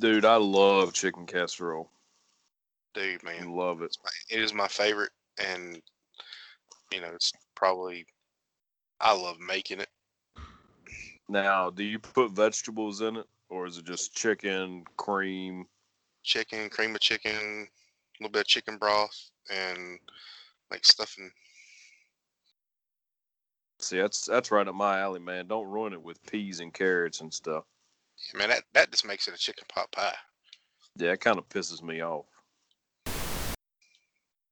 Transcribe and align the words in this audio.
Dude, 0.00 0.24
I 0.24 0.36
love 0.36 0.94
chicken 0.94 1.26
casserole. 1.26 1.90
Dude, 2.94 3.22
man, 3.22 3.52
Love 3.52 3.82
it. 3.82 3.94
it 4.30 4.40
is 4.40 4.54
my 4.54 4.66
favorite, 4.66 5.10
and 5.38 5.80
you 6.90 7.02
know, 7.02 7.10
it's 7.14 7.32
probably 7.54 8.06
I 8.98 9.12
love 9.12 9.38
making 9.38 9.80
it. 9.80 9.90
Now, 11.28 11.68
do 11.68 11.84
you 11.84 11.98
put 11.98 12.30
vegetables 12.30 13.02
in 13.02 13.16
it, 13.16 13.26
or 13.50 13.66
is 13.66 13.76
it 13.76 13.84
just 13.84 14.16
chicken, 14.16 14.84
cream? 14.96 15.66
Chicken, 16.22 16.70
cream 16.70 16.94
of 16.94 17.02
chicken, 17.02 17.32
a 17.32 18.22
little 18.22 18.32
bit 18.32 18.40
of 18.40 18.46
chicken 18.46 18.78
broth, 18.78 19.30
and 19.50 19.98
like 20.70 20.86
stuffing. 20.86 21.30
See, 23.80 23.98
that's 23.98 24.24
that's 24.24 24.50
right 24.50 24.66
up 24.66 24.74
my 24.74 24.98
alley, 24.98 25.20
man. 25.20 25.46
Don't 25.46 25.68
ruin 25.68 25.92
it 25.92 26.02
with 26.02 26.24
peas 26.26 26.60
and 26.60 26.72
carrots 26.72 27.20
and 27.20 27.32
stuff. 27.32 27.64
Man, 28.34 28.48
that 28.50 28.64
that 28.74 28.90
just 28.90 29.04
makes 29.06 29.28
it 29.28 29.34
a 29.34 29.38
chicken 29.38 29.64
pot 29.68 29.90
pie. 29.92 30.14
Yeah, 30.96 31.12
it 31.12 31.20
kind 31.20 31.38
of 31.38 31.48
pisses 31.48 31.82
me 31.82 32.02
off. 32.02 32.26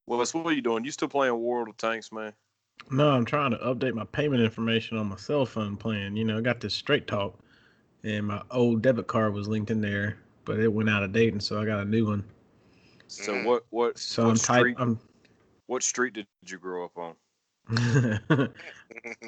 Well, 0.07 0.19
what 0.19 0.35
are 0.35 0.53
you 0.53 0.63
doing? 0.63 0.85
You 0.85 0.91
still 0.91 1.09
playing 1.09 1.39
World 1.39 1.69
of 1.69 1.77
Tanks, 1.77 2.11
man? 2.11 2.33
No, 2.91 3.11
I'm 3.11 3.27
trying 3.27 3.51
to 3.51 3.59
update 3.59 3.93
my 3.93 4.05
payment 4.05 4.43
information 4.43 4.97
on 4.97 5.07
my 5.07 5.17
cell 5.17 5.45
phone 5.45 5.77
plan. 5.77 6.17
You 6.17 6.25
know, 6.25 6.39
I 6.39 6.41
got 6.41 6.61
this 6.61 6.75
straight 6.75 7.07
talk 7.07 7.39
and 8.05 8.27
my 8.27 8.43
old 8.51 8.81
debit 8.83 9.07
card 9.07 9.35
was 9.35 9.49
linked 9.49 9.71
in 9.71 9.81
there, 9.81 10.19
but 10.45 10.59
it 10.59 10.73
went 10.73 10.89
out 10.89 11.03
of 11.03 11.13
date 11.13 11.33
and 11.33 11.43
so 11.43 11.61
I 11.61 11.67
got 11.67 11.81
a 11.81 11.85
new 11.85 12.07
one. 12.07 12.25
So 13.09 13.35
Mhm. 13.35 13.45
what 13.45 13.67
what 13.71 13.99
So 13.99 14.25
what 14.25 14.31
I'm 14.31 14.37
type 14.37 14.77
I'm 14.79 14.99
what 15.67 15.83
street 15.83 16.15
did 16.15 16.27
you 16.47 16.59
grow 16.59 16.85
up 16.87 16.97
on? 16.97 17.17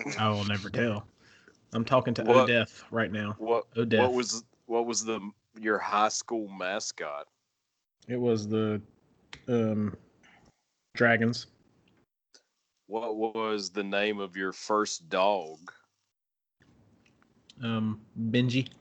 I 0.19 0.31
will 0.31 0.45
never 0.45 0.71
tell. 0.71 1.07
I'm 1.73 1.85
talking 1.85 2.15
to 2.15 2.23
What- 2.23 2.49
Odeth 2.49 2.83
right 2.91 3.13
now. 3.13 3.35
What 3.39 3.73
Odeth. 3.75 3.99
what 4.01 4.13
was 4.13 4.45
what 4.67 4.87
was 4.87 5.05
the 5.05 5.21
your 5.59 5.79
high 5.79 6.09
school 6.09 6.49
mascot? 6.49 7.27
It 8.09 8.17
was 8.17 8.49
the 8.49 8.81
um 9.49 9.97
dragons. 10.95 11.47
What 12.87 13.17
was 13.17 13.71
the 13.71 13.85
name 13.85 14.19
of 14.19 14.37
your 14.37 14.53
first 14.53 15.09
dog? 15.09 15.59
Um 17.63 18.01
Benji. 18.19 18.69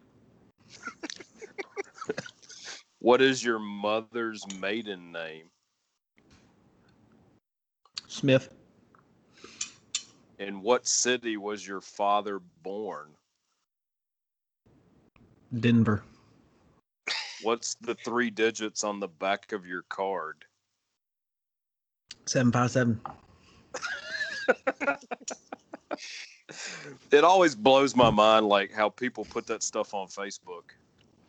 What 3.02 3.22
is 3.22 3.42
your 3.42 3.59
mother's 3.59 4.44
maiden 4.59 5.14
name? 5.14 5.50
Smith. 8.08 8.50
In 10.40 10.62
what 10.62 10.88
city 10.88 11.36
was 11.38 11.68
your 11.68 11.82
father 11.82 12.40
born? 12.64 13.09
Denver. 15.59 16.04
What's 17.44 17.76
the 17.76 17.96
three 17.96 18.30
digits 18.30 18.84
on 18.84 19.00
the 19.00 19.08
back 19.08 19.52
of 19.52 19.66
your 19.66 19.84
card? 19.84 20.46
Seven 22.26 22.52
five 22.52 22.72
seven. 22.72 23.00
It 27.12 27.24
always 27.24 27.56
blows 27.56 27.96
my 27.96 28.09
mind 28.09 28.48
like 28.48 28.72
how 28.72 28.90
people 28.90 29.26
put 29.26 29.46
that 29.48 29.64
stuff 29.64 29.94
on 29.94 30.08
Facebook. 30.08 30.72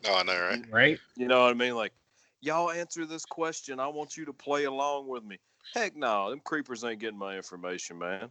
oh, 0.06 0.14
I 0.14 0.22
know, 0.22 0.40
right? 0.40 0.64
Right? 0.70 0.98
You 1.16 1.28
know 1.28 1.42
what 1.42 1.50
I 1.50 1.54
mean? 1.54 1.74
Like, 1.74 1.92
y'all 2.40 2.70
answer 2.70 3.06
this 3.06 3.24
question. 3.24 3.80
I 3.80 3.86
want 3.86 4.16
you 4.16 4.24
to 4.24 4.32
play 4.32 4.64
along 4.64 5.08
with 5.08 5.24
me. 5.24 5.38
Heck 5.74 5.96
no, 5.96 6.30
them 6.30 6.40
creepers 6.44 6.84
ain't 6.84 7.00
getting 7.00 7.18
my 7.18 7.36
information, 7.36 7.98
man. 7.98 8.30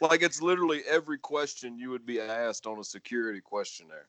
Like 0.00 0.22
it's 0.22 0.42
literally 0.42 0.82
every 0.88 1.18
question 1.18 1.78
you 1.78 1.90
would 1.90 2.04
be 2.04 2.20
asked 2.20 2.66
on 2.66 2.78
a 2.78 2.84
security 2.84 3.40
questionnaire. 3.40 4.08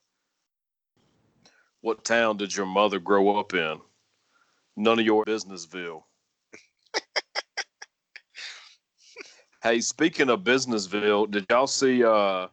What 1.82 2.04
town 2.04 2.38
did 2.38 2.56
your 2.56 2.66
mother 2.66 3.00
grow 3.00 3.40
up 3.40 3.54
in? 3.54 3.80
None 4.76 5.00
of 5.00 5.06
your 5.06 5.24
businessville. 5.26 6.04
hey, 9.64 9.80
speaking 9.80 10.30
of 10.30 10.42
businessville, 10.42 11.30
did 11.30 11.46
y'all 11.50 11.68
see 11.68 12.04
uh 12.04 12.48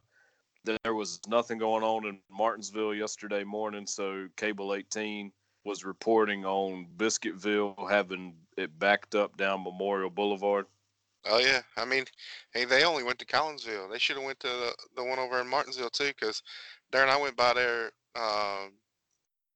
there 0.65 0.95
was 0.95 1.19
nothing 1.27 1.59
going 1.59 1.83
on 1.83 2.07
in 2.07 2.21
Martinsville 2.31 2.95
yesterday 2.95 3.43
morning, 3.43 3.87
so 3.87 4.29
Cable 4.37 4.75
18 4.75 5.33
was 5.65 5.85
reporting 5.85 6.45
on 6.45 6.87
Biscuitville 6.97 7.91
having 7.91 8.35
it 8.57 8.79
backed 8.79 9.15
up 9.15 9.37
down 9.37 9.65
Memorial 9.65 10.11
Boulevard. 10.11 10.67
Oh 11.27 11.39
yeah, 11.39 11.63
I 11.77 11.85
mean, 11.85 12.05
hey, 12.53 12.65
they 12.65 12.85
only 12.85 13.03
went 13.05 13.19
to 13.21 13.27
Collinsville. 13.27 13.91
They 13.91 13.99
should 13.99 14.17
have 14.17 14.25
went 14.25 14.41
to 14.41 14.49
the, 14.49 14.75
the 14.97 15.05
one 15.05 15.19
over 15.19 15.41
in 15.41 15.49
Martinsville 15.49 15.91
too, 15.91 16.09
because 16.09 16.43
Darren, 16.93 17.09
I 17.09 17.17
went 17.21 17.37
by 17.37 17.55
there 17.55 17.91
um, 18.17 18.73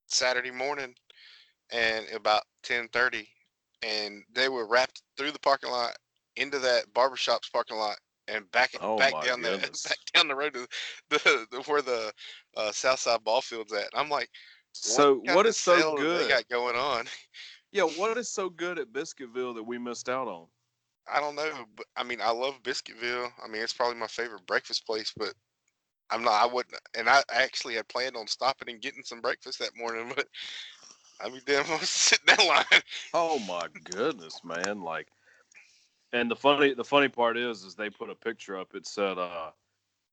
Saturday 0.07 0.51
morning, 0.51 0.95
and 1.71 2.05
about 2.13 2.43
ten 2.63 2.87
thirty, 2.89 3.27
and 3.81 4.23
they 4.33 4.49
were 4.49 4.67
wrapped 4.67 5.01
through 5.17 5.31
the 5.31 5.39
parking 5.39 5.71
lot 5.71 5.97
into 6.37 6.59
that 6.59 6.93
barbershop's 6.93 7.49
parking 7.49 7.77
lot 7.77 7.97
and 8.27 8.49
back 8.51 8.71
Oh 8.81 8.97
back 8.97 9.19
down 9.21 9.41
the 9.41 9.49
back 9.87 9.97
down 10.13 10.27
the 10.27 10.35
road 10.35 10.53
to 10.53 10.67
the, 11.09 11.47
the 11.51 11.61
where 11.63 11.81
the 11.81 12.13
uh, 12.55 12.71
South 12.71 12.99
Side 12.99 13.23
ball 13.23 13.41
field's 13.41 13.73
at. 13.73 13.89
I'm 13.93 14.09
like, 14.09 14.29
So 14.71 15.15
what 15.15 15.45
of 15.45 15.49
is 15.51 15.57
so 15.57 15.95
good? 15.95 16.21
they 16.21 16.27
got 16.29 16.47
going 16.49 16.75
on? 16.75 17.05
Yeah, 17.71 17.83
what 17.83 18.17
is 18.17 18.29
so 18.29 18.49
good 18.49 18.79
at 18.79 18.93
Biscuitville 18.93 19.55
that 19.55 19.63
we 19.63 19.77
missed 19.77 20.07
out 20.09 20.27
on? 20.27 20.47
I 21.11 21.19
don't 21.19 21.35
know, 21.35 21.65
but 21.75 21.85
I 21.95 22.03
mean, 22.03 22.19
I 22.21 22.31
love 22.31 22.61
Biscuitville. 22.63 23.29
I 23.43 23.47
mean, 23.47 23.61
it's 23.61 23.73
probably 23.73 23.97
my 23.97 24.07
favorite 24.07 24.45
breakfast 24.47 24.85
place, 24.85 25.13
but 25.15 25.33
I'm 26.09 26.23
not. 26.23 26.33
I 26.33 26.45
wouldn't, 26.45 26.75
and 26.97 27.09
I 27.09 27.23
actually 27.31 27.75
had 27.75 27.87
planned 27.87 28.15
on 28.15 28.27
stopping 28.27 28.69
and 28.69 28.81
getting 28.81 29.03
some 29.03 29.21
breakfast 29.21 29.59
that 29.59 29.77
morning, 29.77 30.11
but 30.15 30.27
I 31.21 31.29
mean, 31.29 31.41
damn, 31.45 31.65
I 31.65 31.77
was 31.77 31.89
sitting 31.89 32.25
that 32.27 32.45
line. 32.45 32.81
Oh 33.13 33.39
my 33.39 33.67
goodness, 33.83 34.41
man! 34.43 34.81
Like, 34.81 35.07
and 36.13 36.29
the 36.29 36.35
funny 36.35 36.73
the 36.73 36.83
funny 36.83 37.09
part 37.09 37.37
is, 37.37 37.63
is 37.63 37.75
they 37.75 37.89
put 37.89 38.09
a 38.09 38.15
picture 38.15 38.57
up. 38.57 38.75
It 38.75 38.85
said, 38.87 39.17
uh, 39.17 39.51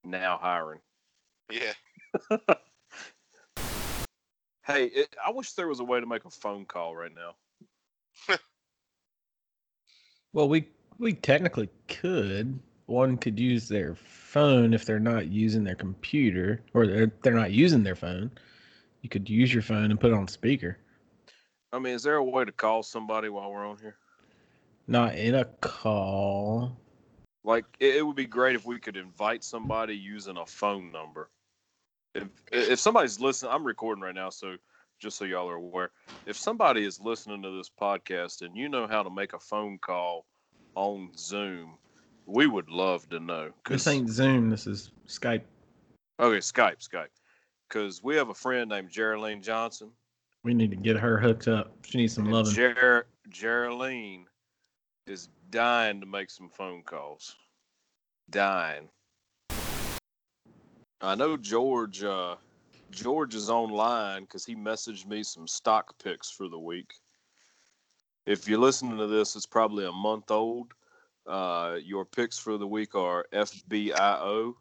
"Now 0.05 0.39
hiring." 0.41 0.81
Yeah, 1.51 1.75
Hey, 4.67 4.87
it, 4.87 5.15
I 5.25 5.31
wish 5.31 5.53
there 5.53 5.69
was 5.69 5.81
a 5.81 5.85
way 5.85 6.01
to 6.01 6.07
make 6.07 6.25
a 6.25 6.31
phone 6.31 6.65
call 6.65 6.97
right 6.97 7.13
now. 7.15 8.39
Well, 10.33 10.49
we 10.49 10.67
we 10.99 11.13
technically 11.13 11.69
could. 11.89 12.59
One 12.87 13.17
could 13.17 13.39
use 13.39 13.69
their 13.69 13.95
phone 13.95 14.75
if 14.75 14.85
they're 14.85 14.99
not 14.99 15.29
using 15.29 15.65
their 15.65 15.75
computer, 15.75 16.63
or 16.75 16.87
they're, 16.87 17.13
they're 17.23 17.35
not 17.35 17.53
using 17.53 17.83
their 17.83 17.95
phone. 17.95 18.31
You 19.01 19.09
could 19.09 19.29
use 19.29 19.53
your 19.53 19.63
phone 19.63 19.91
and 19.91 20.01
put 20.01 20.13
it 20.13 20.15
on 20.15 20.29
speaker. 20.29 20.79
I 21.73 21.79
mean, 21.79 21.95
is 21.95 22.03
there 22.03 22.17
a 22.17 22.25
way 22.25 22.45
to 22.45 22.53
call 22.53 22.83
somebody 22.83 23.29
while 23.29 23.51
we're 23.51 23.67
on 23.67 23.79
here? 23.79 23.97
Not 24.87 25.15
in 25.17 25.35
a 25.35 25.45
call. 25.45 26.77
Like, 27.43 27.65
it, 27.81 27.97
it 27.97 28.07
would 28.07 28.17
be 28.17 28.27
great 28.27 28.55
if 28.55 28.65
we 28.65 28.79
could 28.79 28.97
invite 28.97 29.45
somebody 29.45 29.97
using 29.97 30.37
a 30.37 30.47
phone 30.47 30.93
number. 30.93 31.31
If 32.15 32.29
if 32.53 32.79
somebody's 32.79 33.19
listening, 33.19 33.53
I'm 33.53 33.65
recording 33.65 34.05
right 34.05 34.15
now, 34.15 34.31
so 34.31 34.57
just 35.01 35.19
so 35.19 35.25
y'all 35.25 35.49
are 35.49 35.57
aware, 35.57 35.91
if 36.27 36.37
somebody 36.37 36.85
is 36.85 37.01
listening 37.01 37.43
to 37.43 37.51
this 37.51 37.71
podcast 37.71 38.43
and 38.43 38.57
you 38.57 38.69
know 38.69 38.87
how 38.87 39.03
to 39.03 39.11
make 39.11 39.33
a 39.33 39.39
phone 39.39 39.79
call 39.79 40.27
on 40.75 41.11
Zoom, 41.17 41.79
we 42.27 42.47
would 42.47 42.71
love 42.71 43.09
to 43.11 43.21
know. 43.21 43.51
This 43.69 43.87
ain't 43.87 44.09
Zoom. 44.09 44.51
This 44.51 44.67
is 44.67 44.93
Skype. 45.07 45.43
Okay, 46.21 46.39
Skype, 46.39 46.87
Skype. 46.87 47.09
Because 47.69 48.03
we 48.03 48.17
have 48.17 48.29
a 48.29 48.35
friend 48.35 48.71
named 48.71 48.91
Geraldine 48.91 49.43
Johnson. 49.43 49.91
We 50.45 50.55
need 50.55 50.71
to 50.71 50.77
get 50.77 50.97
her 50.97 51.19
hooked 51.19 51.49
up. 51.49 51.73
She 51.87 51.99
needs 51.99 52.15
some 52.15 52.31
loving. 52.31 52.53
Ger- 52.53 53.07
Geraldine 53.31 54.27
is 55.07 55.29
dying 55.51 56.01
to 56.01 56.07
make 56.07 56.31
some 56.31 56.51
phone 56.51 56.83
calls. 56.83 57.37
Dying. 58.31 58.89
I 61.01 61.15
know 61.15 61.37
George. 61.37 62.03
Uh, 62.03 62.37
George 62.91 63.35
is 63.35 63.51
online 63.51 64.23
because 64.23 64.45
he 64.45 64.55
messaged 64.55 65.07
me 65.07 65.23
some 65.23 65.49
stock 65.49 65.95
picks 66.03 66.31
for 66.31 66.49
the 66.49 66.59
week. 66.59 66.95
If 68.27 68.49
you're 68.49 68.59
listening 68.59 68.97
to 68.99 69.07
this, 69.07 69.37
it's 69.37 69.47
probably 69.47 69.85
a 69.87 69.93
month 69.93 70.31
old. 70.31 70.73
Uh, 71.27 71.77
your 71.83 72.05
picks 72.05 72.39
for 72.39 72.57
the 72.57 72.67
week 72.67 72.95
are 72.95 73.27
FBIO, 73.33 74.55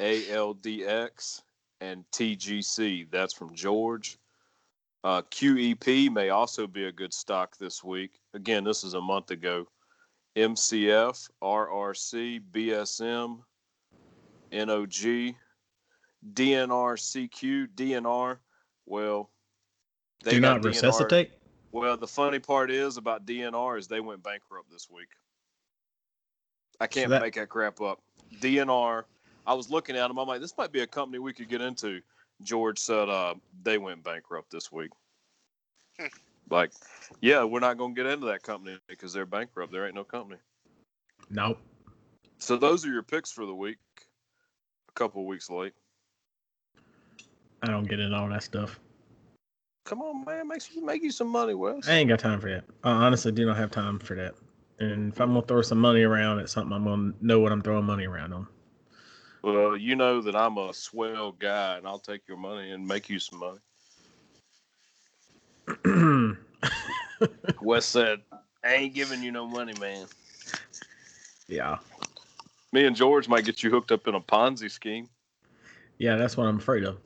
ALDX, 0.00 1.42
and 1.80 2.04
TGC. 2.12 3.10
That's 3.10 3.34
from 3.34 3.54
George. 3.54 4.18
Uh, 5.02 5.22
QEP 5.22 6.10
may 6.10 6.30
also 6.30 6.66
be 6.66 6.86
a 6.86 6.92
good 6.92 7.12
stock 7.12 7.56
this 7.58 7.82
week. 7.84 8.20
Again, 8.32 8.64
this 8.64 8.84
is 8.84 8.94
a 8.94 9.00
month 9.00 9.30
ago. 9.30 9.66
MCF, 10.36 11.30
RRC, 11.42 12.40
BSM, 12.52 13.38
NOG, 14.52 15.34
DNR, 16.32 16.96
CQ, 16.96 17.68
DNR. 17.74 18.38
Well, 18.86 19.30
Do 20.24 20.40
not 20.40 20.60
DNR 20.60 20.64
resuscitate. 20.64 21.32
Well, 21.74 21.96
the 21.96 22.06
funny 22.06 22.38
part 22.38 22.70
is 22.70 22.96
about 22.98 23.26
DNR 23.26 23.78
is 23.78 23.88
they 23.88 23.98
went 23.98 24.22
bankrupt 24.22 24.70
this 24.70 24.88
week. 24.88 25.08
I 26.80 26.86
can't 26.86 27.10
that- 27.10 27.20
make 27.20 27.34
that 27.34 27.48
crap 27.48 27.80
up. 27.80 28.00
DNR. 28.40 29.04
I 29.46 29.54
was 29.54 29.70
looking 29.70 29.96
at 29.96 30.06
them. 30.08 30.18
I'm 30.18 30.28
like, 30.28 30.40
this 30.40 30.56
might 30.56 30.72
be 30.72 30.80
a 30.80 30.86
company 30.86 31.18
we 31.18 31.32
could 31.32 31.48
get 31.48 31.60
into. 31.60 32.00
George 32.42 32.78
said 32.78 33.08
uh, 33.08 33.34
they 33.64 33.76
went 33.78 34.04
bankrupt 34.04 34.50
this 34.50 34.70
week. 34.72 34.90
Hmm. 35.98 36.06
like, 36.48 36.72
yeah, 37.20 37.42
we're 37.44 37.60
not 37.60 37.76
going 37.76 37.94
to 37.94 38.02
get 38.02 38.10
into 38.10 38.26
that 38.26 38.42
company 38.42 38.78
because 38.88 39.12
they're 39.12 39.26
bankrupt. 39.26 39.72
There 39.72 39.84
ain't 39.84 39.94
no 39.96 40.04
company. 40.04 40.40
Nope. 41.28 41.58
So 42.38 42.56
those 42.56 42.86
are 42.86 42.90
your 42.92 43.02
picks 43.02 43.32
for 43.32 43.46
the 43.46 43.54
week. 43.54 43.78
A 44.88 44.92
couple 44.92 45.22
of 45.22 45.26
weeks 45.26 45.50
late. 45.50 45.74
I 47.62 47.66
don't 47.66 47.88
get 47.88 47.98
into 47.98 48.16
all 48.16 48.28
that 48.28 48.42
stuff. 48.44 48.78
Come 49.84 50.00
on, 50.00 50.24
man, 50.24 50.48
make 50.48 50.74
you 50.74 50.84
make 50.84 51.02
you 51.02 51.10
some 51.10 51.28
money, 51.28 51.52
Wes. 51.52 51.86
I 51.86 51.92
ain't 51.92 52.08
got 52.08 52.18
time 52.18 52.40
for 52.40 52.50
that. 52.50 52.64
I 52.82 52.90
honestly 52.90 53.32
do 53.32 53.44
not 53.44 53.58
have 53.58 53.70
time 53.70 53.98
for 53.98 54.14
that. 54.16 54.34
And 54.78 55.12
if 55.12 55.20
I'm 55.20 55.34
gonna 55.34 55.42
throw 55.46 55.60
some 55.60 55.78
money 55.78 56.02
around 56.02 56.38
at 56.40 56.48
something, 56.48 56.72
I'm 56.72 56.84
gonna 56.84 57.12
know 57.20 57.38
what 57.40 57.52
I'm 57.52 57.60
throwing 57.60 57.84
money 57.84 58.06
around 58.06 58.32
on. 58.32 58.46
Well, 59.42 59.76
you 59.76 59.94
know 59.94 60.22
that 60.22 60.34
I'm 60.34 60.56
a 60.56 60.72
swell 60.72 61.32
guy, 61.32 61.76
and 61.76 61.86
I'll 61.86 61.98
take 61.98 62.26
your 62.26 62.38
money 62.38 62.70
and 62.70 62.86
make 62.88 63.10
you 63.10 63.18
some 63.18 63.40
money. 63.40 63.58
Wes 67.60 67.84
said, 67.84 68.22
"I 68.64 68.72
ain't 68.74 68.94
giving 68.94 69.22
you 69.22 69.32
no 69.32 69.46
money, 69.46 69.74
man." 69.78 70.06
yeah, 71.46 71.76
Me 72.72 72.86
and 72.86 72.96
George 72.96 73.28
might 73.28 73.44
get 73.44 73.62
you 73.62 73.70
hooked 73.70 73.92
up 73.92 74.08
in 74.08 74.14
a 74.14 74.20
Ponzi 74.20 74.70
scheme. 74.70 75.10
yeah, 75.98 76.16
that's 76.16 76.38
what 76.38 76.46
I'm 76.46 76.56
afraid 76.56 76.84
of. 76.84 76.96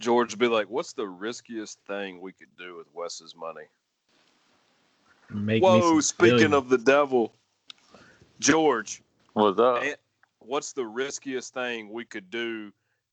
George 0.00 0.32
would 0.32 0.38
be 0.38 0.48
like, 0.48 0.68
"What's 0.68 0.92
the 0.92 1.08
riskiest 1.08 1.80
thing 1.86 2.20
we 2.20 2.32
could 2.32 2.56
do 2.56 2.76
with 2.76 2.86
Wes's 2.94 3.34
money?" 3.34 3.66
Make 5.30 5.62
Whoa! 5.62 5.82
some 5.82 6.00
Speaking 6.00 6.28
billion. 6.28 6.52
of 6.54 6.68
the 6.68 6.78
devil, 6.78 7.34
George, 8.40 9.02
What's 9.34 9.58
up? 9.60 9.82
what's 10.40 10.72
the 10.72 10.86
riskiest 10.86 11.52
thing 11.54 11.92
we 11.92 12.04
could 12.04 12.30
do 12.30 12.72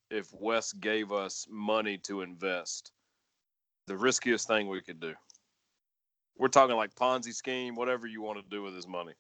if 0.10 0.34
Wes 0.34 0.74
gave 0.74 1.12
us 1.12 1.48
money 1.50 1.98
to 2.00 2.22
invest? 2.22 2.92
The 3.88 3.98
riskiest 3.98 4.48
thing 4.48 4.68
we 4.68 4.82
could 4.82 5.00
do. 5.00 5.14
We're 6.38 6.48
talking 6.48 6.76
like 6.76 6.96
Ponzi 6.96 7.34
scheme, 7.34 7.76
whatever 7.76 8.08
you 8.08 8.22
want 8.22 8.38
to 8.44 8.50
do 8.50 8.62
with 8.64 8.76
his 8.76 8.88
money. 8.88 9.14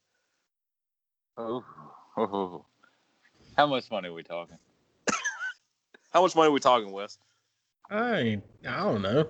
Ooh. 1.39 1.63
Oh, 2.17 2.23
Ooh. 2.23 2.25
Oh, 2.33 2.65
How 3.55 3.65
much 3.67 3.89
money 3.91 4.09
are 4.09 4.13
we 4.13 4.23
talking? 4.23 4.57
How 6.11 6.21
much 6.21 6.35
money 6.35 6.49
are 6.49 6.51
we 6.51 6.59
talking, 6.59 6.91
Wes? 6.91 7.17
I 7.89 8.41
I 8.67 8.77
don't 8.77 9.01
know. 9.01 9.29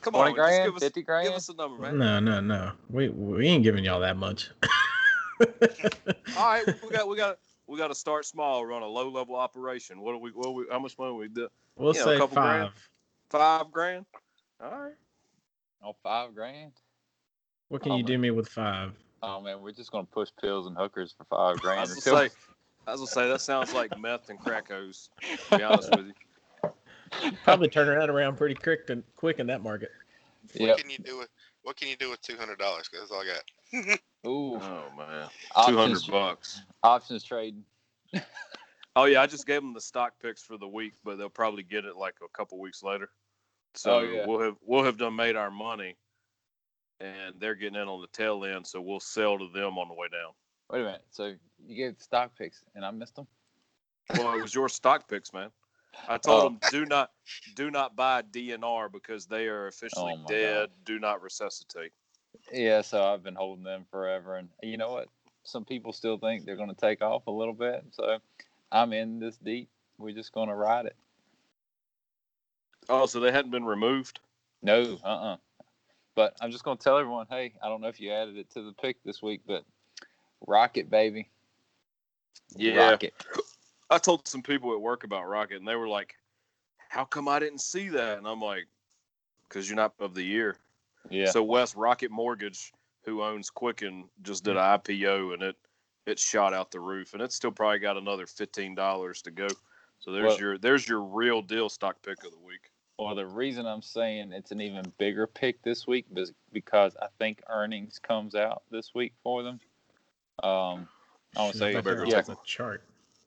Come 0.00 0.14
20 0.14 0.30
on, 0.30 0.34
grand? 0.34 0.52
just 0.52 0.64
give 0.64 0.76
us, 0.76 0.82
50 0.82 1.02
grand? 1.02 1.26
give 1.28 1.36
us 1.36 1.48
a 1.48 1.54
number, 1.54 1.82
man. 1.82 1.98
No, 1.98 2.20
no, 2.20 2.40
no. 2.40 2.72
We 2.88 3.08
we 3.08 3.46
ain't 3.48 3.62
giving 3.64 3.84
y'all 3.84 4.00
that 4.00 4.16
much. 4.16 4.50
All 6.36 6.46
right, 6.46 6.64
we 6.82 6.90
got 6.90 7.08
we 7.08 7.16
got 7.16 7.38
we 7.66 7.78
got 7.78 7.88
to 7.88 7.94
start 7.94 8.24
small, 8.26 8.64
run 8.64 8.82
a 8.82 8.86
low 8.86 9.08
level 9.10 9.36
operation. 9.36 10.00
What 10.00 10.12
do 10.12 10.18
we? 10.18 10.30
What 10.30 10.54
we? 10.54 10.66
How 10.70 10.78
much 10.78 10.98
money 10.98 11.12
we 11.14 11.28
do? 11.28 11.48
we'll 11.76 11.94
You 11.94 12.00
know, 12.00 12.06
a 12.06 12.08
say 12.14 12.18
couple 12.18 12.34
five. 12.36 12.44
grand. 12.44 12.72
Five 13.30 13.72
grand. 13.72 14.06
All 14.62 14.70
right. 14.70 14.94
Oh, 15.82 15.94
five 16.02 16.34
grand? 16.34 16.72
What 17.68 17.82
can 17.82 17.92
Oh, 17.92 17.96
you 17.96 18.02
do 18.02 18.18
me 18.18 18.30
with 18.30 18.48
five? 18.48 18.92
Oh 19.22 19.40
man, 19.40 19.60
we're 19.60 19.72
just 19.72 19.90
gonna 19.90 20.06
push 20.06 20.28
pills 20.40 20.66
and 20.66 20.76
hookers 20.76 21.14
for 21.16 21.24
five 21.24 21.56
I 21.58 21.60
grand. 21.60 21.80
was 21.80 21.96
until- 21.96 22.14
gonna 22.14 22.28
say, 22.28 22.34
I 22.86 22.92
was 22.92 23.00
gonna 23.00 23.10
say 23.10 23.28
that 23.28 23.40
sounds 23.40 23.72
like 23.74 23.96
meth 23.98 24.30
and 24.30 24.38
crack 24.38 24.68
hose. 24.70 25.10
To 25.50 25.56
be 25.58 25.62
honest 25.64 25.90
with 25.90 26.06
you. 26.06 26.14
Probably 27.44 27.68
turn 27.68 27.88
around 27.88 28.10
around 28.10 28.36
pretty 28.36 28.54
quick 28.54 28.90
and 28.90 29.02
quick 29.16 29.38
in 29.38 29.46
that 29.48 29.62
market. 29.62 29.90
What 30.56 30.68
Yep. 30.68 30.76
can 30.78 30.90
you 30.90 30.98
do 30.98 31.18
with 31.18 31.28
What 31.62 31.76
can 31.76 31.88
you 31.88 31.96
do 31.96 32.10
with 32.10 32.20
two 32.22 32.36
hundred 32.36 32.58
dollars? 32.58 32.88
Because 32.88 33.08
that's 33.08 33.12
all 33.12 33.22
I 33.22 33.86
got. 33.90 34.00
Ooh, 34.26 34.56
Oh 34.56 34.84
man, 34.96 35.28
two 35.66 35.76
hundred 35.76 35.96
options, 35.96 36.06
bucks. 36.06 36.62
options 36.82 37.24
trading. 37.24 37.64
Oh 38.96 39.04
yeah, 39.04 39.22
I 39.22 39.26
just 39.26 39.46
gave 39.46 39.60
them 39.60 39.74
the 39.74 39.80
stock 39.80 40.14
picks 40.20 40.42
for 40.42 40.56
the 40.58 40.66
week, 40.66 40.94
but 41.04 41.18
they'll 41.18 41.28
probably 41.28 41.62
get 41.62 41.84
it 41.84 41.96
like 41.96 42.16
a 42.24 42.28
couple 42.36 42.58
weeks 42.58 42.82
later. 42.82 43.10
So 43.74 43.98
Oh, 43.98 44.00
yeah. 44.00 44.26
we'll 44.26 44.40
have 44.40 44.56
we'll 44.60 44.82
have 44.82 44.96
done 44.96 45.14
made 45.14 45.36
our 45.36 45.52
money, 45.52 45.96
and 46.98 47.34
they're 47.38 47.54
getting 47.54 47.80
in 47.80 47.86
on 47.86 48.00
the 48.00 48.08
tail 48.08 48.44
end. 48.44 48.66
So 48.66 48.80
we'll 48.80 48.98
sell 48.98 49.38
to 49.38 49.48
them 49.54 49.78
on 49.78 49.86
the 49.86 49.94
way 49.94 50.08
down. 50.08 50.32
Wait 50.72 50.80
a 50.80 50.84
minute. 50.84 51.04
So 51.10 51.34
you 51.64 51.76
gave 51.76 51.96
the 51.96 52.02
stock 52.02 52.36
picks 52.36 52.64
and 52.74 52.84
I 52.84 52.90
missed 52.90 53.14
them? 53.14 53.28
Well, 54.16 54.32
it 54.34 54.42
was 54.42 54.54
your 54.54 54.68
stock 54.68 55.08
picks, 55.08 55.32
man. 55.32 55.50
I 56.08 56.18
told 56.18 56.40
Oh. 56.40 56.48
them 56.48 56.60
do 56.70 56.86
not 56.86 57.10
do 57.54 57.70
not 57.70 57.96
buy 57.96 58.22
DNR 58.22 58.90
because 58.90 59.26
they 59.26 59.46
are 59.46 59.66
officially 59.66 60.14
Oh, 60.16 60.28
dead. 60.28 60.70
Do 60.84 60.98
not 60.98 61.22
resuscitate. 61.22 61.92
Yeah, 62.52 62.82
so 62.82 63.04
I've 63.04 63.22
been 63.22 63.34
holding 63.34 63.64
them 63.64 63.86
forever, 63.90 64.36
and 64.36 64.48
you 64.62 64.76
know 64.76 64.92
what? 64.92 65.08
Some 65.44 65.64
people 65.64 65.92
still 65.92 66.18
think 66.18 66.44
they're 66.44 66.56
going 66.56 66.68
to 66.68 66.74
take 66.74 67.02
off 67.02 67.26
a 67.26 67.30
little 67.30 67.54
bit, 67.54 67.84
so 67.90 68.18
I'm 68.70 68.92
in 68.92 69.18
this 69.18 69.36
deep. 69.38 69.68
We're 69.98 70.12
just 70.12 70.32
going 70.32 70.48
to 70.48 70.54
ride 70.54 70.86
it. 70.86 70.96
Oh, 72.88 73.06
so 73.06 73.20
they 73.20 73.32
hadn't 73.32 73.50
been 73.50 73.64
removed. 73.64 74.20
No, 74.62 74.98
uh, 75.04 75.06
uh 75.06 75.36
But 76.14 76.36
I'm 76.40 76.50
just 76.50 76.64
going 76.64 76.76
to 76.78 76.84
tell 76.84 76.98
everyone, 76.98 77.26
hey, 77.28 77.54
I 77.62 77.68
don't 77.68 77.80
know 77.80 77.88
if 77.88 78.00
you 78.00 78.12
added 78.12 78.36
it 78.36 78.50
to 78.50 78.62
the 78.62 78.72
pick 78.72 79.02
this 79.04 79.22
week, 79.22 79.42
but 79.46 79.64
Rocket, 80.46 80.90
baby, 80.90 81.28
Yeah. 82.56 82.90
Rocket. 82.90 83.14
I 83.90 83.98
told 83.98 84.28
some 84.28 84.42
people 84.42 84.72
at 84.72 84.80
work 84.80 85.04
about 85.04 85.28
Rocket, 85.28 85.56
and 85.56 85.66
they 85.66 85.76
were 85.76 85.88
like, 85.88 86.16
"How 86.88 87.04
come 87.04 87.28
I 87.28 87.38
didn't 87.38 87.60
see 87.60 87.88
that?" 87.90 88.18
And 88.18 88.26
I'm 88.26 88.40
like, 88.40 88.66
"Because 89.48 89.68
you're 89.68 89.76
not 89.76 89.94
of 89.98 90.14
the 90.14 90.22
year." 90.22 90.56
Yeah, 91.10 91.30
So 91.30 91.42
Wes 91.42 91.74
Rocket 91.74 92.10
Mortgage, 92.10 92.72
who 93.04 93.22
owns 93.22 93.48
Quicken, 93.48 94.10
just 94.22 94.44
did 94.44 94.56
an 94.56 94.62
IPO, 94.62 95.32
and 95.34 95.42
it 95.42 95.56
it 96.06 96.18
shot 96.18 96.54
out 96.54 96.70
the 96.70 96.80
roof, 96.80 97.14
and 97.14 97.22
it's 97.22 97.34
still 97.34 97.52
probably 97.52 97.78
got 97.78 97.96
another 97.96 98.26
fifteen 98.26 98.74
dollars 98.74 99.22
to 99.22 99.30
go. 99.30 99.48
So 100.00 100.12
there's 100.12 100.24
Well- 100.24 100.38
your 100.38 100.58
there's 100.58 100.86
your 100.86 101.00
real 101.00 101.40
deal 101.42 101.68
stock 101.68 102.00
pick 102.02 102.24
of 102.24 102.30
the 102.30 102.38
week. 102.38 102.70
Well, 102.98 103.14
the 103.14 103.26
reason 103.26 103.64
I'm 103.64 103.80
saying 103.80 104.32
it's 104.32 104.50
an 104.50 104.60
even 104.60 104.92
bigger 104.98 105.28
pick 105.28 105.62
this 105.62 105.86
week 105.86 106.06
is 106.16 106.32
because 106.52 106.96
I 106.96 107.06
think 107.18 107.40
earnings 107.48 108.00
comes 108.00 108.34
out 108.34 108.64
this 108.70 108.92
week 108.92 109.14
for 109.22 109.44
them. 109.44 109.60
Um, 110.42 110.88
I 111.36 111.42
want 111.42 111.52
to 111.52 111.58
say, 111.58 111.76
I 111.76 111.80
better 111.80 112.04
yeah, 112.04 112.16
take 112.16 112.26
the 112.26 112.36
chart. 112.44 112.82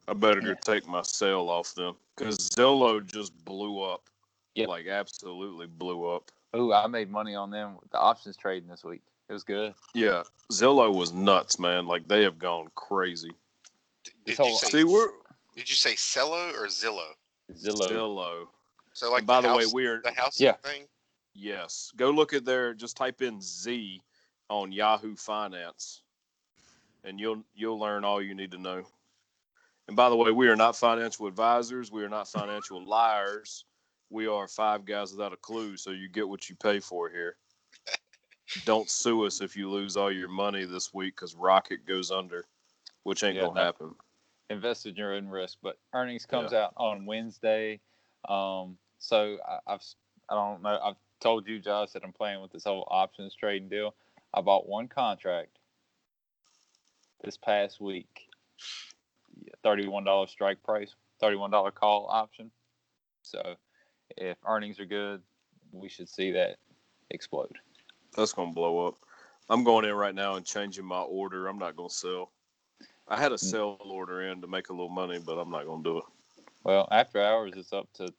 I 0.08 0.14
better 0.14 0.42
Yeah. 0.42 0.56
take 0.56 0.88
my 0.88 1.02
sale 1.04 1.50
off 1.50 1.74
them 1.76 1.96
because 2.16 2.38
Zillow 2.50 3.06
just 3.06 3.34
blew 3.46 3.82
up. 3.82 4.10
Yep. 4.56 4.68
Like 4.70 4.88
absolutely 4.88 5.68
blew 5.68 6.10
up. 6.10 6.32
Oh, 6.54 6.74
I 6.74 6.88
made 6.88 7.10
money 7.10 7.36
on 7.36 7.50
them 7.50 7.78
with 7.80 7.90
the 7.92 8.00
options 8.00 8.36
trading 8.36 8.68
this 8.68 8.84
week. 8.84 9.02
It 9.30 9.34
was 9.34 9.44
good. 9.46 9.74
Yeah, 9.94 10.24
Zillow 10.52 10.94
was 10.94 11.14
nuts, 11.14 11.58
man. 11.60 11.88
Like 11.88 12.08
they 12.08 12.24
have 12.24 12.38
gone 12.38 12.68
crazy. 12.76 13.32
D- 14.04 14.12
This 14.26 14.38
Did 14.38 14.46
you 14.48 14.58
say 14.58 14.68
See, 14.70 14.84
we're 14.84 15.10
Did 15.56 15.70
you 15.70 15.76
say 15.76 15.96
Cello 15.96 16.50
or 16.52 16.68
Zillow? 16.68 17.12
Zillow. 17.54 17.88
Zillow. 17.90 18.48
So 18.94 19.10
like 19.10 19.20
and 19.20 19.28
by 19.28 19.40
the, 19.40 19.48
way, 19.56 19.64
house, 19.64 19.74
we 19.74 19.86
are 19.86 20.02
the 20.02 20.12
house 20.12 20.40
Yeah. 20.40 20.54
thing. 20.54 20.84
yes. 21.34 21.94
Go 21.96 22.10
look 22.10 22.34
at 22.34 22.44
their. 22.44 22.74
Just 22.74 22.98
type 22.98 23.22
in 23.22 23.40
Z 23.42 24.02
on 24.50 24.74
Yahoo 24.74 25.16
Finance, 25.16 26.02
and 27.06 27.18
you'll 27.18 27.44
you'll 27.56 27.80
learn 27.80 28.04
all 28.04 28.22
you 28.22 28.36
need 28.36 28.52
to 28.52 28.58
know. 28.58 28.84
And 29.92 29.96
by 29.98 30.08
the 30.08 30.16
way, 30.16 30.32
we 30.32 30.48
are 30.48 30.56
not 30.56 30.78
financial 30.78 31.28
advisors. 31.28 31.92
We 31.92 32.02
are 32.06 32.08
not 32.08 32.26
financial 32.26 32.82
liars. 32.82 33.66
We 34.10 34.26
are 34.26 34.48
five 34.48 34.86
guys 34.86 35.12
without 35.12 35.34
a 35.34 35.36
clue. 35.36 35.76
So 35.76 35.92
you 35.92 36.08
get 36.08 36.30
what 36.30 36.50
you 36.50 36.56
pay 36.56 36.80
for 36.80 37.10
here. 37.10 37.36
Don't 38.64 38.90
sue 38.90 39.26
us 39.26 39.42
if 39.42 39.58
you 39.58 39.70
lose 39.70 39.98
all 39.98 40.10
your 40.10 40.30
money 40.30 40.64
this 40.64 40.94
week 40.94 41.18
because 41.18 41.36
Rocket 41.36 41.86
goes 41.86 42.10
under, 42.10 42.46
which 43.04 43.22
ain't 43.26 43.36
Yeah, 43.36 43.48
gonna 43.48 43.62
happen. 43.62 43.94
Invest 44.50 44.86
at 44.86 44.96
your 44.96 45.14
own 45.14 45.28
risk. 45.28 45.58
But 45.62 45.78
earnings 45.92 46.26
comes 46.26 46.54
out 46.54 46.72
on 46.78 47.06
Wednesday. 47.06 47.82
Um, 48.30 48.78
so 48.98 49.40
I, 49.46 49.74
I've 49.74 49.84
I 50.30 50.36
don't 50.36 50.64
know. 50.64 50.80
I've 50.82 50.96
told 51.20 51.50
you, 51.50 51.60
Josh, 51.60 51.92
that 51.92 52.06
I'm 52.06 52.14
playing 52.14 52.42
with 52.42 52.54
this 52.54 52.64
whole 52.64 52.88
options 52.90 53.36
trading 53.36 53.68
deal. 53.68 53.94
I 54.34 54.40
bought 54.40 54.70
one 54.70 54.88
contract 54.88 55.60
this 57.26 57.36
past 57.36 57.82
week. 57.82 58.30
Thirty-one 59.64 60.04
dollar 60.04 60.28
strike 60.28 60.64
price, 60.64 60.96
thirty-one 61.20 61.52
dollar 61.52 61.72
call 61.72 62.08
option. 62.10 62.50
So 63.22 63.56
if 64.18 64.38
earnings 64.46 64.80
are 64.80 64.86
good, 64.86 65.22
we 65.72 65.88
should 65.88 66.10
see 66.10 66.32
that 66.32 66.58
explode. 67.12 67.58
That's 68.18 68.34
gonna 68.34 68.54
blow 68.54 68.88
up. 68.88 68.96
I'm 69.50 69.64
going 69.64 69.86
in 69.86 69.94
right 69.94 70.16
now 70.16 70.36
and 70.36 70.46
changing 70.46 70.86
my 70.86 71.02
order. 71.02 71.48
I'm 71.48 71.60
not 71.60 71.76
gonna 71.76 71.90
sell. 71.90 72.32
I 73.08 73.20
had 73.20 73.32
a 73.32 73.36
mm. 73.36 73.40
sell 73.40 73.78
order 73.86 74.22
in 74.22 74.42
to 74.42 74.48
make 74.48 74.70
a 74.70 74.74
little 74.74 74.90
money, 74.90 75.20
but 75.24 75.38
I'm 75.38 75.52
not 75.52 75.66
gonna 75.66 75.84
do 75.84 76.00
it. 76.00 76.06
Well, 76.64 76.88
after 76.92 77.22
hours, 77.22 77.54
it's 77.56 77.74
up 77.74 77.92
to 77.94 78.12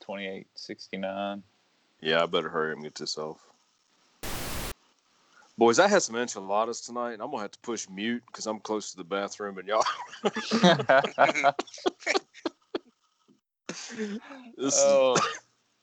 twenty-eight 0.00 0.48
sixty-nine. 0.54 1.42
Yeah, 2.00 2.22
I 2.22 2.26
better 2.26 2.48
hurry 2.48 2.72
and 2.72 2.82
get 2.82 2.94
this 2.94 3.16
off. 3.16 3.40
Boys, 5.58 5.80
I 5.80 5.88
had 5.88 6.02
some 6.02 6.14
enchiladas 6.14 6.82
tonight, 6.82 7.14
and 7.14 7.22
I'm 7.22 7.32
gonna 7.32 7.42
have 7.42 7.50
to 7.50 7.58
push 7.58 7.88
mute 7.88 8.22
because 8.26 8.46
I'm 8.46 8.60
close 8.60 8.92
to 8.92 8.96
the 8.96 9.02
bathroom, 9.02 9.58
and 9.58 9.68
y'all. 9.68 9.84
This 14.56 14.74
is, 14.74 14.82
oh, 14.84 15.16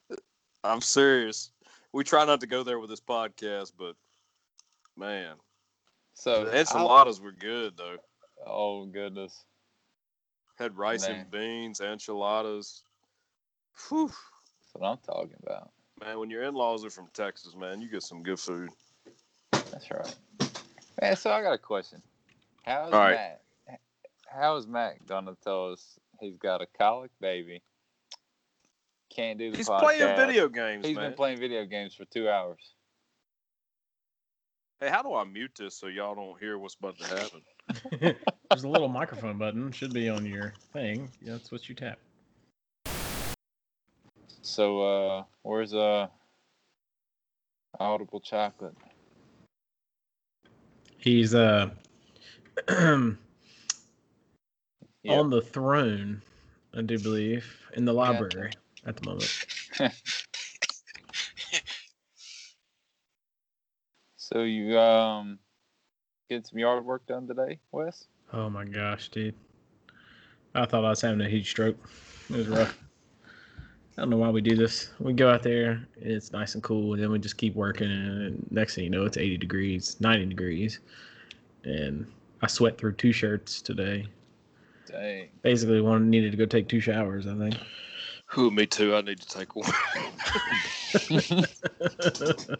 I'm 0.63 0.81
serious. 0.81 1.51
We 1.91 2.03
try 2.03 2.25
not 2.25 2.41
to 2.41 2.47
go 2.47 2.63
there 2.63 2.79
with 2.79 2.89
this 2.89 3.01
podcast, 3.01 3.73
but 3.77 3.95
man, 4.97 5.35
so 6.13 6.45
the 6.45 6.59
enchiladas 6.59 7.19
were 7.19 7.31
good 7.31 7.77
though. 7.77 7.97
Oh 8.45 8.85
goodness. 8.85 9.43
Had 10.57 10.77
rice 10.77 11.07
Man. 11.07 11.19
and 11.19 11.31
beans, 11.31 11.81
enchiladas. 11.81 12.83
Whew. 13.87 14.07
That's 14.07 14.73
what 14.73 14.87
I'm 14.87 14.97
talking 15.05 15.37
about. 15.43 15.71
Man, 16.01 16.19
when 16.19 16.29
your 16.29 16.43
in-laws 16.43 16.85
are 16.85 16.89
from 16.89 17.07
Texas, 17.13 17.55
man, 17.55 17.81
you 17.81 17.89
get 17.89 18.03
some 18.03 18.23
good 18.23 18.39
food. 18.39 18.69
That's 19.75 19.91
right. 19.91 20.15
Man, 21.01 21.17
so 21.17 21.31
I 21.31 21.41
got 21.41 21.51
a 21.51 21.57
question. 21.57 22.01
How's 22.63 22.93
All 22.93 22.99
right. 22.99 23.15
Matt? 23.67 23.81
How 24.25 24.55
is 24.55 24.67
Matt 24.67 25.05
gonna 25.05 25.35
tell 25.43 25.73
us 25.73 25.99
he's 26.21 26.37
got 26.37 26.61
a 26.61 26.65
colic 26.77 27.11
baby? 27.19 27.61
Can't 29.13 29.37
do 29.37 29.51
the 29.51 29.57
He's 29.57 29.67
podcast. 29.67 29.81
playing 29.81 30.15
video 30.15 30.47
games, 30.47 30.85
He's 30.87 30.95
man. 30.95 31.09
been 31.09 31.17
playing 31.17 31.39
video 31.39 31.65
games 31.65 31.93
for 31.93 32.05
two 32.05 32.29
hours. 32.29 32.73
hey, 34.79 34.89
how 34.89 35.01
do 35.01 35.13
I 35.13 35.25
mute 35.25 35.51
this 35.57 35.75
so 35.75 35.87
y'all 35.87 36.15
don't 36.15 36.39
hear 36.39 36.57
what's 36.57 36.75
about 36.75 36.97
to 36.99 37.07
happen? 37.07 37.41
There's 38.49 38.63
a 38.63 38.69
little 38.69 38.87
microphone 38.87 39.37
button. 39.37 39.73
Should 39.73 39.93
be 39.93 40.07
on 40.07 40.25
your 40.25 40.53
thing. 40.71 41.11
Yeah, 41.21 41.33
that's 41.33 41.51
what 41.51 41.67
you 41.67 41.75
tap. 41.75 41.99
So 44.41 44.81
uh 44.81 45.23
where's 45.41 45.73
uh 45.73 46.07
Audible 47.77 48.21
Chocolate? 48.21 48.75
He's 51.05 51.35
uh 51.35 51.69
Yep. 52.67 53.17
on 55.07 55.29
the 55.29 55.39
throne, 55.39 56.23
I 56.75 56.81
do 56.81 56.97
believe, 56.97 57.45
in 57.75 57.85
the 57.85 57.93
library 57.93 58.53
at 58.87 58.97
the 58.97 59.05
moment. 59.07 59.45
So 64.17 64.41
you 64.41 64.79
um 64.79 65.37
get 66.31 66.47
some 66.47 66.57
yard 66.57 66.83
work 66.83 67.05
done 67.05 67.27
today, 67.27 67.59
Wes? 67.71 68.07
Oh 68.33 68.49
my 68.49 68.65
gosh, 68.65 69.09
dude. 69.09 69.35
I 70.55 70.65
thought 70.65 70.83
I 70.83 70.89
was 70.89 71.01
having 71.01 71.21
a 71.21 71.29
heat 71.29 71.45
stroke. 71.45 71.77
It 72.31 72.35
was 72.37 72.47
rough. 72.47 72.75
I 73.97 74.01
don't 74.01 74.09
know 74.09 74.17
why 74.17 74.29
we 74.29 74.41
do 74.41 74.55
this. 74.55 74.89
We 74.99 75.13
go 75.13 75.29
out 75.29 75.41
there, 75.41 75.87
it's 75.95 76.33
nice 76.33 76.53
and 76.53 76.63
cool, 76.63 76.93
and 76.93 77.01
then 77.01 77.11
we 77.11 77.19
just 77.19 77.37
keep 77.37 77.55
working, 77.55 77.89
and 77.89 78.45
next 78.51 78.75
thing 78.75 78.83
you 78.83 78.89
know, 78.89 79.05
it's 79.05 79.17
80 79.17 79.37
degrees, 79.37 79.95
90 79.99 80.25
degrees. 80.25 80.79
And 81.63 82.05
I 82.41 82.47
sweat 82.47 82.77
through 82.77 82.93
two 82.93 83.13
shirts 83.13 83.61
today. 83.61 84.05
Dang. 84.87 85.29
Basically, 85.41 85.79
one 85.79 86.09
needed 86.09 86.31
to 86.31 86.37
go 86.37 86.45
take 86.45 86.67
two 86.67 86.81
showers, 86.81 87.25
I 87.25 87.37
think. 87.37 87.55
Who? 88.27 88.51
Me 88.51 88.65
too. 88.65 88.95
I 88.95 89.01
need 89.01 89.21
to 89.21 89.27
take 89.27 89.55
one. 89.55 89.69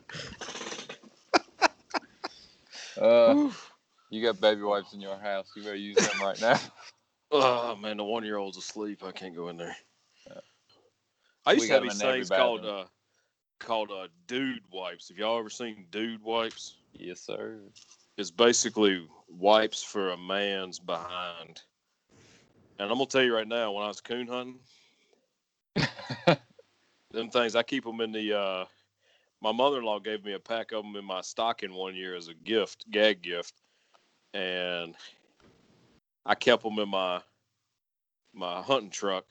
Uh 2.98 3.50
you 4.10 4.24
got 4.24 4.39
baby 4.39 4.62
wipes 4.62 4.94
in 4.94 5.01
your 5.01 5.18
house. 5.18 5.51
You 5.56 5.63
better 5.63 5.75
use 5.75 5.98
them 5.98 6.22
right 6.22 6.39
now. 6.39 6.60
oh 7.32 7.75
man, 7.75 7.98
the 7.98 8.04
one-year-old's 8.04 8.58
asleep. 8.58 9.04
I 9.04 9.12
can't 9.12 9.36
go 9.36 9.50
in 9.50 9.58
there. 9.58 9.75
I 11.45 11.53
used 11.53 11.67
to 11.67 11.73
have 11.73 11.83
these 11.83 12.01
things 12.01 12.29
called 12.29 12.65
uh, 12.65 12.85
called 13.59 13.91
uh, 13.91 14.07
dude 14.27 14.63
wipes. 14.71 15.09
Have 15.09 15.17
y'all 15.17 15.39
ever 15.39 15.49
seen 15.49 15.85
dude 15.91 16.23
wipes? 16.23 16.77
yes, 16.93 17.21
sir. 17.21 17.59
It's 18.17 18.31
basically 18.31 19.07
wipes 19.27 19.83
for 19.83 20.11
a 20.11 20.17
man's 20.17 20.79
behind. 20.79 21.61
And 22.79 22.89
I'm 22.89 22.97
gonna 22.97 23.05
tell 23.05 23.23
you 23.23 23.35
right 23.35 23.47
now, 23.47 23.71
when 23.71 23.83
I 23.83 23.87
was 23.87 24.01
coon 24.01 24.27
hunting, 24.27 24.59
them 27.11 27.29
things 27.29 27.55
I 27.55 27.63
keep 27.63 27.83
them 27.83 28.01
in 28.01 28.11
the. 28.11 28.37
Uh, 28.37 28.65
my 29.41 29.51
mother-in-law 29.51 29.99
gave 29.99 30.25
me 30.25 30.33
a 30.33 30.39
pack 30.39 30.71
of 30.71 30.83
them 30.83 30.95
in 30.95 31.05
my 31.05 31.21
stocking 31.21 31.73
one 31.73 31.95
year 31.95 32.15
as 32.15 32.29
a 32.29 32.33
gift, 32.33 32.89
gag 32.89 33.21
gift, 33.21 33.53
and 34.33 34.95
I 36.25 36.35
kept 36.35 36.63
them 36.63 36.79
in 36.79 36.89
my 36.89 37.21
my 38.33 38.61
hunting 38.61 38.89
truck. 38.89 39.25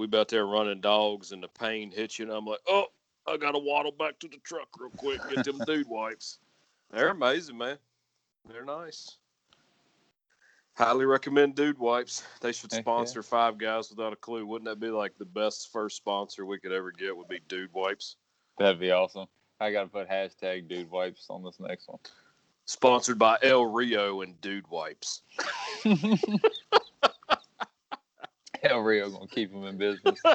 We 0.00 0.06
be 0.06 0.16
out 0.16 0.28
there 0.28 0.46
running 0.46 0.80
dogs, 0.80 1.32
and 1.32 1.42
the 1.42 1.48
pain 1.48 1.90
hits 1.90 2.18
you, 2.18 2.24
and 2.24 2.32
I'm 2.32 2.46
like, 2.46 2.60
oh, 2.66 2.86
I 3.26 3.36
gotta 3.36 3.58
waddle 3.58 3.92
back 3.92 4.18
to 4.20 4.28
the 4.28 4.38
truck 4.38 4.68
real 4.78 4.88
quick, 4.88 5.20
get 5.28 5.44
them 5.44 5.60
dude 5.66 5.86
wipes. 5.90 6.38
They're 6.90 7.10
amazing, 7.10 7.58
man. 7.58 7.76
They're 8.48 8.64
nice. 8.64 9.18
Highly 10.72 11.04
recommend 11.04 11.54
Dude 11.54 11.78
Wipes. 11.78 12.24
They 12.40 12.52
should 12.52 12.72
Heck 12.72 12.78
yeah. 12.78 12.84
sponsor 12.84 13.22
Five 13.22 13.58
Guys 13.58 13.90
Without 13.90 14.14
a 14.14 14.16
Clue. 14.16 14.46
Wouldn't 14.46 14.70
that 14.70 14.80
be 14.80 14.88
like 14.88 15.18
the 15.18 15.26
best 15.26 15.70
first 15.70 15.98
sponsor 15.98 16.46
we 16.46 16.58
could 16.58 16.72
ever 16.72 16.92
get? 16.92 17.14
Would 17.14 17.28
be 17.28 17.40
Dude 17.48 17.72
Wipes. 17.74 18.16
That'd 18.58 18.80
be 18.80 18.92
awesome. 18.92 19.26
I 19.60 19.70
gotta 19.70 19.88
put 19.88 20.08
hashtag 20.08 20.66
dude 20.66 20.90
wipes 20.90 21.26
on 21.28 21.44
this 21.44 21.60
next 21.60 21.88
one. 21.88 21.98
Sponsored 22.64 23.18
by 23.18 23.36
El 23.42 23.66
Rio 23.66 24.22
and 24.22 24.40
Dude 24.40 24.66
Wipes. 24.70 25.20
Hell 28.62 28.80
Rio 28.80 29.10
gonna 29.10 29.26
keep 29.26 29.52
him 29.52 29.64
in 29.64 29.76
business. 29.78 30.20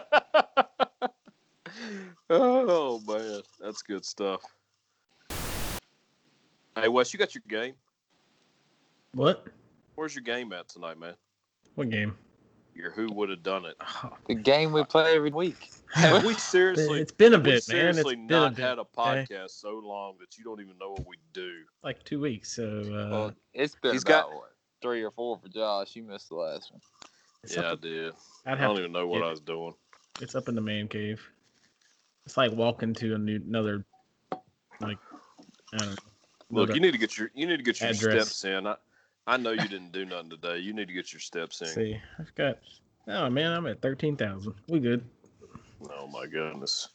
oh 2.30 3.02
man, 3.08 3.42
that's 3.62 3.82
good 3.82 4.06
stuff. 4.06 4.42
Hey 6.76 6.88
Wes, 6.90 7.14
you 7.14 7.20
got 7.20 7.36
your 7.36 7.44
game? 7.48 7.74
what? 9.14 9.46
Where's 9.96 10.14
your 10.16 10.24
game 10.24 10.52
at 10.52 10.68
tonight, 10.68 11.00
man? 11.00 11.14
What 11.76 11.90
game? 11.90 12.18
Your 12.74 12.92
Who 12.92 13.08
Would 13.14 13.30
Have 13.30 13.44
Done 13.44 13.64
It? 13.66 13.76
Oh, 14.04 14.10
The 14.28 14.36
game 14.36 14.74
we 14.74 14.84
play 14.84 15.16
every 15.16 15.30
week. 15.30 15.70
Have 15.94 16.26
we 16.26 16.34
seriously? 16.38 17.00
it's 17.00 17.14
been 17.14 17.34
a 17.34 17.38
have 17.38 17.46
we 17.46 17.52
bit, 17.52 17.54
man. 17.54 17.62
Seriously 17.62 18.16
been 18.18 18.26
a 18.26 18.40
not 18.42 18.56
bit. 18.56 18.64
had 18.66 18.78
a 18.80 18.82
okay? 18.82 18.92
podcast 19.24 19.52
so 19.52 19.80
long 19.82 20.16
that 20.20 20.38
you 20.38 20.44
don't 20.44 20.60
even 20.60 20.78
know 20.78 20.90
what 20.92 21.08
we 21.08 21.16
do. 21.32 21.52
Like 21.84 22.04
two 22.04 22.20
weeks. 22.20 22.54
So 22.54 22.82
uh, 22.82 23.10
Well, 23.10 23.34
it's 23.54 23.76
been 23.82 23.94
he's 23.94 24.04
about 24.04 24.30
got- 24.30 24.36
what, 24.36 24.50
three 24.82 25.04
or 25.04 25.12
four 25.12 25.40
for 25.40 25.48
Josh. 25.48 25.96
You 25.96 26.04
missed 26.04 26.28
the 26.28 26.36
last 26.36 26.74
one. 26.74 26.82
It's, 27.46 27.56
yeah, 27.56 27.72
I 27.72 27.76
did. 27.76 28.14
I'd 28.46 28.58
I 28.58 28.62
don't 28.62 28.80
even 28.80 28.92
know 28.92 29.08
what 29.08 29.22
I 29.22 29.30
was 29.30 29.40
doing. 29.40 29.74
it's 30.20 30.34
up 30.34 30.50
in 30.50 30.56
the 30.56 30.62
man 30.62 30.88
cave. 30.88 31.22
It's 32.26 32.38
like 32.38 32.52
walking 32.52 32.94
to 32.96 33.14
a 33.14 33.18
new 33.18 33.36
another 33.36 33.86
like 34.82 34.98
I 35.74 35.78
don't 35.78 35.90
know. 35.90 35.96
Look, 36.50 36.74
you 36.74 36.82
need 36.82 36.92
to 36.92 36.98
get 36.98 37.18
your 37.18 37.30
you 37.36 37.46
need 37.46 37.58
to 37.58 37.64
get 37.64 37.80
your 37.80 37.92
Address. 37.92 38.30
steps 38.30 38.46
in. 38.46 38.66
I, 38.66 38.76
I 39.28 39.38
know 39.38 39.52
you 39.52 39.68
didn't 39.68 39.92
do 39.92 40.06
nothing 40.06 40.32
today. 40.32 40.58
You 40.58 40.74
need 40.74 40.88
to 40.88 40.94
get 40.94 41.14
your 41.14 41.20
steps 41.20 41.62
in. 41.62 41.68
see. 41.68 42.02
I've 42.20 42.34
got 42.34 42.58
oh 43.08 43.30
man, 43.30 43.52
I'm 43.52 43.68
at 43.68 43.82
thirteen 43.82 44.16
thousand. 44.16 44.56
We 44.68 44.80
good. 44.80 45.04
Oh 45.90 46.08
my 46.08 46.26
goodness. 46.26 46.90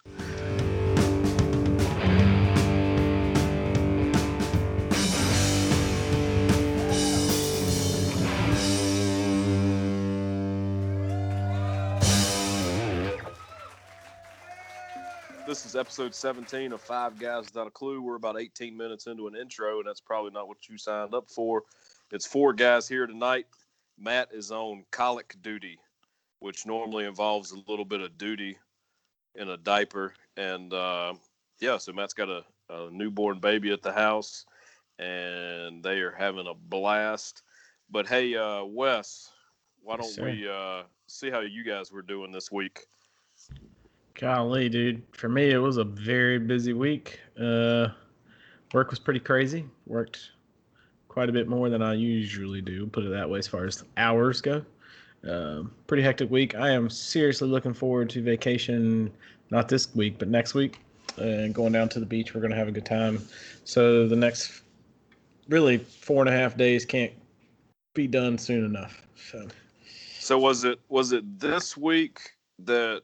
Is 15.70 15.76
episode 15.76 16.12
17 16.12 16.72
of 16.72 16.80
Five 16.80 17.16
Guys 17.16 17.44
Without 17.44 17.68
a 17.68 17.70
Clue. 17.70 18.02
We're 18.02 18.16
about 18.16 18.40
18 18.40 18.76
minutes 18.76 19.06
into 19.06 19.28
an 19.28 19.36
intro, 19.36 19.78
and 19.78 19.86
that's 19.86 20.00
probably 20.00 20.32
not 20.32 20.48
what 20.48 20.68
you 20.68 20.76
signed 20.76 21.14
up 21.14 21.30
for. 21.30 21.62
It's 22.10 22.26
four 22.26 22.52
guys 22.52 22.88
here 22.88 23.06
tonight. 23.06 23.46
Matt 23.96 24.30
is 24.32 24.50
on 24.50 24.84
colic 24.90 25.36
duty, 25.42 25.78
which 26.40 26.66
normally 26.66 27.04
involves 27.04 27.52
a 27.52 27.62
little 27.68 27.84
bit 27.84 28.00
of 28.00 28.18
duty 28.18 28.58
in 29.36 29.50
a 29.50 29.56
diaper. 29.56 30.12
And 30.36 30.74
uh, 30.74 31.14
yeah, 31.60 31.76
so 31.76 31.92
Matt's 31.92 32.14
got 32.14 32.28
a, 32.28 32.42
a 32.68 32.90
newborn 32.90 33.38
baby 33.38 33.70
at 33.70 33.80
the 33.80 33.92
house, 33.92 34.46
and 34.98 35.84
they 35.84 36.00
are 36.00 36.16
having 36.18 36.48
a 36.48 36.54
blast. 36.54 37.44
But 37.88 38.08
hey, 38.08 38.34
uh, 38.34 38.64
Wes, 38.64 39.30
why 39.84 39.98
don't 39.98 40.16
Yes, 40.16 40.18
we 40.18 40.48
uh, 40.48 40.82
see 41.06 41.30
how 41.30 41.42
you 41.42 41.62
guys 41.62 41.92
were 41.92 42.02
doing 42.02 42.32
this 42.32 42.50
week? 42.50 42.86
Golly, 44.14 44.68
dude. 44.68 45.02
For 45.12 45.28
me, 45.28 45.50
it 45.50 45.58
was 45.58 45.76
a 45.76 45.84
very 45.84 46.38
busy 46.38 46.72
week. 46.72 47.20
Uh, 47.40 47.88
work 48.72 48.90
was 48.90 48.98
pretty 48.98 49.20
crazy. 49.20 49.64
Worked 49.86 50.30
quite 51.08 51.28
a 51.28 51.32
bit 51.32 51.48
more 51.48 51.68
than 51.68 51.82
I 51.82 51.94
usually 51.94 52.60
do, 52.60 52.86
put 52.86 53.04
it 53.04 53.10
that 53.10 53.28
way, 53.28 53.38
as 53.38 53.48
far 53.48 53.64
as 53.64 53.82
hours 53.96 54.40
go. 54.40 54.64
Um, 55.28 55.72
pretty 55.86 56.02
hectic 56.02 56.30
week. 56.30 56.54
I 56.54 56.70
am 56.70 56.88
seriously 56.88 57.48
looking 57.48 57.74
forward 57.74 58.08
to 58.10 58.22
vacation, 58.22 59.12
not 59.50 59.68
this 59.68 59.94
week, 59.94 60.18
but 60.18 60.28
next 60.28 60.54
week. 60.54 60.78
And 61.16 61.54
going 61.54 61.72
down 61.72 61.88
to 61.90 62.00
the 62.00 62.06
beach, 62.06 62.34
we're 62.34 62.40
going 62.40 62.52
to 62.52 62.56
have 62.56 62.68
a 62.68 62.72
good 62.72 62.86
time. 62.86 63.20
So 63.64 64.06
the 64.06 64.16
next, 64.16 64.62
really, 65.48 65.78
four 65.78 66.22
and 66.22 66.28
a 66.28 66.32
half 66.32 66.56
days 66.56 66.84
can't 66.84 67.12
be 67.94 68.06
done 68.06 68.38
soon 68.38 68.64
enough. 68.64 69.02
So. 69.16 69.48
So 70.18 70.38
was 70.38 70.64
it 70.64 70.78
was 70.88 71.12
it 71.12 71.40
this 71.40 71.76
week 71.76 72.20
that 72.60 73.02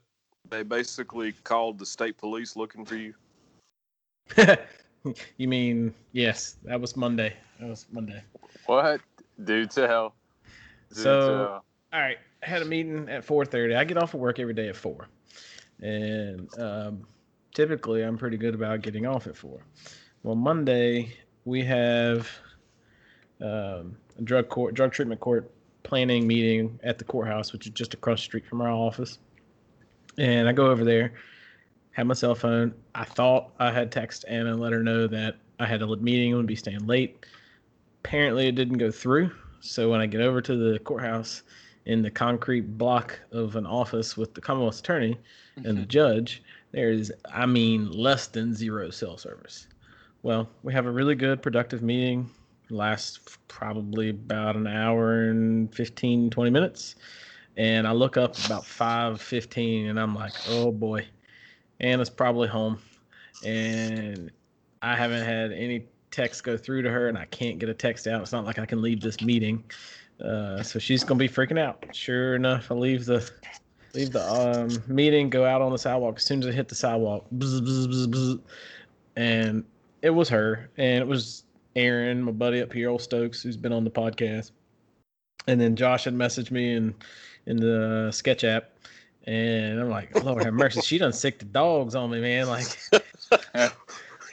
they 0.51 0.63
basically 0.63 1.33
called 1.45 1.79
the 1.79 1.87
state 1.87 2.17
police 2.17 2.57
looking 2.57 2.85
for 2.85 2.97
you? 2.97 3.15
you 5.37 5.49
mean 5.49 5.95
yes? 6.13 6.57
That 6.65 6.81
was 6.81 6.97
Monday. 6.97 7.35
That 7.61 7.69
was 7.69 7.87
Monday. 7.91 8.23
What? 8.67 9.01
Do 9.45 9.67
tell. 9.67 10.15
Do 10.95 11.01
So- 11.01 11.21
tell. 11.21 11.65
All 11.93 12.01
right, 12.01 12.19
I 12.43 12.47
had 12.47 12.63
a 12.63 12.65
meeting 12.65 13.09
at 13.09 13.25
four 13.25 13.45
thirty. 13.45 13.75
I 13.75 13.85
get 13.85 13.97
off 13.97 14.13
of 14.13 14.21
work 14.21 14.39
every 14.39 14.53
day 14.55 14.69
at 14.69 14.77
four, 14.77 15.09
and 15.81 16.49
um, 16.59 17.07
typically 17.55 18.03
I'm 18.03 18.19
pretty 18.19 18.37
good 18.37 18.55
about 18.55 18.83
getting 18.83 19.07
off 19.07 19.27
at 19.27 19.37
four. 19.37 19.61
Well, 20.25 20.35
Monday 20.35 21.15
we 21.45 21.65
have 21.65 22.29
um, 23.41 23.97
a 24.19 24.23
drug 24.25 24.49
court, 24.49 24.75
drug 24.75 24.93
treatment 24.93 25.21
court 25.21 25.51
planning 25.85 26.27
meeting 26.27 26.79
at 26.83 26.99
the 26.99 27.05
courthouse, 27.05 27.53
which 27.53 27.67
is 27.67 27.73
just 27.73 27.95
across 27.95 28.19
the 28.19 28.25
street 28.25 28.45
from 28.47 28.61
our 28.61 28.71
office. 28.71 29.19
And 30.19 30.49
I 30.49 30.53
go 30.53 30.71
over 30.71 30.85
there, 30.85 31.13
have 31.93 32.07
my 32.07 32.15
cell 32.15 32.35
phone. 32.35 32.75
I 32.95 33.05
thought 33.05 33.53
I 33.59 33.71
had 33.71 33.93
text 33.93 34.25
Anna 34.29 34.53
and 34.53 34.61
let 34.61 34.73
her 34.73 34.83
know 34.83 35.07
that 35.07 35.37
I 35.59 35.67
had 35.67 35.83
a 35.83 35.97
meeting 35.97 36.31
and 36.31 36.39
would 36.39 36.47
be 36.47 36.57
staying 36.57 36.87
late. 36.87 37.27
Apparently, 38.05 38.47
it 38.47 38.55
didn't 38.55 38.79
go 38.79 38.91
through. 38.91 39.31
So 39.61 39.91
when 39.91 40.01
I 40.01 40.07
get 40.07 40.21
over 40.21 40.41
to 40.41 40.57
the 40.57 40.79
courthouse 40.79 41.43
in 41.87 42.03
the 42.03 42.11
concrete 42.11 42.79
block 42.79 43.19
of 43.33 43.57
an 43.57 43.67
office 43.67 44.17
with 44.17 44.35
the 44.35 44.41
Commonwealth 44.41 44.81
Attorney 44.81 45.19
and 45.57 45.65
the 45.65 45.71
mm-hmm. 45.73 45.89
judge, 45.89 46.43
there's, 46.73 47.11
I 47.33 47.47
mean, 47.47 47.91
less 47.91 48.27
than 48.27 48.55
zero 48.55 48.91
cell 48.91 49.17
service. 49.17 49.67
Well, 50.23 50.49
we 50.63 50.73
have 50.73 50.87
a 50.87 50.91
really 50.91 51.15
good, 51.15 51.43
productive 51.43 51.83
meeting. 51.83 52.29
Lasts 52.69 53.39
probably 53.49 54.11
about 54.11 54.57
an 54.57 54.67
hour 54.67 55.31
and 55.31 55.73
15, 55.75 56.31
20 56.31 56.51
minutes. 56.51 56.97
And 57.57 57.87
I 57.87 57.93
look 57.93 58.17
up 58.17 58.37
about 58.45 58.65
5.15 58.65 59.89
and 59.89 59.99
I'm 59.99 60.15
like, 60.15 60.33
oh 60.49 60.71
boy, 60.71 61.07
Anna's 61.81 62.11
probably 62.11 62.49
home. 62.49 62.79
And 63.45 64.31
I 64.83 64.95
haven't 64.95 65.25
had 65.25 65.53
any 65.53 65.87
text 66.11 66.45
go 66.45 66.57
through 66.57 66.83
to 66.83 66.91
her 66.91 67.09
and 67.09 67.17
I 67.17 67.25
can't 67.27 67.59
get 67.59 67.69
a 67.69 67.75
text 67.75 68.07
out. 68.07 68.23
It's 68.23 68.33
not 68.33 68.45
like 68.45 68.59
I 68.59 68.67
can 68.67 68.83
leave 68.83 69.01
this 69.01 69.21
meeting. 69.21 69.65
Uh, 70.23 70.63
so 70.63 70.79
she's 70.79 71.05
gonna 71.05 71.19
be 71.19 71.29
freaking 71.29 71.59
out. 71.59 71.85
Sure 71.93 72.35
enough, 72.35 72.71
I 72.71 72.75
leave 72.75 73.05
the 73.05 73.29
leave 73.95 74.13
the 74.13 74.23
um, 74.23 74.83
meeting, 74.87 75.29
go 75.29 75.45
out 75.45 75.61
on 75.61 75.73
the 75.73 75.79
sidewalk. 75.79 76.17
As 76.17 76.25
soon 76.25 76.41
as 76.41 76.47
I 76.47 76.53
hit 76.53 76.69
the 76.69 76.75
sidewalk, 76.75 77.27
bzz, 77.37 77.61
bzz, 77.61 78.07
bzz, 78.07 78.41
and 79.17 79.65
it 80.03 80.11
was 80.11 80.29
her, 80.29 80.71
and 80.79 81.01
it 81.03 81.07
was 81.07 81.45
Aaron, 81.75 82.23
my 82.23 82.33
buddy 82.33 82.63
up 82.63 82.73
here, 82.73 82.89
old 82.89 83.03
Stokes, 83.03 83.43
who's 83.43 83.57
been 83.57 83.73
on 83.73 83.85
the 83.85 83.91
podcast. 83.91 84.53
And 85.49 85.61
then 85.61 85.77
Josh 85.77 86.05
had 86.05 86.15
messaged 86.15 86.51
me 86.51 86.75
in 86.75 86.95
in 87.47 87.57
the 87.57 88.11
sketch 88.13 88.45
app, 88.45 88.71
and 89.25 89.81
I'm 89.81 89.89
like, 89.89 90.23
Lord 90.23 90.45
have 90.45 90.55
mercy, 90.55 90.81
she 90.81 90.99
done 90.99 91.13
sick 91.13 91.39
the 91.39 91.45
dogs 91.47 91.95
on 91.95 92.11
me, 92.11 92.21
man. 92.21 92.47
Like, 92.49 92.67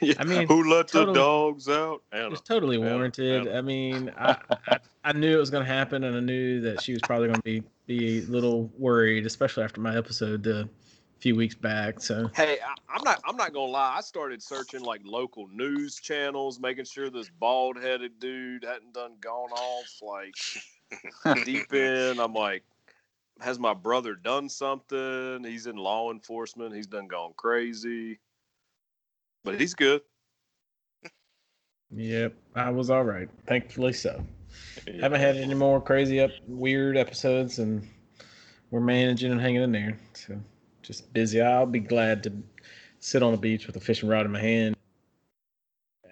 Yeah, 0.00 0.14
I 0.18 0.24
mean, 0.24 0.48
who 0.48 0.68
let 0.68 0.88
totally- 0.88 1.14
the 1.14 1.20
dogs 1.20 1.68
out? 1.68 2.02
it 2.12 2.28
was 2.30 2.40
totally 2.40 2.76
Yeah, 2.78 2.92
warranted. 2.92 3.44
yeah. 3.46 3.56
I 3.58 3.60
mean, 3.62 4.12
I, 4.18 4.36
I 4.66 4.78
I 5.04 5.12
knew 5.12 5.36
it 5.36 5.40
was 5.40 5.50
going 5.50 5.64
to 5.64 5.72
happen, 5.72 6.04
and 6.04 6.16
I 6.16 6.20
knew 6.20 6.60
that 6.62 6.80
she 6.80 6.92
was 6.92 7.00
probably 7.02 7.28
going 7.28 7.40
to 7.40 7.44
be 7.44 7.62
be 7.86 8.18
a 8.18 8.22
little 8.22 8.70
worried, 8.76 9.24
especially 9.24 9.62
after 9.62 9.80
my 9.80 9.96
episode 9.96 10.46
uh, 10.48 10.50
a 10.64 10.68
few 11.20 11.36
weeks 11.36 11.54
back. 11.54 12.00
So 12.00 12.28
Hey, 12.34 12.58
I, 12.66 12.74
I'm 12.94 13.04
not. 13.04 13.20
I'm 13.24 13.36
not 13.36 13.52
gonna 13.54 13.70
lie. 13.70 13.94
I 13.96 14.00
started 14.00 14.42
searching 14.42 14.80
like 14.82 15.00
local 15.04 15.46
news 15.48 15.96
channels, 15.96 16.58
making 16.58 16.86
sure 16.86 17.08
this 17.08 17.30
bald-headed 17.38 18.18
dude 18.18 18.64
hadn't 18.64 18.94
done 18.94 19.12
gone 19.20 19.50
off 19.52 20.02
like 20.02 21.44
deep 21.44 21.72
in. 21.72 22.18
I'm 22.18 22.34
like, 22.34 22.64
has 23.40 23.58
my 23.58 23.74
brother 23.74 24.14
done 24.14 24.48
something? 24.48 25.44
He's 25.44 25.66
in 25.66 25.76
law 25.76 26.10
enforcement. 26.10 26.74
He's 26.74 26.86
done 26.86 27.06
gone 27.06 27.32
crazy, 27.36 28.20
but 29.44 29.60
he's 29.60 29.74
good. 29.74 30.02
Yep, 31.90 32.34
I 32.54 32.70
was 32.70 32.90
all 32.90 33.04
right. 33.04 33.28
Thankfully 33.46 33.92
so. 33.92 34.24
Haven't 35.00 35.20
had 35.20 35.36
any 35.36 35.54
more 35.54 35.80
crazy 35.80 36.20
up 36.20 36.30
weird 36.46 36.96
episodes, 36.96 37.58
and 37.58 37.88
we're 38.70 38.80
managing 38.80 39.32
and 39.32 39.40
hanging 39.40 39.62
in 39.62 39.72
there. 39.72 39.98
So 40.14 40.40
just 40.82 41.12
busy. 41.12 41.40
I'll 41.40 41.66
be 41.66 41.80
glad 41.80 42.22
to 42.24 42.32
sit 43.00 43.22
on 43.22 43.32
the 43.32 43.38
beach 43.38 43.66
with 43.66 43.76
a 43.76 43.80
fishing 43.80 44.08
rod 44.08 44.26
in 44.26 44.32
my 44.32 44.40
hand. 44.40 44.76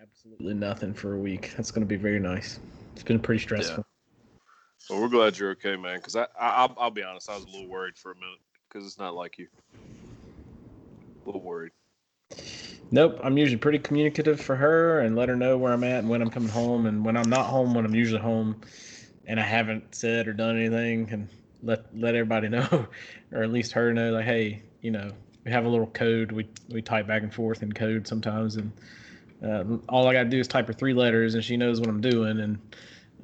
Absolutely 0.01 0.55
nothing 0.55 0.95
for 0.95 1.15
a 1.15 1.19
week. 1.19 1.53
That's 1.57 1.71
going 1.71 1.83
to 1.83 1.87
be 1.87 1.97
very 1.97 2.21
nice. 2.21 2.61
It's 2.93 3.03
been 3.03 3.19
pretty 3.19 3.43
stressful. 3.43 3.85
Well, 4.91 5.01
we're 5.01 5.09
glad 5.09 5.39
you're 5.39 5.51
okay, 5.53 5.77
man. 5.77 5.97
Because 5.97 6.17
I, 6.17 6.23
I, 6.39 6.49
I'll, 6.49 6.77
I'll 6.79 6.91
be 6.91 7.03
honest, 7.03 7.31
I 7.31 7.37
was 7.37 7.45
a 7.45 7.47
little 7.47 7.69
worried 7.69 7.97
for 7.97 8.13
a 8.13 8.15
minute 8.15 8.41
because 8.69 8.87
it's 8.87 8.99
not 8.99 9.15
like 9.15 9.39
you. 9.39 9.49
A 9.75 11.27
little 11.27 11.41
worried. 11.41 11.73
Nope, 12.91 13.21
I'm 13.23 13.39
usually 13.39 13.57
pretty 13.57 13.79
communicative 13.79 14.41
for 14.41 14.55
her 14.57 15.01
and 15.01 15.17
let 15.17 15.31
her 15.31 15.37
know 15.37 15.57
where 15.57 15.73
I'm 15.73 15.85
at 15.85 16.01
and 16.01 16.11
when 16.11 16.21
I'm 16.21 16.29
coming 16.29 16.51
home 16.51 16.85
and 16.85 17.05
when 17.05 17.17
I'm 17.17 17.31
not 17.31 17.47
home 17.47 17.73
when 17.73 17.87
I'm 17.87 17.95
usually 17.95 18.21
home 18.21 18.61
and 19.27 19.41
I 19.41 19.45
haven't 19.45 19.95
said 19.95 20.29
or 20.29 20.35
done 20.35 20.59
anything 20.59 21.09
and 21.11 21.29
let 21.63 21.87
let 21.97 22.15
everybody 22.15 22.49
know 22.51 22.87
or 23.33 23.43
at 23.43 23.51
least 23.51 23.73
her 23.73 23.95
know 23.95 24.13
like 24.13 24.27
hey, 24.27 24.63
you 24.83 24.91
know, 24.91 25.11
we 25.45 25.51
have 25.51 25.65
a 25.65 25.69
little 25.69 25.87
code 25.87 26.33
we 26.33 26.47
we 26.69 26.83
type 26.83 27.07
back 27.07 27.23
and 27.23 27.33
forth 27.33 27.63
in 27.63 27.73
code 27.73 28.07
sometimes 28.07 28.57
and 28.57 28.73
uh, 29.43 29.65
all 29.89 30.07
I 30.07 30.13
got 30.13 30.25
to 30.25 30.29
do 30.29 30.39
is 30.39 30.47
type 30.47 30.67
her 30.67 30.75
three 30.75 30.93
letters 30.93 31.35
and 31.35 31.43
she 31.43 31.57
knows 31.57 31.81
what 31.81 31.89
I'm 31.89 32.03
doing 32.03 32.41
and 32.41 32.59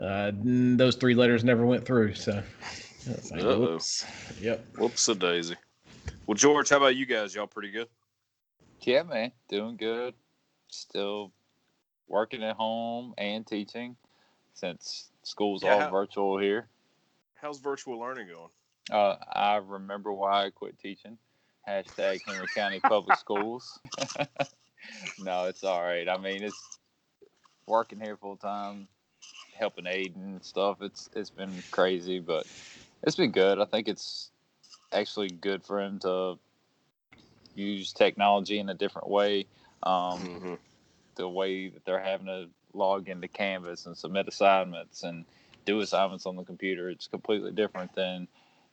uh, 0.03 0.33
those 0.35 0.97
three 0.97 1.15
letters 1.15 1.45
never 1.45 1.65
went 1.67 1.85
through 1.85 2.15
so 2.15 2.43
like, 3.31 3.43
whoops. 3.43 4.05
Yep. 4.41 4.65
Whoops 4.79 5.09
a 5.09 5.15
daisy. 5.15 5.57
Well, 6.27 6.35
George, 6.35 6.69
how 6.69 6.77
about 6.77 6.97
you 6.97 7.07
guys? 7.07 7.35
Y'all 7.35 7.47
pretty 7.47 7.71
good? 7.71 7.89
Yeah, 8.83 9.03
man, 9.03 9.33
doing 9.49 9.77
good. 9.77 10.15
Still 10.69 11.33
working 12.07 12.43
at 12.43 12.57
home 12.57 13.15
and 13.19 13.47
teaching 13.47 13.97
since 14.55 15.11
school's 15.23 15.63
Yeah, 15.63 15.75
all 15.75 15.81
how- 15.81 15.91
virtual 15.91 16.39
here. 16.39 16.69
How's 17.41 17.61
virtual 17.61 17.99
learning 18.01 18.29
going? 18.29 18.51
Uh, 18.91 19.17
I 19.33 19.57
remember 19.57 20.13
why 20.13 20.47
I 20.47 20.51
quit 20.51 20.79
teaching. 20.79 21.19
Hashtag 21.69 22.21
Henry 22.27 22.47
County 22.55 22.81
Public 22.81 23.17
Schools. 23.21 23.79
no, 25.21 25.45
it's 25.45 25.63
all 25.65 25.83
right. 25.83 26.09
I 26.09 26.17
mean, 26.19 26.43
it's 26.43 26.79
working 27.67 28.01
here 28.01 28.17
full 28.17 28.37
time, 28.37 28.89
helping 29.59 29.85
Aiden 29.87 30.17
and 30.17 30.45
stuff. 30.45 30.79
It's 30.83 31.09
it's 31.15 31.31
been 31.31 31.65
crazy, 31.71 32.21
but 32.21 32.47
it's 33.03 33.17
been 33.17 33.33
good. 33.33 33.61
I 33.61 33.67
think 33.67 33.89
it's 33.89 34.31
actually 34.93 35.31
good 35.31 35.65
for 35.65 35.81
him 35.81 35.99
to 36.01 36.39
use 37.55 37.93
technology 37.93 38.59
in 38.59 38.69
a 38.71 38.75
different 38.75 39.09
way. 39.09 39.49
Um, 39.83 40.31
Mm-hmm. 40.31 40.55
the 41.17 41.29
way 41.29 41.69
that 41.69 41.85
they're 41.85 42.03
having 42.03 42.27
to 42.27 42.49
log 42.75 43.09
into 43.09 43.29
Canvas 43.29 43.87
and 43.87 43.97
submit 43.97 44.29
assignments 44.29 45.03
and 45.03 45.27
do 45.67 45.81
assignments 45.81 46.27
on 46.27 46.37
the 46.37 46.45
computer. 46.45 46.89
It's 46.91 47.09
completely 47.09 47.53
different 47.53 47.95
than 47.95 48.29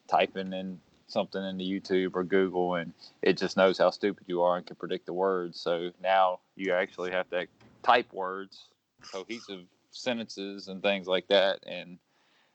typing 0.08 0.54
in 0.54 0.80
something 1.08 1.44
into 1.44 1.66
YouTube 1.66 2.12
or 2.16 2.24
Google 2.24 2.76
and 2.76 2.94
it 3.22 3.38
just 3.38 3.58
knows 3.58 3.78
how 3.78 3.92
stupid 3.92 4.26
you 4.28 4.42
are 4.44 4.58
and 4.58 4.66
can 4.66 4.76
predict 4.76 5.06
the 5.08 5.14
words. 5.14 5.60
So 5.60 5.92
now 6.02 6.40
you 6.56 6.74
actually 6.74 7.12
have 7.12 7.30
to 7.32 7.48
type 7.84 8.14
words, 8.14 8.70
cohesive 9.12 9.66
sentences 9.96 10.68
and 10.68 10.82
things 10.82 11.08
like 11.08 11.28
that. 11.28 11.60
And 11.66 11.98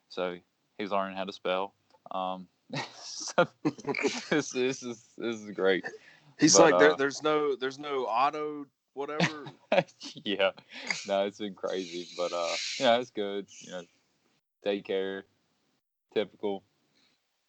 so 0.08 0.36
he's 0.78 0.90
learning 0.90 1.16
how 1.16 1.24
to 1.24 1.32
spell. 1.32 1.74
Um, 2.10 2.46
so 3.02 3.46
this, 4.30 4.50
this 4.50 4.82
is 4.82 5.08
this 5.16 5.36
is 5.36 5.50
great. 5.50 5.84
He's 6.38 6.56
But, 6.56 6.72
like, 6.72 6.78
there, 6.78 6.92
uh, 6.92 6.96
there's 6.96 7.22
no, 7.22 7.54
there's 7.54 7.78
no 7.78 8.04
auto 8.04 8.66
whatever. 8.94 9.46
yeah, 10.24 10.50
no, 11.06 11.26
it's 11.26 11.38
been 11.38 11.54
crazy, 11.54 12.08
but 12.16 12.32
uh, 12.32 12.54
yeah, 12.78 12.96
it's 12.98 13.10
good. 13.10 13.46
You 13.60 13.72
know, 13.72 13.82
daycare, 14.64 15.22
typical. 16.12 16.62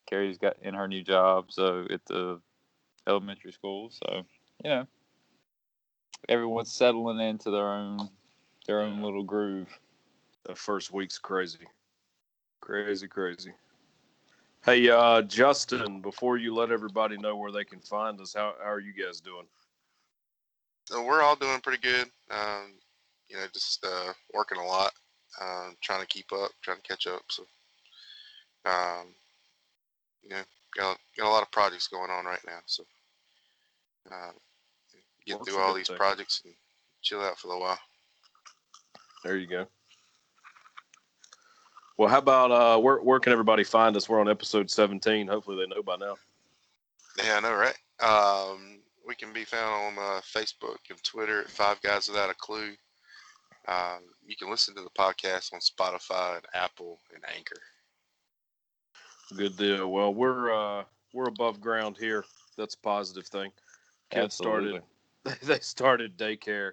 Carrie's 0.10 0.38
got 0.38 0.58
in 0.62 0.73
her 0.73 0.88
new 0.88 1.04
job, 1.04 1.51
so 1.51 1.86
at 1.89 2.06
the 2.06 2.41
elementary 3.08 3.51
school, 3.51 3.89
so 3.89 4.23
you 4.63 4.69
know, 4.69 4.88
everyone's 6.27 6.71
settling 6.71 7.19
into 7.19 7.49
their 7.49 7.67
own 7.67 8.10
their 8.71 8.79
own 8.79 9.01
little 9.01 9.23
groove. 9.23 9.67
the 10.45 10.55
first 10.55 10.93
week's 10.93 11.17
crazy, 11.17 11.67
crazy, 12.62 13.05
crazy. 13.05 13.51
Hey, 14.63 14.89
uh, 14.89 15.23
Justin, 15.23 15.99
before 15.99 16.38
you 16.38 16.55
let 16.55 16.71
everybody 16.71 17.17
know 17.17 17.36
where 17.36 17.51
they 17.51 17.65
can 17.65 17.81
find 17.81 18.17
us, 18.21 18.34
how, 18.34 18.53
how 18.63 18.71
are 18.71 18.79
you 18.79 18.93
guys 18.93 19.19
doing? 19.19 19.45
So 20.86 21.03
we're 21.03 21.21
all 21.21 21.36
doing 21.36 21.60
pretty 21.60 21.81
good. 21.81 22.07
Um, 22.29 22.75
you 23.27 23.36
know, 23.36 23.43
just 23.53 23.86
uh, 23.86 24.13
working 24.34 24.57
a 24.57 24.65
lot, 24.65 24.93
um, 25.41 25.75
trying 25.81 25.99
to 26.01 26.07
keep 26.07 26.31
up, 26.31 26.51
trying 26.63 26.77
to 26.77 26.84
catch 26.84 27.07
up. 27.07 27.23
So, 27.29 27.43
um, 28.65 29.07
you 30.23 30.29
know, 30.29 30.43
got, 30.77 30.97
got 31.17 31.27
a 31.27 31.29
lot 31.29 31.43
of 31.43 31.51
projects 31.51 31.89
going 31.89 32.10
on 32.10 32.23
right 32.23 32.43
now. 32.47 32.60
So, 32.67 32.84
uh, 34.10 34.31
get 35.27 35.39
Work's 35.39 35.51
through 35.51 35.62
all 35.62 35.73
these 35.73 35.89
thing. 35.89 35.97
projects 35.97 36.41
and 36.45 36.53
chill 37.01 37.19
out 37.19 37.38
for 37.38 37.47
a 37.47 37.49
little 37.49 37.63
while. 37.63 37.79
There 39.23 39.38
you 39.38 39.47
go. 39.47 39.67
Well, 41.97 42.10
how 42.10 42.17
about 42.17 42.51
uh, 42.51 42.79
where 42.79 42.97
where 42.97 43.19
can 43.19 43.31
everybody 43.31 43.63
find 43.63 43.95
us? 43.95 44.10
We're 44.10 44.19
on 44.19 44.29
episode 44.29 44.69
17. 44.71 45.27
Hopefully, 45.27 45.57
they 45.57 45.67
know 45.67 45.84
by 45.84 45.97
now. 45.97 46.15
Yeah, 47.23 47.38
I 47.38 47.39
know, 47.41 47.53
right? 47.53 47.77
Um, 48.01 48.79
we 49.05 49.13
can 49.13 49.31
be 49.34 49.43
found 49.43 49.99
on 49.99 50.03
uh, 50.03 50.21
Facebook 50.21 50.77
and 50.89 51.03
Twitter 51.03 51.41
at 51.41 51.49
Five 51.49 51.81
Guys 51.81 52.07
Without 52.07 52.31
a 52.31 52.36
Clue. 52.36 52.71
Um, 53.67 53.99
you 54.25 54.36
can 54.36 54.49
listen 54.49 54.73
to 54.75 54.81
the 54.81 54.89
podcast 54.97 55.53
on 55.53 55.60
Spotify 55.60 56.38
and 56.38 56.45
Apple 56.55 56.99
and 57.13 57.23
Anchor. 57.36 57.62
Good 59.36 59.55
deal. 59.57 59.91
Well, 59.91 60.13
we're 60.13 60.51
uh, 60.51 60.84
we're 61.13 61.27
above 61.27 61.62
ground 61.62 61.97
here. 61.99 62.25
That's 62.57 62.75
a 62.75 62.79
positive 62.79 63.27
thing. 63.27 63.51
Kids 64.10 64.36
started 64.36 64.81
they 65.43 65.60
started 65.60 66.17
daycare 66.17 66.71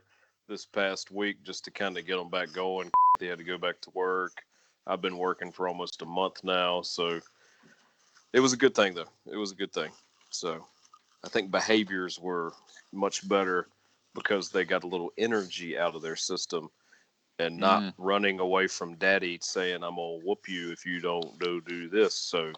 this 0.49 0.65
past 0.67 1.11
week 1.11 1.43
just 1.45 1.65
to 1.65 1.71
kind 1.71 1.97
of 1.99 2.07
get 2.07 2.17
them 2.17 2.31
back 2.31 2.53
going. 2.53 2.91
They 3.21 3.27
had 3.27 3.39
to 3.39 3.45
go 3.45 3.59
back 3.59 3.81
to 3.83 3.91
work. 3.91 4.33
I've 4.87 5.03
been 5.03 5.19
working 5.19 5.53
for 5.53 5.69
almost 5.69 6.03
a 6.03 6.07
month 6.07 6.43
now, 6.43 6.81
so 6.83 7.21
it 8.33 8.41
was 8.41 8.53
a 8.55 8.57
good 8.57 8.75
thing 8.75 8.95
though. 8.95 9.09
It 9.31 9.37
was 9.37 9.53
a 9.53 9.57
good 9.57 9.73
thing. 9.73 9.91
So 10.31 10.67
I 11.25 11.29
think 11.29 11.51
behaviors 11.51 12.19
were 12.19 12.53
much 12.93 13.29
better 13.29 13.69
because 14.15 14.49
they 14.51 14.65
got 14.65 14.85
a 14.85 14.89
little 14.89 15.13
energy 15.19 15.79
out 15.79 15.95
of 15.95 16.03
their 16.03 16.17
system 16.17 16.71
and 17.39 17.59
not 17.59 17.83
Mm. 17.83 17.95
running 17.99 18.41
away 18.41 18.67
from 18.67 18.97
daddy 18.97 19.39
saying 19.43 19.85
I'm 19.85 19.97
gonna 19.97 20.25
whoop 20.25 20.49
you 20.49 20.73
if 20.73 20.87
you 20.87 21.01
don't 21.01 21.39
do 21.39 21.61
do 21.61 21.89
this. 21.89 22.15
So 22.15 22.53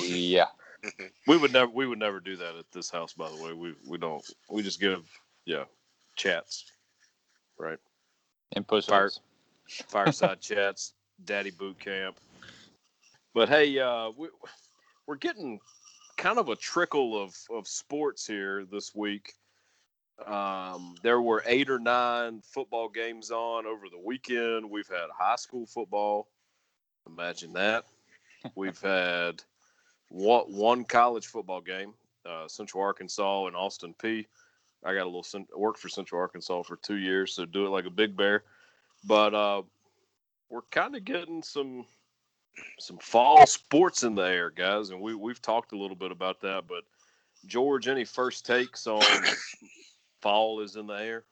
Yeah. 0.00 0.48
we 1.26 1.36
would 1.36 1.52
never 1.52 1.70
we 1.72 1.86
would 1.86 1.98
never 1.98 2.20
do 2.20 2.36
that 2.36 2.56
at 2.56 2.70
this 2.70 2.90
house 2.90 3.14
by 3.14 3.30
the 3.30 3.42
way. 3.42 3.54
We 3.54 3.74
we 3.86 3.96
don't 3.96 4.24
we 4.50 4.62
just 4.62 4.80
give 4.80 5.04
yeah, 5.46 5.64
chats. 6.16 6.70
Right. 7.58 7.78
And 8.52 8.66
push 8.66 8.86
Fire- 8.86 9.10
Fireside 9.88 10.40
chats, 10.40 10.94
daddy 11.24 11.50
boot 11.50 11.78
camp. 11.78 12.18
But 13.34 13.48
hey, 13.48 13.78
uh 13.78 14.10
we 14.16 14.28
we're 15.06 15.16
getting 15.16 15.60
kind 16.16 16.38
of 16.38 16.48
a 16.48 16.56
trickle 16.56 17.20
of 17.20 17.34
of 17.50 17.66
sports 17.66 18.26
here 18.26 18.64
this 18.70 18.94
week. 18.94 19.34
Um, 20.26 20.96
there 21.02 21.20
were 21.20 21.44
eight 21.46 21.70
or 21.70 21.78
nine 21.78 22.42
football 22.42 22.88
games 22.88 23.30
on 23.30 23.66
over 23.66 23.86
the 23.88 23.98
weekend. 24.04 24.68
We've 24.68 24.88
had 24.88 25.06
high 25.16 25.36
school 25.36 25.64
football. 25.66 26.28
Imagine 27.06 27.52
that. 27.52 27.84
We've 28.56 28.80
had 28.80 29.42
one, 30.08 30.44
one 30.52 30.84
college 30.84 31.26
football 31.26 31.60
game, 31.60 31.94
uh, 32.26 32.48
Central 32.48 32.82
Arkansas 32.82 33.46
and 33.46 33.56
Austin 33.56 33.94
Peay. 34.02 34.26
I 34.84 34.94
got 34.94 35.04
a 35.04 35.06
little 35.06 35.22
cent- 35.22 35.56
worked 35.56 35.80
for 35.80 35.88
Central 35.88 36.20
Arkansas 36.20 36.62
for 36.62 36.76
two 36.76 36.96
years, 36.96 37.34
so 37.34 37.44
do 37.44 37.66
it 37.66 37.70
like 37.70 37.86
a 37.86 37.90
big 37.90 38.16
bear. 38.16 38.44
But 39.04 39.34
uh, 39.34 39.62
we're 40.48 40.62
kind 40.70 40.96
of 40.96 41.04
getting 41.04 41.42
some 41.42 41.84
some 42.78 42.98
fall 42.98 43.46
sports 43.46 44.02
in 44.02 44.14
the 44.14 44.22
air, 44.22 44.50
guys, 44.50 44.90
and 44.90 45.00
we 45.00 45.14
we've 45.14 45.42
talked 45.42 45.72
a 45.72 45.78
little 45.78 45.96
bit 45.96 46.12
about 46.12 46.40
that. 46.42 46.64
But 46.68 46.84
George, 47.46 47.88
any 47.88 48.04
first 48.04 48.46
takes 48.46 48.86
on 48.86 49.02
fall 50.20 50.60
is 50.60 50.76
in 50.76 50.86
the 50.86 50.94
air? 50.94 51.24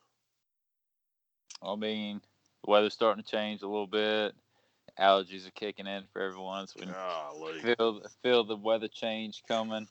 I 1.63 1.75
mean, 1.75 2.21
the 2.65 2.71
weather's 2.71 2.95
starting 2.95 3.23
to 3.23 3.31
change 3.31 3.63
a 3.63 3.69
little 3.69 3.87
bit. 3.87 4.35
Allergies 4.99 5.47
are 5.47 5.53
kicking 5.53 5.87
in 5.87 6.05
for 6.13 6.23
everyone. 6.23 6.67
So 6.67 6.81
we 6.81 6.87
Golly. 6.87 7.61
feel 7.61 8.03
feel 8.23 8.45
the 8.45 8.57
weather 8.57 8.89
change 8.89 9.43
coming. 9.47 9.87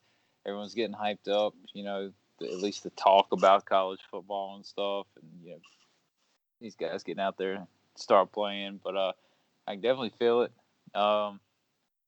Everyone's 0.45 0.73
getting 0.73 0.95
hyped 0.95 1.27
up. 1.27 1.53
You 1.73 1.83
know, 1.83 2.11
at 2.41 2.57
least 2.57 2.83
to 2.83 2.89
talk 2.91 3.27
about 3.31 3.65
college 3.65 4.01
football 4.09 4.55
and 4.55 4.65
stuff, 4.65 5.07
and 5.21 5.29
you 5.43 5.51
know, 5.51 5.59
these 6.61 6.75
guys 6.75 7.03
getting 7.03 7.23
out 7.23 7.37
there 7.37 7.65
start 7.95 8.31
playing. 8.31 8.79
But 8.83 8.95
uh, 8.95 9.13
I 9.67 9.73
can 9.73 9.81
definitely 9.81 10.13
feel 10.17 10.41
it. 10.41 10.51
Um, 10.93 11.39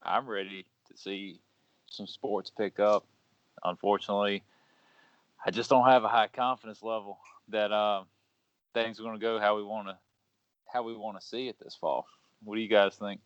I'm 0.03 0.27
ready 0.27 0.65
to 0.89 0.97
see 0.97 1.39
some 1.89 2.07
sports 2.07 2.51
pick 2.55 2.79
up. 2.79 3.05
Unfortunately, 3.63 4.43
I 5.45 5.51
just 5.51 5.69
don't 5.69 5.87
have 5.87 6.03
a 6.03 6.09
high 6.09 6.27
confidence 6.27 6.83
level 6.83 7.19
that 7.49 7.71
uh, 7.71 8.03
things 8.73 8.99
are 8.99 9.03
going 9.03 9.15
to 9.15 9.21
go 9.21 9.39
how 9.39 9.55
we 9.55 9.63
want 9.63 9.87
to 9.87 9.97
how 10.71 10.83
we 10.83 10.95
want 10.95 11.19
to 11.19 11.25
see 11.25 11.47
it 11.47 11.57
this 11.59 11.75
fall. 11.75 12.05
What 12.43 12.55
do 12.55 12.61
you 12.61 12.67
guys 12.67 12.95
think? 12.95 13.21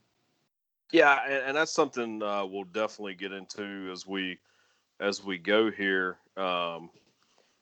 Yeah, 0.91 1.19
and, 1.25 1.47
and 1.47 1.57
that's 1.57 1.71
something 1.71 2.21
uh, 2.21 2.45
we'll 2.45 2.65
definitely 2.65 3.15
get 3.15 3.31
into 3.31 3.89
as 3.91 4.05
we 4.05 4.37
as 5.01 5.23
we 5.23 5.37
go 5.37 5.69
here. 5.69 6.17
Um, 6.37 6.89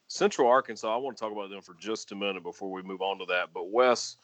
Central 0.07 0.47
Arkansas, 0.47 0.93
I 0.93 0.97
want 0.97 1.17
to 1.17 1.21
talk 1.23 1.31
about 1.31 1.49
them 1.49 1.61
for 1.61 1.75
just 1.79 2.11
a 2.11 2.15
minute 2.15 2.43
before 2.43 2.71
we 2.71 2.81
move 2.81 3.01
on 3.01 3.17
to 3.19 3.25
that. 3.25 3.49
But 3.53 3.71
Wes, 3.71 4.17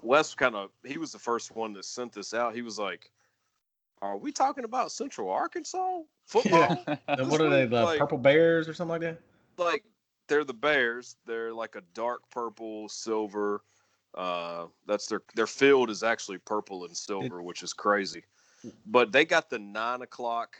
Wes 0.00 0.34
kind 0.34 0.54
of 0.56 0.70
he 0.84 0.96
was 0.98 1.12
the 1.12 1.18
first 1.18 1.54
one 1.54 1.72
that 1.74 1.84
sent 1.84 2.12
this 2.12 2.34
out. 2.34 2.54
He 2.54 2.62
was 2.62 2.78
like, 2.78 3.10
"Are 4.00 4.16
we 4.16 4.32
talking 4.32 4.64
about 4.64 4.90
Central 4.92 5.28
Arkansas 5.30 6.00
football? 6.26 6.84
And 7.08 7.28
what 7.30 7.40
are 7.40 7.50
they? 7.50 7.66
The 7.66 7.82
Like- 7.82 7.98
Purple 7.98 8.18
Bears 8.18 8.68
or 8.68 8.74
something 8.74 8.92
like 8.92 9.00
that? 9.02 9.20
like 9.58 9.84
they're 10.28 10.44
the 10.44 10.54
Bears. 10.54 11.16
They're 11.26 11.52
like 11.52 11.74
a 11.76 11.82
dark 11.94 12.22
purple, 12.30 12.88
silver. 12.88 13.62
Uh, 14.14 14.66
that's 14.86 15.06
their 15.06 15.22
their 15.34 15.46
field 15.48 15.90
is 15.90 16.02
actually 16.02 16.38
purple 16.38 16.84
and 16.84 16.96
silver, 16.96 17.42
which 17.42 17.62
is 17.62 17.72
crazy. 17.72 18.22
But 18.86 19.10
they 19.10 19.24
got 19.24 19.50
the 19.50 19.58
nine 19.58 20.02
o'clock 20.02 20.56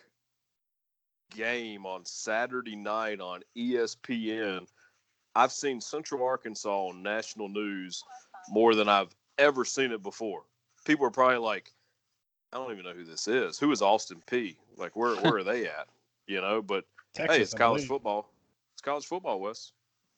game 1.35 1.87
on 1.87 2.05
Saturday 2.05 2.77
night 2.77 3.21
on 3.21 3.43
ESPN. 3.57 4.67
I've 5.35 5.53
seen 5.53 5.81
Central 5.81 6.25
Arkansas 6.25 6.89
on 6.89 7.03
national 7.03 7.49
news 7.49 8.05
more 8.51 8.75
than 8.75 8.89
I've 8.89 9.15
ever 9.39 9.65
seen 9.65 9.93
it 9.93 10.03
before. 10.03 10.43
People 10.85 11.07
are 11.07 11.11
probably 11.11 11.39
like, 11.39 11.73
I 12.53 12.59
don't 12.59 12.73
even 12.73 12.85
know 12.85 12.93
who 12.93 13.05
this 13.05 13.29
is. 13.29 13.59
Who 13.59 13.71
is 13.73 13.81
Austin 13.81 14.23
Peay? 14.27 14.57
Like, 14.77 14.95
where 14.95 15.17
where 15.17 15.37
are 15.37 15.45
they 15.45 15.67
at? 15.69 15.89
You 16.27 16.41
know, 16.41 16.61
but 16.63 16.85
Texas, 17.15 17.37
hey, 17.37 17.43
it's 17.43 17.55
college 17.55 17.87
football. 17.87 18.31
It's 18.75 18.83
college 18.83 19.07
football, 19.07 19.41
Wes. 19.41 19.73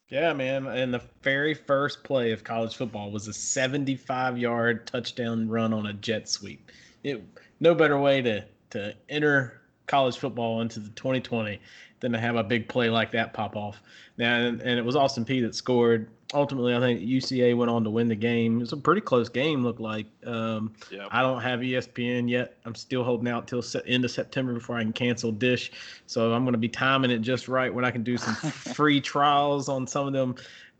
Yeah, 0.08 0.32
man. 0.32 0.66
And 0.66 0.92
the 0.92 1.02
very 1.22 1.54
first 1.54 2.04
play 2.04 2.32
of 2.32 2.44
college 2.44 2.76
football 2.76 3.10
was 3.10 3.26
a 3.26 3.32
75 3.32 4.38
yard 4.38 4.86
touchdown 4.86 5.48
run 5.48 5.72
on 5.72 5.86
a 5.86 5.92
jet 5.92 6.28
sweep. 6.28 6.70
It 7.02 7.22
no 7.60 7.74
better 7.74 7.98
way 7.98 8.20
to 8.22 8.44
to 8.70 8.94
enter 9.08 9.62
college 9.86 10.18
football 10.18 10.60
into 10.60 10.80
the 10.80 10.90
2020 10.90 11.60
than 12.00 12.12
to 12.12 12.18
have 12.18 12.36
a 12.36 12.44
big 12.44 12.68
play 12.68 12.90
like 12.90 13.12
that 13.12 13.32
pop 13.32 13.56
off. 13.56 13.80
Now, 14.18 14.36
and, 14.36 14.60
and 14.60 14.78
it 14.78 14.84
was 14.84 14.96
Austin 14.96 15.24
Peay 15.24 15.42
that 15.42 15.54
scored. 15.54 16.10
Ultimately, 16.32 16.74
I 16.74 16.80
think 16.80 17.00
UCA 17.00 17.56
went 17.56 17.70
on 17.70 17.84
to 17.84 17.90
win 17.90 18.08
the 18.08 18.14
game. 18.14 18.56
It 18.56 18.60
was 18.60 18.72
a 18.72 18.76
pretty 18.76 19.00
close 19.00 19.28
game, 19.28 19.62
looked 19.62 19.80
like. 19.80 20.06
Um, 20.26 20.74
Yeah. 20.90 21.06
I 21.10 21.22
don't 21.22 21.40
have 21.40 21.60
ESPN 21.60 22.28
yet. 22.28 22.58
I'm 22.64 22.74
still 22.74 23.04
holding 23.04 23.28
out 23.28 23.46
till 23.46 23.62
se- 23.62 23.82
end 23.86 24.04
of 24.04 24.10
September 24.10 24.52
before 24.52 24.76
I 24.76 24.82
can 24.82 24.92
cancel 24.92 25.32
Dish. 25.32 25.70
So 26.06 26.32
I'm 26.32 26.44
going 26.44 26.52
to 26.52 26.58
be 26.58 26.68
timing 26.68 27.10
it 27.10 27.18
just 27.18 27.48
right 27.48 27.72
when 27.72 27.84
I 27.84 27.90
can 27.90 28.02
do 28.02 28.16
some 28.16 28.34
free 28.50 29.00
trials 29.00 29.68
on 29.68 29.86
some 29.86 30.06
of 30.06 30.12
them 30.12 30.34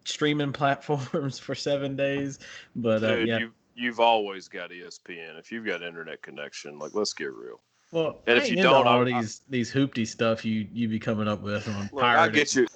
streaming 0.04 0.52
platforms 0.52 1.38
for 1.38 1.54
seven 1.54 1.96
days. 1.96 2.38
But 2.76 3.04
uh, 3.04 3.16
yeah, 3.18 3.38
you 3.38 3.52
you've 3.74 4.00
always 4.00 4.48
got 4.48 4.70
ESPN. 4.70 5.38
If 5.38 5.50
you've 5.52 5.66
got 5.66 5.82
internet 5.82 6.22
connection, 6.22 6.78
like 6.78 6.94
let's 6.94 7.12
get 7.12 7.32
real. 7.32 7.60
Well, 7.94 8.22
and 8.26 8.38
if 8.38 8.50
you 8.50 8.56
don't, 8.56 8.86
all 8.86 9.06
I- 9.06 9.18
I- 9.18 9.20
these 9.20 9.42
these 9.48 9.72
hoopty 9.72 10.04
stuff 10.06 10.44
you 10.44 10.66
you 10.72 10.88
be 10.88 10.98
coming 10.98 11.28
up 11.28 11.40
with 11.42 11.68
on 11.68 11.88
Look, 11.92 12.02
I 12.02 12.28
get 12.28 12.54
you. 12.54 12.66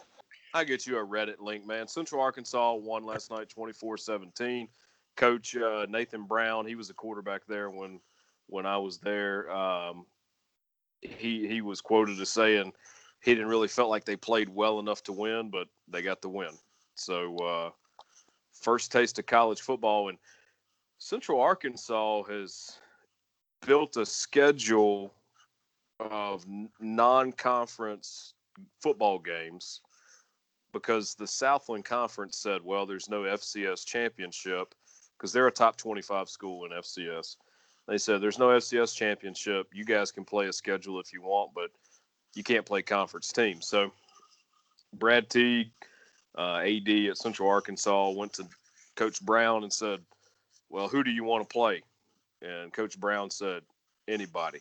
I 0.54 0.62
get 0.62 0.86
you 0.86 0.96
a 0.96 1.04
Reddit 1.04 1.40
link, 1.40 1.66
man. 1.66 1.88
Central 1.88 2.22
Arkansas 2.22 2.74
won 2.74 3.04
last 3.04 3.30
night 3.30 3.52
24-17. 3.54 4.68
Coach 5.16 5.56
uh, 5.56 5.86
Nathan 5.90 6.24
Brown, 6.24 6.66
he 6.66 6.74
was 6.74 6.88
a 6.88 6.94
quarterback 6.94 7.42
there 7.46 7.68
when 7.68 8.00
when 8.46 8.64
I 8.64 8.78
was 8.78 8.98
there. 8.98 9.50
Um, 9.50 10.06
he 11.02 11.48
he 11.48 11.62
was 11.62 11.80
quoted 11.80 12.20
as 12.20 12.30
saying 12.30 12.72
he 13.20 13.34
didn't 13.34 13.48
really 13.48 13.68
felt 13.68 13.90
like 13.90 14.04
they 14.04 14.16
played 14.16 14.48
well 14.48 14.78
enough 14.78 15.02
to 15.04 15.12
win, 15.12 15.50
but 15.50 15.66
they 15.88 16.00
got 16.00 16.22
the 16.22 16.28
win. 16.28 16.56
So 16.94 17.36
uh, 17.38 17.70
first 18.52 18.92
taste 18.92 19.18
of 19.18 19.26
college 19.26 19.60
football, 19.60 20.10
and 20.10 20.18
Central 20.98 21.40
Arkansas 21.40 22.22
has 22.24 22.78
built 23.66 23.96
a 23.96 24.06
schedule 24.06 25.12
of 26.00 26.44
non-conference 26.80 28.34
football 28.80 29.18
games 29.18 29.80
because 30.72 31.14
the 31.14 31.26
Southland 31.26 31.84
Conference 31.84 32.36
said, 32.36 32.60
well, 32.62 32.86
there's 32.86 33.08
no 33.08 33.22
FCS 33.22 33.84
championship 33.84 34.74
because 35.16 35.32
they're 35.32 35.46
a 35.46 35.52
top 35.52 35.76
25 35.76 36.28
school 36.28 36.64
in 36.66 36.72
FCS. 36.72 37.36
They 37.88 37.98
said, 37.98 38.20
there's 38.20 38.38
no 38.38 38.48
FCS 38.48 38.94
championship. 38.94 39.68
You 39.72 39.84
guys 39.84 40.12
can 40.12 40.24
play 40.24 40.46
a 40.46 40.52
schedule 40.52 41.00
if 41.00 41.12
you 41.12 41.22
want, 41.22 41.52
but 41.54 41.70
you 42.34 42.42
can't 42.42 42.66
play 42.66 42.82
conference 42.82 43.32
teams. 43.32 43.66
So 43.66 43.90
Brad 44.92 45.30
Teague, 45.30 45.70
uh, 46.36 46.58
AD 46.58 46.88
at 46.88 47.16
Central 47.16 47.48
Arkansas, 47.48 48.10
went 48.10 48.34
to 48.34 48.44
Coach 48.94 49.24
Brown 49.24 49.62
and 49.62 49.72
said, 49.72 50.00
well, 50.68 50.88
who 50.88 51.02
do 51.02 51.10
you 51.10 51.24
want 51.24 51.48
to 51.48 51.52
play? 51.52 51.82
And 52.42 52.72
Coach 52.72 52.98
Brown 52.98 53.30
said, 53.30 53.62
anybody. 54.08 54.60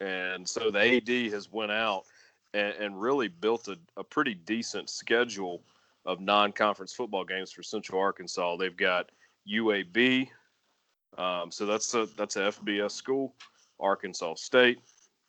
And 0.00 0.46
so 0.48 0.70
the 0.70 0.96
AD 0.96 1.32
has 1.32 1.50
went 1.50 1.72
out 1.72 2.04
and, 2.52 2.74
and 2.74 3.00
really 3.00 3.28
built 3.28 3.68
a, 3.68 3.78
a 3.96 4.04
pretty 4.04 4.34
decent 4.34 4.90
schedule 4.90 5.62
of 6.04 6.20
non-conference 6.20 6.92
football 6.92 7.24
games 7.24 7.52
for 7.52 7.62
Central 7.62 8.00
Arkansas. 8.00 8.56
They've 8.56 8.76
got 8.76 9.10
UAB, 9.50 10.28
um, 11.16 11.50
so 11.50 11.64
that's 11.64 11.94
a 11.94 12.06
that's 12.16 12.36
a 12.36 12.40
FBS 12.40 12.90
school. 12.90 13.34
Arkansas 13.80 14.34
State, 14.34 14.80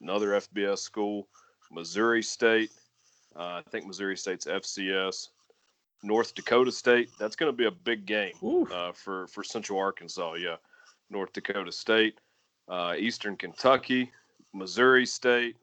another 0.02 0.30
FBS 0.32 0.80
school. 0.80 1.28
Missouri 1.72 2.24
State, 2.24 2.72
uh, 3.36 3.62
I 3.62 3.64
think 3.70 3.86
Missouri 3.86 4.18
State's 4.18 4.46
FCS. 4.46 5.30
North 6.04 6.36
Dakota 6.36 6.72
State, 6.72 7.10
that's 7.18 7.36
going 7.36 7.52
to 7.52 7.56
be 7.56 7.66
a 7.66 7.72
big 7.72 8.06
game 8.06 8.34
uh, 8.72 8.92
for 8.92 9.28
for 9.28 9.44
Central 9.44 9.80
Arkansas. 9.80 10.34
Yeah, 10.34 10.58
North 11.10 11.34
Dakota 11.34 11.72
State, 11.72 12.20
uh, 12.68 12.96
Eastern 12.98 13.36
Kentucky, 13.36 14.12
Missouri 14.54 15.06
State. 15.06 15.56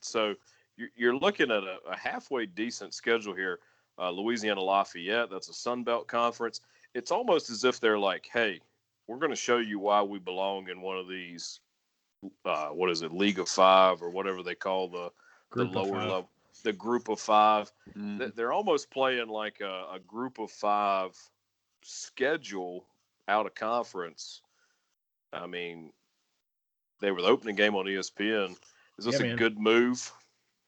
So 0.00 0.34
you're, 0.76 0.90
you're 0.96 1.16
looking 1.16 1.50
at 1.50 1.62
a, 1.62 1.78
a 1.88 1.96
halfway 1.96 2.46
decent 2.46 2.94
schedule 2.94 3.34
here. 3.34 3.60
Uh, 3.98 4.10
Louisiana 4.10 4.60
Lafayette, 4.60 5.30
that's 5.30 5.48
a 5.48 5.54
Sun 5.54 5.84
Belt 5.84 6.08
conference. 6.08 6.60
It's 6.94 7.10
almost 7.10 7.48
as 7.50 7.64
if 7.64 7.80
they're 7.80 7.98
like, 7.98 8.28
hey, 8.32 8.60
we're 9.06 9.18
going 9.18 9.30
to 9.30 9.36
show 9.36 9.58
you 9.58 9.78
why 9.78 10.02
we 10.02 10.18
belong 10.18 10.68
in 10.68 10.80
one 10.80 10.98
of 10.98 11.08
these. 11.08 11.60
Uh, 12.44 12.68
what 12.68 12.90
is 12.90 13.02
it, 13.02 13.12
League 13.12 13.38
of 13.38 13.48
Five 13.48 14.02
or 14.02 14.10
whatever 14.10 14.42
they 14.42 14.54
call 14.54 14.88
the 14.88 15.10
Group 15.50 15.72
the 15.72 15.78
lower 15.78 16.00
level, 16.00 16.30
the 16.62 16.72
Group 16.72 17.08
of 17.08 17.20
Five. 17.20 17.70
Mm. 17.96 18.34
They're 18.34 18.52
almost 18.52 18.90
playing 18.90 19.28
like 19.28 19.60
a, 19.60 19.86
a 19.94 19.98
Group 20.06 20.38
of 20.38 20.50
Five 20.50 21.16
schedule 21.82 22.86
out 23.28 23.46
of 23.46 23.54
conference. 23.54 24.42
I 25.32 25.46
mean, 25.46 25.92
they 27.00 27.10
were 27.10 27.22
the 27.22 27.28
opening 27.28 27.56
game 27.56 27.74
on 27.74 27.86
ESPN. 27.86 28.56
Is 28.98 29.04
this 29.04 29.14
Yeah, 29.14 29.20
a 29.26 29.28
man. 29.28 29.36
good 29.36 29.58
move 29.58 30.12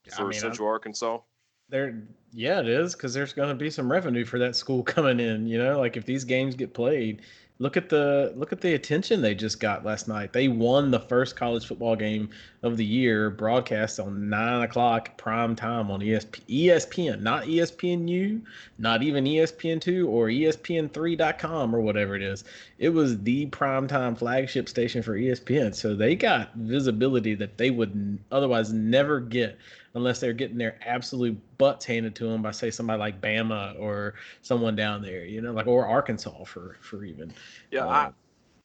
I 0.07 0.11
for 0.11 0.23
mean, 0.25 0.33
I'm- 0.33 0.40
Central 0.40 0.69
Arkansas? 0.69 1.21
There, 1.68 2.02
yeah, 2.33 2.61
it 2.61 2.68
is 2.68 2.94
because 2.94 3.12
there's 3.12 3.33
going 3.33 3.48
to 3.48 3.55
be 3.55 3.70
some 3.70 3.90
revenue 3.90 4.24
for 4.24 4.38
that 4.38 4.55
school 4.55 4.83
coming 4.94 5.20
in. 5.20 5.46
You 5.46 5.59
know, 5.59 5.79
like 5.79 5.96
if 5.96 6.05
these 6.05 6.24
games 6.24 6.55
get 6.55 6.74
played, 6.74 7.22
look 7.59 7.76
at 7.76 7.88
the 7.88 8.33
look 8.37 8.52
at 8.52 8.61
the 8.61 8.74
attention 8.74 9.22
they 9.22 9.35
just 9.35 9.59
got 9.61 9.85
last 9.85 10.07
night. 10.07 10.33
They 10.33 10.48
won 10.48 10.90
the 10.90 11.00
first 11.00 11.37
college 11.37 11.66
football 11.66 11.96
game 11.96 12.29
of 12.62 12.76
the 12.76 12.85
year, 12.85 13.31
broadcast 13.31 13.98
on 13.98 14.29
nine 14.29 14.62
o'clock 14.62 15.16
prime 15.16 15.57
time 15.57 15.90
on 15.90 16.00
ESP, 16.00 16.40
ESPN, 16.48 17.22
not 17.22 17.44
ESPNU, 17.44 18.42
not 18.79 19.02
even 19.02 19.24
ESPN 19.24 19.81
two 19.81 20.09
or 20.09 20.29
E 20.29 20.42
ESPN3.com 20.42 21.74
or 21.74 21.81
whatever 21.81 22.14
it 22.14 22.22
is. 22.22 22.44
It 22.79 22.90
was 22.90 23.20
the 23.22 23.46
prime 23.46 23.88
time 23.88 24.14
flagship 24.14 24.68
station 24.68 25.02
for 25.02 25.16
ESPN, 25.16 25.74
so 25.74 25.94
they 25.94 26.14
got 26.14 26.55
visibility 26.55 27.35
that 27.35 27.59
they 27.59 27.70
would 27.70 28.18
otherwise 28.31 28.72
never 28.72 29.20
get 29.20 29.59
unless 29.96 30.20
they're 30.20 30.35
getting 30.35 30.59
their 30.59 30.78
absolute 30.87 31.38
butts 31.56 31.85
handed 31.85 32.14
to 32.14 32.28
them 32.28 32.42
by 32.42 32.50
say 32.50 32.70
somebody 32.70 33.00
like 33.00 33.20
Bama 33.20 33.78
or 33.80 34.14
someone 34.42 34.76
down 34.76 35.00
there, 35.00 35.24
you 35.24 35.40
know, 35.40 35.52
like 35.52 35.66
or 35.66 35.87
Arkansas 35.87 36.44
for 36.44 36.76
for 36.82 37.02
even. 37.04 37.32
Yeah, 37.70 37.87
Uh, 37.87 38.11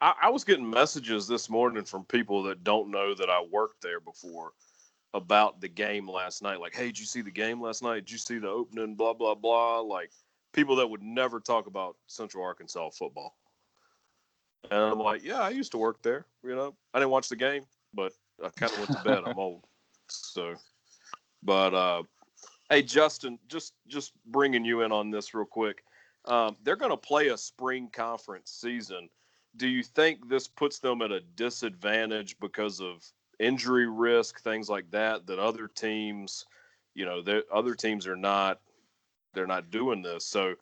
I, 0.02 0.10
I 0.10 0.14
I 0.24 0.30
was 0.30 0.44
getting 0.44 0.70
messages 0.70 1.28
this 1.28 1.50
morning 1.50 1.86
from 1.86 2.04
people 2.04 2.44
that 2.44 2.64
don't 2.64 2.92
know 2.92 3.16
that 3.16 3.30
I 3.30 3.44
worked 3.50 3.82
there 3.82 4.02
before 4.02 4.52
about 5.14 5.62
the 5.62 5.70
game 5.70 6.08
last 6.08 6.44
night. 6.44 6.60
Like, 6.60 6.76
hey, 6.76 6.88
did 6.88 7.00
you 7.00 7.06
see 7.06 7.22
the 7.22 7.32
game 7.32 7.62
last 7.62 7.82
night? 7.82 8.06
Did 8.06 8.12
you 8.12 8.18
see 8.18 8.38
the 8.38 8.50
opening? 8.50 8.96
Blah 8.96 9.14
blah 9.14 9.36
blah. 9.36 9.80
Like 9.80 10.12
people 10.52 10.76
that 10.76 10.88
would 10.88 11.02
never 11.02 11.40
talk 11.40 11.68
about 11.68 11.96
Central 12.08 12.44
Arkansas 12.44 12.90
football. 12.90 13.38
And 14.70 14.80
I'm 14.80 15.00
like, 15.00 15.24
yeah, 15.24 15.40
I 15.40 15.50
used 15.50 15.72
to 15.72 15.78
work 15.78 16.04
there. 16.04 16.26
You 16.44 16.56
know, 16.56 16.76
I 16.94 17.00
didn't 17.00 17.12
watch 17.12 17.30
the 17.30 17.36
game, 17.38 17.64
but 17.94 18.12
I 18.44 18.50
kind 18.50 18.72
of 18.72 18.78
went 18.80 18.92
to 18.92 19.04
bed. 19.04 19.24
I'm 19.26 19.38
old, 19.40 19.64
so. 20.10 20.56
But 21.44 21.74
uh, 21.74 22.04
hey, 22.70 22.82
Justin, 22.82 23.40
just 23.48 23.74
just 23.88 24.14
bringing 24.26 24.66
you 24.66 24.82
in 24.82 24.92
on 24.92 25.12
this 25.12 25.34
real 25.34 25.46
quick. 25.46 25.84
Um, 26.26 26.56
they're 26.64 26.76
going 26.76 26.92
to 26.92 26.98
play 26.98 27.28
a 27.28 27.38
spring 27.38 27.90
conference 27.92 28.52
season. 28.52 29.10
Do 29.58 29.68
you 29.68 29.84
think 29.84 30.30
this 30.30 30.48
puts 30.48 30.80
them 30.80 31.02
at 31.02 31.12
a 31.12 31.22
disadvantage 31.36 32.38
because 32.40 32.80
of 32.80 33.04
injury 33.40 33.88
risk, 33.90 34.42
things 34.42 34.70
like 34.70 34.90
that? 34.92 35.26
That 35.26 35.40
other 35.40 35.68
teams, 35.68 36.46
you 36.94 37.06
know, 37.06 37.22
the 37.22 37.44
other 37.52 37.76
teams 37.76 38.08
are 38.08 38.16
not, 38.16 38.62
they're 39.34 39.48
not 39.48 39.72
doing 39.72 40.02
this. 40.02 40.26
So, 40.26 40.54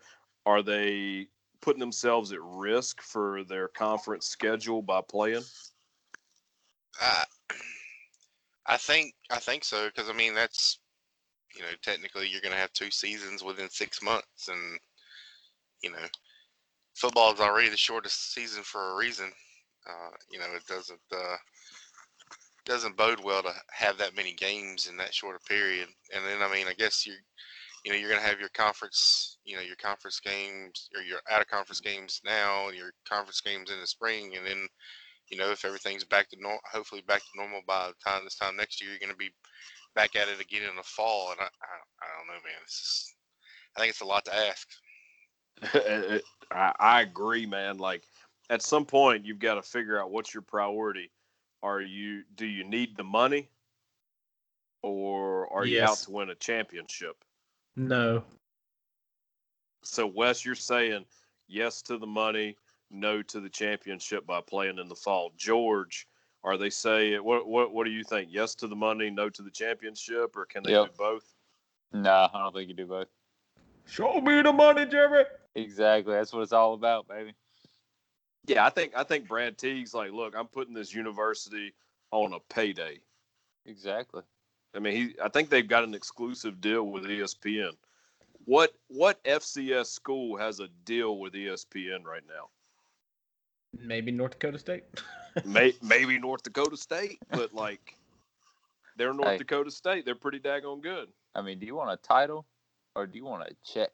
are 0.46 0.64
they 0.64 1.28
putting 1.62 1.82
themselves 1.82 2.32
at 2.32 2.42
risk 2.42 3.02
for 3.02 3.44
their 3.44 3.68
conference 3.68 4.28
schedule 4.28 4.82
by 4.82 5.02
playing? 5.02 5.44
I, 7.02 7.26
I 8.70 8.78
think 8.78 9.16
I 9.32 9.40
think 9.40 9.64
so 9.64 9.88
because 9.88 10.10
I 10.10 10.14
mean 10.14 10.36
that's 10.36 10.80
you 11.56 11.64
know 11.64 11.70
technically 11.82 12.28
you're 12.28 12.42
going 12.42 12.54
to 12.54 12.60
have 12.60 12.72
two 12.72 12.92
seasons 12.92 13.44
within 13.44 13.68
six 13.70 14.02
months 14.04 14.48
and 14.48 14.80
you 15.82 15.92
know 15.92 16.06
football 16.96 17.34
is 17.34 17.40
already 17.40 17.70
the 17.70 17.78
shortest 17.78 18.34
season 18.34 18.62
for 18.64 18.92
a 18.92 18.96
reason. 18.96 19.32
Uh, 19.90 20.12
you 20.32 20.38
know 20.38 20.46
it 20.56 20.66
doesn't 20.68 21.00
uh, 21.12 21.36
doesn't 22.66 22.96
bode 22.96 23.20
well 23.24 23.42
to 23.42 23.52
have 23.72 23.98
that 23.98 24.16
many 24.16 24.34
games 24.36 24.86
in 24.88 24.96
that 24.98 25.16
short 25.16 25.36
a 25.36 25.50
period. 25.50 25.88
And 26.14 26.24
then 26.24 26.44
I 26.48 26.54
mean 26.54 26.68
I 26.68 26.74
guess 26.74 27.08
you 27.08 27.14
you 27.84 27.92
know 27.92 27.98
you're 27.98 28.10
going 28.10 28.22
to 28.22 28.28
have 28.28 28.40
your 28.40 28.50
conference 28.50 29.38
you 29.46 29.56
know 29.56 29.64
your 29.64 29.78
conference 29.78 30.20
games 30.20 30.90
or 30.96 31.02
your 31.02 31.22
out 31.32 31.42
of 31.42 31.48
conference 31.48 31.80
games 31.80 32.22
now 32.24 32.68
and 32.68 32.78
your 32.78 32.92
conference 33.08 33.42
games 33.42 33.72
in 33.72 33.80
the 33.80 33.88
spring 33.88 34.36
and 34.38 34.46
then 34.46 34.68
you 35.30 35.38
know, 35.38 35.52
if 35.52 35.66
everything's 35.66 36.04
back 36.04 36.30
to 36.30 36.38
normal, 36.42 36.60
hopefully 36.72 37.02
back 37.08 37.20
to 37.22 37.38
normal 37.38 37.62
by 37.68 37.88
the 37.88 38.10
time 38.10 38.24
this 38.24 38.36
time 38.36 38.56
next 38.56 38.82
year, 38.82 38.92
you're 38.92 39.00
going 39.00 39.12
to 39.12 39.18
be 39.18 39.32
back 39.96 40.16
at 40.16 40.28
it 40.28 40.42
again 40.42 40.64
in 40.70 40.76
the 40.76 40.84
fall. 40.84 41.32
And 41.32 41.40
I, 41.40 41.44
I, 41.46 41.46
I 42.02 42.18
don't 42.18 42.28
know, 42.28 42.34
man. 42.34 42.60
It's 42.64 42.80
just, 42.80 43.16
I 43.76 43.80
think 43.80 43.92
it's 43.92 44.02
a 44.02 44.06
lot 44.06 44.26
to 44.26 44.36
ask. 44.36 44.68
It- 45.74 46.24
I, 46.52 46.74
I 46.80 47.02
agree, 47.02 47.46
man. 47.46 47.78
Like 47.78 48.04
at 48.50 48.62
some 48.64 48.86
point, 48.86 49.26
you've 49.26 49.40
got 49.40 49.56
to 49.56 49.62
figure 49.62 50.02
out 50.02 50.12
what's 50.12 50.34
your 50.34 50.42
priority. 50.42 51.12
Are 51.62 51.82
you 51.82 52.24
do 52.36 52.46
you 52.46 52.64
need 52.64 52.98
the 52.98 53.04
money, 53.04 53.50
or 54.82 55.52
are 55.54 55.66
you 55.66 55.84
out 55.84 55.98
to 55.98 56.12
win 56.12 56.30
a 56.30 56.36
championship? 56.36 57.18
No, 57.76 58.24
So 59.84 60.06
Wes, 60.08 60.46
you're 60.46 60.56
saying 60.56 61.06
yes 61.48 61.82
to 61.84 61.98
the 61.98 62.08
money, 62.08 62.58
no 62.92 63.22
to 63.24 63.40
the 63.40 63.50
championship 63.50 64.26
by 64.26 64.42
playing 64.42 64.80
in 64.80 64.88
the 64.88 64.96
fall. 64.96 65.32
George, 65.38 66.08
are 66.44 66.58
they 66.58 66.70
saying 66.70 67.24
what 67.24 67.48
what 67.48 67.74
what 67.74 67.86
do 67.86 67.92
you 67.92 68.04
think? 68.04 68.30
Yes 68.32 68.56
to 68.56 68.68
the 68.68 68.76
money, 68.76 69.10
no 69.10 69.30
to 69.30 69.42
the 69.42 69.52
championship, 69.52 70.36
or 70.36 70.46
can 70.46 70.64
they 70.64 70.72
Yep. 70.72 70.88
do 70.88 70.92
both? 70.98 71.36
Nah, 71.92 72.30
I 72.34 72.40
don't 72.40 72.54
think 72.54 72.70
you 72.70 72.76
do 72.76 72.86
both. 72.86 73.08
show 73.86 74.22
me 74.22 74.42
the 74.42 74.54
money, 74.54 74.86
Jeremy. 74.86 75.26
Exactly. 75.56 76.14
That's 76.14 76.32
what 76.32 76.42
it's 76.44 76.52
all 76.54 76.74
about, 76.76 77.08
baby. 77.08 77.34
Yeah, 78.46 78.66
I 78.66 78.70
think 78.70 78.94
I 78.96 79.04
think 79.04 79.28
Brad 79.28 79.58
Teague's 79.58 79.94
like, 79.94 80.12
look, 80.12 80.36
I'm 80.36 80.48
putting 80.48 80.74
this 80.74 80.94
university 80.94 81.74
on 82.12 82.34
a 82.34 82.40
payday. 82.54 83.00
Exactly. 83.66 84.24
I 84.76 84.80
mean, 84.80 84.96
he 84.96 85.16
I 85.24 85.30
think 85.30 85.50
they've 85.50 85.68
got 85.68 85.84
an 85.84 85.94
exclusive 85.94 86.62
deal 86.62 86.84
with 86.88 87.04
ESPN. 87.04 87.74
What 88.46 88.74
what 88.88 89.24
FCS 89.24 89.88
school 89.88 90.38
has 90.38 90.60
a 90.60 90.68
deal 90.86 91.20
with 91.20 91.34
ESPN 91.34 92.04
right 92.06 92.24
now? 92.28 92.50
Maybe 93.78 94.12
North 94.12 94.32
Dakota 94.32 94.60
State. 94.60 94.84
May, 95.46 95.74
maybe 95.82 96.20
North 96.20 96.44
Dakota 96.44 96.76
State, 96.76 97.20
but 97.32 97.54
like 97.54 97.96
they're 98.98 99.14
North 99.14 99.30
Hey. 99.30 99.38
Dakota 99.38 99.72
State. 99.72 100.06
They're 100.06 100.16
pretty 100.16 100.40
daggone 100.40 100.82
good. 100.82 101.10
I 101.36 101.42
mean, 101.42 101.60
do 101.60 101.66
you 101.66 101.76
want 101.76 101.92
a 101.92 101.98
title 101.98 102.46
or 102.96 103.06
do 103.06 103.18
you 103.18 103.26
want 103.26 103.44
a 103.44 103.56
check? 103.64 103.92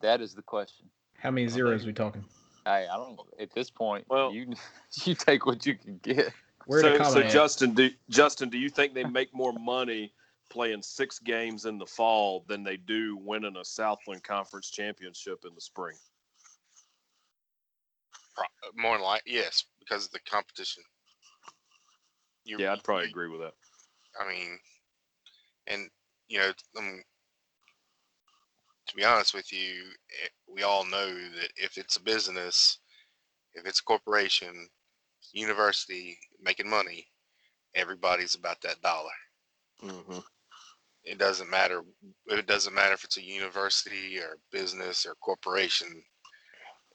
That 0.00 0.20
is 0.20 0.34
the 0.34 0.42
question. 0.42 0.86
How 1.18 1.30
many 1.30 1.48
zeros 1.48 1.86
we 1.86 1.92
talking? 1.92 2.24
Hey, 2.66 2.86
I 2.90 2.96
don't. 2.96 3.18
At 3.40 3.52
this 3.54 3.70
point, 3.70 4.04
Well- 4.08 4.32
you 4.32 4.52
you 5.04 5.14
take 5.14 5.46
what 5.46 5.64
you 5.66 5.76
can 5.76 5.98
get. 6.02 6.32
Where 6.66 6.80
so, 6.80 6.90
the 6.92 7.04
so 7.04 7.12
comment? 7.12 7.30
Justin, 7.30 7.74
do 7.74 7.90
Justin, 8.08 8.48
do 8.48 8.58
you 8.58 8.68
think 8.70 8.94
they 8.94 9.04
make 9.04 9.34
more 9.34 9.52
money 9.52 10.12
playing 10.50 10.82
six 10.82 11.18
games 11.18 11.64
in 11.64 11.78
the 11.78 11.86
fall 11.86 12.44
than 12.48 12.62
they 12.62 12.76
do 12.76 13.16
winning 13.16 13.56
a 13.56 13.64
Southland 13.64 14.22
Conference 14.22 14.70
championship 14.70 15.44
in 15.46 15.54
the 15.54 15.60
spring? 15.60 15.96
Pro- 18.34 18.82
More 18.82 18.96
than 18.96 19.04
like, 19.04 19.22
yes, 19.26 19.64
because 19.78 20.06
of 20.06 20.12
the 20.12 20.20
competition. 20.20 20.82
You, 22.44 22.58
Yeah, 22.58 22.72
I'd 22.72 22.84
probably 22.84 23.06
agree 23.06 23.28
with 23.28 23.40
that. 23.40 23.54
I 24.20 24.28
mean, 24.28 24.58
and 25.66 25.88
you 26.28 26.38
know, 26.38 26.52
um, 26.78 27.02
to 28.86 28.96
be 28.96 29.04
honest 29.04 29.34
with 29.34 29.52
you, 29.52 29.82
eh, 30.22 30.28
we 30.46 30.62
all 30.62 30.84
know 30.84 31.06
that 31.06 31.50
if 31.56 31.78
it's 31.78 31.96
a 31.96 32.02
business, 32.02 32.78
if 33.54 33.66
it's 33.66 33.80
a 33.80 33.84
corporation, 33.84 34.68
university 35.32 36.18
making 36.40 36.68
money, 36.68 37.06
everybody's 37.74 38.34
about 38.34 38.60
that 38.62 38.80
dollar. 38.82 39.10
Mm-hmm. 39.82 40.18
It 41.04 41.18
doesn't 41.18 41.50
matter. 41.50 41.82
It 42.26 42.46
doesn't 42.46 42.74
matter 42.74 42.94
if 42.94 43.04
it's 43.04 43.18
a 43.18 43.22
university 43.22 44.18
or 44.18 44.38
business 44.50 45.04
or 45.06 45.14
corporation. 45.16 46.02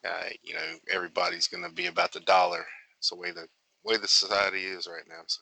Uh, 0.08 0.30
you 0.44 0.54
know, 0.54 0.78
everybody's 0.92 1.48
going 1.48 1.64
to 1.64 1.74
be 1.74 1.88
about 1.88 2.14
the 2.14 2.22
dollar. 2.22 2.66
It's 2.98 3.10
the 3.10 3.16
way 3.16 3.32
the 3.32 3.48
way 3.84 3.98
the 3.98 4.08
society 4.08 4.64
is 4.64 4.88
right 4.88 5.04
now. 5.08 5.22
So. 5.28 5.42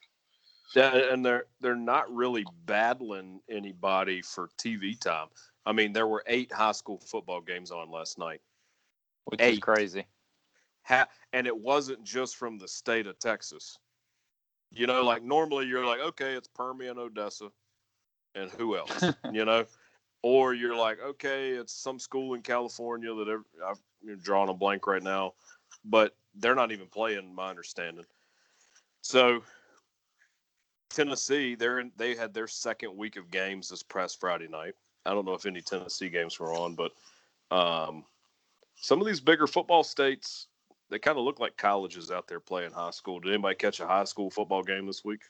Yeah, 0.75 1.13
and 1.13 1.25
they're 1.25 1.45
they're 1.61 1.75
not 1.75 2.13
really 2.13 2.45
battling 2.65 3.39
anybody 3.49 4.21
for 4.21 4.49
TV 4.59 4.99
time. 4.99 5.27
I 5.65 5.71
mean, 5.73 5.93
there 5.93 6.07
were 6.07 6.23
eight 6.27 6.51
high 6.51 6.71
school 6.71 6.99
football 6.99 7.41
games 7.41 7.71
on 7.71 7.91
last 7.91 8.17
night. 8.17 8.41
Which 9.25 9.41
is 9.41 9.59
crazy. 9.59 10.05
Ha- 10.83 11.07
and 11.33 11.45
it 11.45 11.57
wasn't 11.57 12.03
just 12.03 12.37
from 12.37 12.57
the 12.57 12.67
state 12.67 13.07
of 13.07 13.19
Texas. 13.19 13.77
You 14.71 14.87
know, 14.87 15.03
like 15.03 15.23
normally 15.23 15.65
you're 15.65 15.85
like, 15.85 15.99
okay, 15.99 16.33
it's 16.33 16.47
Permian, 16.47 16.97
Odessa, 16.97 17.49
and 18.35 18.49
who 18.51 18.77
else? 18.77 19.03
you 19.33 19.43
know, 19.43 19.65
or 20.27 20.53
you're 20.53 20.75
like, 20.75 20.99
okay, 21.01 21.51
it's 21.51 21.71
some 21.71 21.97
school 21.99 22.33
in 22.33 22.41
California 22.41 23.13
that 23.13 23.29
ev- 23.29 23.65
I've 23.65 23.79
you're 24.03 24.17
drawing 24.17 24.49
a 24.49 24.53
blank 24.53 24.85
right 24.85 25.01
now, 25.01 25.33
but 25.85 26.15
they're 26.35 26.53
not 26.53 26.71
even 26.71 26.87
playing, 26.87 27.33
my 27.33 27.49
understanding. 27.49 28.05
So 29.01 29.41
Tennessee, 30.89 31.55
they're 31.55 31.79
in, 31.79 31.91
they 31.95 32.13
had 32.13 32.33
their 32.33 32.47
second 32.47 32.95
week 32.95 33.15
of 33.15 33.31
games 33.31 33.69
this 33.69 33.83
past 33.83 34.19
Friday 34.19 34.49
night. 34.49 34.73
I 35.05 35.11
don't 35.11 35.25
know 35.25 35.33
if 35.33 35.45
any 35.45 35.61
Tennessee 35.61 36.09
games 36.09 36.37
were 36.39 36.53
on, 36.53 36.75
but 36.75 36.91
um, 37.49 38.03
some 38.75 38.99
of 38.99 39.07
these 39.07 39.21
bigger 39.21 39.47
football 39.47 39.83
states 39.83 40.47
they 40.89 40.99
kind 40.99 41.17
of 41.17 41.23
look 41.23 41.39
like 41.39 41.57
colleges 41.57 42.11
out 42.11 42.27
there 42.27 42.39
playing 42.39 42.71
high 42.71 42.91
school. 42.91 43.19
Did 43.19 43.33
anybody 43.33 43.55
catch 43.55 43.79
a 43.79 43.87
high 43.87 44.05
school 44.05 44.29
football 44.29 44.63
game 44.63 44.85
this 44.85 45.03
week? 45.03 45.21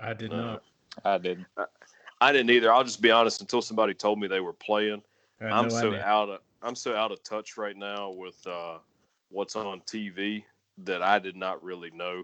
I 0.00 0.12
did 0.14 0.32
Uh, 0.32 0.36
not. 0.36 0.62
I 1.04 1.18
didn't. 1.18 1.46
I 2.24 2.32
didn't 2.32 2.48
either. 2.48 2.72
I'll 2.72 2.84
just 2.84 3.02
be 3.02 3.10
honest. 3.10 3.42
Until 3.42 3.60
somebody 3.60 3.92
told 3.92 4.18
me 4.18 4.28
they 4.28 4.40
were 4.40 4.54
playing, 4.54 5.02
I'm 5.42 5.68
no 5.68 5.68
so 5.68 5.88
idea. 5.88 6.04
out 6.04 6.30
of 6.30 6.40
I'm 6.62 6.74
so 6.74 6.96
out 6.96 7.12
of 7.12 7.22
touch 7.22 7.58
right 7.58 7.76
now 7.76 8.12
with 8.12 8.38
uh, 8.46 8.78
what's 9.28 9.56
on 9.56 9.82
TV 9.82 10.42
that 10.78 11.02
I 11.02 11.18
did 11.18 11.36
not 11.36 11.62
really 11.62 11.90
know. 11.90 12.22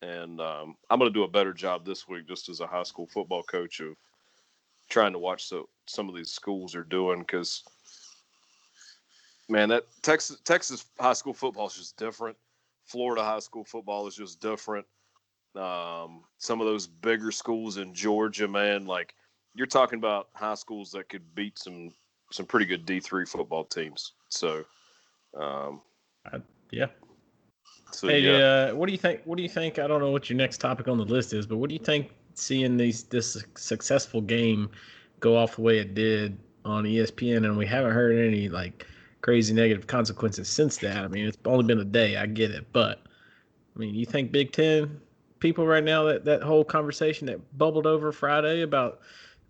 And 0.00 0.40
um, 0.40 0.76
I'm 0.90 1.00
going 1.00 1.10
to 1.10 1.18
do 1.18 1.24
a 1.24 1.28
better 1.28 1.52
job 1.52 1.84
this 1.84 2.06
week, 2.06 2.28
just 2.28 2.48
as 2.48 2.60
a 2.60 2.68
high 2.68 2.84
school 2.84 3.08
football 3.08 3.42
coach, 3.42 3.80
of 3.80 3.96
trying 4.88 5.12
to 5.12 5.18
watch 5.18 5.44
so 5.44 5.68
some 5.86 6.08
of 6.08 6.14
these 6.14 6.30
schools 6.30 6.76
are 6.76 6.84
doing 6.84 7.18
because 7.18 7.64
man, 9.48 9.68
that 9.70 9.86
Texas 10.02 10.38
Texas 10.44 10.84
high 11.00 11.14
school 11.14 11.34
football 11.34 11.66
is 11.66 11.74
just 11.74 11.96
different. 11.96 12.36
Florida 12.84 13.24
high 13.24 13.40
school 13.40 13.64
football 13.64 14.06
is 14.06 14.14
just 14.14 14.40
different. 14.40 14.86
Um, 15.56 16.22
some 16.38 16.60
of 16.60 16.66
those 16.66 16.86
bigger 16.86 17.32
schools 17.32 17.78
in 17.78 17.94
Georgia, 17.94 18.46
man, 18.46 18.86
like 18.86 19.14
you're 19.54 19.66
talking 19.66 19.98
about 19.98 20.28
high 20.34 20.54
schools 20.54 20.90
that 20.92 21.08
could 21.08 21.34
beat 21.34 21.58
some 21.58 21.92
some 22.30 22.46
pretty 22.46 22.66
good 22.66 22.84
D 22.84 23.00
three 23.00 23.24
football 23.24 23.64
teams. 23.64 24.12
So, 24.28 24.64
um, 25.34 25.80
Yeah. 26.70 26.86
so 27.92 28.08
Hey, 28.08 28.20
yeah, 28.20 28.70
uh, 28.70 28.74
what 28.74 28.86
do 28.86 28.92
you 28.92 28.98
think? 28.98 29.22
What 29.24 29.36
do 29.36 29.42
you 29.42 29.48
think? 29.48 29.78
I 29.78 29.86
don't 29.86 30.00
know 30.00 30.10
what 30.10 30.28
your 30.28 30.36
next 30.36 30.58
topic 30.58 30.88
on 30.88 30.98
the 30.98 31.04
list 31.04 31.32
is, 31.32 31.46
but 31.46 31.56
what 31.56 31.68
do 31.68 31.74
you 31.74 31.84
think? 31.84 32.10
Seeing 32.34 32.76
these 32.76 33.04
this 33.04 33.42
successful 33.56 34.20
game 34.20 34.68
go 35.20 35.36
off 35.36 35.56
the 35.56 35.62
way 35.62 35.78
it 35.78 35.94
did 35.94 36.38
on 36.66 36.84
ESPN, 36.84 37.46
and 37.46 37.56
we 37.56 37.64
haven't 37.64 37.92
heard 37.92 38.18
any 38.18 38.48
like 38.48 38.86
crazy 39.22 39.54
negative 39.54 39.86
consequences 39.86 40.48
since 40.48 40.76
that. 40.78 40.98
I 40.98 41.08
mean, 41.08 41.26
it's 41.26 41.38
only 41.46 41.64
been 41.64 41.78
a 41.78 41.84
day. 41.84 42.16
I 42.16 42.26
get 42.26 42.50
it, 42.50 42.66
but 42.72 43.00
I 43.74 43.78
mean, 43.78 43.94
you 43.94 44.04
think 44.04 44.32
Big 44.32 44.52
Ten 44.52 45.00
people 45.38 45.66
right 45.66 45.84
now 45.84 46.04
that 46.04 46.24
that 46.24 46.42
whole 46.42 46.64
conversation 46.64 47.26
that 47.26 47.58
bubbled 47.58 47.86
over 47.86 48.12
Friday 48.12 48.62
about 48.62 49.00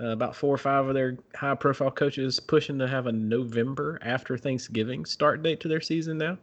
uh, 0.01 0.09
about 0.09 0.37
four 0.37 0.55
or 0.55 0.59
five 0.59 0.87
of 0.87 0.95
their 0.95 1.19
high 1.35 1.55
profile 1.55 1.91
coaches 1.91 2.39
pushing 2.39 2.79
to 2.79 2.87
have 2.89 3.07
a 3.07 3.13
November 3.13 3.99
after 4.03 4.37
Thanksgiving 4.37 5.05
start 5.05 5.43
date 5.43 5.61
to 5.61 5.69
their 5.69 5.81
season 5.81 6.19
now? 6.19 6.39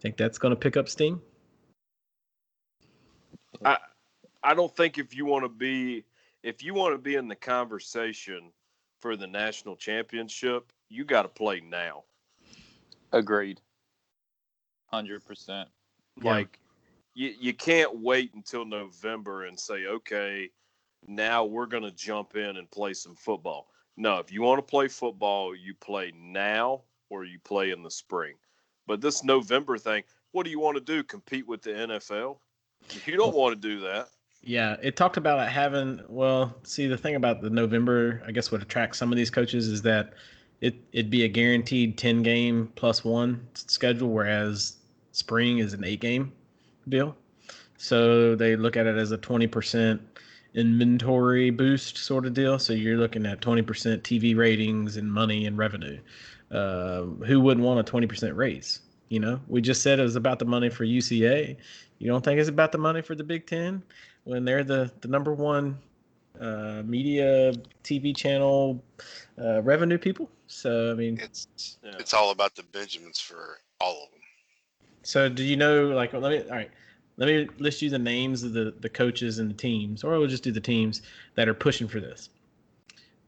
Think 0.00 0.16
that's 0.16 0.38
going 0.38 0.50
to 0.50 0.56
pick 0.56 0.76
up 0.76 0.88
steam? 0.88 1.20
I 3.64 3.78
I 4.42 4.54
don't 4.54 4.74
think 4.74 4.98
if 4.98 5.14
you 5.14 5.26
want 5.26 5.44
to 5.44 5.48
be 5.48 6.04
if 6.42 6.62
you 6.62 6.74
want 6.74 6.94
to 6.94 6.98
be 6.98 7.16
in 7.16 7.28
the 7.28 7.36
conversation 7.36 8.52
for 9.00 9.16
the 9.16 9.26
national 9.26 9.76
championship, 9.76 10.72
you 10.88 11.04
got 11.04 11.22
to 11.22 11.28
play 11.28 11.60
now. 11.60 12.04
Agreed. 13.12 13.60
Hundred 14.86 15.24
percent. 15.24 15.68
Yeah. 16.22 16.30
Like 16.30 16.58
you 17.16 17.34
you 17.40 17.54
can't 17.54 17.98
wait 17.98 18.34
until 18.34 18.64
November 18.64 19.46
and 19.46 19.58
say, 19.58 19.86
okay, 19.86 20.50
now 21.08 21.44
we're 21.44 21.66
gonna 21.66 21.90
jump 21.90 22.36
in 22.36 22.58
and 22.58 22.70
play 22.70 22.92
some 22.92 23.16
football. 23.16 23.68
No, 23.96 24.18
if 24.18 24.30
you 24.30 24.42
want 24.42 24.58
to 24.58 24.70
play 24.70 24.86
football, 24.86 25.56
you 25.56 25.74
play 25.74 26.12
now 26.14 26.82
or 27.08 27.24
you 27.24 27.38
play 27.42 27.70
in 27.70 27.82
the 27.82 27.90
spring. 27.90 28.34
But 28.86 29.00
this 29.00 29.24
November 29.24 29.78
thing, 29.78 30.04
what 30.32 30.44
do 30.44 30.50
you 30.50 30.60
want 30.60 30.76
to 30.76 30.82
do? 30.82 31.02
Compete 31.02 31.48
with 31.48 31.62
the 31.62 31.70
NFL? 31.70 32.36
You 33.06 33.16
don't 33.16 33.34
want 33.34 33.60
to 33.60 33.68
do 33.68 33.80
that. 33.80 34.10
Yeah, 34.42 34.76
it 34.82 34.94
talked 34.94 35.16
about 35.16 35.40
it 35.40 35.50
having. 35.50 36.02
Well, 36.08 36.54
see, 36.64 36.86
the 36.86 36.98
thing 36.98 37.14
about 37.14 37.40
the 37.40 37.48
November, 37.48 38.22
I 38.26 38.30
guess, 38.30 38.52
what 38.52 38.60
attracts 38.60 38.98
some 38.98 39.10
of 39.10 39.16
these 39.16 39.30
coaches 39.30 39.68
is 39.68 39.80
that 39.82 40.12
it 40.60 40.74
it'd 40.92 41.10
be 41.10 41.24
a 41.24 41.28
guaranteed 41.28 41.96
ten 41.96 42.22
game 42.22 42.70
plus 42.74 43.02
one 43.02 43.48
schedule, 43.54 44.10
whereas 44.10 44.76
spring 45.12 45.58
is 45.58 45.72
an 45.72 45.82
eight 45.82 46.00
game 46.00 46.32
deal. 46.88 47.16
So 47.78 48.34
they 48.34 48.56
look 48.56 48.76
at 48.76 48.86
it 48.86 48.96
as 48.96 49.12
a 49.12 49.18
twenty 49.18 49.46
percent 49.46 50.00
inventory 50.54 51.50
boost 51.50 51.98
sort 51.98 52.24
of 52.26 52.34
deal. 52.34 52.58
So 52.58 52.72
you're 52.72 52.96
looking 52.96 53.26
at 53.26 53.40
twenty 53.40 53.62
percent 53.62 54.02
TV 54.02 54.36
ratings 54.36 54.96
and 54.96 55.12
money 55.12 55.46
and 55.46 55.58
revenue. 55.58 55.98
Uh, 56.50 57.02
who 57.26 57.40
wouldn't 57.40 57.66
want 57.66 57.80
a 57.80 57.82
twenty 57.82 58.06
percent 58.06 58.34
raise? 58.36 58.80
You 59.08 59.20
know, 59.20 59.40
we 59.46 59.60
just 59.60 59.82
said 59.82 60.00
it 60.00 60.02
was 60.02 60.16
about 60.16 60.38
the 60.38 60.44
money 60.44 60.68
for 60.68 60.84
UCA. 60.84 61.56
You 61.98 62.08
don't 62.08 62.24
think 62.24 62.40
it's 62.40 62.48
about 62.48 62.72
the 62.72 62.78
money 62.78 63.02
for 63.02 63.14
the 63.14 63.24
Big 63.24 63.46
Ten? 63.46 63.82
when 64.26 64.44
they're 64.44 64.64
the, 64.64 64.90
the 65.02 65.08
number 65.08 65.32
one 65.32 65.78
uh, 66.40 66.82
media 66.84 67.52
TV 67.84 68.14
channel 68.14 68.82
uh, 69.40 69.62
revenue 69.62 69.98
people. 69.98 70.28
So 70.48 70.90
I 70.90 70.94
mean, 70.94 71.18
It's 71.22 71.78
Yeah. 71.82 71.92
it's 71.98 72.12
all 72.12 72.32
about 72.32 72.56
the 72.56 72.64
Benjamins 72.64 73.20
for 73.20 73.58
all 73.80 74.02
of 74.04 74.10
them. 74.10 74.15
So 75.06 75.28
do 75.28 75.44
you 75.44 75.56
know? 75.56 75.86
Like, 75.86 76.12
let 76.12 76.32
me 76.32 76.40
all 76.50 76.56
right. 76.56 76.70
Let 77.16 77.28
me 77.28 77.48
list 77.58 77.80
you 77.80 77.88
the 77.88 77.98
names 77.98 78.42
of 78.42 78.52
the 78.52 78.74
the 78.80 78.88
coaches 78.88 79.38
and 79.38 79.48
the 79.48 79.54
teams, 79.54 80.02
or 80.02 80.18
we'll 80.18 80.26
just 80.26 80.42
do 80.42 80.50
the 80.50 80.60
teams 80.60 81.02
that 81.36 81.48
are 81.48 81.54
pushing 81.54 81.86
for 81.86 82.00
this. 82.00 82.28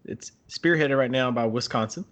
It's 0.05 0.33
spearheaded 0.49 0.99
right 0.99 1.11
now 1.11 1.31
by 1.31 1.47
Wisconsin, 1.47 2.05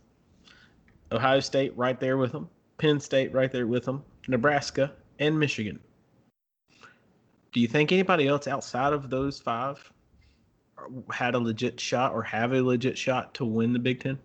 Ohio 1.10 1.40
State 1.40 1.76
right 1.76 1.98
there 1.98 2.16
with 2.16 2.30
them, 2.30 2.48
Penn 2.78 3.00
State 3.00 3.32
right 3.32 3.50
there 3.50 3.66
with 3.66 3.84
them, 3.84 4.04
Nebraska 4.28 4.92
and 5.18 5.36
Michigan. 5.36 5.80
Do 7.52 7.58
you 7.58 7.66
think 7.66 7.90
anybody 7.90 8.28
else 8.28 8.46
outside 8.46 8.92
of 8.92 9.10
those 9.10 9.40
five 9.40 9.92
had 11.10 11.34
a 11.34 11.38
legit 11.40 11.80
shot 11.80 12.12
or 12.12 12.22
have 12.22 12.52
a 12.52 12.62
legit 12.62 12.96
shot 12.96 13.34
to 13.34 13.44
win 13.44 13.72
the 13.72 13.80
Big 13.80 13.98
Ten? 13.98 14.16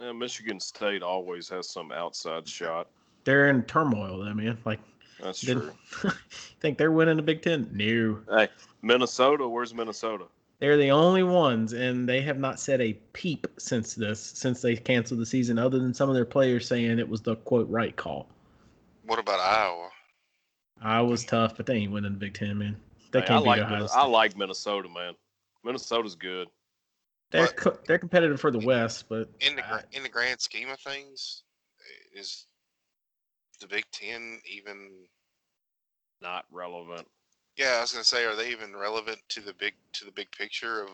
Yeah, 0.00 0.10
Michigan 0.10 0.58
State 0.58 1.04
always 1.04 1.48
has 1.50 1.70
some 1.70 1.92
outside 1.92 2.48
shot. 2.48 2.88
They're 3.24 3.48
in 3.50 3.62
turmoil, 3.64 4.18
though, 4.24 4.34
man. 4.34 4.58
Like, 4.64 4.80
That's 5.22 5.40
didn't- 5.40 5.72
true. 5.90 6.10
think 6.60 6.78
they're 6.78 6.92
winning 6.92 7.16
the 7.16 7.22
Big 7.22 7.42
Ten? 7.42 7.68
No. 7.72 8.20
Hey, 8.30 8.48
Minnesota, 8.82 9.46
where's 9.48 9.74
Minnesota? 9.74 10.24
They're 10.58 10.76
the 10.76 10.90
only 10.90 11.22
ones, 11.22 11.72
and 11.72 12.06
they 12.08 12.20
have 12.20 12.38
not 12.38 12.60
said 12.60 12.80
a 12.82 12.92
peep 13.14 13.46
since 13.58 13.94
this, 13.94 14.20
since 14.20 14.60
they 14.60 14.76
canceled 14.76 15.20
the 15.20 15.26
season, 15.26 15.58
other 15.58 15.78
than 15.78 15.94
some 15.94 16.08
of 16.10 16.14
their 16.14 16.26
players 16.26 16.66
saying 16.68 16.98
it 16.98 17.08
was 17.08 17.22
the 17.22 17.36
quote 17.36 17.68
right 17.70 17.96
call. 17.96 18.28
What 19.06 19.18
about 19.18 19.40
Iowa? 19.40 19.88
I 20.82 21.00
was 21.00 21.24
tough, 21.24 21.56
but 21.56 21.64
they 21.66 21.76
ain't 21.76 21.92
winning 21.92 22.12
the 22.12 22.18
Big 22.18 22.34
Ten, 22.34 22.58
man. 22.58 22.76
They 23.10 23.20
Hey, 23.20 23.24
I 23.24 23.28
can't 23.28 23.44
like 23.46 23.58
beat 23.60 23.64
Ohio 23.64 23.86
State. 23.86 23.98
I 23.98 24.06
like 24.06 24.36
Minnesota, 24.36 24.88
man. 24.88 25.14
Minnesota's 25.64 26.14
good. 26.14 26.48
they're 27.30 27.46
co- 27.48 27.78
they're 27.86 27.98
competitive 27.98 28.40
for 28.40 28.50
the 28.50 28.58
West, 28.58 29.08
but 29.08 29.30
In 29.40 29.56
the 29.56 29.66
I- 29.66 29.84
in 29.92 30.02
the 30.02 30.08
grand 30.08 30.40
scheme 30.40 30.68
of 30.70 30.78
things, 30.80 31.42
is 32.14 32.46
the 33.60 33.66
Big 33.66 33.84
Ten 33.92 34.40
even? 34.44 34.90
Not 36.22 36.44
relevant. 36.50 37.06
Yeah, 37.56 37.76
I 37.78 37.80
was 37.80 37.92
gonna 37.92 38.04
say, 38.04 38.24
are 38.24 38.36
they 38.36 38.50
even 38.50 38.74
relevant 38.76 39.18
to 39.30 39.40
the 39.40 39.54
big 39.54 39.74
to 39.94 40.04
the 40.04 40.12
big 40.12 40.30
picture 40.32 40.82
of 40.82 40.88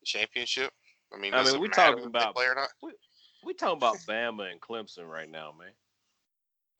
the 0.00 0.06
championship? 0.06 0.72
I 1.14 1.18
mean, 1.18 1.34
I 1.34 1.42
does 1.42 1.52
mean, 1.52 1.62
we 1.62 1.68
matter 1.68 1.92
talking 1.92 2.06
about- 2.06 2.34
play 2.34 2.46
or 2.46 2.54
not? 2.54 2.68
We 3.44 3.54
talking 3.54 3.76
about 3.76 3.98
Bama 4.08 4.50
and 4.50 4.60
Clemson 4.60 5.06
right 5.08 5.28
now, 5.28 5.52
man. 5.52 5.72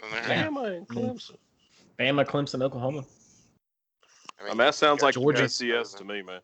And 0.02 0.12
they're- 0.12 0.28
Yeah. 0.28 0.46
Bama 0.48 0.76
and 0.76 0.88
Mm. 0.88 0.94
Clemson. 0.94 1.38
Bama, 1.98 2.24
Clemson, 2.26 2.62
Oklahoma. 2.62 3.04
I 4.40 4.44
mean, 4.48 4.56
that 4.56 4.74
sounds 4.74 5.02
like 5.02 5.14
Georgia. 5.14 5.44
FCS 5.44 5.94
to 5.98 6.04
me, 6.04 6.22
man. 6.22 6.40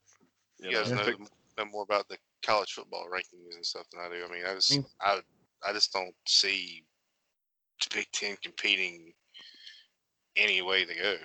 You 0.58 0.70
guys 0.72 0.90
know, 0.92 1.02
know, 1.04 1.26
know 1.58 1.64
more 1.64 1.82
about 1.82 2.06
the 2.08 2.18
college 2.42 2.72
football 2.74 3.08
rankings 3.10 3.54
and 3.56 3.64
stuff 3.66 3.88
than 3.90 4.00
I 4.00 4.08
do. 4.08 4.24
I 4.24 4.28
mean, 4.28 4.44
I 4.46 4.54
just 4.54 4.70
mean- 4.70 4.86
I 5.00 5.20
I 5.62 5.72
just 5.72 5.92
don't 5.92 6.14
see 6.26 6.84
the 6.84 6.89
Big 7.88 8.06
Ten 8.12 8.36
competing 8.42 9.12
any 10.36 10.62
way 10.62 10.84
they 10.84 10.94
go. 10.94 11.16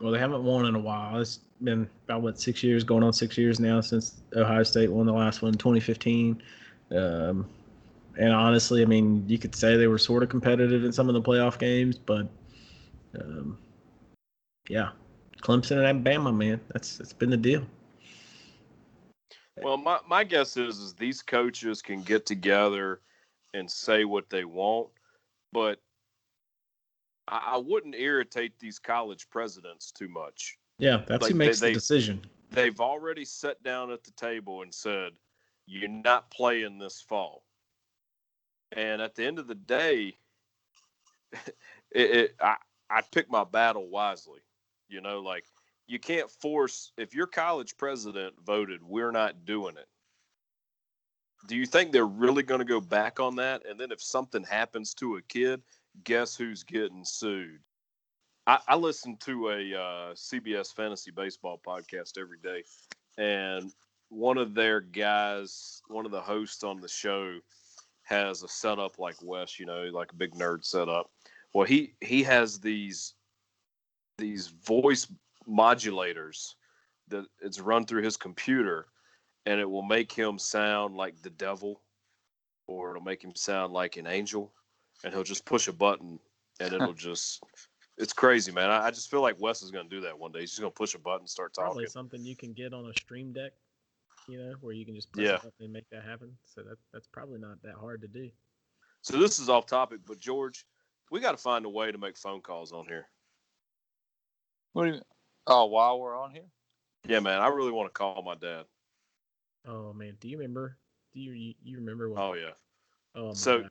Well, 0.00 0.12
they 0.12 0.18
haven't 0.18 0.44
won 0.44 0.66
in 0.66 0.74
a 0.74 0.78
while. 0.78 1.18
It's 1.20 1.40
been 1.62 1.88
about 2.04 2.22
what 2.22 2.38
six 2.38 2.62
years, 2.62 2.84
going 2.84 3.02
on 3.02 3.12
six 3.12 3.38
years 3.38 3.58
now 3.58 3.80
since 3.80 4.20
Ohio 4.34 4.62
State 4.62 4.90
won 4.90 5.06
the 5.06 5.12
last 5.12 5.42
one 5.42 5.52
in 5.52 5.58
2015. 5.58 6.42
Um, 6.90 7.48
and 8.18 8.32
honestly, 8.32 8.82
I 8.82 8.84
mean, 8.84 9.24
you 9.26 9.38
could 9.38 9.54
say 9.54 9.76
they 9.76 9.86
were 9.86 9.98
sort 9.98 10.22
of 10.22 10.28
competitive 10.28 10.84
in 10.84 10.92
some 10.92 11.08
of 11.08 11.14
the 11.14 11.22
playoff 11.22 11.58
games, 11.58 11.96
but 11.96 12.28
um, 13.18 13.58
yeah, 14.68 14.90
Clemson 15.42 15.88
and 15.88 16.04
Bama, 16.04 16.34
man, 16.36 16.60
that's 16.72 16.98
that's 16.98 17.12
been 17.12 17.30
the 17.30 17.36
deal. 17.36 17.64
Well, 19.62 19.76
my, 19.78 19.98
my 20.06 20.24
guess 20.24 20.56
is 20.56 20.78
is 20.78 20.94
these 20.94 21.22
coaches 21.22 21.80
can 21.80 22.02
get 22.02 22.26
together 22.26 23.00
and 23.56 23.70
say 23.70 24.04
what 24.04 24.28
they 24.30 24.44
want, 24.44 24.88
but 25.52 25.80
I, 27.28 27.52
I 27.54 27.56
wouldn't 27.56 27.94
irritate 27.94 28.58
these 28.58 28.78
college 28.78 29.28
presidents 29.30 29.90
too 29.90 30.08
much. 30.08 30.56
Yeah, 30.78 31.02
that's 31.06 31.22
Like, 31.22 31.32
who 31.32 31.38
makes 31.38 31.60
they- 31.60 31.68
the 31.68 31.74
decision. 31.74 32.20
They've 32.50 32.80
already 32.80 33.24
sat 33.24 33.60
down 33.64 33.90
at 33.90 34.04
the 34.04 34.12
table 34.12 34.62
and 34.62 34.72
said, 34.72 35.12
"You're 35.66 35.88
not 35.88 36.30
playing 36.30 36.78
this 36.78 37.00
fall." 37.00 37.42
And 38.70 39.02
at 39.02 39.16
the 39.16 39.24
end 39.24 39.40
of 39.40 39.48
the 39.48 39.56
day, 39.56 40.16
it, 41.32 41.50
it 41.90 42.36
I 42.40 42.56
I 42.88 43.00
pick 43.02 43.28
my 43.28 43.42
battle 43.42 43.88
wisely. 43.88 44.40
You 44.88 45.00
know, 45.00 45.20
like 45.20 45.44
you 45.88 45.98
can't 45.98 46.30
force 46.30 46.92
if 46.96 47.14
your 47.14 47.26
college 47.26 47.76
president 47.76 48.34
voted, 48.44 48.80
we're 48.84 49.12
not 49.12 49.44
doing 49.44 49.76
it. 49.76 49.88
Do 51.46 51.56
you 51.56 51.66
think 51.66 51.92
they're 51.92 52.06
really 52.06 52.42
going 52.42 52.60
to 52.60 52.64
go 52.64 52.80
back 52.80 53.20
on 53.20 53.36
that? 53.36 53.62
And 53.68 53.78
then 53.78 53.92
if 53.92 54.02
something 54.02 54.44
happens 54.44 54.94
to 54.94 55.16
a 55.16 55.22
kid, 55.22 55.62
guess 56.04 56.36
who's 56.36 56.62
getting 56.62 57.04
sued? 57.04 57.60
I, 58.46 58.58
I 58.68 58.76
listen 58.76 59.16
to 59.18 59.48
a 59.50 59.74
uh, 59.74 60.14
CBS 60.14 60.74
fantasy 60.74 61.10
baseball 61.10 61.60
podcast 61.64 62.18
every 62.18 62.38
day, 62.42 62.62
and 63.18 63.72
one 64.08 64.38
of 64.38 64.54
their 64.54 64.80
guys, 64.80 65.82
one 65.88 66.06
of 66.06 66.12
the 66.12 66.20
hosts 66.20 66.62
on 66.62 66.80
the 66.80 66.88
show, 66.88 67.38
has 68.04 68.44
a 68.44 68.48
setup 68.48 68.98
like 68.98 69.16
Wes, 69.20 69.58
you 69.58 69.66
know, 69.66 69.90
like 69.92 70.12
a 70.12 70.16
big 70.16 70.32
nerd 70.34 70.64
setup. 70.64 71.10
Well, 71.52 71.66
he 71.66 71.94
he 72.00 72.22
has 72.22 72.60
these 72.60 73.14
these 74.18 74.48
voice 74.48 75.08
modulators 75.48 76.54
that 77.08 77.26
it's 77.40 77.60
run 77.60 77.84
through 77.84 78.02
his 78.02 78.16
computer 78.16 78.86
and 79.46 79.60
it 79.60 79.68
will 79.70 79.82
make 79.82 80.12
him 80.12 80.38
sound 80.38 80.96
like 80.96 81.22
the 81.22 81.30
devil 81.30 81.80
or 82.66 82.90
it'll 82.90 83.02
make 83.02 83.22
him 83.22 83.34
sound 83.34 83.72
like 83.72 83.96
an 83.96 84.06
angel 84.06 84.52
and 85.04 85.14
he'll 85.14 85.22
just 85.22 85.44
push 85.44 85.68
a 85.68 85.72
button 85.72 86.18
and 86.60 86.72
it'll 86.72 86.92
just 87.08 87.42
it's 87.98 88.12
crazy 88.12 88.52
man 88.52 88.70
I, 88.70 88.86
I 88.86 88.90
just 88.90 89.10
feel 89.10 89.22
like 89.22 89.40
wes 89.40 89.62
is 89.62 89.70
going 89.70 89.88
to 89.88 89.94
do 89.96 90.02
that 90.02 90.18
one 90.18 90.32
day 90.32 90.40
he's 90.40 90.50
just 90.50 90.60
going 90.60 90.72
to 90.72 90.76
push 90.76 90.94
a 90.94 90.98
button 90.98 91.20
and 91.20 91.30
start 91.30 91.54
talking 91.54 91.66
Probably 91.68 91.86
something 91.86 92.22
you 92.24 92.36
can 92.36 92.52
get 92.52 92.74
on 92.74 92.86
a 92.86 92.92
stream 92.94 93.32
deck, 93.32 93.52
you 94.28 94.38
know, 94.38 94.54
where 94.60 94.74
you 94.74 94.84
can 94.84 94.94
just 94.94 95.10
press 95.12 95.24
Yeah. 95.26 95.34
a 95.34 95.38
button 95.38 95.52
and 95.60 95.72
make 95.72 95.88
that 95.90 96.04
happen. 96.04 96.36
So 96.44 96.62
that 96.62 96.76
that's 96.92 97.06
probably 97.06 97.38
not 97.38 97.62
that 97.62 97.74
hard 97.74 98.00
to 98.02 98.08
do. 98.08 98.30
so 99.02 99.18
this 99.18 99.38
is 99.38 99.48
off 99.48 99.66
topic 99.66 100.00
but 100.06 100.18
george 100.18 100.66
we 101.12 101.20
got 101.20 101.30
to 101.32 101.36
find 101.38 101.64
a 101.64 101.68
way 101.68 101.92
to 101.92 101.98
make 101.98 102.16
phone 102.18 102.40
calls 102.40 102.72
on 102.72 102.84
here 102.86 103.06
What 104.72 104.82
do 104.82 104.88
you? 104.88 104.94
Mean? 104.94 105.02
Oh, 105.46 105.66
while 105.66 106.00
we're 106.00 106.18
on 106.20 106.32
here, 106.32 106.48
yeah 107.06 107.20
man 107.20 107.40
i 107.40 107.46
really 107.46 107.70
want 107.70 107.86
to 107.88 107.92
call 107.92 108.20
my 108.22 108.34
dad 108.34 108.64
Oh 109.66 109.92
man, 109.92 110.16
do 110.20 110.28
you 110.28 110.38
remember? 110.38 110.78
Do 111.12 111.20
you 111.20 111.54
you, 111.62 111.76
remember 111.78 112.10
what? 112.10 112.20
oh 112.20 112.34
yeah 112.34 112.50
oh 113.14 113.32
so- 113.32 113.62
God. 113.62 113.70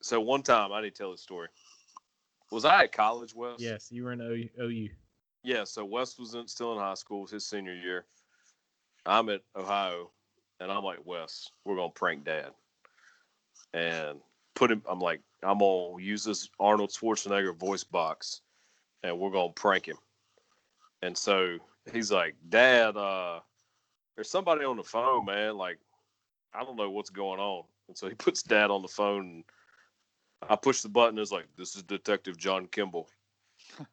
so 0.00 0.18
one 0.18 0.42
time 0.42 0.72
i 0.72 0.80
need 0.80 0.94
to 0.94 0.96
tell 0.96 1.10
this 1.10 1.20
story 1.20 1.48
was 2.50 2.64
i 2.64 2.84
at 2.84 2.92
college 2.92 3.34
wes 3.34 3.56
yes, 3.58 3.88
you 3.90 4.04
were 4.04 4.12
in 4.12 4.20
OU. 4.22 4.48
OU. 4.62 4.88
Yeah, 5.46 5.62
so 5.62 5.84
Wes 5.84 6.18
was 6.18 6.34
in, 6.34 6.48
still 6.48 6.72
in 6.72 6.80
high 6.80 6.94
school, 6.94 7.18
it 7.18 7.22
was 7.22 7.30
his 7.30 7.46
senior 7.46 7.74
year. 7.74 8.04
I'm 9.06 9.28
at 9.28 9.42
Ohio, 9.54 10.10
and 10.58 10.72
I'm 10.72 10.82
like, 10.82 10.98
Wes, 11.04 11.48
we're 11.64 11.76
gonna 11.76 11.92
prank 11.92 12.24
Dad, 12.24 12.50
and 13.72 14.18
put 14.56 14.72
him. 14.72 14.82
I'm 14.90 14.98
like, 14.98 15.20
I'm 15.44 15.58
gonna 15.58 16.02
use 16.02 16.24
this 16.24 16.48
Arnold 16.58 16.90
Schwarzenegger 16.90 17.56
voice 17.56 17.84
box, 17.84 18.40
and 19.04 19.16
we're 19.20 19.30
gonna 19.30 19.52
prank 19.52 19.86
him. 19.86 19.98
And 21.02 21.16
so 21.16 21.58
he's 21.92 22.10
like, 22.10 22.34
Dad, 22.48 22.96
uh, 22.96 23.38
there's 24.16 24.30
somebody 24.30 24.64
on 24.64 24.76
the 24.76 24.82
phone, 24.82 25.26
man. 25.26 25.56
Like, 25.56 25.78
I 26.54 26.64
don't 26.64 26.76
know 26.76 26.90
what's 26.90 27.10
going 27.10 27.38
on. 27.38 27.64
And 27.88 27.96
so 27.96 28.08
he 28.08 28.14
puts 28.18 28.42
Dad 28.42 28.70
on 28.70 28.82
the 28.82 28.88
phone, 28.88 29.20
and 29.20 29.44
I 30.48 30.56
push 30.56 30.80
the 30.80 30.88
button. 30.88 31.18
It's 31.18 31.32
like, 31.32 31.46
this 31.56 31.76
is 31.76 31.82
Detective 31.82 32.36
John 32.36 32.66
Kimble. 32.66 33.08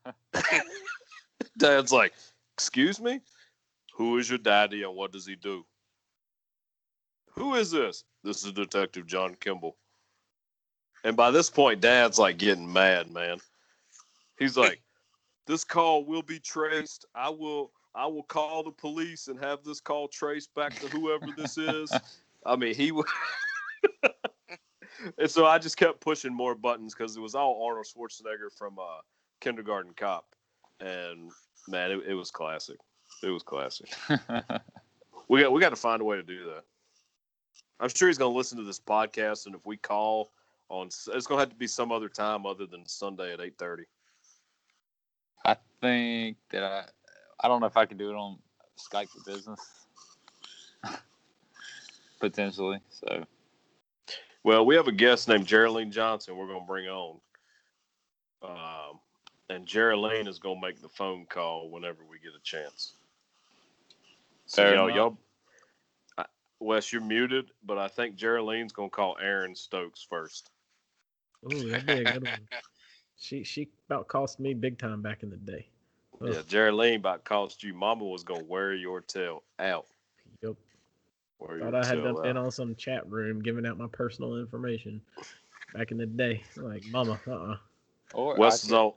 Dad's 1.58 1.92
like, 1.92 2.14
Excuse 2.56 3.00
me? 3.00 3.20
Who 3.96 4.18
is 4.18 4.30
your 4.30 4.40
daddy 4.40 4.84
and 4.84 4.96
what 4.96 5.12
does 5.12 5.26
he 5.26 5.36
do? 5.36 5.66
Who 7.32 7.56
is 7.56 7.72
this? 7.72 8.04
This 8.24 8.46
is 8.46 8.52
Detective 8.52 9.08
John 9.08 9.36
Kimble. 9.40 9.76
And 11.04 11.18
by 11.18 11.32
this 11.32 11.50
point, 11.50 11.82
Dad's 11.82 12.20
like 12.20 12.38
getting 12.38 12.72
mad, 12.72 13.12
man. 13.12 13.40
He's 14.38 14.56
like, 14.56 14.82
This 15.48 15.64
call 15.64 16.06
will 16.06 16.22
be 16.22 16.40
traced. 16.40 17.06
I 17.16 17.30
will 17.30 17.72
I 17.96 18.08
will 18.08 18.24
call 18.24 18.64
the 18.64 18.72
police 18.72 19.28
and 19.28 19.40
have 19.44 19.64
this 19.64 19.80
call 19.80 20.08
traced 20.08 20.54
back 20.56 20.80
to 20.80 20.88
whoever 20.88 21.28
this 21.38 21.58
is. 21.58 21.92
I 22.46 22.56
mean, 22.56 22.74
he 22.74 22.92
would. 22.92 23.06
and 25.18 25.30
so 25.30 25.46
I 25.46 25.60
just 25.60 25.78
kept 25.78 26.02
pushing 26.02 26.34
more 26.34 26.56
buttons 26.56 26.94
because 26.96 27.16
it 27.16 27.22
was 27.22 27.36
all 27.36 27.66
Arnold 27.66 27.86
Schwarzenegger 27.86 28.52
from 28.58 28.80
uh, 28.80 29.02
Kindergarten 29.42 29.94
Cop, 29.96 30.26
and 30.80 31.32
man, 31.68 31.92
it, 31.92 32.04
it 32.08 32.14
was 32.16 32.32
classic. 32.32 32.78
It 33.22 33.30
was 33.30 33.44
classic. 33.44 33.94
We 35.30 35.42
got 35.42 35.52
we 35.52 35.62
got 35.62 35.70
to 35.70 35.76
find 35.76 36.02
a 36.02 36.06
way 36.06 36.18
to 36.18 36.24
do 36.24 36.46
that. 36.46 36.64
I'm 37.80 37.90
sure 37.90 38.08
he's 38.08 38.18
going 38.18 38.32
to 38.32 38.38
listen 38.38 38.58
to 38.58 38.64
this 38.64 38.80
podcast, 38.80 39.46
and 39.46 39.56
if 39.56 39.66
we 39.66 39.78
call 39.78 40.32
on, 40.70 40.88
it's 40.88 41.08
going 41.08 41.38
to 41.38 41.38
have 41.38 41.50
to 41.50 41.56
be 41.56 41.68
some 41.68 41.92
other 41.92 42.10
time 42.10 42.46
other 42.46 42.66
than 42.66 42.86
Sunday 42.86 43.34
at 43.34 43.40
8:30. 43.40 43.84
I 45.46 45.56
think 45.82 46.38
that 46.52 46.64
I, 46.64 46.84
I 47.40 47.48
don't 47.48 47.60
know 47.60 47.68
if 47.68 47.78
I 47.78 47.86
can 47.86 47.98
do 47.98 48.10
it 48.10 48.16
on 48.16 48.38
Skype 48.78 49.10
for 49.10 49.32
Business, 49.32 49.60
potentially. 52.20 52.80
So 52.90 53.26
Well, 54.44 54.66
we 54.66 54.76
have 54.76 54.88
a 54.88 54.92
guest 54.92 55.28
named 55.28 55.46
Geraldine 55.46 55.92
Johnson. 55.92 56.38
We're 56.38 56.48
going 56.48 56.62
to 56.62 56.68
bring 56.68 56.88
on, 56.88 57.20
um, 58.44 59.00
and 59.50 59.66
Geraldine 59.66 60.28
is 60.28 60.40
going 60.40 60.62
to 60.62 60.68
make 60.68 60.82
the 60.82 60.90
phone 60.90 61.26
call 61.30 61.70
whenever 61.70 62.00
we 62.10 62.18
get 62.20 62.34
a 62.38 62.44
chance. 62.44 62.94
So 64.46 64.62
Fair 64.62 64.76
y'all, 64.76 64.86
enough. 64.86 64.96
y'all, 64.98 65.18
I, 66.18 66.26
Wes, 66.60 66.92
you're 66.92 67.02
muted, 67.02 67.52
but 67.66 67.78
I 67.78 67.88
think 67.88 68.16
Geraldine's 68.16 68.74
going 68.74 68.90
to 68.90 68.96
call 68.96 69.18
Aaron 69.22 69.56
Stokes 69.56 70.06
first. 70.10 70.52
Ooh, 71.46 71.70
that'd 71.70 71.86
be 71.86 71.94
a 71.94 72.04
good 72.06 72.24
one. 72.24 72.48
She 73.18 73.44
she 73.44 73.70
about 73.90 74.08
cost 74.08 74.40
me 74.40 74.54
big 74.54 74.78
time 74.78 75.02
back 75.02 75.24
in 75.24 75.30
the 75.30 75.38
day. 75.38 75.68
Ugh, 76.24 76.30
Yeah, 76.34 76.42
Geraldine 76.48 76.96
about 76.96 77.24
cost 77.26 77.64
you. 77.64 77.74
Mama 77.74 78.06
was 78.06 78.24
going 78.24 78.42
to 78.42 78.46
wear 78.46 78.74
your 78.74 79.02
tail 79.02 79.44
out. 79.60 79.86
Yep. 80.42 80.56
Wear 81.40 81.60
Thought 81.60 81.76
I 81.76 81.86
had 81.86 81.96
tail 81.96 82.14
done 82.14 82.24
been 82.24 82.38
on 82.38 82.52
some 82.52 82.76
chat 82.76 83.10
room 83.10 83.42
giving 83.42 83.66
out 83.66 83.78
my 83.78 83.88
personal 83.92 84.38
information 84.38 85.02
back 85.74 85.92
in 85.92 85.98
the 85.98 86.06
day. 86.06 86.44
Like, 86.56 86.84
mama, 86.92 87.20
uh 87.28 87.32
uh 87.32 87.56
or 88.14 88.36
Wes 88.38 88.54
I 88.54 88.56
is 88.56 88.70
could- 88.72 88.78
on. 88.78 88.94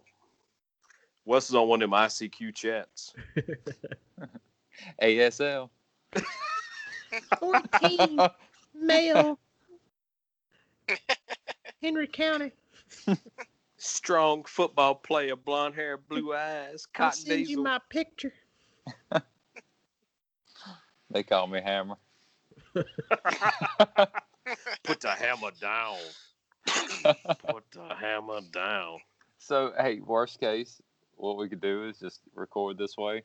Wes 1.24 1.48
is 1.48 1.56
on 1.56 1.66
one 1.66 1.82
of 1.82 1.90
them 1.90 1.98
ICQ 1.98 2.54
chats. 2.54 3.12
ASL. 5.02 5.70
14 7.40 8.20
male. 8.80 9.38
Henry 11.82 12.06
County. 12.06 12.52
Strong 13.86 14.44
football 14.44 14.96
player, 14.96 15.36
blonde 15.36 15.76
hair, 15.76 15.96
blue 15.96 16.34
eyes, 16.34 16.86
I'll 16.98 17.06
cotton 17.10 17.20
send 17.20 17.48
you 17.48 17.62
my 17.62 17.78
picture. 17.88 18.32
They 21.08 21.22
call 21.22 21.46
me 21.46 21.60
Hammer. 21.60 21.94
Put 24.82 25.00
the 25.00 25.10
hammer 25.10 25.52
down. 25.60 25.98
Put 26.66 27.62
the 27.70 27.94
hammer 27.94 28.40
down. 28.52 28.98
So 29.38 29.72
hey, 29.78 30.00
worst 30.00 30.40
case, 30.40 30.82
what 31.14 31.36
we 31.36 31.48
could 31.48 31.60
do 31.60 31.86
is 31.88 32.00
just 32.00 32.20
record 32.34 32.76
this 32.76 32.96
way, 32.96 33.22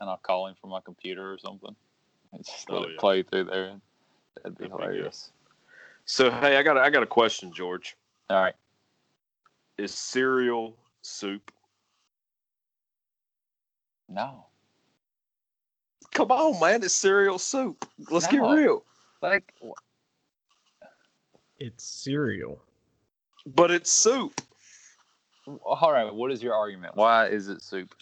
and 0.00 0.08
I'll 0.08 0.16
call 0.16 0.46
him 0.46 0.54
from 0.58 0.70
my 0.70 0.80
computer 0.80 1.30
or 1.30 1.38
something, 1.38 1.76
and 2.32 2.44
just 2.44 2.70
let 2.70 2.80
Oh, 2.80 2.84
it 2.84 2.92
yeah. 2.94 3.00
play 3.00 3.22
through 3.22 3.44
there. 3.44 3.78
That'd 4.36 4.56
be 4.56 4.64
That'd 4.64 4.68
be 4.68 4.68
hilarious. 4.68 5.30
So 6.06 6.30
hey, 6.30 6.56
I 6.56 6.62
got 6.62 6.78
a, 6.78 6.80
I 6.80 6.88
got 6.90 7.02
a 7.02 7.06
question, 7.06 7.52
George. 7.52 7.96
All 8.30 8.40
right. 8.40 8.54
Is 9.78 9.94
cereal 9.94 10.76
soup? 11.02 11.52
No, 14.08 14.46
Come 16.12 16.32
on, 16.32 16.58
man, 16.58 16.82
it's 16.82 16.94
cereal 16.94 17.38
soup. 17.38 17.84
Let's 18.10 18.26
No. 18.26 18.30
get 18.32 18.56
real. 18.56 18.84
like 19.22 19.54
It's 21.58 21.84
cereal. 21.84 22.60
But 23.46 23.70
it's 23.70 23.90
soup. 23.90 24.40
all 25.46 25.92
right. 25.92 26.12
What 26.12 26.32
is 26.32 26.42
your 26.42 26.54
argument? 26.54 26.96
Why 26.96 27.26
is 27.28 27.48
it 27.48 27.62
soup? 27.62 27.94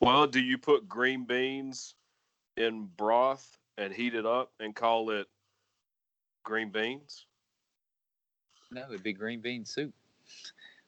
Well, 0.00 0.26
do 0.26 0.40
you 0.40 0.58
put 0.58 0.88
green 0.88 1.24
beans 1.24 1.94
in 2.56 2.86
broth 2.96 3.58
and 3.78 3.92
heat 3.92 4.14
it 4.14 4.26
up 4.26 4.52
and 4.60 4.74
call 4.76 5.10
it 5.10 5.26
green 6.44 6.70
beans? 6.70 7.26
No, 8.70 8.82
it'd 8.88 9.02
be 9.02 9.12
green 9.12 9.40
bean 9.40 9.64
soup. 9.64 9.94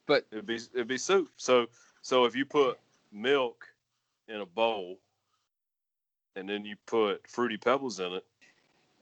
But 0.05 0.25
It'd 0.31 0.45
be 0.45 0.55
it'd 0.55 0.87
be 0.87 0.97
soup. 0.97 1.29
So 1.37 1.67
so 2.01 2.25
if 2.25 2.35
you 2.35 2.45
put 2.45 2.79
milk 3.11 3.65
in 4.27 4.41
a 4.41 4.45
bowl 4.45 4.99
and 6.35 6.47
then 6.47 6.65
you 6.65 6.75
put 6.85 7.27
fruity 7.27 7.57
pebbles 7.57 7.99
in 7.99 8.13
it, 8.13 8.25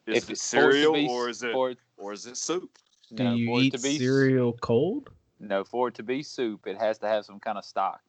is 0.07 0.23
if 0.23 0.29
it 0.29 0.33
it's 0.33 0.51
for 0.51 0.57
it 0.57 0.61
to 0.61 0.71
cereal 0.71 0.93
be- 0.93 1.07
or 1.09 1.29
is 1.29 1.43
it 1.43 1.51
for, 1.51 1.73
or 1.97 2.13
is 2.13 2.25
it 2.25 2.37
soup? 2.37 2.77
Do 3.13 3.23
no, 3.23 3.35
you 3.35 3.45
for 3.47 3.59
it 3.59 3.63
eat 3.65 3.73
to 3.73 3.81
be 3.81 3.97
cereal 3.97 4.53
cold? 4.53 5.09
No, 5.39 5.63
for 5.63 5.89
it 5.89 5.95
to 5.95 6.03
be 6.03 6.23
soup, 6.23 6.67
it 6.67 6.77
has 6.77 6.97
to 6.99 7.07
have 7.07 7.25
some 7.25 7.39
kind 7.39 7.57
of 7.57 7.65
stock. 7.65 8.01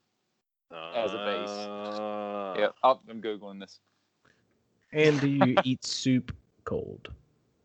As 0.95 1.13
a 1.13 1.19
base. 1.19 1.51
Uh, 1.51 2.55
Yep. 2.57 2.75
Oh, 2.85 3.01
I'm 3.09 3.21
googling 3.21 3.61
this. 3.61 3.81
And 4.93 5.21
do 5.21 5.29
you 5.29 5.57
eat 5.65 5.85
soup 5.85 6.35
cold? 6.65 7.13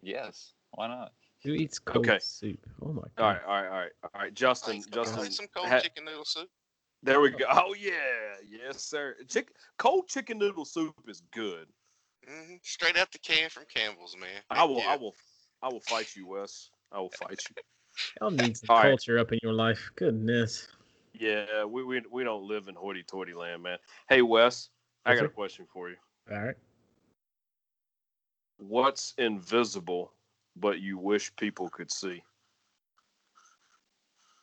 Yes. 0.01 0.53
Why 0.71 0.87
not? 0.87 1.13
Who 1.43 1.53
eats 1.53 1.79
cold 1.79 2.05
Okay. 2.07 2.19
soup? 2.19 2.59
Oh 2.81 2.91
my 2.91 3.01
god. 3.15 3.19
All 3.19 3.27
right, 3.27 3.41
all 3.45 3.53
right, 3.53 3.67
all 3.69 3.77
right, 3.79 3.91
all 4.03 4.21
right. 4.21 4.33
Justin, 4.33 4.77
Like, 4.77 4.91
Justin, 4.91 5.21
like 5.21 5.31
some 5.31 5.47
cold 5.55 5.67
ha- 5.69 5.79
chicken 5.79 6.05
noodle 6.05 6.25
soup. 6.25 6.49
there 7.01 7.21
we 7.21 7.29
go. 7.29 7.45
Oh 7.49 7.73
yeah, 7.79 7.93
yes 8.47 8.83
sir. 8.83 9.15
Chick, 9.27 9.53
cold 9.77 10.07
chicken 10.07 10.37
noodle 10.37 10.65
soup 10.65 10.93
is 11.07 11.21
good. 11.31 11.67
hmm 12.27 12.55
Straight 12.61 12.97
out 12.97 13.11
the 13.11 13.19
can 13.19 13.49
from 13.49 13.63
Campbell's, 13.73 14.17
man. 14.19 14.41
I 14.49 14.65
will, 14.65 14.79
Yeah. 14.79 14.89
I 14.89 14.97
will, 14.97 15.15
I 15.61 15.69
will 15.69 15.79
fight 15.79 16.13
you, 16.15 16.27
Wes. 16.27 16.69
I 16.91 16.99
will 16.99 17.09
fight 17.09 17.41
you. 17.49 17.55
Y'all 18.21 18.31
need 18.31 18.57
some 18.57 18.67
All 18.69 18.77
right. 18.79 18.89
culture 18.89 19.17
up 19.17 19.31
in 19.31 19.39
your 19.41 19.53
life. 19.53 19.91
Goodness. 19.95 20.67
Yeah, 21.13 21.63
we 21.63 21.83
we, 21.83 22.01
we 22.11 22.23
don't 22.23 22.43
live 22.43 22.67
in 22.67 22.75
hoity-toity 22.75 23.33
land, 23.33 23.63
man. 23.63 23.77
Hey, 24.09 24.21
Wes, 24.21 24.69
I 25.05 25.11
Yes, 25.11 25.19
got 25.21 25.25
a 25.25 25.29
question 25.29 25.65
for 25.71 25.89
you. 25.89 25.95
All 26.31 26.41
right. 26.41 26.55
What's 28.57 29.13
invisible 29.17 30.11
but 30.59 30.79
you 30.79 30.97
wish 30.97 31.35
people 31.35 31.69
could 31.69 31.91
see? 31.91 32.23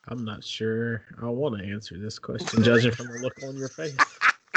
I'm 0.08 0.24
not 0.24 0.44
sure 0.44 1.02
I 1.20 1.26
want 1.26 1.58
to 1.58 1.64
answer 1.64 1.98
this 1.98 2.18
question, 2.18 2.62
judging 2.62 2.92
from 2.92 3.08
the 3.08 3.18
look 3.18 3.34
on 3.42 3.56
your 3.56 3.68
face. 3.68 3.96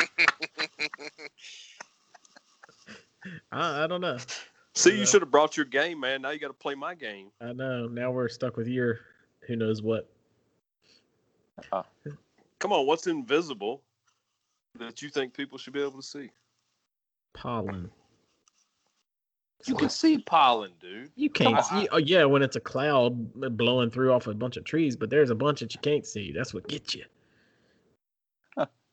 I, 3.51 3.83
I 3.83 3.87
don't 3.87 4.01
know. 4.01 4.17
See, 4.75 4.95
you 4.95 5.03
uh, 5.03 5.05
should 5.05 5.21
have 5.21 5.31
brought 5.31 5.57
your 5.57 5.65
game, 5.65 5.99
man. 5.99 6.21
Now 6.21 6.29
you 6.29 6.39
got 6.39 6.47
to 6.47 6.53
play 6.53 6.75
my 6.75 6.93
game. 6.93 7.31
I 7.41 7.51
know. 7.53 7.87
Now 7.87 8.11
we're 8.11 8.29
stuck 8.29 8.57
with 8.57 8.67
your 8.67 8.99
who 9.47 9.55
knows 9.55 9.81
what. 9.81 10.09
Ah. 11.73 11.83
Come 12.59 12.71
on, 12.71 12.85
what's 12.85 13.07
invisible 13.07 13.81
that 14.77 15.01
you 15.01 15.09
think 15.09 15.33
people 15.33 15.57
should 15.57 15.73
be 15.73 15.81
able 15.81 15.99
to 15.99 16.03
see? 16.03 16.29
Pollen. 17.33 17.89
You 19.65 19.75
can 19.75 19.89
see 19.89 20.19
pollen, 20.19 20.71
dude. 20.79 21.11
You 21.15 21.29
can't 21.29 21.57
uh-huh. 21.57 21.81
see. 21.81 21.87
Oh, 21.91 21.97
yeah, 21.97 22.23
when 22.23 22.41
it's 22.41 22.55
a 22.55 22.61
cloud 22.61 23.57
blowing 23.57 23.89
through 23.89 24.13
off 24.13 24.27
a 24.27 24.33
bunch 24.33 24.55
of 24.55 24.63
trees, 24.63 24.95
but 24.95 25.09
there's 25.09 25.31
a 25.31 25.35
bunch 25.35 25.59
that 25.59 25.73
you 25.73 25.81
can't 25.81 26.05
see. 26.05 26.31
That's 26.31 26.53
what 26.53 26.67
gets 26.67 26.95
you. 26.95 27.03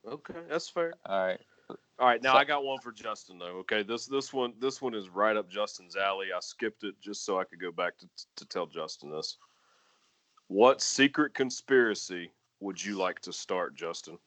Okay, 0.07 0.39
that's 0.49 0.69
fair. 0.69 0.93
All 1.05 1.25
right. 1.25 1.39
All 1.99 2.07
right, 2.07 2.21
now 2.21 2.33
So- 2.33 2.39
I 2.39 2.45
got 2.45 2.63
one 2.63 2.79
for 2.79 2.91
Justin 2.91 3.37
though. 3.37 3.57
Okay, 3.57 3.83
this 3.83 4.05
this 4.05 4.31
one 4.31 4.53
this 4.59 4.81
one 4.81 4.93
is 4.93 5.09
right 5.09 5.35
up 5.35 5.49
Justin's 5.49 5.95
alley. 5.95 6.27
I 6.33 6.39
skipped 6.39 6.83
it 6.83 6.95
just 7.01 7.25
so 7.25 7.39
I 7.39 7.43
could 7.43 7.59
go 7.59 7.71
back 7.71 7.97
to 7.97 8.07
to 8.37 8.45
tell 8.45 8.67
Justin 8.67 9.11
this. 9.11 9.37
What 10.47 10.81
secret 10.81 11.33
conspiracy 11.33 12.31
would 12.61 12.83
you 12.83 12.95
like 12.95 13.19
to 13.21 13.33
start, 13.33 13.75
Justin? 13.75 14.17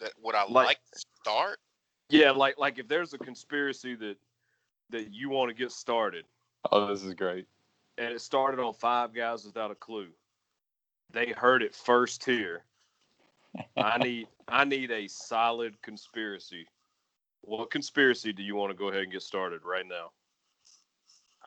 that 0.00 0.12
would 0.22 0.34
I 0.34 0.44
Like- 0.44 0.66
like, 0.66 0.80
to 0.92 0.98
start? 1.22 1.60
Yeah, 2.08 2.30
like 2.30 2.58
like 2.58 2.78
if 2.78 2.88
there's 2.88 3.12
a 3.12 3.18
conspiracy 3.18 3.94
that 3.96 4.16
that 4.90 5.12
you 5.12 5.28
want 5.30 5.48
to 5.50 5.54
get 5.54 5.72
started, 5.72 6.24
Oh, 6.70 6.86
this 6.86 7.02
is 7.02 7.14
great. 7.14 7.46
and 7.98 8.12
it 8.12 8.20
started 8.20 8.60
on 8.60 8.74
Five 8.74 9.14
Guys 9.14 9.44
Without 9.44 9.70
a 9.70 9.74
Clue. 9.74 10.08
They 11.10 11.26
heard 11.32 11.62
it 11.62 11.74
first 11.74 12.24
here. 12.24 12.64
I 13.76 13.98
need 14.02 14.28
I 14.48 14.64
need 14.64 14.90
a 14.90 15.06
solid 15.08 15.80
conspiracy. 15.82 16.66
What 17.42 17.70
conspiracy 17.70 18.32
do 18.32 18.42
you 18.42 18.56
want 18.56 18.70
to 18.70 18.76
go 18.76 18.88
ahead 18.88 19.02
and 19.04 19.12
get 19.12 19.22
started 19.22 19.60
right 19.64 19.86
now? 19.86 20.10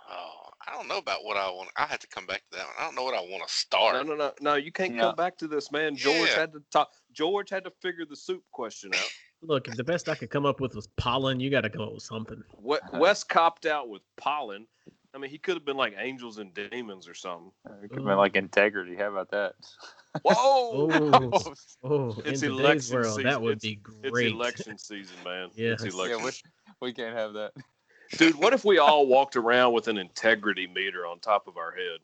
Oh, 0.09 0.49
I 0.67 0.73
don't 0.73 0.87
know 0.87 0.97
about 0.97 1.23
what 1.23 1.37
I 1.37 1.49
want. 1.49 1.69
I 1.77 1.85
had 1.85 1.99
to 2.01 2.07
come 2.07 2.25
back 2.25 2.41
to 2.51 2.57
that 2.57 2.65
one. 2.65 2.75
I 2.79 2.83
don't 2.85 2.95
know 2.95 3.03
what 3.03 3.15
I 3.15 3.21
want 3.21 3.45
to 3.47 3.53
start. 3.53 3.93
No, 3.95 4.01
no, 4.03 4.15
no, 4.15 4.31
no. 4.41 4.55
You 4.55 4.71
can't 4.71 4.95
Yeah. 4.95 5.01
come 5.01 5.15
back 5.15 5.37
to 5.39 5.47
this, 5.47 5.71
man. 5.71 5.95
George 5.95 6.29
Yeah. 6.29 6.39
had 6.39 6.53
to 6.53 6.61
talk. 6.71 6.93
George 7.11 7.49
had 7.49 7.63
to 7.65 7.71
figure 7.81 8.05
the 8.05 8.15
soup 8.15 8.43
question 8.51 8.91
out. 8.95 9.11
Look, 9.41 9.67
if 9.67 9.75
the 9.77 9.83
best 9.83 10.09
I 10.09 10.15
could 10.15 10.29
come 10.29 10.45
up 10.45 10.59
with 10.59 10.75
was 10.75 10.87
pollen, 10.97 11.39
you 11.39 11.49
got 11.49 11.61
to 11.61 11.69
come 11.69 11.81
up 11.81 11.93
with 11.93 12.03
something. 12.03 12.43
We- 12.61 12.77
uh-huh. 12.77 12.97
Wes 12.99 13.23
copped 13.23 13.65
out 13.65 13.89
with 13.89 14.01
pollen. 14.17 14.67
I 15.13 15.17
mean, 15.17 15.31
he 15.31 15.37
could 15.39 15.55
have 15.55 15.65
been 15.65 15.77
like 15.77 15.95
angels 15.97 16.37
and 16.37 16.53
demons 16.53 17.07
or 17.07 17.15
something. 17.15 17.51
Uh, 17.67 17.73
it 17.83 17.89
could 17.89 17.99
have 17.99 18.05
been 18.05 18.17
like 18.17 18.35
integrity. 18.35 18.95
How 18.95 19.07
about 19.07 19.31
that? 19.31 19.53
Whoa! 20.23 20.89
Oh, 20.91 21.53
oh 21.83 22.09
It's 22.25 22.41
today's 22.41 22.43
election 22.43 22.95
world, 22.95 23.07
season. 23.07 23.23
that 23.23 23.41
would 23.41 23.57
It's- 23.57 23.61
be 23.61 23.75
great. 23.77 24.27
It's 24.27 24.33
election 24.35 24.77
season, 24.77 25.15
man. 25.23 25.49
Yes. 25.55 25.81
It's 25.83 25.95
Yeah, 25.95 25.99
election. 26.01 26.19
yeah, 26.19 26.31
we, 26.81 26.87
we 26.89 26.93
can't 26.93 27.15
have 27.15 27.33
that. 27.33 27.53
Dude, 28.17 28.35
what 28.35 28.53
if 28.53 28.65
we 28.65 28.77
all 28.77 29.07
walked 29.07 29.35
around 29.35 29.73
with 29.73 29.87
an 29.87 29.97
integrity 29.97 30.67
meter 30.67 31.05
on 31.07 31.19
top 31.19 31.47
of 31.47 31.57
our 31.57 31.71
head? 31.71 31.99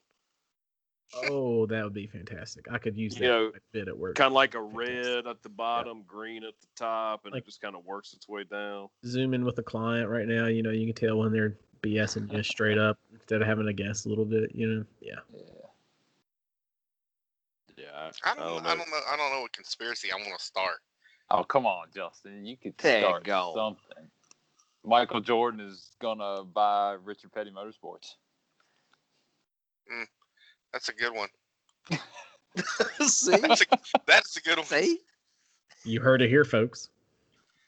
Oh, 1.30 1.66
that 1.68 1.84
would 1.84 1.93
be 1.93 2.08
fantastic. 2.08 2.66
I 2.72 2.78
could 2.78 2.97
use 2.97 3.16
You 3.16 3.22
that 3.22 3.28
know, 3.28 3.51
bit 3.72 3.88
at 3.88 3.97
work. 3.97 4.16
Kind 4.16 4.28
of 4.28 4.34
like 4.34 4.53
a 4.56 4.60
Fantastic. 4.60 5.06
red 5.06 5.28
at 5.28 5.41
the 5.43 5.49
bottom, 5.49 6.03
green 6.03 6.43
at 6.43 6.60
the 6.60 6.68
top, 6.76 7.24
and 7.26 7.34
Like- 7.34 7.43
it 7.43 7.45
just 7.45 7.62
kind 7.62 7.76
of 7.76 7.86
works 7.86 8.14
its 8.14 8.28
way 8.28 8.43
down. 8.43 8.89
Zoom 9.06 9.34
in 9.34 9.45
with 9.45 9.58
a 9.60 9.64
client 9.64 10.10
right 10.10 10.28
now. 10.28 10.47
You 10.47 10.62
know, 10.64 10.72
you 10.72 10.91
can 10.91 10.95
tell 11.08 11.18
when 11.18 11.32
they're 11.32 11.58
BSing 11.82 12.30
just 12.32 12.49
straight 12.49 12.78
up 12.78 12.97
instead 13.14 13.41
of 13.41 13.47
having 13.47 13.66
to 13.68 13.74
guess 13.74 14.06
a 14.06 14.10
little 14.10 14.26
bit. 14.26 14.53
You 14.53 14.68
know, 14.68 14.86
yeah. 14.99 15.20
Yeah. 15.34 15.41
Yeah, 17.78 18.12
I 18.24 18.36
don't, 18.36 18.66
I 18.66 18.76
don't 18.76 18.89
know. 18.89 18.99
I 19.10 19.16
don't 19.18 19.32
know 19.32 19.41
what 19.41 19.51
conspiracy 19.53 20.12
I 20.12 20.16
want 20.16 20.38
to 20.38 20.43
start. 20.43 20.78
Oh, 21.30 21.43
come 21.43 21.66
on, 21.66 21.88
Justin. 21.93 22.45
You 22.45 22.56
could 22.58 22.78
Dang 22.78 23.03
start 23.03 23.24
gone. 23.24 23.53
something. 23.53 24.10
Michael 24.84 25.20
Jordan 25.22 25.60
is 25.60 25.91
gonna 25.99 26.43
buy 26.43 26.93
Richard 27.03 27.32
Petty 27.34 27.51
Motorsports. 27.51 28.16
Mm. 29.91 30.06
That's 30.76 30.89
a 30.89 30.93
good 30.93 31.13
one. 31.13 31.30
See, 33.07 33.32
That's 33.38 33.61
a, 33.61 33.65
that's 34.05 34.36
a 34.36 34.41
good 34.41 34.57
one. 34.57 34.65
see, 34.67 34.99
You 35.86 36.01
heard 36.01 36.21
it 36.21 36.28
here, 36.30 36.43
folks. 36.43 36.89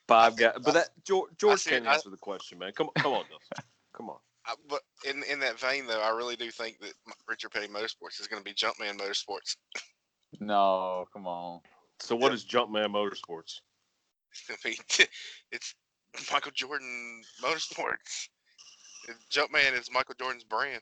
five 0.10 0.36
guys. 0.36 0.56
But 0.62 0.74
that 0.74 0.90
George, 1.06 1.32
George 1.38 1.62
see- 1.62 1.70
can't 1.70 1.88
I- 1.88 1.94
answer 1.94 2.10
the 2.10 2.18
question, 2.18 2.60
man. 2.60 2.74
Come 2.74 2.88
on, 2.88 2.94
come 3.02 3.14
on, 3.14 3.24
Dustin. 3.24 3.66
Come 3.96 4.10
on. 4.10 4.18
I, 4.46 4.56
but 4.70 4.82
in 5.10 5.24
in 5.24 5.40
that 5.40 5.58
vein, 5.58 5.88
though, 5.88 6.02
I 6.02 6.10
really 6.10 6.36
do 6.36 6.52
think 6.52 6.80
that 6.80 6.94
M- 7.08 7.14
Richard 7.30 7.52
Petty 7.52 7.68
Motorsports 7.68 8.20
is 8.20 8.28
going 8.28 8.42
to 8.42 8.46
be 8.46 8.54
Jumpman 8.54 8.98
Motorsports. 9.00 9.56
No, 10.42 11.06
come 11.14 11.28
on. 11.28 11.62
So, 12.00 12.14
what 12.16 12.34
is 12.34 12.44
Jumpman 12.46 12.88
Motorsports? 12.92 13.62
I 14.50 14.56
mean, 14.66 14.76
it's 15.54 15.76
Michael 16.32 16.52
Jordan 16.54 17.22
Motorsports. 17.42 18.28
Jumpman 19.32 19.80
is 19.80 19.90
Michael 19.92 20.16
Jordan's 20.20 20.44
brand. 20.44 20.82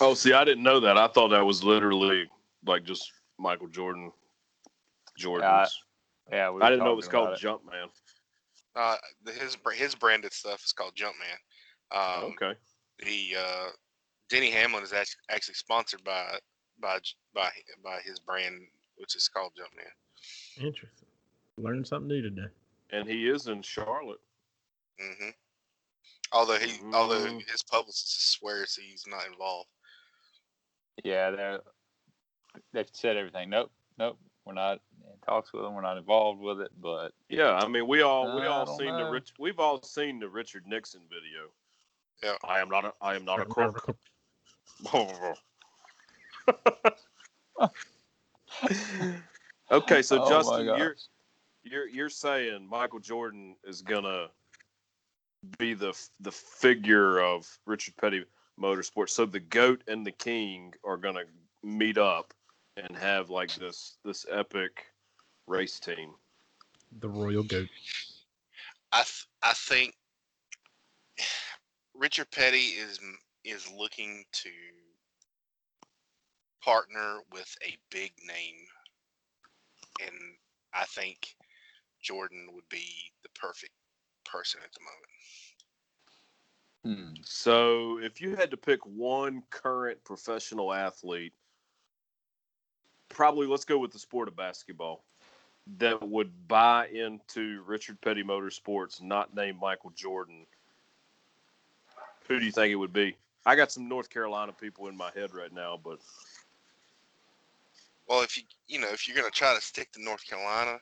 Oh, 0.00 0.14
see, 0.14 0.32
I 0.32 0.44
didn't 0.44 0.62
know 0.64 0.80
that. 0.80 0.96
I 0.96 1.08
thought 1.08 1.28
that 1.28 1.44
was 1.44 1.62
literally 1.62 2.28
like 2.66 2.84
just 2.84 3.10
Michael 3.38 3.68
Jordan. 3.68 4.12
Jordan's. 5.18 5.78
Yeah, 6.30 6.50
we 6.50 6.62
I 6.62 6.70
didn't 6.70 6.84
know 6.84 6.92
it 6.92 6.96
was 6.96 7.08
called 7.08 7.28
about 7.28 7.40
Jumpman. 7.40 7.88
Uh, 8.74 8.96
the, 9.24 9.32
his 9.32 9.56
his 9.74 9.94
branded 9.94 10.32
stuff 10.32 10.64
is 10.64 10.72
called 10.72 10.94
Jumpman. 10.94 11.36
Um, 11.94 12.32
okay. 12.32 12.58
The 13.00 13.36
uh, 13.38 13.68
Denny 14.30 14.50
Hamlin 14.50 14.82
is 14.82 14.92
actually, 14.92 15.20
actually 15.30 15.54
sponsored 15.54 16.02
by 16.04 16.38
by 16.80 16.98
by 17.34 17.50
by 17.84 17.98
his 18.04 18.18
brand, 18.18 18.62
which 18.96 19.14
is 19.14 19.28
called 19.28 19.52
Jumpman. 19.58 20.64
Interesting. 20.64 21.08
Learned 21.58 21.86
something 21.86 22.08
new 22.08 22.22
today. 22.22 22.48
And 22.90 23.06
he 23.08 23.28
is 23.28 23.48
in 23.48 23.60
Charlotte. 23.62 24.20
Mm-hmm. 25.02 25.30
Although 26.32 26.58
he, 26.58 26.80
although 26.94 27.26
Mhm. 27.26 27.50
his 27.50 27.62
publicist 27.62 28.32
swears 28.32 28.74
he's 28.74 29.04
not 29.06 29.26
involved. 29.26 29.68
Yeah, 31.04 31.30
they're 31.30 31.60
they've 32.72 32.88
said 32.92 33.16
everything. 33.16 33.50
Nope, 33.50 33.70
nope. 33.98 34.18
We're 34.44 34.54
not 34.54 34.80
in 35.04 35.18
talks 35.24 35.52
with 35.52 35.62
them. 35.62 35.74
We're 35.74 35.82
not 35.82 35.98
involved 35.98 36.40
with 36.40 36.60
it. 36.60 36.70
But 36.80 37.12
Yeah, 37.28 37.52
I 37.54 37.68
mean, 37.68 37.86
we 37.86 38.02
all 38.02 38.36
we 38.36 38.42
I 38.42 38.46
all 38.46 38.66
don't 38.66 38.78
seen 38.78 38.92
the 38.92 39.00
know. 39.04 39.10
Rich. 39.10 39.32
We've 39.38 39.58
all 39.60 39.82
seen 39.82 40.18
the 40.18 40.28
Richard 40.28 40.66
Nixon 40.66 41.02
video. 41.08 41.48
Yeah. 42.22 42.36
I 42.44 42.60
am 42.60 42.68
not. 42.68 42.84
A, 42.84 42.92
I 43.00 43.14
am 43.14 43.24
not 43.24 43.40
a 43.40 43.44
crook. 43.46 43.96
okay, 49.70 50.02
so 50.02 50.22
Oh 50.22 50.28
Justin, 50.28 50.66
you're 50.66 50.96
you're 51.62 51.88
you're 51.88 52.10
saying 52.10 52.66
Michael 52.68 52.98
Jordan 52.98 53.56
is 53.64 53.82
gonna 53.82 54.28
be 55.58 55.74
the 55.74 55.96
the 56.20 56.32
figure 56.32 57.20
of 57.20 57.46
Richard 57.66 57.96
Petty 57.96 58.24
Motorsports. 58.62 59.10
So 59.10 59.26
the 59.26 59.40
goat 59.40 59.82
and 59.88 60.06
the 60.06 60.12
king 60.12 60.72
are 60.84 60.96
gonna 60.96 61.24
meet 61.62 61.98
up 61.98 62.32
and 62.76 62.96
have 62.96 63.28
like 63.28 63.54
this 63.56 63.96
this 64.04 64.24
epic 64.30 64.86
race 65.46 65.80
team. 65.80 66.12
The 67.00 67.08
royal 67.08 67.42
goat. 67.42 67.68
I 68.92 69.02
th- 69.02 69.26
I 69.42 69.52
think 69.54 69.94
Richard 71.94 72.30
Petty 72.30 72.76
is 72.78 73.00
is 73.44 73.70
looking 73.76 74.24
to 74.32 74.50
partner 76.62 77.18
with 77.32 77.52
a 77.66 77.76
big 77.90 78.12
name, 78.24 78.54
and 80.00 80.14
I 80.72 80.84
think 80.84 81.34
Jordan 82.00 82.48
would 82.52 82.68
be 82.68 82.86
the 83.22 83.28
perfect 83.30 83.72
person 84.24 84.60
at 84.64 84.72
the 84.72 84.80
moment. 84.80 85.12
Hmm, 86.84 87.14
So 87.24 87.98
if 87.98 88.20
you 88.20 88.36
had 88.36 88.50
to 88.50 88.56
pick 88.56 88.84
one 88.86 89.42
current 89.50 90.02
professional 90.04 90.72
athlete, 90.72 91.32
probably 93.08 93.46
let's 93.46 93.64
go 93.64 93.78
with 93.78 93.92
the 93.92 93.98
sport 93.98 94.28
of 94.28 94.36
basketball, 94.36 95.04
that 95.78 96.02
would 96.02 96.48
buy 96.48 96.88
into 96.88 97.62
Richard 97.66 98.00
Petty 98.00 98.22
Motorsports, 98.22 99.02
not 99.02 99.34
named 99.34 99.60
Michael 99.60 99.90
Jordan, 99.90 100.46
who 102.28 102.38
do 102.38 102.44
you 102.44 102.52
think 102.52 102.72
it 102.72 102.76
would 102.76 102.92
be? 102.92 103.16
I 103.44 103.56
got 103.56 103.72
some 103.72 103.88
North 103.88 104.08
Carolina 104.08 104.52
people 104.52 104.88
in 104.88 104.96
my 104.96 105.10
head 105.14 105.34
right 105.34 105.52
now, 105.52 105.78
but 105.82 105.98
Well, 108.08 108.22
if 108.22 108.36
you 108.36 108.44
you 108.68 108.78
know 108.80 108.88
if 108.88 109.06
you're 109.06 109.16
gonna 109.16 109.30
try 109.30 109.54
to 109.54 109.60
stick 109.60 109.92
to 109.92 110.02
North 110.02 110.26
Carolina, 110.26 110.80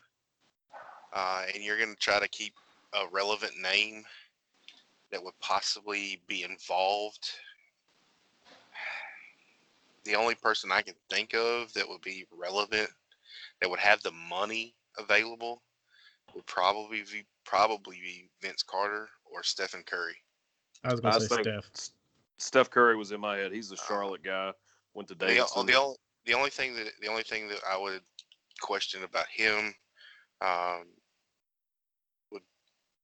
uh, 1.12 1.44
and 1.52 1.62
you're 1.62 1.78
gonna 1.78 1.94
try 1.96 2.20
to 2.20 2.28
keep 2.28 2.54
a 2.92 3.06
relevant 3.10 3.52
name 3.60 4.04
that 5.10 5.22
would 5.22 5.38
possibly 5.40 6.22
be 6.26 6.44
involved 6.44 7.30
the 10.04 10.14
only 10.14 10.34
person 10.34 10.72
I 10.72 10.82
can 10.82 10.94
think 11.08 11.34
of 11.34 11.72
that 11.74 11.88
would 11.88 12.00
be 12.00 12.26
relevant, 12.32 12.88
that 13.60 13.68
would 13.68 13.80
have 13.80 14.02
the 14.02 14.12
money 14.12 14.74
available, 14.98 15.62
would 16.34 16.46
probably 16.46 17.02
be 17.02 17.24
probably 17.44 17.96
be 17.96 18.30
Vince 18.40 18.62
Carter 18.62 19.08
or 19.24 19.42
Stephen 19.42 19.82
Curry. 19.82 20.16
I 20.84 20.92
was 20.92 21.00
gonna 21.00 21.20
say 21.20 21.42
think 21.42 21.46
Steph. 21.46 21.90
Steph 22.38 22.70
Curry 22.70 22.96
was 22.96 23.12
in 23.12 23.20
my 23.20 23.36
head. 23.36 23.52
He's 23.52 23.70
a 23.70 23.74
Uh, 23.74 23.78
Charlotte 23.86 24.22
guy. 24.22 24.52
Went 24.94 25.08
to 25.08 25.14
The, 25.14 25.26
Davidson. 25.26 25.66
the, 25.66 25.74
only, 25.74 25.96
the 26.24 26.34
only 26.34 26.50
thing 26.50 26.74
that 26.74 26.92
the 27.00 27.08
only 27.08 27.22
thing 27.22 27.48
that 27.48 27.60
I 27.68 27.76
would 27.76 28.02
question 28.60 29.04
about 29.04 29.26
him 29.28 29.74
um, 30.40 30.86
would 32.30 32.42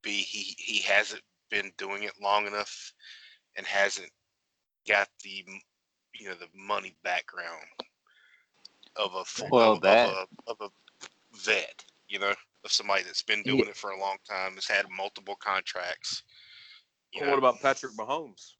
be 0.03 0.13
he 0.13 0.57
he 0.59 0.81
hasn't 0.81 1.23
been 1.51 1.71
doing 1.79 2.03
it 2.05 2.13
long 2.21 2.47
enough 2.47 2.93
and 3.57 3.67
hasn't 3.67 4.11
got 4.89 5.09
the 5.25 5.45
you 6.15 6.29
know 6.29 6.35
the 6.35 6.49
money 6.55 6.95
background 7.05 7.67
of 8.97 9.15
a 9.15 9.25
full, 9.25 9.49
Well, 9.51 9.73
of, 9.75 9.81
that- 9.83 10.09
of 10.09 10.15
a 10.15 10.51
of 10.51 10.57
a 10.61 11.09
vet, 11.39 11.85
you 12.09 12.19
know, 12.19 12.31
of 12.65 12.73
somebody 12.73 13.03
that's 13.03 13.23
been 13.23 13.43
doing 13.43 13.69
it 13.69 13.77
for 13.77 13.91
a 13.91 14.01
long 14.01 14.17
time, 14.29 14.55
has 14.55 14.67
had 14.67 14.87
multiple 14.97 15.37
contracts. 15.37 16.23
Well, 17.21 17.29
what 17.31 17.39
about 17.39 17.61
Patrick 17.61 17.93
Mahomes? 17.93 18.55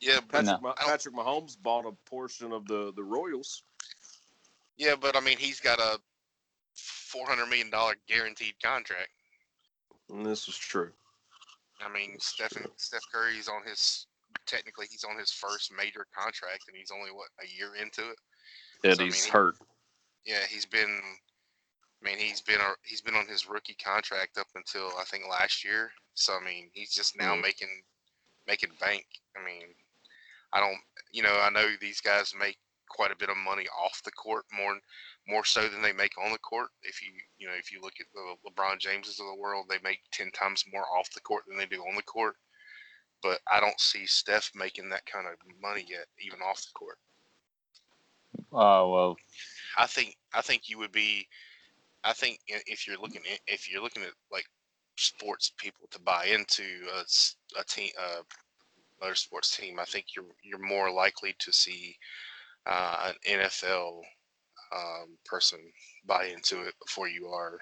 yeah, 0.00 0.20
Patrick, 0.20 0.46
No. 0.46 0.58
Ma- 0.62 0.74
Patrick 0.74 1.14
Mahomes 1.14 1.56
bought 1.60 1.86
a 1.86 1.92
portion 2.08 2.52
of 2.52 2.66
the 2.66 2.92
the 2.96 3.02
Royals. 3.02 3.62
yeah, 4.76 4.94
but 4.96 5.16
I 5.16 5.20
mean, 5.20 5.38
he's 5.38 5.60
got 5.60 5.78
a 5.80 5.98
four 6.74 7.26
hundred 7.26 7.46
million 7.46 7.70
dollar 7.70 7.94
guaranteed 8.08 8.54
contract. 8.62 9.10
This 10.12 10.48
is 10.48 10.56
true. 10.56 10.92
I 11.80 11.88
mean, 11.92 12.16
Stephen 12.20 12.66
Steph 12.76 13.02
Curry's 13.12 13.48
on 13.48 13.62
his 13.66 14.06
technically 14.46 14.86
he's 14.90 15.04
on 15.04 15.18
his 15.18 15.32
first 15.32 15.72
major 15.76 16.06
contract, 16.16 16.64
and 16.68 16.76
he's 16.76 16.90
only 16.90 17.10
what 17.10 17.28
a 17.42 17.46
year 17.46 17.74
into 17.80 18.10
it. 18.10 18.18
And 18.84 19.00
I 19.00 19.04
he's 19.04 19.14
mean, 19.14 19.24
he- 19.24 19.30
hurt. 19.30 19.56
Yeah, 20.24 20.44
he's 20.48 20.66
been. 20.66 21.00
I 22.02 22.04
mean, 22.04 22.18
he's 22.18 22.40
been 22.40 22.60
a, 22.60 22.74
he's 22.82 23.00
been 23.00 23.14
on 23.14 23.26
his 23.26 23.48
rookie 23.48 23.76
contract 23.82 24.36
up 24.36 24.48
until 24.54 24.90
I 24.98 25.04
think 25.04 25.24
last 25.28 25.64
year. 25.64 25.90
So 26.14 26.34
I 26.34 26.44
mean, 26.44 26.70
he's 26.72 26.92
just 26.92 27.16
now 27.16 27.34
Mhm. 27.34 27.42
making 27.42 27.82
making 28.46 28.74
bank. 28.80 29.06
I 29.36 29.42
mean, 29.44 29.74
I 30.52 30.60
don't. 30.60 30.78
You 31.10 31.22
know, 31.22 31.38
I 31.40 31.48
know 31.50 31.76
these 31.80 32.00
guys 32.00 32.34
make 32.34 32.58
quite 32.92 33.10
a 33.10 33.16
bit 33.16 33.30
of 33.30 33.36
money 33.36 33.66
off 33.84 34.02
the 34.04 34.10
court 34.12 34.44
more 34.56 34.78
more 35.26 35.44
so 35.44 35.68
than 35.68 35.82
they 35.82 35.92
make 35.92 36.12
on 36.22 36.32
the 36.32 36.38
court. 36.38 36.68
If 36.82 37.02
you 37.02 37.12
you 37.38 37.46
know 37.46 37.54
if 37.58 37.72
you 37.72 37.80
look 37.80 37.94
at 38.00 38.06
the 38.14 38.50
LeBron 38.50 38.78
Jameses 38.78 39.20
of 39.20 39.26
the 39.26 39.40
world, 39.40 39.66
they 39.68 39.78
make 39.82 40.00
ten 40.12 40.30
times 40.32 40.64
more 40.72 40.84
off 40.98 41.10
the 41.14 41.20
court 41.20 41.44
than 41.46 41.56
they 41.56 41.66
do 41.66 41.80
on 41.82 41.96
the 41.96 42.02
court. 42.02 42.36
But 43.22 43.40
I 43.50 43.60
don't 43.60 43.80
see 43.80 44.06
Steph 44.06 44.50
making 44.54 44.88
that 44.90 45.06
kind 45.06 45.26
of 45.26 45.34
money 45.60 45.86
yet, 45.88 46.06
even 46.20 46.40
off 46.40 46.60
the 46.60 46.72
court. 46.74 46.98
Uh, 48.52 48.86
well, 48.88 49.16
I 49.78 49.86
think 49.86 50.16
I 50.34 50.42
think 50.42 50.68
you 50.68 50.78
would 50.78 50.92
be. 50.92 51.26
I 52.04 52.12
think 52.12 52.40
if 52.48 52.86
you're 52.86 52.98
looking 52.98 53.22
at, 53.32 53.38
if 53.46 53.70
you're 53.70 53.82
looking 53.82 54.02
at 54.02 54.10
like 54.30 54.46
sports 54.96 55.52
people 55.56 55.86
to 55.92 56.00
buy 56.00 56.26
into 56.26 56.64
a 57.58 57.64
team, 57.64 57.90
uh, 57.98 58.22
motorsports 59.02 59.56
team, 59.56 59.78
I 59.78 59.84
think 59.84 60.06
you're 60.16 60.26
you're 60.42 60.58
more 60.58 60.90
likely 60.90 61.34
to 61.38 61.52
see 61.52 61.96
uh, 62.66 63.12
an 63.26 63.40
NFL 63.40 64.00
um, 64.74 65.16
person 65.24 65.58
buy 66.06 66.26
into 66.26 66.62
it 66.62 66.74
before 66.84 67.08
you 67.08 67.26
are 67.28 67.58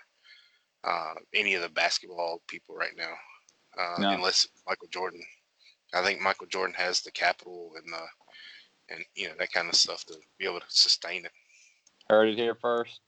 uh, 0.84 1.14
any 1.34 1.54
of 1.54 1.62
the 1.62 1.68
basketball 1.70 2.42
people 2.48 2.74
right 2.74 2.96
now, 2.96 3.12
uh, 3.78 4.00
No. 4.00 4.10
unless 4.10 4.46
Michael 4.66 4.88
Jordan. 4.92 5.22
I 5.92 6.02
think 6.04 6.20
Michael 6.20 6.46
Jordan 6.46 6.74
has 6.78 7.00
the 7.02 7.10
capital 7.10 7.72
and 7.76 7.92
the 7.92 8.94
and 8.94 9.04
you 9.14 9.28
know 9.28 9.34
that 9.38 9.52
kind 9.52 9.68
of 9.68 9.74
stuff 9.74 10.04
to 10.06 10.14
be 10.38 10.46
able 10.46 10.60
to 10.60 10.66
sustain 10.68 11.24
it. 11.24 11.32
heard 12.08 12.28
it 12.28 12.36
here 12.36 12.54
first. 12.54 13.00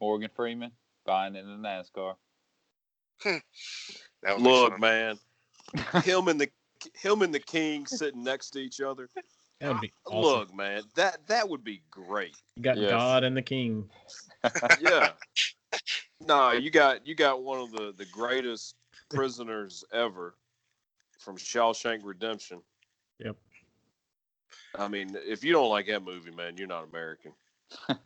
Morgan 0.00 0.30
Freeman 0.34 0.72
buying 1.04 1.34
into 1.36 1.50
NASCAR. 1.52 2.14
That 4.22 4.40
Look, 4.40 4.78
man, 4.78 5.18
him 6.04 6.28
and 6.28 6.40
the 6.40 6.48
him 6.94 7.22
and 7.22 7.34
the 7.34 7.40
King 7.40 7.86
sitting 7.86 8.24
next 8.24 8.50
to 8.50 8.58
each 8.58 8.80
other. 8.80 9.08
That 9.60 9.68
would 9.68 9.76
ah, 9.76 9.80
be 9.80 9.92
awesome. 10.06 10.20
Look, 10.22 10.54
man, 10.54 10.82
that 10.94 11.26
that 11.26 11.48
would 11.48 11.62
be 11.62 11.82
great. 11.90 12.36
you 12.56 12.62
got 12.62 12.78
Yes. 12.78 12.90
God 12.90 13.24
and 13.24 13.36
the 13.36 13.42
King. 13.42 13.88
Yeah. 14.80 15.10
no, 16.26 16.52
you 16.52 16.70
got 16.70 17.06
you 17.06 17.14
got 17.14 17.42
one 17.42 17.60
of 17.60 17.70
the 17.72 17.92
the 17.96 18.06
greatest 18.06 18.76
prisoners 19.10 19.84
ever 19.92 20.34
from 21.18 21.36
Shawshank 21.36 22.00
Redemption. 22.02 22.62
Yep. 23.18 23.36
I 24.78 24.88
mean, 24.88 25.16
if 25.26 25.44
you 25.44 25.52
don't 25.52 25.68
like 25.68 25.86
that 25.88 26.02
movie, 26.02 26.30
man, 26.30 26.56
you're 26.56 26.66
not 26.68 26.84
American. 26.88 27.32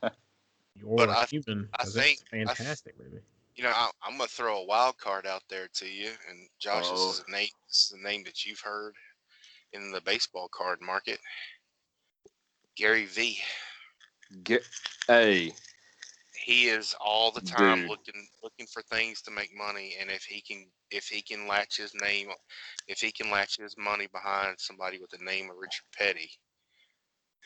You're 0.76 0.96
But 0.96 1.08
I- 1.08 1.24
human. 1.26 1.68
I 1.78 1.84
'cause 1.84 1.94
it's 1.96 2.04
think- 2.04 2.20
a 2.32 2.36
I 2.36 2.44
th- 2.46 2.56
fantastic 2.58 2.98
movie. 2.98 3.20
You 3.54 3.62
know, 3.62 3.70
I, 3.70 3.88
I'm 4.02 4.16
gonna 4.18 4.26
throw 4.26 4.58
a 4.58 4.64
wild 4.64 4.98
card 4.98 5.24
out 5.24 5.44
there 5.48 5.68
to 5.74 5.86
you, 5.86 6.10
and 6.28 6.48
Josh, 6.58 6.86
Oh. 6.88 6.90
this 7.10 7.18
is 7.20 7.24
a 7.28 7.30
name. 7.30 7.48
This 7.68 7.86
is 7.86 7.92
a 7.92 8.02
name 8.02 8.24
that 8.24 8.44
you've 8.44 8.58
heard 8.58 8.96
in 9.74 9.92
the 9.92 10.00
baseball 10.00 10.48
card 10.48 10.80
market. 10.80 11.18
Gary 12.76 13.04
V. 13.06 13.38
Get 14.42 14.64
hey, 15.06 15.52
He 16.44 16.68
is 16.68 16.94
all 17.00 17.30
the 17.30 17.40
time 17.42 17.80
Dude. 17.80 17.90
looking 17.90 18.26
looking 18.42 18.66
for 18.66 18.82
things 18.82 19.22
to 19.22 19.30
make 19.30 19.50
money, 19.56 19.96
and 20.00 20.10
if 20.10 20.24
he 20.24 20.40
can 20.40 20.66
if 20.90 21.06
he 21.06 21.22
can 21.22 21.46
latch 21.46 21.76
his 21.76 21.92
name, 22.02 22.28
if 22.88 23.00
he 23.00 23.12
can 23.12 23.30
latch 23.30 23.58
his 23.58 23.76
money 23.76 24.08
behind 24.12 24.56
somebody 24.58 24.98
with 24.98 25.10
the 25.10 25.24
name 25.24 25.50
of 25.50 25.56
Richard 25.56 25.84
Petty, 25.96 26.30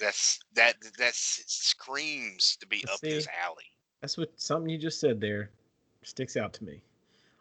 that's 0.01 0.39
that 0.55 0.77
that 0.99 1.15
screams 1.15 2.57
to 2.61 2.67
be 2.67 2.83
But 2.85 2.95
up 2.95 3.01
his 3.03 3.25
see, 3.25 3.31
alley. 3.45 3.65
That's 4.01 4.17
what 4.17 4.33
something 4.41 4.71
you 4.71 4.79
just 4.79 5.01
said 5.01 5.21
there 5.21 5.51
sticks 6.03 6.37
out 6.37 6.53
to 6.55 6.65
me. 6.65 6.83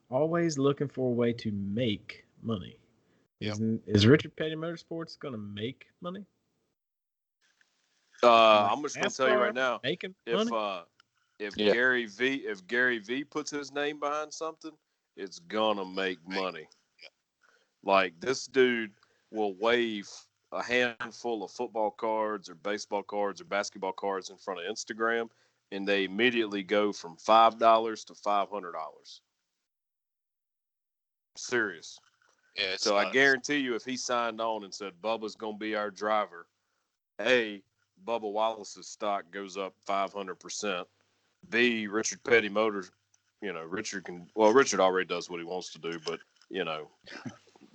Always 0.10 0.58
looking 0.58 0.88
for 0.88 1.10
a 1.10 1.14
way 1.14 1.34
to 1.34 1.52
make 1.52 2.26
money. 2.42 2.78
Yep. 3.40 3.54
Is, 3.54 3.62
is 3.88 4.08
Richard 4.08 4.36
Petty 4.36 4.56
Motorsports 4.56 5.18
going 5.20 5.34
to 5.34 5.38
make 5.40 5.86
money? 6.02 6.26
uh, 8.24 8.70
I'm 8.72 8.82
just 8.82 8.96
gonna 8.96 9.12
tell 9.12 9.30
you 9.30 9.36
right 9.36 9.54
now, 9.54 9.80
Making 9.84 10.16
if 10.26 10.34
money? 10.36 10.50
uh, 10.52 10.82
if 11.38 11.56
Yeah. 11.56 11.72
Gary 11.72 12.08
V, 12.08 12.48
if 12.48 12.66
Gary 12.66 12.98
V 12.98 13.24
puts 13.24 13.52
his 13.52 13.72
name 13.72 14.00
behind 14.00 14.34
something, 14.34 14.72
it's 15.18 15.38
gonna 15.38 15.86
make 15.86 16.18
Make- 16.28 16.42
money. 16.42 16.68
Like 17.84 18.20
this 18.20 18.48
dude 18.48 18.92
will 19.32 19.54
wave 19.54 20.10
a 20.52 20.64
handful 20.64 21.44
of 21.44 21.52
football 21.52 21.92
cards 21.92 22.50
or 22.50 22.56
baseball 22.56 23.04
cards 23.04 23.40
or 23.40 23.46
basketball 23.46 23.92
cards 23.94 24.32
in 24.32 24.38
front 24.38 24.62
of 24.62 24.66
Instagram, 24.66 25.30
and 25.72 25.88
they 25.88 26.06
immediately 26.06 26.64
go 26.64 26.92
from 26.92 27.18
five 27.18 27.60
dollars 27.60 28.04
to 28.06 28.16
five 28.16 28.50
hundred 28.50 28.72
dollars. 28.72 29.22
Serious. 31.36 32.00
Yeah, 32.58 32.76
So 32.78 32.97
I 32.97 33.12
guarantee 33.12 33.58
you, 33.58 33.76
if 33.76 33.86
he 33.86 33.95
signed 33.95 34.41
on 34.41 34.64
and 34.64 34.74
said 34.74 34.93
Bubba's 35.03 35.36
gonna 35.36 35.58
be 35.58 35.76
our 35.76 35.91
driver, 35.91 36.47
a 37.22 37.62
Bubba 38.05 38.32
Wallace's 38.32 38.88
stock 38.88 39.26
goes 39.32 39.58
up 39.58 39.74
five 39.86 40.12
hundred 40.12 40.39
percent. 40.39 40.88
B 41.49 41.88
Richard 41.88 42.24
Petty 42.24 42.49
Motors, 42.49 42.91
you 43.41 43.53
know 43.53 43.64
Richard 43.64 44.05
can 44.05 44.28
well 44.36 44.51
Richard 44.51 44.80
already 44.80 45.08
does 45.08 45.30
what 45.30 45.39
he 45.39 45.45
wants 45.45 45.72
to 45.74 45.80
do, 45.80 45.99
but 46.05 46.20
you 46.49 46.64
know 46.64 46.89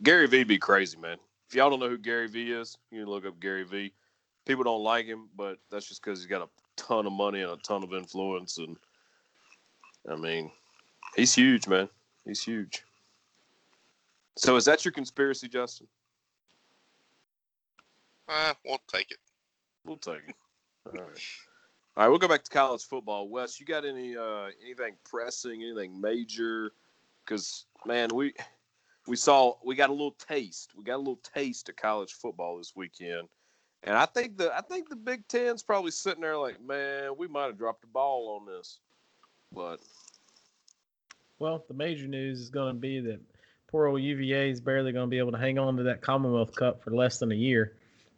Gary 0.02 0.26
V 0.26 0.44
be 0.44 0.58
crazy 0.58 0.98
man. 0.98 1.18
If 1.48 1.54
y'all 1.54 1.70
don't 1.70 1.80
know 1.80 1.88
who 1.88 1.98
Gary 1.98 2.28
V 2.28 2.52
is, 2.52 2.76
you 2.90 3.00
can 3.00 3.10
look 3.10 3.26
up 3.26 3.38
Gary 3.38 3.64
V. 3.64 3.92
People 4.46 4.64
don't 4.64 4.82
like 4.82 5.06
him, 5.06 5.28
but 5.36 5.58
that's 5.70 5.86
just 5.86 6.02
because 6.02 6.18
he's 6.18 6.26
got 6.26 6.42
a 6.42 6.48
ton 6.76 7.06
of 7.06 7.12
money 7.12 7.42
and 7.42 7.52
a 7.52 7.56
ton 7.58 7.84
of 7.84 7.92
influence, 7.92 8.58
and 8.58 8.76
I 10.10 10.16
mean, 10.16 10.50
he's 11.14 11.34
huge, 11.34 11.68
man. 11.68 11.88
He's 12.24 12.42
huge. 12.42 12.82
So 14.36 14.56
is 14.56 14.64
that 14.64 14.84
your 14.84 14.92
conspiracy, 14.92 15.48
Justin? 15.48 15.86
Eh, 18.28 18.52
we'll 18.64 18.80
take 18.92 19.10
it. 19.10 19.18
We'll 19.84 19.96
take 19.96 20.22
it. 20.28 20.34
All 20.86 20.92
right. 20.92 21.18
All 21.94 22.04
right, 22.04 22.08
we'll 22.08 22.18
go 22.18 22.28
back 22.28 22.42
to 22.44 22.50
college 22.50 22.84
football. 22.84 23.28
Wes, 23.28 23.60
you 23.60 23.66
got 23.66 23.84
any 23.84 24.16
uh 24.16 24.46
anything 24.64 24.94
pressing, 25.04 25.62
anything 25.62 26.00
major? 26.00 26.72
Because 27.22 27.66
man, 27.84 28.08
we 28.14 28.32
we 29.06 29.14
saw 29.14 29.56
we 29.62 29.74
got 29.74 29.90
a 29.90 29.92
little 29.92 30.12
taste. 30.12 30.70
We 30.74 30.84
got 30.84 30.96
a 30.96 31.04
little 31.04 31.20
taste 31.34 31.68
of 31.68 31.76
college 31.76 32.14
football 32.14 32.56
this 32.56 32.72
weekend. 32.74 33.28
And 33.84 33.94
I 33.94 34.06
think 34.06 34.38
the 34.38 34.56
I 34.56 34.62
think 34.62 34.88
the 34.88 34.96
Big 34.96 35.28
Ten's 35.28 35.62
probably 35.62 35.90
sitting 35.90 36.22
there 36.22 36.38
like, 36.38 36.62
man, 36.62 37.10
we 37.18 37.28
might 37.28 37.46
have 37.46 37.58
dropped 37.58 37.82
the 37.82 37.88
ball 37.88 38.40
on 38.40 38.46
this. 38.46 38.78
But 39.52 39.80
Well, 41.38 41.62
the 41.68 41.74
major 41.74 42.06
news 42.06 42.40
is 42.40 42.48
going 42.48 42.74
to 42.74 42.80
be 42.80 43.00
that 43.00 43.20
poor 43.72 43.86
old 43.88 44.00
UVA 44.02 44.50
is 44.50 44.60
barely 44.60 44.92
going 44.92 45.06
to 45.06 45.10
be 45.10 45.18
able 45.18 45.32
to 45.32 45.38
hang 45.38 45.58
on 45.58 45.76
to 45.78 45.82
that 45.82 46.02
Commonwealth 46.02 46.54
Cup 46.54 46.82
for 46.84 46.90
less 46.92 47.18
than 47.18 47.32
a 47.32 47.34
year. 47.34 47.72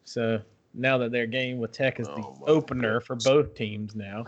So 0.05 0.41
now 0.75 0.99
that 0.99 1.13
their 1.13 1.27
game 1.27 1.59
with 1.59 1.73
Tech 1.73 2.01
is 2.01 2.09
the 2.09 2.13
Oh, 2.15 2.37
opener 2.47 3.01
for 3.01 3.15
both 3.17 3.55
teams 3.55 3.95
now, 3.95 4.25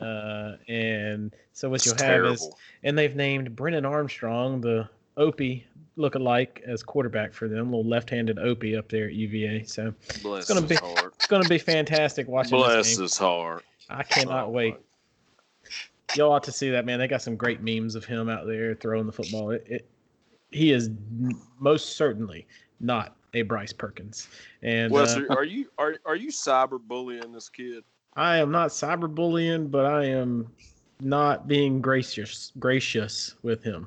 uh, 0.00 0.52
and 0.68 1.34
so 1.52 1.68
what 1.68 1.76
it's 1.76 1.86
you'll 1.86 1.96
have 1.96 2.24
is, 2.26 2.48
and 2.84 2.96
they've 2.96 3.16
named 3.16 3.56
Brennan 3.56 3.84
Armstrong 3.84 4.60
the 4.60 4.88
Opie 5.16 5.66
look-alike 5.96 6.62
as 6.64 6.84
quarterback 6.84 7.32
for 7.32 7.48
them, 7.48 7.72
little 7.72 7.84
left-handed 7.84 8.38
Opie 8.38 8.76
up 8.76 8.88
there 8.88 9.06
at 9.06 9.14
UVA. 9.14 9.64
So 9.64 9.92
Bless 10.22 10.46
gonna 10.46 10.62
be- 10.64 10.76
heart. 10.76 11.14
it's 11.16 11.26
going 11.26 11.42
to 11.42 11.48
be 11.48 11.58
fantastic 11.58 12.28
watching 12.28 12.56
this 12.56 12.66
Bless 12.68 12.94
game. 12.94 13.02
his 13.02 13.18
heart. 13.18 13.64
I 13.90 14.04
cannot 14.04 14.46
Oh, 14.46 14.50
wait. 14.50 14.76
Y'all 16.14 16.30
ought 16.32 16.44
to 16.44 16.52
see 16.52 16.70
that 16.70 16.86
man. 16.86 17.00
They 17.00 17.08
got 17.08 17.20
some 17.22 17.34
great 17.36 17.60
memes 17.60 17.96
of 17.96 18.04
him 18.04 18.28
out 18.28 18.46
there 18.46 18.74
throwing 18.76 19.06
the 19.06 19.12
football. 19.12 19.50
It, 19.50 19.66
it, 19.68 19.90
he 20.50 20.72
is 20.72 20.90
most 21.58 21.96
certainly 21.96 22.46
not 22.80 23.16
a 23.34 23.42
Bryce 23.42 23.72
Perkins, 23.72 24.28
and 24.62 24.92
Wes, 24.92 25.16
uh, 25.16 25.24
are- 25.30 25.44
you 25.44 25.68
are 25.78 25.96
are 26.06 26.16
you 26.16 26.30
cyberbullying 26.30 27.32
this 27.32 27.48
kid? 27.48 27.84
I 28.16 28.38
am 28.38 28.50
not 28.50 28.70
cyberbullying, 28.70 29.70
but 29.70 29.84
I 29.86 30.04
am 30.04 30.50
not 31.00 31.46
being 31.46 31.80
gracious 31.80 32.52
gracious 32.58 33.34
with 33.42 33.62
him. 33.62 33.86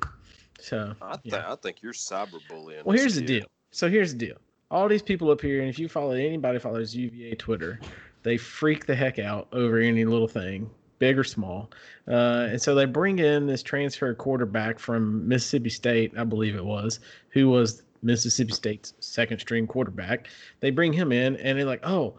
So 0.60 0.94
I 1.02 1.18
think 1.18 1.34
yeah. 1.34 1.52
I 1.52 1.56
think 1.56 1.82
you're 1.82 1.94
cyberbullying. 1.94 2.84
Well, 2.86 2.98
here's 2.98 3.16
the 3.16 3.22
deal. 3.26 3.46
So 3.72 3.90
here's 3.90 4.14
the 4.14 4.20
deal. 4.20 4.38
All 4.70 4.88
these 4.88 5.02
people 5.02 5.32
up 5.32 5.42
here, 5.42 5.60
and 5.60 5.70
if 5.70 5.80
you 5.80 5.90
follow 5.90 6.12
anybody 6.12 6.60
follows 6.60 6.96
UVA 6.96 7.36
Twitter, 7.36 7.80
they 8.24 8.38
freak 8.38 8.86
the 8.86 8.96
heck 8.96 9.20
out 9.20 9.48
over 9.52 9.80
any 9.80 10.06
little 10.06 10.28
thing, 10.28 10.70
big 11.02 11.18
or 11.18 11.24
small. 11.24 11.72
Uh, 12.08 12.48
and 12.52 12.62
so 12.62 12.76
they 12.76 12.86
bring 12.86 13.18
in 13.18 13.48
this 13.48 13.64
transfer 13.64 14.14
quarterback 14.14 14.78
from 14.78 15.28
Mississippi 15.28 15.72
State, 15.72 16.14
I 16.16 16.24
believe 16.24 16.56
it 16.56 16.64
was, 16.64 17.00
who 17.32 17.50
was 17.50 17.82
Mississippi 18.04 18.54
State's 18.54 18.94
second 19.00 19.40
string 19.40 19.66
quarterback. 19.66 20.28
They 20.60 20.70
bring 20.70 20.94
him 20.94 21.12
in, 21.12 21.38
and 21.38 21.58
they're 21.58 21.66
like, 21.66 21.84
oh, 21.84 22.14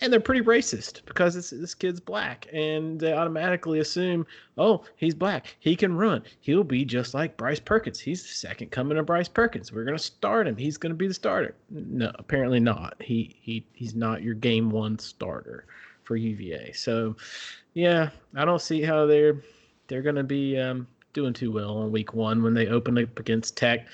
and 0.00 0.10
they're 0.10 0.18
pretty 0.18 0.40
racist 0.40 1.04
because 1.04 1.34
this 1.34 1.50
this 1.50 1.74
kid's 1.74 2.00
black, 2.00 2.46
and 2.54 2.98
they 2.98 3.12
automatically 3.12 3.80
assume, 3.80 4.26
oh, 4.56 4.82
he's 4.96 5.14
black, 5.14 5.54
he 5.60 5.76
can 5.76 5.94
run, 5.94 6.22
he'll 6.40 6.64
be 6.64 6.86
just 6.86 7.12
like 7.12 7.36
Bryce 7.36 7.60
Perkins. 7.60 8.00
He's 8.00 8.22
the 8.22 8.28
second 8.28 8.70
coming 8.70 8.96
of 8.96 9.04
Bryce 9.04 9.28
Perkins. 9.28 9.72
We're 9.72 9.84
gonna 9.84 9.98
start 9.98 10.48
him. 10.48 10.56
He's 10.56 10.78
gonna 10.78 10.94
be 10.94 11.06
the 11.08 11.12
starter. 11.12 11.54
No, 11.68 12.10
apparently 12.14 12.60
not. 12.60 12.96
He 12.98 13.36
he 13.42 13.66
he's 13.74 13.94
not 13.94 14.22
your 14.22 14.34
game 14.34 14.70
one 14.70 14.98
starter 14.98 15.66
for 16.04 16.16
UVA. 16.16 16.72
So, 16.72 17.16
yeah, 17.74 18.10
I 18.36 18.44
don't 18.44 18.60
see 18.60 18.82
how 18.82 19.06
they're 19.06 19.42
they're 19.88 20.02
gonna 20.02 20.24
be 20.24 20.58
um, 20.58 20.86
doing 21.12 21.32
too 21.32 21.52
well 21.52 21.78
on 21.78 21.92
week 21.92 22.14
one 22.14 22.42
when 22.42 22.54
they 22.54 22.68
open 22.68 22.98
up 22.98 23.18
against 23.18 23.56
Tech, 23.56 23.86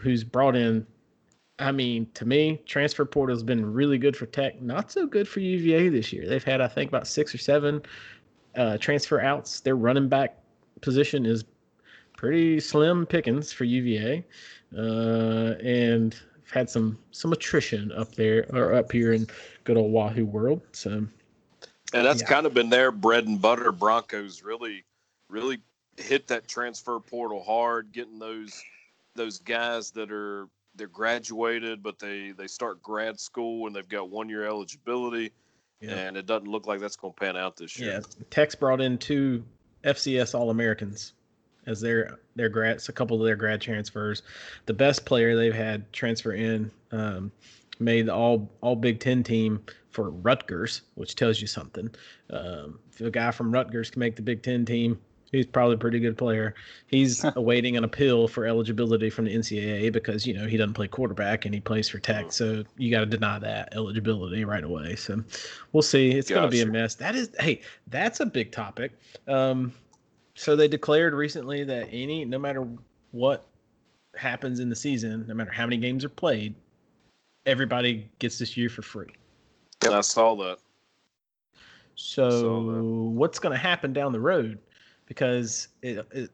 who's 0.00 0.24
brought 0.24 0.56
in 0.56 0.86
I 1.60 1.72
mean, 1.72 2.08
to 2.14 2.24
me, 2.24 2.62
transfer 2.64 3.04
portal 3.04 3.36
has 3.36 3.42
been 3.42 3.70
really 3.70 3.98
good 3.98 4.16
for 4.16 4.26
Tech, 4.26 4.60
not 4.62 4.90
so 4.90 5.06
good 5.06 5.28
for 5.28 5.40
UVA 5.40 5.90
this 5.90 6.12
year. 6.12 6.26
They've 6.26 6.42
had, 6.42 6.62
I 6.62 6.68
think, 6.68 6.88
about 6.88 7.06
six 7.06 7.34
or 7.34 7.38
seven 7.38 7.82
uh, 8.56 8.78
transfer 8.78 9.20
outs. 9.20 9.60
Their 9.60 9.76
running 9.76 10.08
back 10.08 10.38
position 10.80 11.26
is 11.26 11.44
pretty 12.16 12.60
slim 12.60 13.04
pickings 13.04 13.52
for 13.52 13.64
UVA, 13.64 14.24
uh, 14.76 15.54
and 15.62 16.18
had 16.50 16.70
some 16.70 16.98
some 17.10 17.32
attrition 17.32 17.92
up 17.92 18.14
there 18.14 18.46
or 18.52 18.74
up 18.74 18.90
here 18.90 19.12
in 19.12 19.26
good 19.64 19.76
old 19.76 19.92
Wahoo 19.92 20.24
world. 20.24 20.62
So 20.72 21.06
And 21.92 22.06
that's 22.06 22.20
Yeah. 22.22 22.28
kind 22.28 22.46
of 22.46 22.54
been 22.54 22.70
their 22.70 22.90
bread 22.92 23.26
and 23.26 23.40
butter. 23.40 23.72
Broncos 23.72 24.42
really, 24.42 24.84
really 25.28 25.58
hit 25.96 26.26
that 26.28 26.46
transfer 26.48 26.98
portal 27.00 27.42
hard, 27.42 27.92
getting 27.92 28.18
those 28.18 28.62
those 29.16 29.38
guys 29.38 29.90
that 29.92 30.10
are 30.12 30.46
they're 30.76 30.86
graduated, 30.86 31.82
but 31.82 31.98
they 31.98 32.30
they 32.30 32.46
start 32.46 32.80
grad 32.82 33.18
school 33.18 33.66
and 33.66 33.74
they've 33.74 33.88
got 33.88 34.08
one 34.08 34.28
year 34.28 34.44
eligibility, 34.46 35.32
Yeah. 35.80 35.96
and 35.96 36.16
it 36.16 36.26
doesn't 36.26 36.48
look 36.48 36.66
like 36.66 36.80
that's 36.80 36.96
going 36.96 37.12
to 37.12 37.18
pan 37.20 37.36
out 37.36 37.56
this 37.56 37.76
year. 37.78 37.92
yeah, 37.94 38.00
Tech's 38.30 38.54
brought 38.54 38.80
in 38.80 38.96
two 38.98 39.44
FCS 39.84 40.32
All 40.34 40.50
Americans 40.50 41.12
as 41.66 41.80
their 41.80 42.20
their 42.36 42.48
grads, 42.48 42.88
a 42.88 42.92
couple 42.92 43.18
of 43.20 43.24
their 43.26 43.36
grad 43.36 43.60
transfers. 43.60 44.22
The 44.66 44.74
best 44.74 45.04
player 45.04 45.36
they've 45.36 45.52
had 45.52 45.92
transfer 45.92 46.32
in 46.32 46.70
um, 46.92 47.32
made 47.80 48.06
the 48.06 48.14
all 48.14 48.50
all 48.60 48.76
Big 48.76 49.00
Ten 49.00 49.22
team 49.22 49.62
for 49.90 50.10
Rutgers, 50.10 50.82
which 50.94 51.14
tells 51.14 51.40
you 51.40 51.46
something. 51.46 51.90
Um, 52.30 52.78
if 52.92 53.00
a 53.00 53.10
guy 53.10 53.30
from 53.30 53.52
Rutgers 53.52 53.90
can 53.90 54.00
make 54.00 54.16
the 54.16 54.22
Big 54.22 54.42
Ten 54.42 54.64
team, 54.64 55.00
he's 55.32 55.46
probably 55.46 55.74
a 55.74 55.78
pretty 55.78 56.00
good 56.00 56.16
player. 56.16 56.54
He's 56.86 57.24
awaiting 57.36 57.76
an 57.76 57.84
appeal 57.84 58.28
for 58.28 58.46
eligibility 58.46 59.10
from 59.10 59.24
the 59.24 59.34
NCAA 59.34 59.92
because 59.92 60.26
you 60.26 60.34
know 60.34 60.46
he 60.46 60.56
doesn't 60.56 60.74
play 60.74 60.88
quarterback 60.88 61.44
and 61.44 61.54
he 61.54 61.60
plays 61.60 61.88
for 61.88 61.98
Tech, 61.98 62.32
so 62.32 62.64
you 62.76 62.90
got 62.90 63.00
to 63.00 63.06
deny 63.06 63.38
that 63.38 63.74
eligibility 63.74 64.44
right 64.44 64.64
away. 64.64 64.96
So 64.96 65.22
we'll 65.72 65.82
see. 65.82 66.10
It's 66.10 66.30
going 66.30 66.42
to 66.42 66.48
be 66.48 66.62
a 66.62 66.66
mess. 66.66 66.94
That 66.96 67.14
is, 67.14 67.30
hey, 67.38 67.62
that's 67.88 68.20
a 68.20 68.26
big 68.26 68.52
topic. 68.52 68.92
Um, 69.26 69.72
so 70.34 70.56
they 70.56 70.68
declared 70.68 71.14
recently 71.14 71.64
that 71.64 71.88
any, 71.92 72.24
no 72.24 72.38
matter 72.38 72.66
what 73.10 73.46
happens 74.16 74.60
in 74.60 74.68
the 74.68 74.76
season, 74.76 75.24
no 75.28 75.34
matter 75.34 75.50
how 75.50 75.66
many 75.66 75.76
games 75.76 76.04
are 76.04 76.10
played, 76.10 76.54
everybody 77.46 78.10
gets 78.18 78.38
this 78.38 78.56
year 78.56 78.68
for 78.68 78.82
free. 78.82 79.08
I 79.84 80.00
saw 80.00 80.36
that. 80.36 80.58
So 81.94 82.30
So, 82.40 83.12
what's 83.14 83.38
going 83.38 83.52
to 83.52 83.58
happen 83.58 83.92
down 83.92 84.12
the 84.12 84.20
road? 84.20 84.58
Because 85.06 85.68
it, 85.82 86.06
it, 86.12 86.30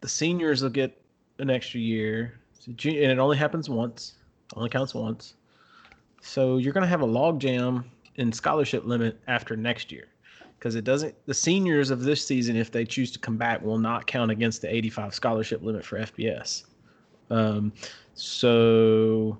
the 0.00 0.08
seniors 0.08 0.62
will 0.62 0.70
get 0.70 1.00
an 1.38 1.50
extra 1.50 1.80
year, 1.80 2.40
So 2.58 2.72
ju- 2.72 2.90
and 2.90 3.10
it 3.10 3.18
only 3.18 3.36
happens 3.36 3.70
once, 3.70 4.14
only 4.56 4.68
counts 4.68 4.94
once. 4.94 5.34
So 6.20 6.58
you're 6.58 6.72
going 6.72 6.82
to 6.82 6.88
have 6.88 7.00
a 7.00 7.06
logjam 7.06 7.84
in 8.16 8.32
scholarship 8.32 8.84
limit 8.84 9.18
after 9.26 9.56
next 9.56 9.90
year, 9.90 10.08
because 10.58 10.74
it 10.74 10.84
doesn't. 10.84 11.14
The 11.26 11.34
seniors 11.34 11.90
of 11.90 12.02
this 12.02 12.26
season, 12.26 12.56
if 12.56 12.70
they 12.70 12.84
choose 12.84 13.10
to 13.12 13.18
come 13.18 13.36
back, 13.36 13.62
will 13.62 13.78
not 13.78 14.06
count 14.06 14.30
against 14.30 14.60
the 14.60 14.74
85 14.74 15.14
scholarship 15.14 15.62
limit 15.62 15.84
for 15.84 15.98
FBS. 15.98 16.64
Um, 17.30 17.72
so 18.14 19.38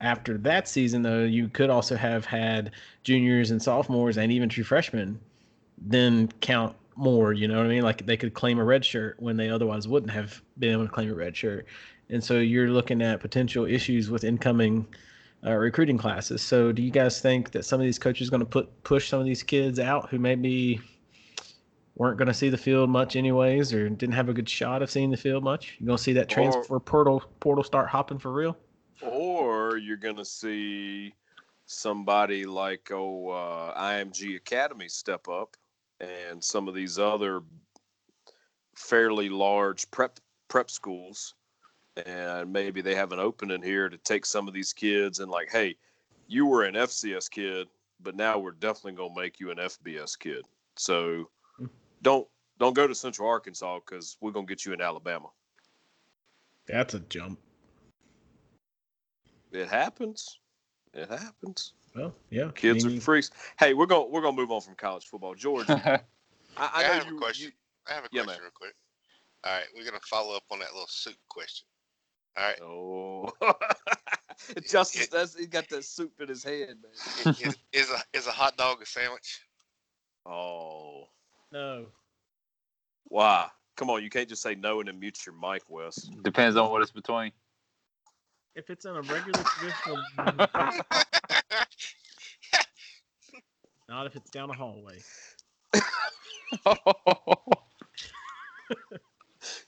after 0.00 0.36
that 0.38 0.68
season, 0.68 1.02
though, 1.02 1.24
you 1.24 1.48
could 1.48 1.70
also 1.70 1.96
have 1.96 2.24
had 2.24 2.72
juniors 3.02 3.50
and 3.50 3.62
sophomores 3.62 4.18
and 4.18 4.30
even 4.32 4.48
true 4.48 4.64
freshmen 4.64 5.20
then 5.78 6.28
count 6.40 6.74
more. 6.96 7.32
You 7.32 7.48
know 7.48 7.58
what 7.58 7.66
I 7.66 7.68
mean? 7.68 7.82
Like 7.82 8.06
they 8.06 8.16
could 8.16 8.34
claim 8.34 8.58
a 8.58 8.64
red 8.64 8.84
shirt 8.84 9.16
when 9.18 9.36
they 9.36 9.50
otherwise 9.50 9.86
wouldn't 9.86 10.12
have 10.12 10.40
been 10.58 10.72
able 10.72 10.86
to 10.86 10.92
claim 10.92 11.10
a 11.10 11.14
red 11.14 11.36
shirt. 11.36 11.66
And 12.08 12.22
so 12.22 12.38
you're 12.38 12.70
looking 12.70 13.02
at 13.02 13.20
potential 13.20 13.66
issues 13.66 14.10
with 14.10 14.24
incoming 14.24 14.86
uh, 15.44 15.52
recruiting 15.52 15.98
classes. 15.98 16.40
So 16.42 16.72
do 16.72 16.82
you 16.82 16.90
guys 16.90 17.20
think 17.20 17.50
that 17.52 17.64
some 17.64 17.80
of 17.80 17.84
these 17.84 17.98
coaches 17.98 18.28
are 18.28 18.30
going 18.30 18.40
to 18.40 18.46
put 18.46 18.82
push 18.84 19.08
some 19.08 19.20
of 19.20 19.26
these 19.26 19.42
kids 19.42 19.78
out 19.78 20.08
who 20.08 20.18
maybe 20.18 20.80
weren't 21.96 22.18
going 22.18 22.28
to 22.28 22.34
see 22.34 22.48
the 22.48 22.58
field 22.58 22.90
much 22.90 23.16
anyways, 23.16 23.72
or 23.72 23.88
didn't 23.88 24.14
have 24.14 24.28
a 24.28 24.32
good 24.34 24.48
shot 24.48 24.82
of 24.82 24.90
seeing 24.90 25.10
the 25.10 25.16
field 25.16 25.42
much? 25.42 25.76
You're 25.78 25.88
going 25.88 25.96
to 25.96 26.02
see 26.02 26.12
that 26.14 26.28
transfer 26.28 26.78
portal 26.78 27.22
portal 27.40 27.64
start 27.64 27.88
hopping 27.88 28.18
for 28.18 28.32
real? 28.32 28.56
Or 29.02 29.35
you're 29.76 29.96
going 29.96 30.16
to 30.16 30.24
see 30.24 31.14
somebody 31.66 32.44
like 32.44 32.90
oh 32.92 33.28
uh, 33.28 33.80
IMG 33.80 34.36
Academy 34.36 34.88
step 34.88 35.28
up, 35.28 35.56
and 36.00 36.42
some 36.42 36.68
of 36.68 36.74
these 36.74 36.98
other 36.98 37.42
fairly 38.74 39.28
large 39.28 39.90
prep 39.90 40.20
prep 40.48 40.70
schools, 40.70 41.34
and 42.06 42.52
maybe 42.52 42.80
they 42.80 42.94
have 42.94 43.12
an 43.12 43.18
opening 43.18 43.62
here 43.62 43.88
to 43.88 43.96
take 43.98 44.24
some 44.24 44.48
of 44.48 44.54
these 44.54 44.72
kids 44.72 45.20
and 45.20 45.30
like, 45.30 45.50
hey, 45.50 45.76
you 46.28 46.46
were 46.46 46.64
an 46.64 46.74
FCS 46.74 47.30
kid, 47.30 47.68
but 48.00 48.16
now 48.16 48.38
we're 48.38 48.52
definitely 48.52 48.92
going 48.92 49.14
to 49.14 49.20
make 49.20 49.40
you 49.40 49.50
an 49.50 49.58
FBS 49.58 50.18
kid. 50.18 50.44
So 50.76 51.30
don't 52.02 52.26
don't 52.58 52.74
go 52.74 52.86
to 52.86 52.94
Central 52.94 53.28
Arkansas 53.28 53.80
because 53.80 54.16
we're 54.20 54.30
going 54.30 54.46
to 54.46 54.50
get 54.50 54.64
you 54.64 54.72
in 54.72 54.80
Alabama. 54.80 55.28
That's 56.66 56.94
a 56.94 57.00
jump. 57.00 57.38
It 59.52 59.68
happens. 59.68 60.38
It 60.92 61.08
happens. 61.08 61.72
Well, 61.94 62.14
yeah. 62.30 62.50
Kids 62.54 62.84
I 62.84 62.88
mean, 62.88 62.98
are 62.98 63.00
freaks. 63.00 63.30
Hey, 63.58 63.74
we're 63.74 63.86
going 63.86 64.06
to 64.06 64.12
we're 64.12 64.20
going 64.20 64.34
to 64.36 64.40
move 64.40 64.50
on 64.50 64.60
from 64.60 64.74
college 64.74 65.06
football. 65.06 65.34
George, 65.34 65.68
I, 65.70 66.00
I, 66.56 66.70
I 66.74 66.82
know 66.82 66.92
have 66.94 67.08
a 67.08 67.12
question. 67.16 67.46
you- 67.46 67.52
I 67.88 67.94
have 67.94 68.04
a 68.04 68.08
Yeah, 68.10 68.22
question 68.24 68.42
man. 68.42 68.42
real 68.42 68.50
quick. 68.52 68.74
All 69.44 69.52
right, 69.52 69.66
we're 69.76 69.84
gonna 69.84 70.00
follow 70.10 70.34
up 70.34 70.42
on 70.50 70.58
that 70.58 70.72
little 70.72 70.88
soup 70.88 71.14
question. 71.28 71.68
All 72.36 72.44
right, 72.44 72.60
Oh, 72.60 73.30
Justice, 74.68 75.06
that's 75.06 75.38
he 75.38 75.46
got 75.46 75.68
that 75.68 75.84
soup 75.84 76.20
in 76.20 76.26
his 76.28 76.42
head, 76.42 76.76
man. 76.82 77.34
is, 77.40 77.56
is 77.72 77.90
a 77.90 78.02
is 78.18 78.26
a 78.26 78.32
hot 78.32 78.56
dog 78.56 78.82
a 78.82 78.86
sandwich? 78.86 79.42
Oh, 80.26 81.04
no. 81.52 81.86
wow! 83.08 83.50
Come 83.76 83.88
on, 83.90 84.02
you 84.02 84.10
can't 84.10 84.28
just 84.28 84.42
say 84.42 84.56
no 84.56 84.80
and 84.80 84.88
then 84.88 84.98
mute 84.98 85.24
your 85.24 85.34
mic, 85.36 85.62
Wes. 85.68 86.10
Depends 86.22 86.56
on 86.56 86.72
what 86.72 86.82
it's 86.82 86.90
between. 86.90 87.30
If 88.56 88.70
it's 88.70 88.84
in 88.86 88.96
a 88.96 89.02
regular 89.02 89.42
traditional, 89.44 90.02
not 93.86 94.06
if 94.06 94.16
it's 94.16 94.30
down 94.30 94.48
a 94.50 94.54
hallway. 94.54 94.98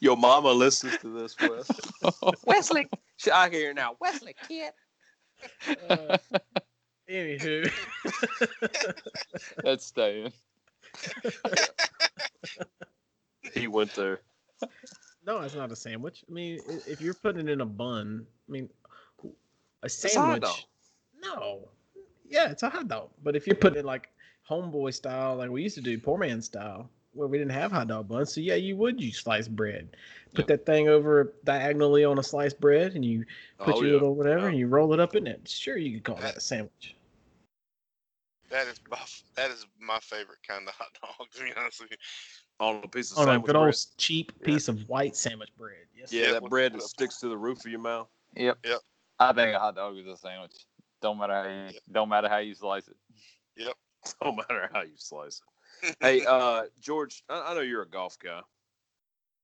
Your 0.00 0.16
mama 0.16 0.50
listens 0.50 0.96
to 0.98 1.10
this, 1.20 1.36
Wes. 1.38 1.70
Wesley. 2.46 2.88
She- 3.18 3.30
I 3.30 3.50
hear 3.50 3.74
now. 3.74 3.96
Wesley, 4.00 4.34
kid. 4.48 4.72
Uh, 5.88 6.16
anywho, 7.10 7.70
That's 9.62 9.84
staying. 9.86 10.32
He 13.54 13.66
went 13.68 13.94
there. 13.94 14.20
No, 15.26 15.40
it's 15.40 15.54
not 15.54 15.70
a 15.70 15.76
sandwich. 15.76 16.24
I 16.28 16.32
mean, 16.32 16.60
if 16.86 17.00
you're 17.02 17.14
putting 17.14 17.48
it 17.48 17.52
in 17.52 17.60
a 17.60 17.66
bun, 17.66 18.26
I 18.48 18.52
mean, 18.52 18.68
a 19.24 19.26
a 19.26 19.30
hot 19.82 19.90
sandwich. 19.90 20.42
dog. 20.42 20.56
No. 21.22 21.68
Yeah, 22.28 22.50
it's 22.50 22.62
a 22.62 22.70
hot 22.70 22.88
dog. 22.88 23.10
But 23.22 23.36
if 23.36 23.46
you're 23.46 23.56
putting 23.56 23.78
it 23.80 23.84
like 23.84 24.08
homeboy 24.48 24.94
style, 24.94 25.36
like 25.36 25.50
we 25.50 25.62
used 25.62 25.74
to 25.76 25.80
do, 25.82 25.98
poor 25.98 26.18
man 26.18 26.40
style, 26.42 26.90
where 27.12 27.28
we 27.28 27.38
didn't 27.38 27.52
have 27.52 27.72
hot 27.72 27.88
dog 27.88 28.08
buns, 28.08 28.32
so 28.34 28.40
yeah, 28.40 28.54
you 28.54 28.76
would 28.76 29.00
use 29.00 29.18
sliced 29.18 29.54
bread. 29.54 29.88
Put 30.34 30.46
that 30.48 30.66
thing 30.66 30.88
over 30.88 31.32
diagonally 31.44 32.04
on 32.04 32.18
a 32.18 32.22
sliced 32.22 32.60
bread, 32.60 32.94
and 32.94 33.04
you 33.04 33.24
oh, 33.60 33.64
put 33.64 33.74
Oh, 33.76 33.78
your 33.80 33.86
yeah. 33.88 33.92
little 33.94 34.14
whatever, 34.14 34.42
Yeah. 34.42 34.48
and 34.48 34.58
you 34.58 34.66
roll 34.68 34.92
it 34.92 35.00
up 35.00 35.16
in 35.16 35.26
it. 35.26 35.48
Sure, 35.48 35.76
you 35.76 35.94
could 35.94 36.04
call 36.04 36.16
that 36.22 36.36
a 36.36 36.40
sandwich. 36.40 36.94
That 38.50 38.66
is 38.68 38.80
my 38.90 38.98
that 39.36 39.50
is 39.50 39.66
my 39.80 39.98
favorite 40.00 40.38
kind 40.46 40.66
of 40.68 40.74
hot 40.74 40.88
dog. 41.02 41.28
To 41.34 41.42
be 41.42 41.52
honest 41.56 41.80
with 41.80 41.90
you. 41.90 41.96
On 42.60 42.80
a 42.82 42.88
piece 42.88 43.12
of 43.12 43.18
On 43.18 43.24
a 43.28 43.32
sandwich 43.32 43.46
good 43.46 43.56
old 43.56 43.66
bread. 43.66 43.76
cheap 43.98 44.32
Yeah. 44.40 44.44
piece 44.46 44.68
of 44.68 44.88
white 44.88 45.14
sandwich 45.16 45.50
bread. 45.56 45.86
Yes. 45.96 46.12
Yeah, 46.12 46.26
Yeah, 46.26 46.32
that 46.32 46.44
bread 46.44 46.72
that 46.74 46.82
sticks 46.82 47.20
to 47.20 47.28
the 47.28 47.36
roof 47.36 47.64
of 47.64 47.70
your 47.70 47.80
mouth. 47.80 48.08
Yep. 48.38 48.58
Yep. 48.64 48.80
I 49.18 49.32
think 49.32 49.54
a 49.54 49.58
hot 49.58 49.74
dog 49.74 49.96
is 49.96 50.06
a 50.06 50.16
sandwich. 50.16 50.52
Don't 51.02 51.18
matter 51.18 51.34
how 51.34 51.48
you, 51.48 51.64
Yep. 51.72 51.82
don't 51.90 52.08
matter 52.08 52.28
how 52.28 52.38
you 52.38 52.54
slice 52.54 52.88
it. 52.88 52.96
No 54.22 54.32
matter 54.32 54.70
how 54.72 54.82
you 54.82 54.96
slice 54.96 55.42
it. 55.82 55.96
hey, 56.00 56.24
uh, 56.24 56.62
George, 56.80 57.24
I, 57.28 57.50
I 57.50 57.54
know 57.54 57.60
you're 57.60 57.82
a 57.82 57.88
golf 57.88 58.16
guy. 58.18 58.40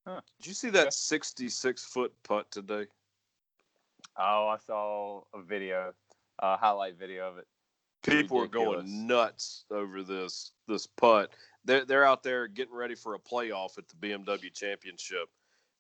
Huh. 0.07 0.21
Did 0.39 0.47
you 0.47 0.55
see 0.55 0.71
that 0.71 0.95
66 0.95 1.85
foot 1.85 2.13
putt 2.23 2.51
today? 2.51 2.87
Oh, 4.17 4.49
I 4.49 4.57
saw 4.65 5.23
a 5.35 5.43
video, 5.43 5.93
a 6.39 6.57
highlight 6.57 6.99
video 6.99 7.29
of 7.29 7.39
it. 7.39 7.47
People 8.05 8.41
are 8.41 8.47
going 8.47 9.07
nuts 9.07 9.65
over 9.71 10.03
this 10.03 10.53
this 10.69 10.87
putt. 10.87 11.33
They're 11.65 11.85
they're 11.85 12.05
out 12.05 12.23
there 12.23 12.47
getting 12.47 12.75
ready 12.75 12.95
for 12.95 13.15
a 13.15 13.19
playoff 13.19 13.77
at 13.77 13.85
the 13.89 13.97
BMW 13.97 14.53
Championship, 14.53 15.29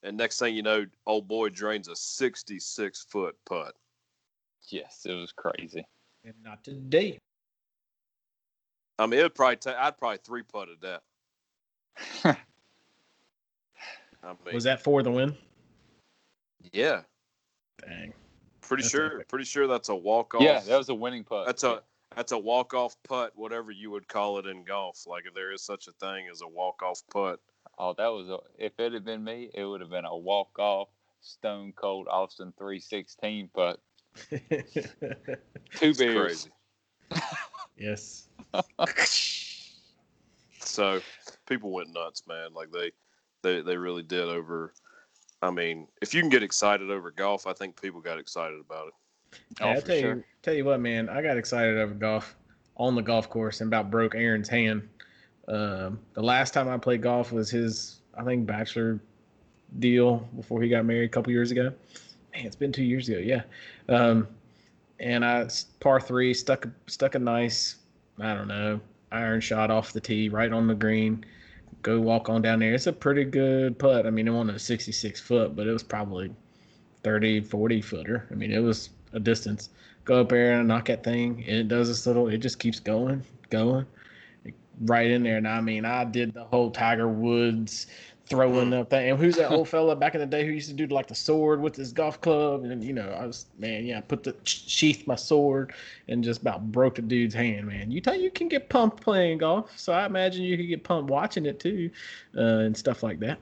and 0.04 0.16
next 0.16 0.38
thing 0.38 0.54
you 0.54 0.62
know, 0.62 0.86
old 1.06 1.26
boy 1.26 1.48
drains 1.48 1.88
a 1.88 1.96
66 1.96 3.06
foot 3.10 3.34
putt. 3.46 3.74
Yes, 4.68 5.04
it 5.04 5.14
was 5.14 5.32
crazy. 5.32 5.84
And 6.24 6.34
not 6.44 6.62
today. 6.62 7.18
I 8.98 9.06
mean, 9.06 9.18
it'd 9.18 9.34
probably 9.34 9.56
take. 9.56 9.74
I'd 9.74 9.98
probably 9.98 10.18
three 10.24 10.42
putted 10.42 10.80
that. 10.82 11.02
I 14.22 14.28
mean, 14.44 14.54
Was 14.54 14.64
that 14.64 14.82
for 14.82 15.02
the 15.02 15.10
win? 15.10 15.36
yeah, 16.72 17.02
Dang. 17.86 18.14
pretty 18.62 18.82
That's 18.82 18.90
sure. 18.92 19.14
epic. 19.16 19.28
Pretty 19.28 19.44
sure 19.44 19.66
that's 19.66 19.90
a 19.90 19.94
walk 19.94 20.34
off. 20.34 20.42
yeah, 20.42 20.60
that 20.60 20.78
was 20.78 20.88
a 20.88 20.94
winning 20.94 21.24
putt. 21.24 21.44
That's 21.46 21.64
a 21.64 21.82
that's 22.16 22.32
a 22.32 22.38
walk 22.38 22.72
off 22.72 22.96
putt, 23.06 23.32
whatever 23.34 23.70
you 23.70 23.90
would 23.90 24.08
call 24.08 24.38
it 24.38 24.46
in 24.46 24.64
golf. 24.64 25.04
Like 25.06 25.24
if 25.26 25.34
there 25.34 25.52
is 25.52 25.62
such 25.62 25.88
a 25.88 25.92
thing 25.92 26.26
as 26.30 26.40
a 26.40 26.48
walk 26.48 26.82
off 26.82 27.02
putt. 27.12 27.40
Oh, 27.78 27.94
that 27.94 28.08
was 28.08 28.28
a, 28.28 28.38
if 28.64 28.78
it 28.78 28.92
had 28.92 29.04
been 29.04 29.24
me, 29.24 29.50
it 29.54 29.64
would 29.64 29.80
have 29.80 29.90
been 29.90 30.04
a 30.04 30.16
walk 30.16 30.58
off 30.58 30.88
Stone 31.20 31.72
Cold 31.76 32.06
Austin 32.08 32.52
316 32.58 33.50
putt. 33.54 33.80
Two 34.30 34.38
It's 35.80 35.98
beers. 35.98 36.48
crazy. 37.10 37.22
yes. 37.76 38.28
So 40.60 41.00
people 41.46 41.70
went 41.70 41.92
nuts, 41.92 42.22
man. 42.26 42.54
Like 42.54 42.70
they 42.70 42.92
they 43.42 43.60
they 43.62 43.76
really 43.76 44.02
did 44.02 44.28
over. 44.28 44.72
I 45.42 45.50
mean, 45.50 45.88
if 46.00 46.14
you 46.14 46.20
can 46.20 46.30
get 46.30 46.42
excited 46.42 46.90
over 46.90 47.10
golf, 47.10 47.46
I 47.46 47.52
think 47.52 47.80
people 47.80 48.00
got 48.00 48.18
excited 48.18 48.58
about 48.60 48.88
it. 48.88 49.38
Oh, 49.60 49.70
I 49.70 49.80
for 49.80 49.86
tell 49.86 49.96
sure. 49.96 50.14
you, 50.16 50.24
tell 50.42 50.54
you 50.54 50.64
what, 50.64 50.80
man, 50.80 51.08
I 51.08 51.20
got 51.22 51.36
excited 51.36 51.76
over 51.76 51.94
golf 51.94 52.36
on 52.76 52.94
the 52.94 53.02
golf 53.02 53.28
course 53.28 53.60
and 53.60 53.68
about 53.68 53.90
broke 53.90 54.14
Aaron's 54.14 54.48
hand. 54.48 54.88
Um, 55.48 55.98
the 56.14 56.22
last 56.22 56.54
time 56.54 56.68
I 56.68 56.78
played 56.78 57.02
golf 57.02 57.32
was 57.32 57.50
his, 57.50 58.00
I 58.16 58.24
think, 58.24 58.46
bachelor 58.46 59.00
deal 59.78 60.28
before 60.36 60.62
he 60.62 60.68
got 60.68 60.84
married 60.84 61.06
a 61.06 61.08
couple 61.08 61.32
years 61.32 61.50
ago. 61.50 61.72
Man, 62.34 62.46
it's 62.46 62.56
been 62.56 62.72
two 62.72 62.84
years 62.84 63.08
ago, 63.08 63.18
yeah. 63.18 63.42
Um, 63.88 64.28
and 65.00 65.24
I 65.24 65.48
par 65.80 66.00
three 66.00 66.32
stuck 66.32 66.66
stuck 66.86 67.14
a 67.14 67.18
nice, 67.18 67.76
I 68.18 68.34
don't 68.34 68.48
know, 68.48 68.80
iron 69.12 69.40
shot 69.40 69.70
off 69.70 69.92
the 69.92 70.00
tee 70.00 70.28
right 70.28 70.52
on 70.52 70.66
the 70.66 70.74
green. 70.74 71.24
Go 71.82 72.00
walk 72.00 72.28
on 72.28 72.40
down 72.40 72.60
there. 72.60 72.72
It's 72.72 72.86
a 72.86 72.92
pretty 72.92 73.24
good 73.24 73.78
putt. 73.78 74.06
I 74.06 74.10
mean, 74.10 74.26
it 74.26 74.30
wasn't 74.30 74.56
a 74.56 74.58
66 74.58 75.20
foot, 75.20 75.54
but 75.54 75.66
it 75.66 75.72
was 75.72 75.82
probably 75.82 76.30
30, 77.02 77.42
40 77.42 77.82
footer. 77.82 78.26
I 78.30 78.34
mean, 78.34 78.52
it 78.52 78.60
was 78.60 78.90
a 79.12 79.20
distance. 79.20 79.68
Go 80.04 80.22
up 80.22 80.30
there 80.30 80.58
and 80.58 80.68
knock 80.68 80.86
that 80.86 81.04
thing, 81.04 81.44
and 81.46 81.56
it 81.56 81.68
does 81.68 81.88
this 81.88 82.06
little. 82.06 82.28
It 82.28 82.38
just 82.38 82.58
keeps 82.58 82.80
going, 82.80 83.22
going, 83.50 83.86
right 84.82 85.10
in 85.10 85.22
there. 85.22 85.36
And 85.36 85.48
I 85.48 85.60
mean, 85.60 85.84
I 85.84 86.04
did 86.04 86.34
the 86.34 86.44
whole 86.44 86.70
Tiger 86.70 87.08
Woods 87.08 87.86
throwing 88.26 88.72
up 88.72 88.90
thing. 88.90 89.10
And 89.10 89.18
who's 89.18 89.36
that 89.36 89.50
old 89.50 89.68
fella 89.68 89.94
back 89.94 90.14
in 90.14 90.20
the 90.20 90.26
day 90.26 90.46
who 90.46 90.52
used 90.52 90.68
to 90.68 90.74
do 90.74 90.86
like 90.86 91.06
the 91.06 91.14
sword 91.14 91.60
with 91.60 91.76
his 91.76 91.92
golf 91.92 92.20
club? 92.20 92.64
And 92.64 92.82
you 92.82 92.92
know, 92.92 93.08
I 93.08 93.26
was 93.26 93.46
man, 93.58 93.84
yeah, 93.84 93.98
I 93.98 94.00
put 94.00 94.22
the 94.22 94.34
sheath 94.44 95.06
my 95.06 95.16
sword 95.16 95.74
and 96.08 96.24
just 96.24 96.40
about 96.40 96.72
broke 96.72 96.96
the 96.96 97.02
dude's 97.02 97.34
hand. 97.34 97.66
Man, 97.66 97.90
you 97.90 98.00
tell 98.00 98.14
you 98.14 98.30
can 98.30 98.48
get 98.48 98.68
pumped 98.68 99.00
playing 99.02 99.38
golf, 99.38 99.78
so 99.78 99.92
I 99.92 100.06
imagine 100.06 100.42
you 100.42 100.56
could 100.56 100.68
get 100.68 100.84
pumped 100.84 101.10
watching 101.10 101.46
it 101.46 101.60
too, 101.60 101.90
uh, 102.36 102.40
and 102.40 102.76
stuff 102.76 103.02
like 103.02 103.20
that. 103.20 103.38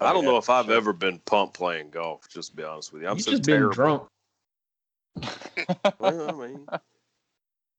I 0.00 0.12
don't 0.12 0.22
yeah, 0.24 0.30
know 0.30 0.36
if 0.36 0.48
I've 0.48 0.70
ever 0.70 0.92
been 0.92 1.18
pumped 1.20 1.54
playing 1.54 1.90
golf. 1.90 2.28
Just 2.28 2.50
to 2.50 2.56
be 2.56 2.62
honest 2.62 2.92
with 2.92 3.02
you, 3.02 3.08
I'm 3.08 3.16
you 3.16 3.22
so 3.22 3.30
just 3.32 3.44
terrible. 3.44 3.68
been 3.68 3.74
drunk. 3.74 4.02
Well, 5.98 6.28
I 6.28 6.46
mean, 6.46 6.66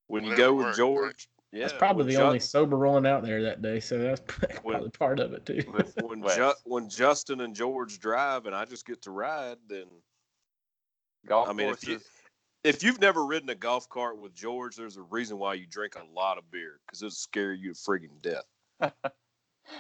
when 0.07 0.23
you 0.25 0.35
go 0.35 0.53
with 0.53 0.75
George, 0.75 1.05
right? 1.05 1.27
Yeah, 1.51 1.61
That's 1.61 1.73
probably 1.73 2.05
the 2.05 2.19
Ju- 2.19 2.23
only 2.23 2.39
sober 2.39 2.77
rolling 2.77 3.05
out 3.07 3.23
there 3.23 3.41
that 3.43 3.61
day, 3.61 3.79
so 3.79 3.97
that's 3.97 4.21
When- 4.63 4.73
probably 4.75 4.89
part 4.91 5.19
of 5.19 5.33
it 5.33 5.45
too. 5.45 5.63
when 5.97 6.19
when, 6.21 6.35
Ju- 6.35 6.53
when 6.65 6.89
Justin 6.89 7.41
and 7.41 7.55
George 7.55 7.99
drive 7.99 8.45
and 8.45 8.55
I 8.55 8.65
just 8.65 8.85
get 8.85 9.01
to 9.03 9.11
ride, 9.11 9.57
then 9.67 9.85
Golf 11.25 11.49
I 11.49 11.53
mean, 11.53 11.69
if 11.69 11.87
you, 11.87 11.99
if 12.63 12.81
you've 12.83 13.01
never 13.01 13.25
ridden 13.25 13.49
a 13.49 13.55
golf 13.55 13.89
cart 13.89 14.17
with 14.19 14.33
George, 14.33 14.75
there's 14.75 14.97
a 14.97 15.01
reason 15.01 15.37
why 15.37 15.55
you 15.55 15.65
drink 15.65 15.95
a 15.95 16.17
lot 16.17 16.37
of 16.37 16.49
beer 16.51 16.79
because 16.85 17.01
it'll 17.01 17.11
scare 17.11 17.53
you 17.53 17.73
to 17.73 17.79
friggin' 17.79 18.21
death. 18.21 18.45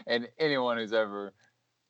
and 0.07 0.27
anyone 0.37 0.77
who's 0.77 0.93
ever 0.93 1.33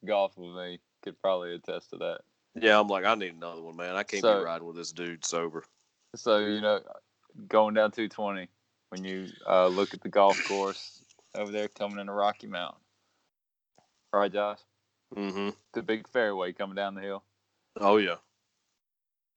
golfed 0.06 0.38
with 0.38 0.56
me 0.56 0.80
could 1.04 1.20
probably 1.22 1.56
attest 1.56 1.90
to 1.92 1.98
that. 1.98 2.20
Yeah, 2.56 2.80
I'm 2.80 2.88
like, 2.88 3.06
I 3.06 3.16
need 3.16 3.34
another 3.34 3.62
one, 3.62 3.76
man. 3.76 3.96
I 3.96 4.04
can't 4.04 4.22
So- 4.22 4.40
be 4.40 4.46
riding 4.46 4.68
with 4.68 4.76
this 4.76 4.92
dude 4.92 5.26
sober. 5.26 5.64
So 6.16 6.40
you 6.40 6.60
know, 6.62 6.80
going 7.48 7.74
down 7.76 7.92
220 7.92 8.48
when 8.90 9.04
you 9.04 9.28
uh, 9.48 9.68
look 9.68 9.94
at 9.94 10.02
the 10.02 10.10
golf 10.10 10.44
course 10.48 11.02
over 11.36 11.52
there 11.52 11.68
coming 11.68 12.00
into 12.00 12.12
Rocky 12.12 12.48
Mountain, 12.48 12.82
right, 14.14 14.32
Josh? 14.32 14.60
Mm-hmm. 15.16 15.50
The 15.74 15.82
big 15.82 16.08
fairway 16.08 16.54
coming 16.54 16.76
down 16.76 16.96
the 16.96 17.02
hill. 17.02 17.24
Oh 17.80 17.98
yeah. 17.98 18.16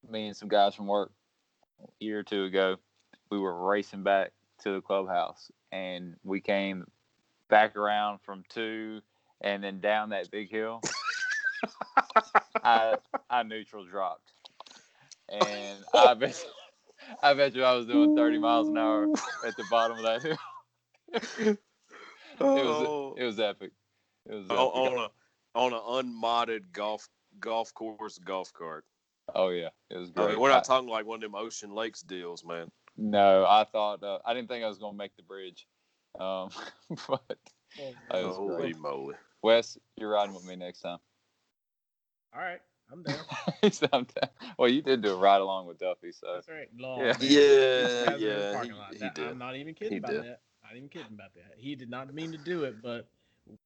Me 0.09 0.27
and 0.27 0.35
some 0.35 0.49
guys 0.49 0.75
from 0.75 0.87
work 0.87 1.11
a 1.81 2.03
year 2.03 2.19
or 2.19 2.23
two 2.23 2.43
ago, 2.43 2.77
we 3.29 3.39
were 3.39 3.65
racing 3.65 4.03
back 4.03 4.31
to 4.63 4.71
the 4.73 4.81
clubhouse, 4.81 5.51
and 5.71 6.15
we 6.23 6.41
came 6.41 6.85
back 7.49 7.75
around 7.75 8.19
from 8.21 8.43
two, 8.49 9.01
and 9.41 9.63
then 9.63 9.79
down 9.79 10.09
that 10.09 10.29
big 10.31 10.49
hill. 10.49 10.81
I 12.63 12.97
I 13.29 13.43
neutral 13.43 13.85
dropped, 13.85 14.31
and 15.29 15.79
I 15.93 16.13
bet 16.13 16.43
I 17.21 17.33
bet 17.33 17.55
you 17.55 17.63
I 17.63 17.73
was 17.73 17.85
doing 17.85 18.15
thirty 18.15 18.37
miles 18.37 18.69
an 18.69 18.77
hour 18.77 19.09
at 19.45 19.55
the 19.55 19.63
bottom 19.69 19.97
of 19.97 20.03
that 20.03 20.21
hill. 20.21 21.57
It 22.39 22.39
Oh, 22.39 23.13
was 23.15 23.21
it 23.21 23.25
was 23.25 23.39
epic. 23.39 23.71
It 24.25 24.33
was 24.33 24.47
oh, 24.49 24.69
epic. 24.69 24.75
on 24.75 24.97
a 24.97 25.11
on 25.59 25.73
an 25.73 25.81
unmodded 26.05 26.71
golf 26.73 27.07
golf 27.39 27.73
course 27.73 28.07
golf 28.09 28.53
cart. 28.53 28.85
oh 29.35 29.49
yeah, 29.49 29.69
it 29.89 29.97
was 29.97 30.09
I 30.09 30.13
great. 30.13 30.29
mean, 30.31 30.39
we're 30.39 30.49
not 30.49 30.63
I- 30.63 30.67
talking 30.67 30.89
like 30.89 31.05
one 31.05 31.17
of 31.17 31.21
them 31.21 31.35
Ocean 31.35 31.71
Lakes 31.73 32.01
deals, 32.01 32.43
man. 32.43 32.71
no, 32.97 33.45
I 33.45 33.63
thought 33.65 34.03
uh, 34.03 34.19
I 34.25 34.33
didn't 34.33 34.47
think 34.49 34.63
I 34.63 34.67
was 34.67 34.77
gonna 34.79 34.97
make 34.97 35.15
the 35.15 35.23
bridge, 35.23 35.67
um, 36.19 36.49
but 37.07 37.37
that 38.11 38.23
was 38.23 38.37
Holy 38.37 38.55
great. 38.57 38.77
moly! 38.77 39.15
Wes, 39.41 39.77
you're 39.97 40.09
riding 40.11 40.33
with 40.35 40.45
me 40.45 40.55
next 40.55 40.81
time. 40.81 40.99
All 42.33 42.41
right, 42.41 42.61
I'm 42.91 43.01
down. 43.03 43.71
Sometime. 43.71 44.29
Well, 44.57 44.69
you 44.69 44.81
did 44.81 45.01
do 45.01 45.13
a 45.13 45.17
ride 45.17 45.41
along 45.41 45.65
with 45.67 45.79
Duffy, 45.79 46.11
so 46.11 46.35
That's 46.35 46.47
right. 46.49 46.67
Long, 46.77 46.99
Yeah. 46.99 47.05
man. 47.05 47.15
Yeah, 47.21 48.05
Guys 48.05 48.13
in 48.13 48.19
the 48.19 48.27
yeah, 48.27 48.63
he- 48.63 48.67
he 48.93 48.99
That- 48.99 49.15
did. 49.15 49.27
I'm 49.27 49.37
not 49.37 49.55
even 49.55 49.73
kidding 49.73 49.93
He 49.93 49.97
about 49.97 50.11
did. 50.11 50.23
that. 50.25 50.41
Not 50.63 50.75
even 50.75 50.89
kidding 50.89 51.13
about 51.13 51.33
that. 51.35 51.55
He 51.57 51.75
did 51.75 51.89
not 51.89 52.13
mean 52.13 52.31
to 52.31 52.37
do 52.37 52.63
it, 52.65 52.81
but 52.81 53.07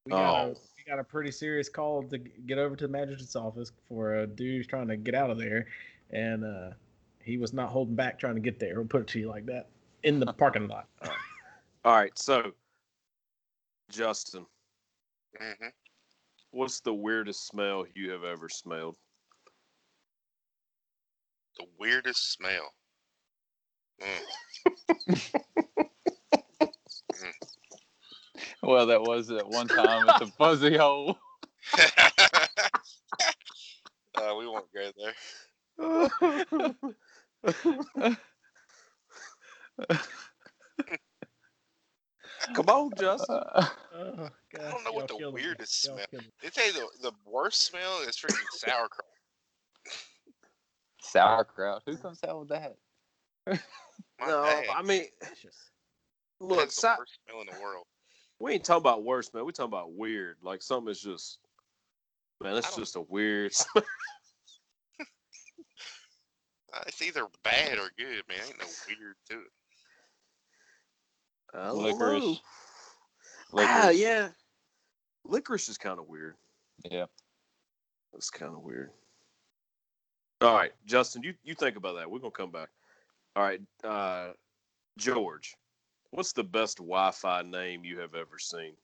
we 0.04 0.10
got 0.10 0.46
a 0.46 0.50
Oh. 0.50 0.56
we 0.76 0.84
got 0.90 0.98
a 0.98 1.04
pretty 1.04 1.30
serious 1.30 1.68
call 1.68 2.02
to 2.04 2.18
get 2.18 2.58
over 2.58 2.74
to 2.76 2.86
the 2.86 2.92
magistrate's 2.92 3.36
office 3.36 3.72
for 3.88 4.20
a 4.20 4.26
dude 4.26 4.56
who's 4.56 4.66
trying 4.66 4.88
to 4.88 4.96
get 4.96 5.14
out 5.14 5.30
of 5.30 5.38
there, 5.38 5.66
and 6.10 6.44
uh, 6.44 6.70
he 7.22 7.36
was 7.36 7.52
not 7.52 7.68
holding 7.70 7.94
back 7.94 8.18
trying 8.18 8.34
to 8.34 8.40
get 8.40 8.58
there. 8.58 8.76
We'll 8.76 8.86
put 8.88 9.02
it 9.02 9.06
to 9.08 9.18
you 9.20 9.28
like 9.28 9.46
that 9.46 9.68
in 10.02 10.18
the 10.20 10.32
parking 10.32 10.66
lot. 10.68 10.88
All 11.84 11.92
right, 11.94 12.16
so 12.18 12.52
Justin, 13.90 14.46
hmm 15.38 15.66
what's 16.50 16.80
the 16.80 16.92
weirdest 16.94 17.46
smell 17.46 17.84
you 17.94 18.10
have 18.10 18.24
ever 18.24 18.48
smelled? 18.48 18.96
The 21.58 21.66
weirdest 21.78 22.32
smell. 22.32 22.72
Mm. 24.00 25.20
well, 28.62 28.86
that 28.86 29.02
was 29.02 29.26
that 29.28 29.48
one 29.48 29.66
time 29.68 30.08
at 30.08 30.18
the 30.20 30.26
fuzzy 30.38 30.76
hole. 30.76 31.18
Uh, 34.16 34.34
we 34.36 34.46
won't 34.48 34.66
go 34.74 34.90
there. 34.98 35.14
Come 42.54 42.66
on, 42.68 42.90
Justin. 42.96 43.40
Oh, 44.00 44.28
I 44.54 44.70
don't 44.70 44.84
know 44.84 44.92
what 44.92 45.08
the 45.08 45.16
y'all 45.18 45.32
me. 45.32 45.42
weirdest 45.42 45.82
smell- 45.82 45.98
killed 46.10 46.22
me. 46.24 46.30
They 46.40 46.50
say 46.50 46.70
the, 46.70 46.86
the 47.02 47.12
worst 47.26 47.62
smell 47.62 48.00
is 48.02 48.16
freaking 48.16 48.48
sauerkraut. 48.52 49.04
Sauerkraut. 51.00 51.82
Who 51.86 51.96
comes 51.96 52.20
out 52.26 52.40
with 52.40 52.48
that? 52.50 52.76
No, 53.46 53.56
dad. 54.44 54.64
I 54.74 54.82
mean, 54.82 55.04
Delicious. 55.22 55.70
look, 56.40 56.58
That's 56.60 56.74
the 56.76 56.80
sa- 56.80 56.96
worst 56.98 57.18
smell 57.28 57.40
in 57.42 57.46
the 57.46 57.60
world. 57.62 57.86
we 58.40 58.52
ain't 58.52 58.64
talking 58.64 58.82
about 58.82 59.04
worse, 59.04 59.32
man. 59.32 59.44
We 59.44 59.52
talking 59.52 59.70
about 59.72 59.92
weird. 59.94 60.36
Like 60.42 60.62
something 60.62 60.90
is 60.90 61.00
just, 61.00 61.38
man, 62.42 62.54
I 62.54 62.58
it's 62.58 62.74
just 62.76 62.96
a 62.96 63.00
weird. 63.02 63.52
Uh, 66.74 66.80
it's 66.86 67.00
either 67.00 67.24
bad 67.44 67.78
or 67.78 67.90
good, 67.98 68.22
man. 68.28 68.38
Ain't 68.46 68.58
no 68.58 68.66
weird 68.88 69.16
to 69.30 69.36
it. 69.38 69.50
I 71.54 71.66
don't 71.68 71.78
Licorice. 71.82 72.20
know. 72.20 72.36
Licorice. 73.52 73.66
Ah, 73.70 73.88
yeah. 73.88 74.28
Licorice 75.24 75.70
is 75.70 75.78
kind 75.78 75.98
of 75.98 76.06
weird. 76.08 76.34
Yeah. 76.90 77.06
That's 78.12 78.28
kind 78.28 78.52
of 78.54 78.60
weird. 78.62 78.90
All 80.40 80.54
right, 80.54 80.72
Justin, 80.86 81.22
you, 81.22 81.34
you 81.42 81.54
think 81.54 81.76
about 81.76 81.96
that. 81.96 82.08
We're 82.10 82.20
gonna 82.20 82.30
come 82.30 82.52
back. 82.52 82.68
All 83.34 83.42
right, 83.42 83.60
uh, 83.82 84.32
George, 84.96 85.54
what's 86.10 86.32
the 86.32 86.44
best 86.44 86.78
Wi-Fi 86.78 87.42
name 87.42 87.84
you 87.84 87.98
have 87.98 88.14
ever 88.14 88.38
seen? 88.38 88.74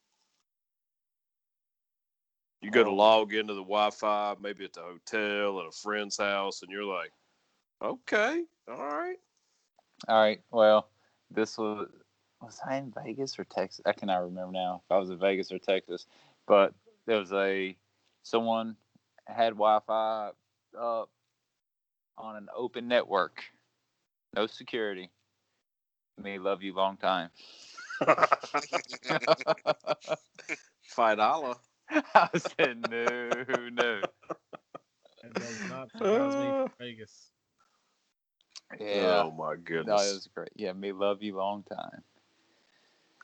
You 2.60 2.70
go 2.70 2.82
to 2.82 2.90
Oh. 2.90 2.94
log 2.94 3.34
into 3.34 3.54
the 3.54 3.62
Wi-Fi, 3.62 4.36
maybe 4.40 4.64
at 4.64 4.72
the 4.72 4.82
hotel, 4.82 5.60
at 5.60 5.66
a 5.66 5.72
friend's 5.72 6.16
house, 6.16 6.62
and 6.62 6.72
you're 6.72 6.84
like, 6.84 7.12
"Okay, 7.82 8.46
all 8.66 8.86
right." 8.86 9.20
All 10.08 10.20
right. 10.20 10.42
Well, 10.50 10.90
this 11.30 11.56
was 11.56 11.88
was 12.40 12.60
I 12.66 12.76
in 12.76 12.90
Vegas 12.90 13.38
or 13.38 13.44
Texas? 13.44 13.82
I 13.86 13.92
cannot 13.92 14.22
remember 14.22 14.52
now 14.52 14.82
if 14.84 14.92
I 14.92 14.98
was 14.98 15.08
in 15.08 15.18
Vegas 15.18 15.50
or 15.52 15.58
Texas. 15.58 16.06
But 16.46 16.74
there 17.06 17.18
was 17.18 17.32
a 17.32 17.76
someone 18.22 18.76
had 19.26 19.54
Wi-Fi 19.54 20.32
up 20.78 21.10
on 22.18 22.36
an 22.36 22.48
open 22.54 22.88
network, 22.88 23.44
no 24.34 24.46
security. 24.46 25.10
Me 26.22 26.38
love 26.38 26.62
you 26.62 26.74
long 26.74 26.96
time. 26.96 27.30
Five 30.94 31.18
dollar. 31.18 31.56
I 32.14 32.28
said 32.36 32.78
no, 32.78 33.44
no. 33.70 34.04
That 35.22 35.36
does 35.38 35.64
not 35.64 35.92
surprise 35.94 36.36
me 36.36 36.52
from 36.52 36.70
Vegas. 36.78 37.32
Yeah. 38.80 39.24
Oh 39.24 39.30
my 39.30 39.56
No, 39.80 40.00
goodness. 40.00 40.10
it 40.10 40.12
was 40.14 40.28
great. 40.28 40.50
Yeah, 40.56 40.72
me 40.72 40.92
love 40.92 41.22
you 41.22 41.36
long 41.36 41.62
time. 41.64 42.02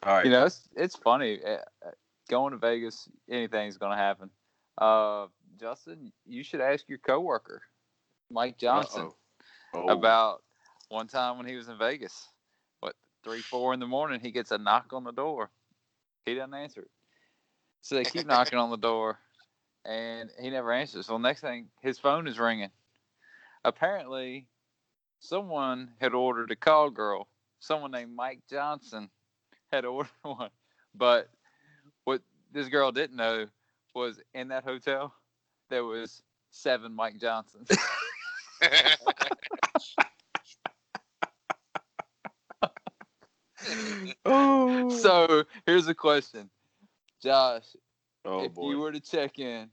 all 0.03 0.15
right. 0.15 0.23
You 0.23 0.31
know, 0.31 0.45
it's 0.47 0.69
it's 0.77 0.97
funny. 0.97 1.41
uh, 1.45 1.59
uh, 1.87 1.91
Going 2.29 2.53
to 2.53 2.59
Vegas, 2.59 3.09
anything's 3.29 3.77
gonna 3.79 3.97
happen. 3.97 4.31
Uh, 4.79 5.27
Justin, 5.59 6.13
you 6.27 6.43
should 6.43 6.61
ask 6.61 6.89
your 6.89 6.99
coworker, 6.99 7.63
Mike 8.31 8.59
Johnson. 8.59 9.11
Oh. 9.73 9.89
about 9.89 10.43
one 10.89 11.07
time 11.07 11.39
when 11.39 11.47
he 11.47 11.55
was 11.55 11.69
in 11.69 11.79
Vegas. 11.79 12.29
What 12.81 12.95
three, 13.23 13.41
four 13.41 13.73
in 13.73 13.81
the 13.81 13.87
morning, 13.87 14.21
he 14.21 14.31
gets 14.31 14.51
a 14.51 14.59
knock 14.59 14.93
on 14.93 15.05
the 15.05 15.13
door. 15.13 15.51
He 16.27 16.35
doesn't 16.35 16.55
answer 16.55 16.83
it. 16.83 16.91
So 17.83 17.95
they 17.95 18.05
keep 18.05 18.27
knocking 18.27 18.59
on 18.59 18.71
the 18.71 18.77
door, 18.77 19.19
and 19.85 20.31
he 20.41 20.51
never 20.51 20.73
answers. 20.73 21.07
So 21.07 21.19
next 21.19 21.41
thing, 21.41 21.69
his 21.81 21.99
phone 21.99 22.27
is 22.27 22.39
ringing. 22.39 22.71
Apparently, 23.65 24.47
someone 25.21 25.91
had 26.01 26.13
ordered 26.13 26.51
a 26.51 26.57
call 26.57 26.91
girl. 26.91 27.29
Someone 27.61 27.91
named 27.91 28.15
Mike 28.15 28.41
Johnson 28.51 29.09
had 29.73 29.85
ordered 29.87 30.11
one, 30.23 30.51
but 30.95 31.29
what 32.05 32.23
this 32.53 32.69
girl 32.69 32.91
didn't 32.93 33.17
know 33.17 33.47
was 33.95 34.21
in 34.35 34.49
that 34.49 34.65
hotel 34.65 35.13
there 35.69 35.85
was 35.85 36.23
seven 36.51 36.95
Mike 36.95 37.19
Johnsons. 37.19 37.71
oh. 44.25 44.91
so 44.91 45.45
here's 45.67 45.89
a 45.89 45.95
question, 45.95 46.51
Josh. 47.23 47.65
oh 48.25 48.45
if 48.45 48.55
boy. 48.55 48.71
you 48.71 48.79
were 48.79 48.93
to 48.93 49.01
check 49.01 49.39
in 49.39 49.69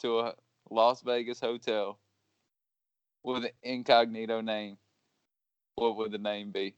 to 0.00 0.20
a 0.20 0.34
Las 0.70 1.02
Vegas 1.02 1.40
hotel 1.40 1.98
with 3.22 3.44
an 3.44 3.50
incognito 3.62 4.40
name, 4.40 4.76
what 5.76 5.96
would 5.96 6.12
the 6.12 6.18
name 6.18 6.50
be? 6.50 6.74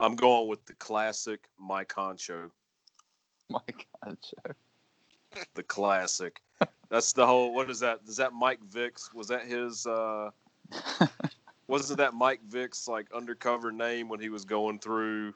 I'm 0.00 0.16
going 0.16 0.48
with 0.48 0.64
the 0.66 0.74
classic 0.74 1.48
Mike 1.58 1.92
Honcho. 1.96 2.50
Mike 3.50 3.86
Honcho. 4.04 4.54
The 5.54 5.62
classic. 5.62 6.40
That's 6.90 7.12
the 7.12 7.26
whole. 7.26 7.54
What 7.54 7.70
is 7.70 7.80
that? 7.80 8.00
Is 8.06 8.16
that 8.16 8.32
Mike 8.34 8.60
Vicks? 8.70 9.14
Was 9.14 9.28
that 9.28 9.46
his? 9.46 9.86
uh 9.86 10.30
Wasn't 11.68 11.98
that 11.98 12.14
Mike 12.14 12.40
Vicks 12.48 12.88
like 12.88 13.06
undercover 13.14 13.72
name 13.72 14.08
when 14.08 14.20
he 14.20 14.28
was 14.28 14.44
going 14.44 14.78
through 14.78 15.34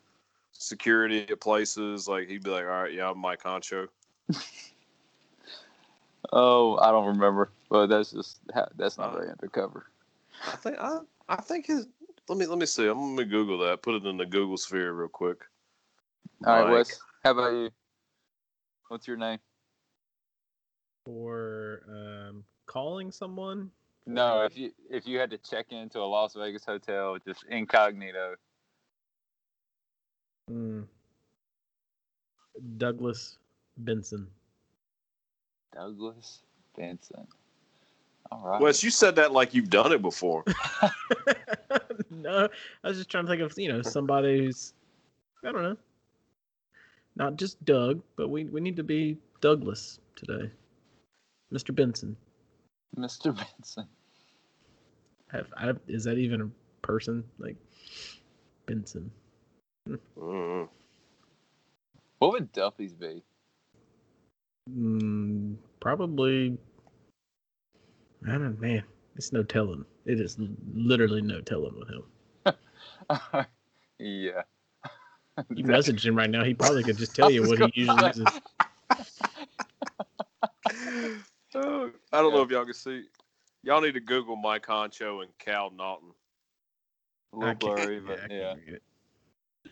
security 0.52 1.26
at 1.28 1.40
places? 1.40 2.08
Like 2.08 2.28
he'd 2.28 2.42
be 2.42 2.50
like, 2.50 2.64
"All 2.64 2.82
right, 2.82 2.92
yeah, 2.92 3.10
I'm 3.10 3.18
Mike 3.18 3.42
Honcho." 3.42 3.88
Oh, 6.32 6.76
I 6.78 6.90
don't 6.90 7.06
remember, 7.06 7.50
but 7.70 7.86
that's 7.86 8.10
just 8.10 8.40
ha- 8.52 8.68
that's 8.76 8.98
not 8.98 9.10
Oh. 9.12 9.18
very 9.18 9.30
undercover. 9.30 9.86
I 10.44 10.56
think 10.56 10.76
I, 10.78 10.98
I 11.28 11.36
think 11.36 11.66
his. 11.66 11.86
Let 12.28 12.36
me 12.38 12.46
let 12.46 12.58
me 12.58 12.66
see. 12.66 12.86
I'm 12.88 13.14
gonna 13.14 13.24
Google 13.24 13.58
that. 13.58 13.82
Put 13.82 13.94
it 13.94 14.06
in 14.06 14.16
the 14.16 14.26
Google 14.26 14.56
sphere 14.56 14.92
real 14.92 15.08
quick. 15.08 15.44
All 16.44 16.52
right, 16.54 16.64
Mike. 16.64 16.72
Wes. 16.72 16.98
How 17.22 17.30
about 17.30 17.52
you? 17.52 17.70
What's 18.88 19.06
your 19.06 19.16
name? 19.16 19.38
For 21.04 21.82
um, 21.88 22.44
calling 22.66 23.12
someone. 23.12 23.70
No, 24.06 24.44
if 24.44 24.56
you 24.56 24.70
if 24.88 25.06
you 25.06 25.18
had 25.18 25.30
to 25.30 25.38
check 25.38 25.66
into 25.70 25.98
a 25.98 26.06
Las 26.06 26.34
Vegas 26.34 26.64
hotel, 26.64 27.16
just 27.26 27.44
incognito. 27.48 28.36
Hmm. 30.48 30.82
Douglas 32.76 33.38
Benson. 33.76 34.28
Douglas 35.74 36.42
Benson. 36.76 37.26
All 38.30 38.42
right. 38.44 38.60
Wes, 38.60 38.82
you 38.82 38.90
said 38.90 39.16
that 39.16 39.32
like 39.32 39.54
you've 39.54 39.70
done 39.70 39.92
it 39.92 40.02
before. 40.02 40.44
no, 42.10 42.48
I 42.84 42.88
was 42.88 42.98
just 42.98 43.10
trying 43.10 43.26
to 43.26 43.30
think 43.30 43.42
of 43.42 43.58
you 43.58 43.72
know 43.72 43.82
somebody 43.82 44.46
who's 44.46 44.72
I 45.44 45.50
don't 45.50 45.62
know, 45.62 45.76
not 47.16 47.36
just 47.36 47.62
Doug, 47.64 48.02
but 48.16 48.28
we 48.28 48.44
we 48.44 48.60
need 48.60 48.76
to 48.76 48.84
be 48.84 49.18
Douglas 49.40 49.98
today, 50.14 50.50
Mr. 51.52 51.74
Benson. 51.74 52.16
Mr. 52.96 53.36
Benson. 53.36 53.88
Have 55.36 55.52
I, 55.56 55.72
is 55.86 56.04
that 56.04 56.16
even 56.16 56.40
a 56.40 56.48
person 56.80 57.22
like 57.38 57.56
Benson? 58.64 59.10
Mm. 60.18 60.66
What 62.18 62.32
would 62.32 62.50
Duffy's 62.52 62.94
be? 62.94 63.22
Mm, 64.70 65.56
probably. 65.78 66.56
I 68.26 68.32
don't 68.32 68.42
know, 68.42 68.56
man. 68.58 68.82
It's 69.16 69.32
no 69.32 69.42
telling. 69.42 69.84
It 70.06 70.20
is 70.20 70.38
literally 70.74 71.20
no 71.20 71.42
telling 71.42 71.78
with 71.78 71.90
him. 71.90 72.02
yeah. 73.98 74.42
You 75.50 75.64
message 75.64 76.06
him 76.06 76.16
right 76.16 76.30
now, 76.30 76.44
he 76.44 76.54
probably 76.54 76.82
could 76.82 76.96
just 76.96 77.14
tell 77.14 77.30
you 77.30 77.46
what 77.46 77.58
he 77.58 77.70
usually 77.74 78.06
uses. 78.06 78.24
I 82.12 82.22
don't 82.22 82.32
know 82.32 82.42
if 82.42 82.50
y'all 82.50 82.64
can 82.64 82.74
see. 82.74 83.04
Y'all 83.66 83.80
need 83.80 83.94
to 83.94 84.00
Google 84.00 84.36
Mike 84.36 84.64
Honcho 84.64 85.22
and 85.24 85.38
Cal 85.38 85.72
Naughton. 85.72 86.10
A 87.32 87.36
little 87.36 87.54
blurry, 87.56 87.96
yeah, 87.96 88.00
but 88.06 88.20
I 88.20 88.26
yeah. 88.30 88.48
can't 88.54 88.60
read 88.64 88.74
it. 88.74 88.82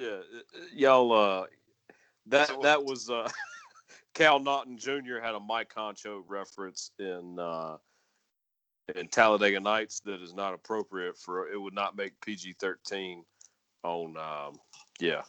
Yeah, 0.01 0.09
uh, 0.09 0.13
uh, 0.17 0.65
y'all. 0.75 1.13
Uh, 1.13 1.47
that 2.27 2.49
So- 2.49 2.61
that 2.61 2.85
was 2.85 3.09
uh, 3.09 3.31
Cal 4.15 4.41
Naughton 4.41 4.77
Jr. 4.77 5.21
had 5.23 5.37
a 5.37 5.41
Mike 5.41 5.73
Honcho 5.73 6.25
reference 6.27 6.91
in 6.99 7.39
uh, 7.39 7.77
in 8.97 9.07
Talladega 9.07 9.61
Nights 9.61 10.01
that 10.01 10.21
is 10.21 10.35
not 10.35 10.55
appropriate 10.55 11.17
for. 11.17 11.49
It 11.49 11.61
would 11.61 11.73
not 11.75 11.97
make 11.97 12.21
PG 12.21 12.55
thirteen 12.59 13.25
on 13.85 14.17
um, 14.17 14.57
yeah 14.99 15.23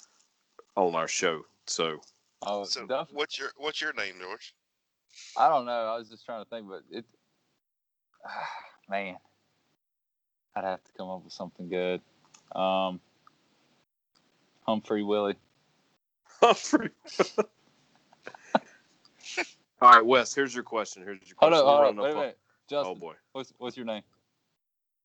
on 0.76 0.95
our 0.95 1.07
show. 1.07 1.43
So 1.68 1.99
Oh, 2.41 2.63
so 2.63 3.05
what's 3.11 3.38
your 3.38 3.51
what's 3.57 3.80
your 3.80 3.93
name, 3.93 4.16
George? 4.20 4.55
I 5.38 5.49
don't 5.49 5.66
know. 5.66 5.72
I 5.72 5.97
was 5.99 6.09
just 6.09 6.26
trying 6.26 6.43
to 6.43 6.49
think, 6.49 6.68
but 6.68 6.82
it. 6.89 7.05
man, 8.89 9.17
I'd 10.55 10.63
have 10.63 10.84
to 10.84 10.91
come 10.97 11.09
up 11.09 11.23
with 11.23 11.34
something 11.34 11.69
good. 11.69 12.01
Um, 12.55 12.99
Humphrey 14.65 15.03
Willie. 15.03 15.36
Humphrey. 16.41 16.89
All 19.82 19.89
right, 19.91 20.05
Wes. 20.05 20.34
Here's 20.34 20.53
your 20.55 20.63
question. 20.63 21.03
Here's 21.03 21.19
your 21.28 21.36
Hold 21.39 21.51
question. 21.51 21.67
on, 21.67 21.73
hold 21.76 21.78
on. 21.78 21.84
running 21.97 22.03
Wait 22.03 22.11
a 22.11 22.15
minute. 22.15 22.38
Justin, 22.69 22.91
Oh 22.91 22.99
boy. 22.99 23.13
what's 23.34 23.53
what's 23.57 23.78
your 23.78 23.86
name? 23.86 24.01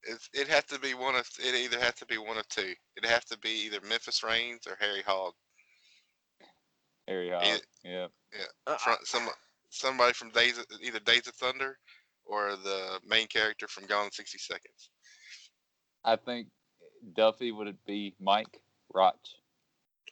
It's, 0.05 0.31
it 0.33 0.49
has 0.49 0.65
to 0.65 0.79
be 0.79 0.95
one 0.95 1.15
of 1.15 1.29
it 1.41 1.55
either 1.55 1.79
has 1.79 1.95
to 1.97 2.07
be 2.07 2.17
one 2.17 2.39
of 2.39 2.49
two. 2.49 2.73
It 2.97 3.05
has 3.05 3.25
to 3.27 3.39
be 3.39 3.51
either 3.67 3.81
Memphis 3.87 4.23
Raines 4.23 4.67
or 4.67 4.77
Harry 4.81 5.03
Hogge. 5.07 5.35
Harry 7.07 7.29
Hogge. 7.29 7.57
It- 7.57 7.67
Yeah. 7.85 8.07
Uh, 8.67 8.77
From, 8.77 8.97
some 9.05 9.29
somebody 9.69 10.13
from 10.15 10.31
Days 10.31 10.57
of, 10.57 10.65
either 10.81 11.01
Days 11.01 11.27
of 11.27 11.35
Thunder 11.35 11.79
or 12.31 12.57
the 12.57 13.01
main 13.07 13.27
character 13.27 13.67
from 13.67 13.87
Gone 13.87 14.07
in 14.07 14.13
60 14.13 14.39
Seconds. 14.39 14.91
I 16.05 16.17
think 16.17 16.47
Duffy 17.15 17.51
would 17.51 17.67
it 17.67 17.85
be 17.87 18.15
Mike 18.21 18.61
Roch. 18.95 19.17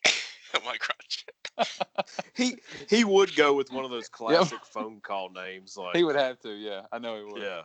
my 0.64 0.76
gosh. 0.76 1.68
he 2.34 2.56
he 2.88 3.04
would 3.04 3.34
go 3.34 3.54
with 3.54 3.72
one 3.72 3.84
of 3.84 3.90
those 3.90 4.08
classic 4.12 4.64
phone 4.64 5.00
call 5.00 5.30
names 5.30 5.76
like 5.76 5.96
He 5.96 6.04
would 6.04 6.16
have 6.16 6.38
to. 6.40 6.50
Yeah, 6.50 6.82
I 6.92 6.98
know 6.98 7.16
he 7.16 7.24
would. 7.24 7.42
yeah, 7.42 7.62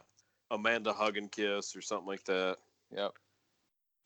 Amanda 0.52 0.94
Hug 0.94 1.18
and 1.18 1.32
Kiss 1.32 1.76
or 1.76 1.82
something 1.82 2.08
like 2.08 2.24
that. 2.26 2.58
Yep. 2.96 3.12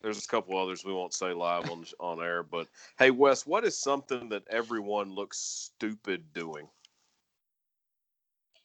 There's 0.00 0.24
a 0.24 0.28
couple 0.28 0.56
others 0.56 0.84
we 0.84 0.92
won't 0.92 1.14
say 1.14 1.32
live 1.32 1.70
on 1.70 1.84
on 2.00 2.22
air, 2.22 2.42
but 2.42 2.68
hey, 2.98 3.10
Wes, 3.10 3.46
what 3.46 3.64
is 3.64 3.76
something 3.76 4.28
that 4.30 4.44
everyone 4.48 5.14
looks 5.14 5.38
stupid 5.38 6.32
doing? 6.32 6.68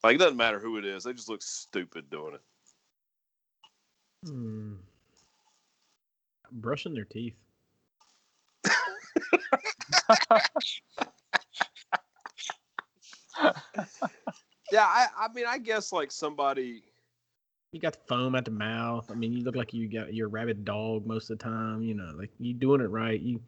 Like 0.03 0.15
it 0.15 0.19
doesn't 0.19 0.37
matter 0.37 0.59
who 0.59 0.77
it 0.77 0.85
is; 0.85 1.03
they 1.03 1.13
just 1.13 1.29
look 1.29 1.41
stupid 1.41 2.09
doing 2.09 2.35
it. 2.35 2.41
Hmm. 4.27 4.73
Brushing 6.51 6.93
their 6.93 7.05
teeth. 7.05 7.35
Yeah, 14.73 14.85
I, 14.85 15.07
I 15.15 15.27
mean, 15.33 15.45
I 15.47 15.59
guess 15.59 15.93
like 15.93 16.11
somebody. 16.11 16.81
You 17.73 17.79
got 17.79 17.93
the 17.93 17.99
foam 18.07 18.33
at 18.33 18.43
the 18.45 18.51
mouth. 18.51 19.09
I 19.11 19.13
mean, 19.13 19.31
you 19.33 19.43
look 19.43 19.55
like 19.55 19.71
you 19.71 19.87
got 19.87 20.15
your 20.15 20.29
rabid 20.29 20.65
dog 20.65 21.05
most 21.05 21.29
of 21.29 21.37
the 21.37 21.43
time. 21.43 21.83
You 21.83 21.93
know, 21.93 22.11
like 22.17 22.31
you 22.39 22.55
doing 22.55 22.81
it 22.81 22.89
right. 22.89 23.19
You 23.21 23.39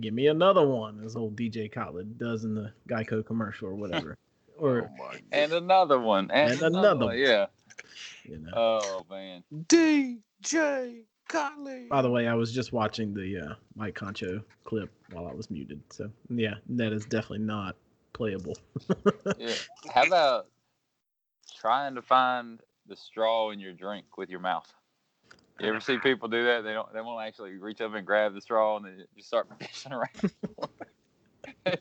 give 0.00 0.14
me 0.14 0.28
another 0.28 0.64
one, 0.64 1.02
as 1.04 1.16
old 1.16 1.34
DJ 1.34 1.72
Khaled 1.72 2.18
does 2.18 2.44
in 2.44 2.54
the 2.54 2.72
Geico 2.88 3.26
commercial 3.26 3.66
or 3.68 3.74
whatever. 3.74 4.16
Or 4.58 4.90
oh 5.00 5.10
And 5.32 5.52
another 5.52 5.98
one. 5.98 6.30
And, 6.30 6.52
And 6.52 6.62
another, 6.62 6.78
another 6.78 6.98
one. 6.98 7.06
one. 7.06 7.18
Yeah. 7.18 7.46
you 8.24 8.38
know. 8.38 8.50
Oh 8.54 9.06
man. 9.10 9.44
DJ 9.66 11.02
Khaled. 11.28 11.88
By 11.88 12.02
the 12.02 12.10
way, 12.10 12.26
I 12.26 12.34
was 12.34 12.52
just 12.52 12.72
watching 12.72 13.14
the 13.14 13.38
uh, 13.50 13.54
Mike 13.76 13.94
Honcho 13.98 14.42
clip 14.64 14.90
while 15.12 15.26
I 15.26 15.32
was 15.32 15.50
muted. 15.50 15.80
So 15.90 16.10
yeah, 16.28 16.54
that 16.70 16.92
is 16.92 17.04
definitely 17.04 17.46
not 17.46 17.76
playable. 18.12 18.56
Yeah. 19.38 19.54
How 19.94 20.02
about 20.04 20.46
trying 21.60 21.94
to 21.94 22.02
find 22.02 22.60
the 22.88 22.96
straw 22.96 23.50
in 23.50 23.60
your 23.60 23.72
drink 23.72 24.16
with 24.16 24.30
your 24.30 24.40
mouth? 24.40 24.66
You 25.60 25.68
ever 25.68 25.80
see 25.80 25.98
people 25.98 26.28
do 26.28 26.44
that? 26.44 26.62
They 26.62 26.72
don't. 26.72 26.92
They 26.92 27.00
won't 27.00 27.24
actually 27.26 27.56
reach 27.58 27.80
up 27.80 27.94
and 27.94 28.06
grab 28.06 28.34
the 28.34 28.40
straw, 28.40 28.76
and 28.76 28.86
they 28.86 28.90
just 29.16 29.28
start 29.28 29.48
fishing 29.60 29.92
around. 29.92 30.32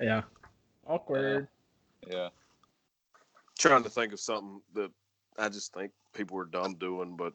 yeah, 0.00 0.22
awkward. 0.90 1.48
yeah. 2.10 2.28
Trying 3.58 3.82
to 3.82 3.90
think 3.90 4.12
of 4.12 4.20
something 4.20 4.60
that 4.74 4.90
I 5.38 5.48
just 5.48 5.72
think 5.74 5.92
people 6.14 6.38
are 6.38 6.44
dumb 6.46 6.74
doing, 6.74 7.16
but 7.16 7.32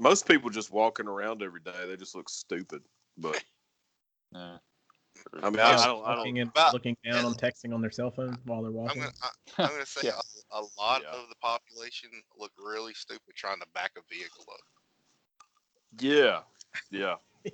most 0.00 0.26
people 0.26 0.48
just 0.50 0.72
walking 0.72 1.06
around 1.06 1.42
every 1.42 1.60
day, 1.60 1.72
they 1.86 1.96
just 1.96 2.14
look 2.14 2.28
stupid. 2.28 2.82
But 3.18 3.42
yeah. 4.32 4.56
I 5.42 5.50
mean, 5.50 5.54
Yeah, 5.56 5.68
I, 5.68 5.82
I 5.82 5.86
don't, 5.86 6.06
I 6.06 6.16
looking, 6.16 6.34
don't. 6.36 6.42
and, 6.42 6.50
About- 6.50 6.72
looking 6.72 6.96
down 7.04 7.24
on 7.24 7.34
texting 7.34 7.74
on 7.74 7.80
their 7.82 7.90
cell 7.90 8.10
phone 8.10 8.38
while 8.44 8.62
they're 8.62 8.70
I'm 8.70 8.74
walking. 8.76 9.00
gonna 9.02 9.12
I, 9.22 9.28
I'm 9.64 9.70
gonna 9.70 9.84
say 9.86 10.02
Yeah. 10.08 10.12
a, 10.52 10.60
a 10.60 10.62
lot 10.78 11.02
Yeah. 11.02 11.18
of 11.20 11.28
the 11.28 11.34
population 11.42 12.10
look 12.38 12.52
really 12.58 12.94
stupid 12.94 13.34
trying 13.34 13.58
to 13.60 13.66
back 13.74 13.92
a 13.98 14.00
vehicle 14.14 14.44
up. 14.52 14.60
Yeah, 16.00 16.40
yeah. 16.90 17.14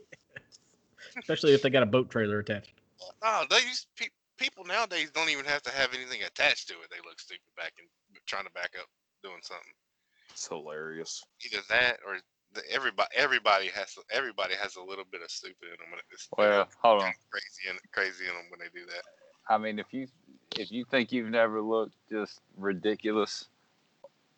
Especially 1.19 1.55
if 1.55 1.63
they 1.63 1.71
got 1.71 1.83
a 1.83 1.87
boat 1.87 2.11
trailer 2.11 2.41
attached. 2.41 2.73
No, 3.23 3.45
they 3.49 3.57
used 3.59 3.87
pe- 3.97 4.09
people 4.39 4.64
nowadays 4.64 5.11
don't 5.11 5.30
even 5.30 5.45
have 5.45 5.62
to 5.62 5.70
have 5.70 5.95
anything 5.95 6.22
attached 6.22 6.68
to 6.68 6.74
it. 6.74 6.91
They 6.91 7.03
look 7.07 7.20
stupid 7.20 7.43
back 7.57 7.72
and 7.78 7.89
trying 8.26 8.45
to 8.45 8.53
back 8.53 8.72
up 8.78 8.87
doing 9.22 9.41
something. 9.43 9.72
It's 10.30 10.49
hilarious. 10.49 11.24
Either 11.45 11.62
that 11.68 11.99
or 12.07 12.18
the, 12.53 12.62
everybody 12.70 13.09
everybody 13.16 13.68
has 13.68 13.95
everybody 14.11 14.55
has 14.61 14.76
a 14.76 14.82
little 14.82 15.05
bit 15.11 15.22
of 15.22 15.30
stupid 15.30 15.57
in 15.64 15.70
them. 15.70 15.91
When 15.91 16.01
it's 16.12 16.28
Well, 16.37 16.68
hold 16.82 17.03
on. 17.03 17.12
crazy 17.30 17.68
and 17.70 17.78
crazy 17.93 18.24
in 18.28 18.35
them 18.35 18.45
when 18.51 18.61
they 18.61 18.68
do 18.78 18.87
that. 18.87 19.03
I 19.49 19.59
mean, 19.59 19.78
if 19.78 19.93
you 19.93 20.09
if 20.57 20.70
you 20.72 20.85
think 20.85 21.12
you've 21.12 21.30
never 21.30 21.61
looked 21.61 21.95
just 22.11 22.41
ridiculous, 22.57 23.49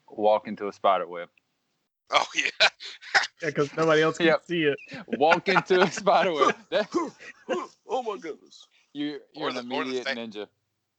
walk 0.09 0.49
into 0.49 0.69
a 0.69 0.73
spider 0.73 1.07
web. 1.07 1.29
Oh 2.11 2.25
yeah, 2.35 2.69
Yeah, 3.43 3.49
because 3.49 3.75
nobody 3.77 4.03
else 4.03 4.19
can 4.19 4.27
Yep. 4.29 4.43
see 4.47 4.65
it. 4.65 4.79
Walk 5.07 5.49
into 5.49 5.81
a 5.83 5.91
spider 5.91 6.33
web. 6.33 6.55
That, 6.71 6.89
oh 7.89 8.03
my 8.03 8.17
goodness. 8.19 8.67
You 8.97 9.21
you're 9.35 9.47
Or 9.47 9.49
an 9.51 9.55
the- 9.55 9.75
or 9.75 9.85
the 9.85 9.91
immediate 9.91 10.09
fa- 10.09 10.15
ninja. 10.15 10.47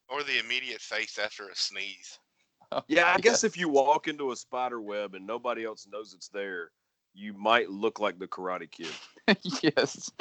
or 0.09 0.23
the 0.23 0.39
immediate 0.39 0.81
face 0.81 1.17
after 1.17 1.49
a 1.49 1.55
sneeze. 1.55 2.19
Oh, 2.69 2.83
yeah, 2.89 3.13
I 3.15 3.19
guess 3.21 3.45
if 3.45 3.55
you 3.57 3.69
walk 3.69 4.09
into 4.09 4.33
a 4.33 4.35
spider 4.35 4.81
web 4.81 5.15
and 5.15 5.25
nobody 5.25 5.63
else 5.63 5.87
knows 5.89 6.13
it's 6.13 6.27
there, 6.27 6.71
you 7.13 7.31
might 7.31 7.69
look 7.69 8.01
like 8.01 8.19
the 8.19 8.27
Karate 8.27 8.69
Kid. 8.69 8.91
yes. 9.63 10.11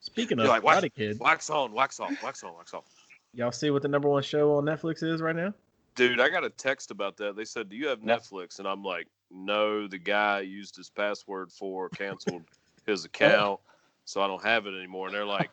Speaking 0.00 0.36
You're 0.36 0.46
of 0.46 0.50
like, 0.50 0.62
what? 0.62 0.84
Karate 0.84 0.94
Kid, 0.94 1.18
Wax 1.18 1.48
on, 1.48 1.72
wax 1.72 1.98
off, 1.98 2.12
wax 2.22 2.44
on, 2.44 2.52
wax 2.54 2.74
off. 2.74 2.84
y'all 3.32 3.50
see 3.50 3.70
what 3.70 3.80
the 3.80 3.88
number 3.88 4.10
one 4.10 4.22
show 4.22 4.56
on 4.56 4.64
Netflix 4.66 5.02
is 5.02 5.22
right 5.22 5.34
now? 5.34 5.54
Dude, 5.94 6.20
I 6.20 6.28
got 6.28 6.44
a 6.44 6.50
text 6.50 6.90
about 6.90 7.16
that. 7.16 7.34
They 7.34 7.46
said, 7.46 7.70
"Do 7.70 7.76
you 7.76 7.86
have 7.88 8.00
Netflix?" 8.00 8.58
And 8.58 8.68
I'm 8.68 8.84
like, 8.84 9.06
"No, 9.30 9.88
the 9.88 9.96
guy 9.96 10.40
used 10.40 10.76
his 10.76 10.90
password 10.90 11.50
for 11.50 11.88
canceled 11.88 12.42
his 12.86 13.04
oh. 13.04 13.06
account, 13.06 13.60
so 14.04 14.20
I 14.20 14.26
don't 14.26 14.44
have 14.44 14.66
it 14.66 14.74
anymore." 14.76 15.06
And 15.06 15.16
they're 15.16 15.24
like, 15.24 15.48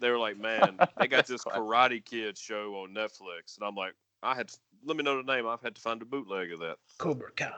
"They 0.00 0.10
were 0.10 0.18
like, 0.18 0.38
man, 0.38 0.78
they 0.98 1.06
got 1.06 1.26
this 1.26 1.42
Classic. 1.42 1.62
Karate 1.62 2.04
Kid 2.04 2.36
show 2.36 2.74
on 2.76 2.94
Netflix," 2.94 3.56
and 3.56 3.66
I'm 3.66 3.74
like, 3.74 3.94
"I 4.22 4.34
had, 4.34 4.48
to, 4.48 4.58
let 4.84 4.96
me 4.96 5.02
know 5.02 5.22
the 5.22 5.32
name. 5.32 5.46
I've 5.46 5.62
had 5.62 5.74
to 5.74 5.80
find 5.80 6.00
a 6.02 6.04
bootleg 6.04 6.52
of 6.52 6.60
that. 6.60 6.76
Cobra 6.98 7.30
Kai. 7.36 7.52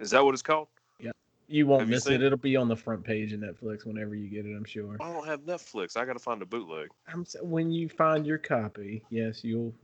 Is 0.00 0.10
that 0.10 0.24
what 0.24 0.32
it's 0.32 0.42
called? 0.42 0.68
Yeah. 1.00 1.10
You 1.48 1.66
won't 1.66 1.80
Have 1.82 1.88
miss 1.88 2.04
seen 2.04 2.14
it. 2.14 2.22
it? 2.22 2.26
It'll 2.26 2.38
be 2.38 2.56
on 2.56 2.68
the 2.68 2.76
front 2.76 3.02
page 3.02 3.32
of 3.32 3.40
Netflix 3.40 3.84
whenever 3.84 4.14
you 4.14 4.28
get 4.28 4.46
it. 4.46 4.54
I'm 4.56 4.64
sure. 4.64 4.96
I 5.00 5.12
don't 5.12 5.26
have 5.26 5.40
Netflix. 5.40 5.96
I 5.96 6.04
got 6.04 6.12
to 6.14 6.18
find 6.18 6.40
a 6.42 6.46
bootleg." 6.46 6.88
I'm 7.12 7.26
when 7.42 7.70
you 7.70 7.88
find 7.88 8.26
your 8.26 8.38
copy, 8.38 9.02
yes, 9.10 9.42
you'll 9.44 9.74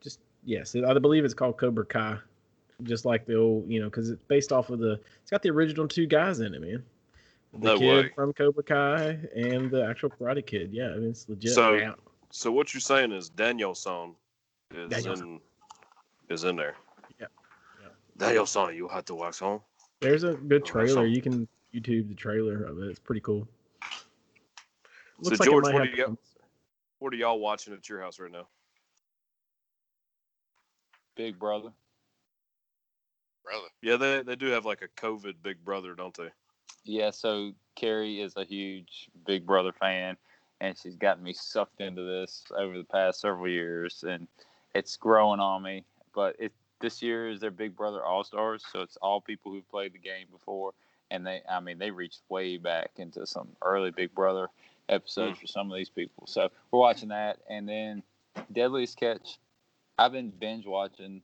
just 0.00 0.20
yes. 0.44 0.74
I 0.74 0.98
believe 0.98 1.24
it's 1.24 1.34
called 1.34 1.58
Cobra 1.58 1.86
Kai, 1.86 2.18
just 2.82 3.04
like 3.04 3.26
the 3.26 3.36
old, 3.36 3.70
you 3.70 3.80
know, 3.80 3.86
because 3.86 4.10
it's 4.10 4.24
based 4.24 4.52
off 4.52 4.70
of 4.70 4.78
the. 4.80 5.00
It's 5.22 5.30
got 5.30 5.42
the 5.42 5.50
original 5.50 5.86
two 5.86 6.06
guys 6.06 6.40
in 6.40 6.54
it, 6.54 6.60
man. 6.60 6.82
The 7.52 7.58
No 7.58 7.78
kid 7.78 8.04
way. 8.04 8.12
from 8.14 8.32
Cobra 8.32 8.62
Kai 8.62 9.18
and 9.36 9.70
the 9.70 9.84
actual 9.86 10.08
Karate 10.10 10.44
Kid. 10.46 10.72
Yeah, 10.72 10.90
I 10.90 10.96
mean, 10.96 11.10
it's 11.10 11.28
legit. 11.28 11.52
So- 11.52 11.76
Now, 11.78 11.96
So 12.30 12.50
what 12.50 12.72
you're 12.72 12.80
saying 12.80 13.12
is 13.12 13.28
Daniel-san 13.28 14.14
is 14.74 14.88
Daniel-san. 14.88 15.26
in 15.28 15.40
is 16.30 16.44
in 16.44 16.56
there. 16.56 16.76
Yeah. 17.20 17.26
Yeah. 17.82 17.88
Daniel-san, 18.16 18.74
you 18.74 18.88
have 18.88 19.04
to 19.06 19.14
watch 19.14 19.42
on. 19.42 19.60
there's 20.00 20.22
a 20.24 20.32
good 20.34 20.64
trailer. 20.64 21.04
You 21.06 21.20
can 21.20 21.46
YouTube 21.74 22.08
the 22.08 22.14
trailer 22.14 22.64
of 22.64 22.78
it. 22.78 22.88
It's 22.88 22.98
pretty 22.98 23.20
cool. 23.20 23.46
So, 23.82 25.28
Looks 25.30 25.40
like 25.40 25.48
George, 25.48 25.64
might 25.64 25.74
what 25.74 25.84
do 25.84 25.90
you 25.90 25.96
got? 25.96 26.16
What 27.00 27.12
are 27.12 27.16
y'all 27.16 27.38
watching 27.38 27.74
at 27.74 27.86
your 27.88 28.00
house 28.00 28.18
right 28.18 28.32
now? 28.32 28.48
Big 31.16 31.38
brother. 31.38 31.70
Brother, 33.44 33.68
Yeah, 33.82 33.96
they 33.96 34.22
they 34.22 34.36
do 34.36 34.46
have 34.46 34.64
like 34.64 34.82
a 34.82 34.88
COVID 34.88 35.34
Big 35.42 35.62
Brother, 35.64 35.94
don't 35.94 36.14
they? 36.16 36.30
Yeah, 36.84 37.10
so 37.10 37.52
Carrie 37.74 38.20
is 38.20 38.36
a 38.36 38.44
huge 38.44 39.08
Big 39.26 39.46
Brother 39.46 39.72
fan, 39.72 40.16
and 40.60 40.76
she's 40.76 40.96
gotten 40.96 41.22
me 41.22 41.32
sucked 41.32 41.80
into 41.80 42.02
this 42.02 42.44
over 42.56 42.76
the 42.76 42.84
past 42.84 43.20
several 43.20 43.48
years, 43.48 44.04
and 44.06 44.26
it's 44.74 44.96
growing 44.96 45.40
on 45.40 45.62
me. 45.62 45.84
But 46.14 46.36
it 46.38 46.52
this 46.80 47.00
year 47.00 47.28
is 47.28 47.40
their 47.40 47.50
Big 47.50 47.76
Brother 47.76 48.04
All 48.04 48.24
Stars, 48.24 48.64
so 48.70 48.80
it's 48.80 48.96
all 48.96 49.20
people 49.20 49.52
who've 49.52 49.68
played 49.70 49.94
the 49.94 49.98
game 49.98 50.26
before, 50.30 50.72
and 51.10 51.26
they, 51.26 51.40
I 51.48 51.60
mean, 51.60 51.78
they 51.78 51.90
reached 51.90 52.22
way 52.28 52.58
back 52.58 52.90
into 52.96 53.26
some 53.26 53.48
early 53.62 53.92
Big 53.92 54.14
Brother 54.14 54.48
episodes 54.88 55.38
mm. 55.38 55.40
for 55.40 55.46
some 55.46 55.70
of 55.70 55.76
these 55.76 55.88
people. 55.88 56.26
So 56.26 56.50
we're 56.70 56.80
watching 56.80 57.10
that, 57.10 57.38
and 57.48 57.68
then 57.68 58.02
Deadliest 58.50 58.98
Catch. 58.98 59.38
I've 59.98 60.12
been 60.12 60.30
binge 60.30 60.66
watching 60.66 61.22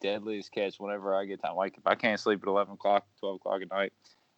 Deadliest 0.00 0.50
Catch 0.52 0.80
whenever 0.80 1.14
I 1.14 1.24
get 1.24 1.40
time. 1.40 1.54
Like 1.54 1.76
if 1.78 1.86
I 1.86 1.94
can't 1.94 2.18
sleep 2.18 2.42
at 2.42 2.48
eleven 2.48 2.74
o'clock, 2.74 3.06
twelve 3.20 3.36
o'clock 3.36 3.62
at 3.62 3.70
night, 3.70 3.92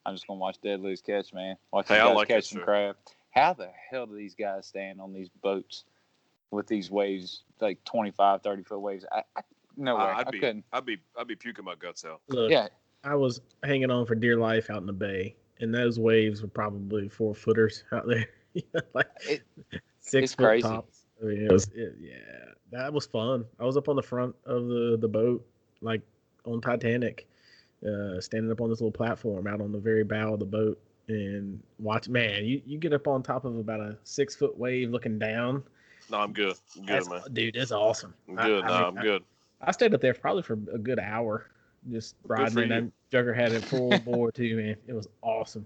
I'm 0.04 0.14
just 0.14 0.26
gonna 0.26 0.38
watch 0.40 0.60
Deadliest 0.62 1.04
Catch, 1.04 1.32
man. 1.32 1.56
Watch 1.72 1.88
Hey, 1.88 1.94
these 1.94 2.02
I 2.02 2.06
guys 2.08 2.16
like 2.16 2.28
catch 2.28 2.44
some 2.48 2.58
show. 2.60 2.64
crab. 2.64 2.96
How 3.30 3.52
the 3.54 3.70
hell 3.90 4.06
do 4.06 4.14
these 4.16 4.34
guys 4.34 4.66
stand 4.66 5.00
on 5.00 5.12
these 5.12 5.28
boats 5.42 5.84
with 6.50 6.66
these 6.66 6.90
waves, 6.90 7.44
like 7.60 7.82
25, 7.84 8.42
30 8.42 8.62
foot 8.64 8.80
waves? 8.80 9.04
I, 9.12 9.22
I 9.36 9.40
no 9.76 9.96
way. 9.96 10.02
I- 10.02 10.18
I'd 10.20 10.26
I 10.28 10.30
be 10.30 10.38
couldn't. 10.40 10.64
I'd 10.72 10.84
be 10.86 10.98
I'd 11.16 11.26
be 11.28 11.36
puking 11.36 11.64
my 11.64 11.74
guts 11.76 12.04
out. 12.04 12.20
Look, 12.28 12.50
Yeah, 12.50 12.68
I 13.04 13.14
was 13.14 13.40
hanging 13.64 13.90
on 13.90 14.04
for 14.06 14.14
dear 14.14 14.36
life 14.36 14.68
out 14.70 14.78
in 14.78 14.86
the 14.86 14.92
bay, 14.92 15.34
and 15.60 15.74
those 15.74 15.98
waves 15.98 16.42
were 16.42 16.48
probably 16.48 17.08
four 17.08 17.34
footers 17.34 17.84
out 17.92 18.06
there, 18.06 18.26
like 18.94 19.06
It- 19.28 19.42
six 20.00 20.24
it's 20.24 20.34
foot 20.34 20.44
crazy. 20.46 20.62
tops. 20.68 21.04
I 21.22 21.26
mean, 21.26 21.46
it 21.46 21.52
was, 21.52 21.68
it, 21.68 21.94
yeah, 22.00 22.16
that 22.72 22.92
was 22.92 23.06
fun. 23.06 23.44
I 23.60 23.64
was 23.64 23.76
up 23.76 23.88
on 23.88 23.94
the 23.96 24.02
front 24.02 24.34
of 24.44 24.66
the 24.66 24.98
the 25.00 25.08
boat, 25.08 25.46
like 25.80 26.02
on 26.44 26.60
Titanic, 26.60 27.28
uh, 27.86 28.20
standing 28.20 28.50
up 28.50 28.60
on 28.60 28.70
this 28.70 28.80
little 28.80 28.92
platform 28.92 29.46
out 29.46 29.60
on 29.60 29.72
the 29.72 29.78
very 29.78 30.04
bow 30.04 30.34
of 30.34 30.38
the 30.38 30.44
boat 30.44 30.78
and 31.09 31.60
watch. 31.78 32.09
Man, 32.09 32.44
you, 32.44 32.62
you 32.64 32.78
get 32.78 32.92
up 32.92 33.06
on 33.09 33.22
top 33.22 33.44
of 33.44 33.56
about 33.59 33.80
a 33.80 33.96
six 34.04 34.34
foot 34.36 34.56
wave 34.56 34.90
looking 34.90 35.18
down. 35.18 35.62
No, 36.10 36.18
I'm 36.18 36.32
good. 36.32 36.54
I'm 36.76 36.86
good, 36.86 36.94
That's, 36.96 37.09
man. 37.09 37.22
dude, 37.32 37.54
that's 37.54 37.72
awesome. 37.72 38.14
I'm 38.28 38.36
good. 38.36 38.64
I 38.64 38.90
no, 38.90 38.98
I- 38.98 39.02
good. 39.02 39.24
I 39.64 39.70
stayed 39.70 39.94
up 39.94 40.00
there 40.00 40.12
probably 40.12 40.42
for 40.42 40.54
a 40.54 40.78
good 40.78 40.98
hour, 40.98 41.46
just 41.90 42.16
riding. 42.26 42.68
that 42.68 42.90
jugger 43.12 43.34
had 43.34 43.52
it 43.52 43.62
full 43.64 43.96
bore 44.04 44.32
too, 44.32 44.56
man. 44.56 44.76
It 44.88 44.92
was 44.92 45.09
awesome. 45.22 45.64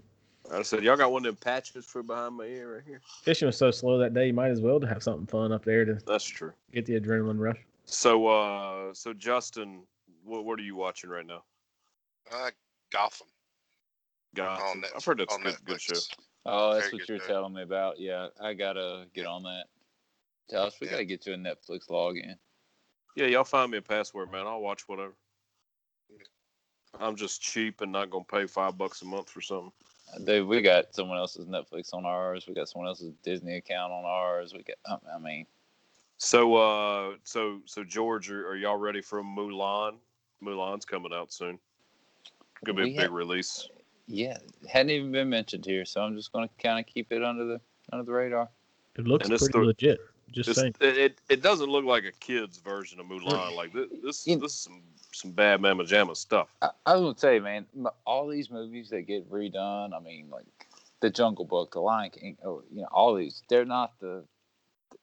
I 0.53 0.61
said, 0.61 0.83
y'all 0.83 0.95
got 0.95 1.11
one 1.11 1.25
of 1.25 1.33
them 1.33 1.35
patches 1.43 1.83
for 1.85 2.03
behind 2.03 2.35
my 2.35 2.45
ear 2.45 2.75
right 2.75 2.83
here. 2.85 3.01
Fishing 3.23 3.47
was 3.47 3.57
so 3.57 3.71
slow 3.71 3.97
that 3.97 4.13
day. 4.13 4.27
You 4.27 4.33
might 4.33 4.49
as 4.51 4.61
well 4.61 4.79
to 4.79 4.87
have 4.87 5.01
something 5.03 5.25
fun 5.25 5.51
up 5.51 5.65
there 5.65 5.83
to 5.83 5.95
That's 6.05 6.23
true. 6.25 6.53
get 6.71 6.85
the 6.85 6.99
adrenaline 6.99 7.39
rush. 7.39 7.57
So, 7.85 8.27
uh, 8.27 8.93
so 8.93 9.13
Justin, 9.13 9.81
what 10.23 10.45
what 10.45 10.59
are 10.59 10.63
you 10.63 10.75
watching 10.75 11.09
right 11.09 11.25
now? 11.25 11.43
Uh, 12.31 12.51
Gotham. 12.91 13.27
God, 14.35 14.61
On 14.61 14.83
I've 14.95 15.03
heard 15.03 15.19
that's 15.19 15.33
a 15.33 15.37
on 15.37 15.43
good, 15.43 15.65
good 15.65 15.81
show. 15.81 15.95
Oh, 16.45 16.73
that's 16.73 16.89
Very 16.89 16.99
what 16.99 17.09
you're 17.09 17.19
show. 17.19 17.27
telling 17.27 17.53
me 17.53 17.63
about. 17.63 17.99
Yeah, 17.99 18.27
I 18.39 18.53
gotta 18.53 19.05
get 19.13 19.25
on 19.25 19.43
that. 19.43 19.65
Josh, 20.49 20.79
we 20.79 20.87
Yeah. 20.87 20.91
gotta 20.93 21.05
get 21.05 21.25
you 21.25 21.33
a 21.33 21.37
Netflix 21.37 21.87
login. 21.89 22.37
Yeah, 23.15 23.25
y'all 23.27 23.43
find 23.43 23.71
me 23.71 23.79
a 23.79 23.81
password, 23.81 24.31
man. 24.31 24.45
I'll 24.45 24.61
watch 24.61 24.87
whatever. 24.87 25.13
I'm 26.99 27.15
just 27.15 27.41
cheap 27.41 27.81
and 27.81 27.91
not 27.91 28.09
gonna 28.09 28.23
pay 28.25 28.45
five 28.47 28.77
bucks 28.77 29.01
a 29.01 29.05
month 29.05 29.29
for 29.29 29.41
something. 29.41 29.71
Dude, 30.23 30.47
we 30.47 30.61
got 30.61 30.93
someone 30.95 31.17
else's 31.17 31.45
Netflix 31.47 31.93
on 31.93 32.05
ours. 32.05 32.47
We 32.47 32.53
got 32.53 32.69
someone 32.69 32.87
else's 32.87 33.13
Disney 33.23 33.55
account 33.57 33.91
on 33.91 34.05
ours. 34.05 34.53
We 34.53 34.63
got, 34.63 34.77
I- 34.85 35.15
I 35.15 35.19
mean, 35.19 35.45
So, 36.19 36.55
uh, 36.55 37.17
so, 37.23 37.61
so 37.65 37.83
George, 37.83 38.31
are, 38.31 38.47
are 38.47 38.55
y'all 38.55 38.77
ready 38.77 39.01
for 39.01 39.21
Mulan? 39.21 39.99
Mulan's 40.41 40.85
coming 40.85 41.13
out 41.13 41.31
soon. 41.31 41.59
Gonna 42.65 42.75
be 42.77 42.81
a 42.83 42.85
big 42.85 42.99
have- 42.99 43.11
release. 43.11 43.69
yeah, 44.07 44.37
hadn't 44.67 44.89
even 44.91 45.11
been 45.11 45.29
mentioned 45.29 45.65
here, 45.65 45.85
so 45.85 46.01
I'm 46.01 46.15
just 46.15 46.31
gonna 46.31 46.49
kind 46.61 46.79
of 46.79 46.85
keep 46.91 47.11
it 47.11 47.23
under 47.23 47.45
the 47.45 47.61
under 47.91 48.03
the 48.05 48.11
radar. 48.13 48.49
It 48.97 49.05
looks 49.07 49.27
And 49.29 49.37
pretty 49.37 49.51
story- 49.51 49.65
legit. 49.67 49.99
Just 50.31 50.55
saying. 50.55 50.75
it, 50.81 50.97
it 50.97 51.21
it 51.29 51.41
doesn't 51.41 51.69
look 51.69 51.85
like 51.85 52.03
a 52.03 52.11
kid's 52.11 52.57
version 52.57 52.99
of 52.99 53.05
Mulan. 53.05 53.55
Like 53.55 53.71
this, 53.73 53.87
this, 54.03 54.27
You- 54.27 54.37
this 54.37 54.51
is 54.53 54.59
some 54.59 54.81
some 55.13 55.31
bad 55.31 55.61
mamma 55.61 55.83
jamma 55.83 56.15
stuff. 56.17 56.49
I, 56.61 56.69
I 56.85 56.93
was 56.95 57.01
gonna 57.01 57.17
say, 57.17 57.39
man, 57.39 57.65
all 58.05 58.27
these 58.27 58.49
movies 58.51 58.89
that 58.89 59.03
get 59.03 59.29
redone. 59.31 59.93
I 59.95 59.99
mean, 59.99 60.29
like 60.29 60.45
the 60.99 61.09
Jungle 61.09 61.45
Book, 61.45 61.71
the 61.71 61.79
Lion 61.79 62.09
King, 62.11 62.37
oh, 62.43 62.61
you 62.71 62.81
know, 62.81 62.87
all 62.91 63.13
these. 63.15 63.41
They're 63.49 63.65
not 63.65 63.93
the, 63.99 64.23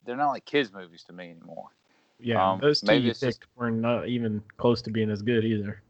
they're 0.05 0.15
not 0.17 0.29
like 0.29 0.45
kids 0.45 0.71
movies 0.71 1.03
to 1.05 1.13
me 1.13 1.31
anymore. 1.31 1.69
Yeah, 2.19 2.51
um, 2.51 2.59
those 2.61 2.81
two 2.81 2.87
maybe 2.87 3.05
you 3.05 3.11
it's 3.11 3.19
just- 3.21 3.43
were 3.55 3.71
not 3.71 4.07
even 4.07 4.43
close 4.57 4.81
to 4.83 4.91
being 4.91 5.09
as 5.09 5.21
good 5.23 5.43
either. 5.43 5.81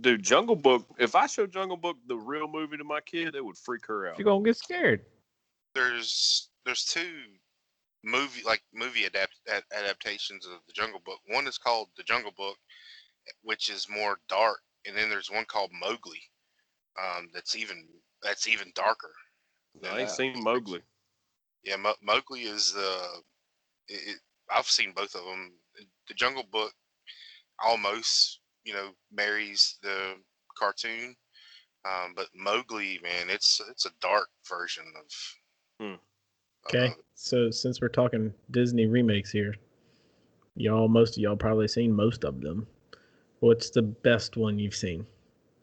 Dude, 0.00 0.22
Jungle 0.22 0.56
Book. 0.56 0.86
If 0.98 1.14
I 1.14 1.26
show 1.26 1.46
Jungle 1.46 1.76
Book 1.76 1.96
the 2.06 2.16
real 2.16 2.48
movie 2.48 2.76
to 2.76 2.84
my 2.84 3.00
kid, 3.00 3.34
it 3.34 3.44
would 3.44 3.58
freak 3.58 3.86
her 3.86 4.08
out. 4.08 4.18
You're 4.18 4.24
gonna 4.24 4.44
get 4.44 4.56
scared. 4.56 5.04
There's 5.74 6.50
there's 6.64 6.84
two 6.84 7.10
movie 8.02 8.42
like 8.44 8.62
movie 8.72 9.04
adapt 9.04 9.34
adaptations 9.76 10.46
of 10.46 10.60
the 10.66 10.72
Jungle 10.72 11.00
Book. 11.04 11.18
One 11.26 11.46
is 11.46 11.58
called 11.58 11.88
The 11.96 12.02
Jungle 12.02 12.32
Book, 12.36 12.56
which 13.42 13.68
is 13.68 13.88
more 13.88 14.18
dark, 14.28 14.60
and 14.86 14.96
then 14.96 15.10
there's 15.10 15.30
one 15.30 15.44
called 15.44 15.70
Mowgli. 15.72 16.22
Um, 16.98 17.28
that's 17.34 17.54
even 17.56 17.86
that's 18.22 18.48
even 18.48 18.72
darker. 18.74 19.12
than 19.80 19.92
I 19.92 19.98
ain't 20.00 20.08
that. 20.08 20.14
seen 20.14 20.42
Mowgli. 20.42 20.80
Yeah, 21.64 21.76
Mo- 21.76 21.94
Mowgli 22.02 22.42
is 22.42 22.72
the. 22.72 23.22
It, 23.88 24.14
it- 24.14 24.20
I've 24.52 24.66
seen 24.66 24.92
both 24.96 25.14
of 25.14 25.24
them. 25.24 25.52
The 26.08 26.14
Jungle 26.14 26.42
Book 26.50 26.72
almost, 27.62 28.39
you 28.64 28.72
know, 28.74 28.90
marries 29.12 29.78
the 29.82 30.14
cartoon, 30.58 31.16
um, 31.84 32.12
but 32.14 32.28
Mowgli, 32.34 32.98
man, 33.02 33.28
it's 33.30 33.60
it's 33.70 33.86
a 33.86 33.90
dark 34.00 34.28
version 34.48 34.84
of. 34.98 35.04
Hmm. 35.86 35.94
Okay, 36.66 36.86
of- 36.88 36.96
so 37.14 37.50
since 37.50 37.80
we're 37.80 37.88
talking 37.88 38.32
Disney 38.50 38.86
remakes 38.86 39.30
here, 39.30 39.54
y'all, 40.56 40.88
most 40.88 41.16
of 41.16 41.22
y'all 41.22 41.36
probably 41.36 41.68
seen 41.68 41.92
most 41.92 42.24
of 42.24 42.40
them. 42.40 42.66
What's 43.40 43.70
the 43.70 43.82
best 43.82 44.36
one 44.36 44.58
you've 44.58 44.74
seen? 44.74 45.06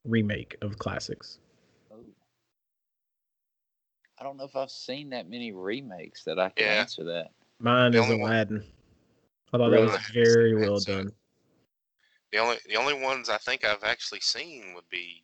Remake 0.06 0.56
of 0.62 0.80
classics. 0.80 1.38
I 4.20 4.24
don't 4.24 4.38
know 4.38 4.46
if 4.46 4.56
I've 4.56 4.72
seen 4.72 5.10
that 5.12 5.30
many 5.30 5.52
remakes 5.52 6.24
that 6.24 6.40
I 6.40 6.50
can 6.50 6.66
Yeah. 6.66 6.82
answer 6.82 7.04
that. 7.04 7.32
Mine 7.60 7.92
The 7.92 8.00
is 8.00 8.04
only 8.06 8.18
one- 8.18 8.32
Aladdin. 8.32 8.64
I 9.54 9.58
thought 9.58 9.70
Really? 9.70 9.86
that 9.92 9.94
was 9.94 10.08
very 10.12 10.56
well 10.56 10.80
done. 10.80 11.12
The 12.32 12.38
only 12.40 12.58
the 12.68 12.76
only 12.76 12.94
ones 13.02 13.30
I 13.30 13.38
think 13.38 13.64
I've 13.66 13.84
actually 13.84 14.20
seen 14.22 14.74
would 14.76 14.88
be 14.90 15.24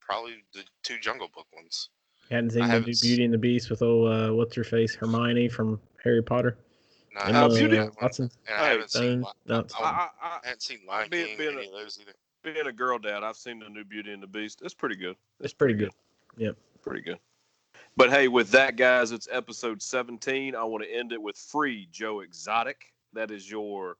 probably 0.00 0.34
the 0.52 0.62
two 0.82 0.98
Jungle 0.98 1.28
Book 1.34 1.46
ones. 1.54 1.90
Hadn't 2.30 2.50
seen 2.50 2.62
I 2.62 2.66
the 2.66 2.72
haven't 2.72 2.86
new 2.86 2.92
s- 2.92 3.00
Beauty 3.02 3.24
and 3.24 3.34
the 3.34 3.38
Beast 3.38 3.70
with 3.70 3.82
old 3.82 4.12
uh, 4.12 4.32
what's 4.34 4.54
her 4.56 4.64
face, 4.64 4.94
Hermione 4.94 5.48
from 5.48 5.80
Harry 6.02 6.22
Potter. 6.22 6.56
No, 7.14 7.20
I 7.20 7.28
Emma 7.28 7.38
haven't 7.38 7.56
seen 7.56 7.60
Beauty- 7.68 7.76
that 7.76 7.86
one, 7.86 7.94
Watson. 8.02 8.30
and 8.48 8.56
I 8.56 8.68
haven't 8.70 8.90
seen. 8.90 9.02
Stone, 9.02 9.20
Li- 9.22 9.54
nuts. 9.54 9.74
I, 9.78 9.82
I, 9.82 10.08
I, 10.22 10.38
haven't 10.44 10.62
seen 10.62 10.78
Lion 10.86 11.10
Being- 11.10 11.26
King 11.28 11.38
being 11.38 11.52
any 11.58 11.66
a- 11.66 11.68
of 11.68 11.72
those 11.74 11.98
either. 12.00 12.12
being 12.42 12.66
a 12.66 12.72
girl 12.72 12.98
dad, 12.98 13.22
I've 13.22 13.36
seen 13.36 13.58
the 13.60 13.68
new 13.68 13.84
Beauty 13.84 14.12
and 14.12 14.22
the 14.22 14.26
Beast. 14.26 14.62
It's 14.64 14.74
pretty 14.74 14.96
good. 14.96 15.16
It's 15.40 15.52
pretty 15.54 15.74
good. 15.74 15.90
Yep. 16.36 16.56
Pretty 16.82 17.02
good. 17.02 17.18
But 17.96 18.10
hey, 18.10 18.26
with 18.26 18.50
that, 18.50 18.74
guys, 18.76 19.12
it's 19.12 19.28
episode 19.30 19.80
17. 19.80 20.56
I 20.56 20.64
want 20.64 20.82
to 20.82 20.90
end 20.92 21.12
it 21.12 21.22
with 21.22 21.36
free 21.36 21.86
Joe 21.92 22.20
Exotic. 22.20 22.92
That 23.12 23.30
is 23.30 23.48
your 23.48 23.96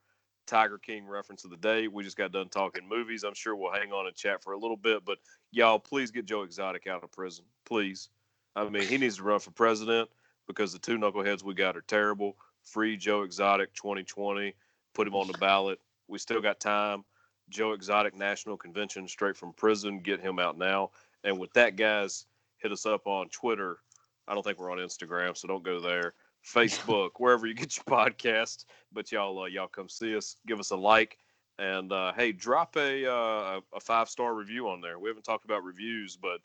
Tiger 0.47 0.79
King 0.79 1.07
reference 1.07 1.45
of 1.45 1.51
the 1.51 1.57
day. 1.57 1.89
We 1.89 2.05
just 2.05 2.17
got 2.17 2.33
done 2.33 2.49
talking 2.49 2.89
movies. 2.89 3.25
I'm 3.25 3.35
sure 3.35 3.57
we'll 3.57 3.73
hang 3.73 3.93
on 3.93 4.07
and 4.07 4.17
chat 4.17 4.43
for 4.43 4.53
a 4.53 4.59
little 4.59 4.77
bit, 4.77 5.05
but 5.05 5.19
y'all, 5.51 5.79
please 5.79 6.11
get 6.11 6.27
Joe 6.27 6.43
Exotic 6.43 6.87
out 6.87 7.05
of 7.05 7.13
prison. 7.13 7.45
Please. 7.65 8.09
I 8.57 8.69
mean, 8.69 8.83
he 8.83 8.99
needs 8.99 9.17
to 9.17 9.23
run 9.23 9.41
for 9.41 9.51
president 9.51 10.09
because 10.47 10.73
the 10.73 10.79
two 10.79 10.99
knuckleheads 10.99 11.43
we 11.43 11.55
got 11.55 11.77
are 11.77 11.83
terrible. 11.83 12.37
Free 12.63 12.97
Joe 12.97 13.23
Exotic 13.23 13.75
2020. 13.75 14.55
Put 14.95 15.09
him 15.09 15.15
on 15.15 15.27
the 15.27 15.39
ballot. 15.39 15.81
We 16.09 16.19
still 16.19 16.41
got 16.41 16.61
time. 16.61 17.05
Joe 17.49 17.73
Exotic 17.73 18.17
National 18.17 18.57
Convention 18.57 19.09
straight 19.09 19.37
from 19.37 19.53
prison. 19.53 20.01
Get 20.01 20.21
him 20.21 20.39
out 20.39 20.57
now. 20.57 20.91
And 21.25 21.39
with 21.39 21.53
that, 21.55 21.77
guys, 21.77 22.27
hit 22.59 22.73
us 22.73 22.87
up 22.87 23.07
on 23.07 23.29
Twitter. 23.29 23.79
I 24.27 24.35
don't 24.35 24.43
think 24.43 24.59
we're 24.59 24.71
on 24.71 24.79
Instagram, 24.79 25.37
so 25.37 25.49
don't 25.49 25.65
go 25.65 25.81
there. 25.81 26.15
Facebook, 26.45 27.11
wherever 27.19 27.47
you 27.47 27.55
get 27.55 27.77
your 27.77 27.85
podcast. 27.85 28.65
But 28.93 29.11
y'all, 29.13 29.43
uh, 29.43 29.47
y'all 29.47 29.69
come 29.69 29.89
see 29.89 30.17
us, 30.17 30.37
give 30.47 30.61
us 30.61 30.71
a 30.71 30.77
like, 30.77 31.19
and 31.59 31.93
uh, 31.93 32.13
hey, 32.15 32.33
drop 32.33 32.77
a 32.77 33.11
uh, 33.11 33.61
a 33.73 33.81
five 33.81 34.09
star 34.09 34.35
review 34.35 34.69
on 34.69 34.81
there. 34.81 34.99
We 34.99 35.09
haven't 35.09 35.25
talked 35.25 35.45
about 35.45 35.65
reviews, 35.65 36.17
but 36.17 36.41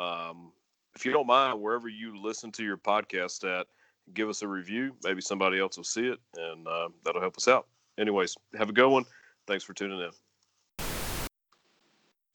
um, 0.00 0.52
if 0.94 1.04
you 1.04 1.12
don't 1.12 1.26
mind, 1.26 1.60
wherever 1.60 1.88
you 1.88 2.20
listen 2.20 2.52
to 2.52 2.64
your 2.64 2.76
podcast 2.76 3.44
at, 3.44 3.66
give 4.14 4.28
us 4.28 4.42
a 4.42 4.48
review. 4.48 4.94
Maybe 5.04 5.20
somebody 5.20 5.58
else 5.58 5.76
will 5.76 5.84
see 5.84 6.08
it, 6.08 6.18
and 6.36 6.66
uh, 6.66 6.88
that'll 7.04 7.20
help 7.20 7.36
us 7.36 7.48
out. 7.48 7.66
Anyways, 7.98 8.36
have 8.56 8.68
a 8.68 8.72
good 8.72 8.88
one. 8.88 9.04
Thanks 9.46 9.64
for 9.64 9.74
tuning 9.74 10.00
in. 10.00 10.10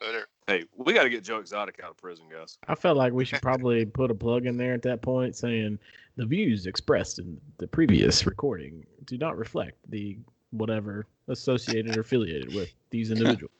Later. 0.01 0.27
Hey, 0.47 0.63
we 0.77 0.93
got 0.93 1.03
to 1.03 1.09
get 1.09 1.25
Joe 1.25 1.39
Exotic 1.39 1.81
out 1.83 1.91
of 1.91 1.97
prison, 1.97 2.25
guys. 2.31 2.57
I 2.69 2.75
felt 2.75 2.95
like 2.95 3.11
we 3.11 3.25
should 3.25 3.41
probably 3.43 3.85
put 3.85 4.09
a 4.09 4.15
plug 4.15 4.45
in 4.45 4.55
there 4.55 4.73
at 4.73 4.81
that 4.83 5.01
point 5.01 5.35
saying 5.35 5.77
the 6.15 6.25
views 6.25 6.65
expressed 6.65 7.19
in 7.19 7.39
the 7.57 7.67
previous 7.67 8.25
recording 8.25 8.85
do 9.05 9.17
not 9.17 9.37
reflect 9.37 9.77
the 9.89 10.17
whatever 10.51 11.05
associated 11.27 11.97
or 11.97 12.01
affiliated 12.01 12.55
with 12.55 12.71
these 12.91 13.11
individuals. 13.11 13.51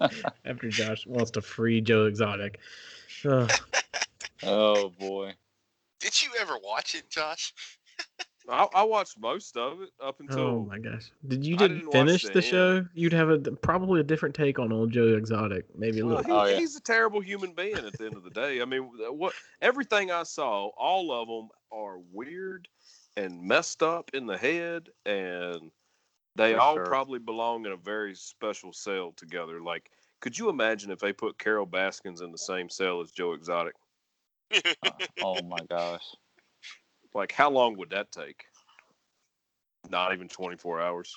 After 0.44 0.68
Josh 0.68 1.06
wants 1.06 1.30
to 1.32 1.40
free 1.40 1.80
Joe 1.80 2.04
Exotic. 2.04 2.58
Ugh. 3.24 3.50
Oh 4.42 4.90
boy. 4.90 5.34
Did 6.00 6.22
you 6.22 6.30
ever 6.38 6.54
watch 6.62 6.94
it, 6.94 7.08
Josh? 7.10 7.52
I, 8.50 8.66
I 8.74 8.82
watched 8.82 9.18
most 9.18 9.56
of 9.56 9.80
it 9.80 9.90
up 10.02 10.20
until 10.20 10.40
oh 10.40 10.66
my 10.68 10.78
gosh. 10.78 11.10
Did 11.26 11.46
you 11.46 11.56
didn't, 11.56 11.78
didn't 11.78 11.92
finish 11.92 12.24
the 12.24 12.32
the, 12.32 12.42
show? 12.42 12.86
You'd 12.94 13.12
have 13.12 13.30
a 13.30 13.38
probably 13.38 14.00
a 14.00 14.04
different 14.04 14.34
take 14.34 14.58
on 14.58 14.72
old 14.72 14.90
Joe 14.90 15.14
Exotic. 15.16 15.66
Maybe 15.76 16.00
a 16.00 16.06
Well, 16.06 16.16
little. 16.16 16.34
he- 16.34 16.40
Oh, 16.40 16.44
yeah. 16.46 16.58
he's 16.58 16.76
a 16.76 16.80
terrible 16.80 17.20
human 17.20 17.52
being 17.54 17.76
at 17.76 17.92
the 17.92 18.06
end 18.06 18.16
of 18.16 18.24
the 18.24 18.30
day. 18.30 18.60
I 18.60 18.64
mean, 18.64 18.90
what 19.10 19.34
everything 19.62 20.10
I 20.10 20.24
saw, 20.24 20.68
all 20.76 21.12
of 21.12 21.28
them 21.28 21.48
are 21.72 21.98
weird 22.12 22.68
and 23.16 23.40
messed 23.42 23.82
up 23.82 24.10
in 24.14 24.26
the 24.26 24.36
head, 24.36 24.88
and 25.06 25.70
they 26.36 26.54
For 26.54 26.60
all 26.60 26.74
sure. 26.76 26.86
probably 26.86 27.18
belong 27.18 27.66
in 27.66 27.72
a 27.72 27.76
very 27.76 28.14
special 28.14 28.72
cell 28.72 29.12
together. 29.16 29.62
Like, 29.62 29.90
could 30.20 30.36
you 30.36 30.48
imagine 30.48 30.90
if 30.90 30.98
they 30.98 31.12
put 31.12 31.38
Carole 31.38 31.66
Baskins 31.66 32.20
in 32.20 32.32
the 32.32 32.38
same 32.38 32.68
cell 32.68 33.00
as 33.00 33.10
Joe 33.10 33.32
Exotic? 33.32 33.74
Uh, 34.52 34.90
oh 35.22 35.42
my 35.42 35.64
gosh. 35.68 36.04
Like, 37.14 37.32
how 37.32 37.50
long 37.50 37.76
would 37.76 37.90
that 37.90 38.12
take? 38.12 38.44
Not 39.88 40.12
even 40.12 40.28
24 40.28 40.80
hours. 40.80 41.14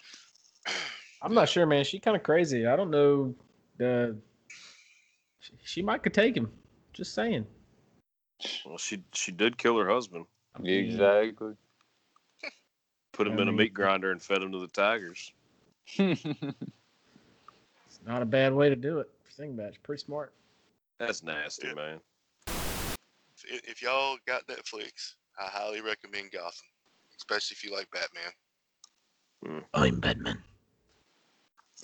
I'm 1.21 1.33
not 1.33 1.49
sure, 1.49 1.65
man. 1.65 1.83
She 1.83 1.99
kind 1.99 2.17
of 2.17 2.23
crazy. 2.23 2.65
I 2.65 2.75
don't 2.75 2.89
know. 2.89 3.35
Uh, 3.79 4.13
she, 5.39 5.53
she 5.63 5.81
might 5.81 6.03
could 6.03 6.13
take 6.13 6.35
him. 6.35 6.51
Just 6.93 7.13
saying. 7.13 7.45
Well, 8.65 8.77
she 8.77 9.03
she 9.13 9.31
did 9.31 9.57
kill 9.57 9.77
her 9.77 9.87
husband, 9.87 10.25
Exactly. 10.63 11.53
put 13.13 13.27
him 13.27 13.39
I 13.39 13.41
in 13.43 13.47
a 13.47 13.51
meat 13.53 13.73
grinder, 13.73 14.11
and 14.11 14.21
fed 14.21 14.41
him 14.41 14.51
to 14.51 14.59
the 14.59 14.67
tigers. 14.67 15.31
It's 15.97 16.25
not 18.05 18.21
a 18.21 18.25
bad 18.25 18.53
way 18.53 18.69
to 18.69 18.75
do 18.75 18.99
it. 18.99 19.09
Sing 19.29 19.55
batch, 19.55 19.81
pretty 19.83 20.03
smart. 20.03 20.33
That's 20.99 21.23
nasty, 21.23 21.67
Yeah. 21.67 21.73
man. 21.73 21.99
If, 23.45 23.61
if 23.67 23.81
y'all 23.81 24.17
got 24.25 24.45
Netflix, 24.47 25.15
I 25.39 25.45
highly 25.45 25.81
recommend 25.81 26.31
Gotham, 26.31 26.67
especially 27.17 27.55
if 27.55 27.63
you 27.63 27.71
like 27.75 27.89
Batman. 27.91 28.31
Hmm. 29.45 29.59
I'm 29.73 29.99
Batman. 29.99 30.41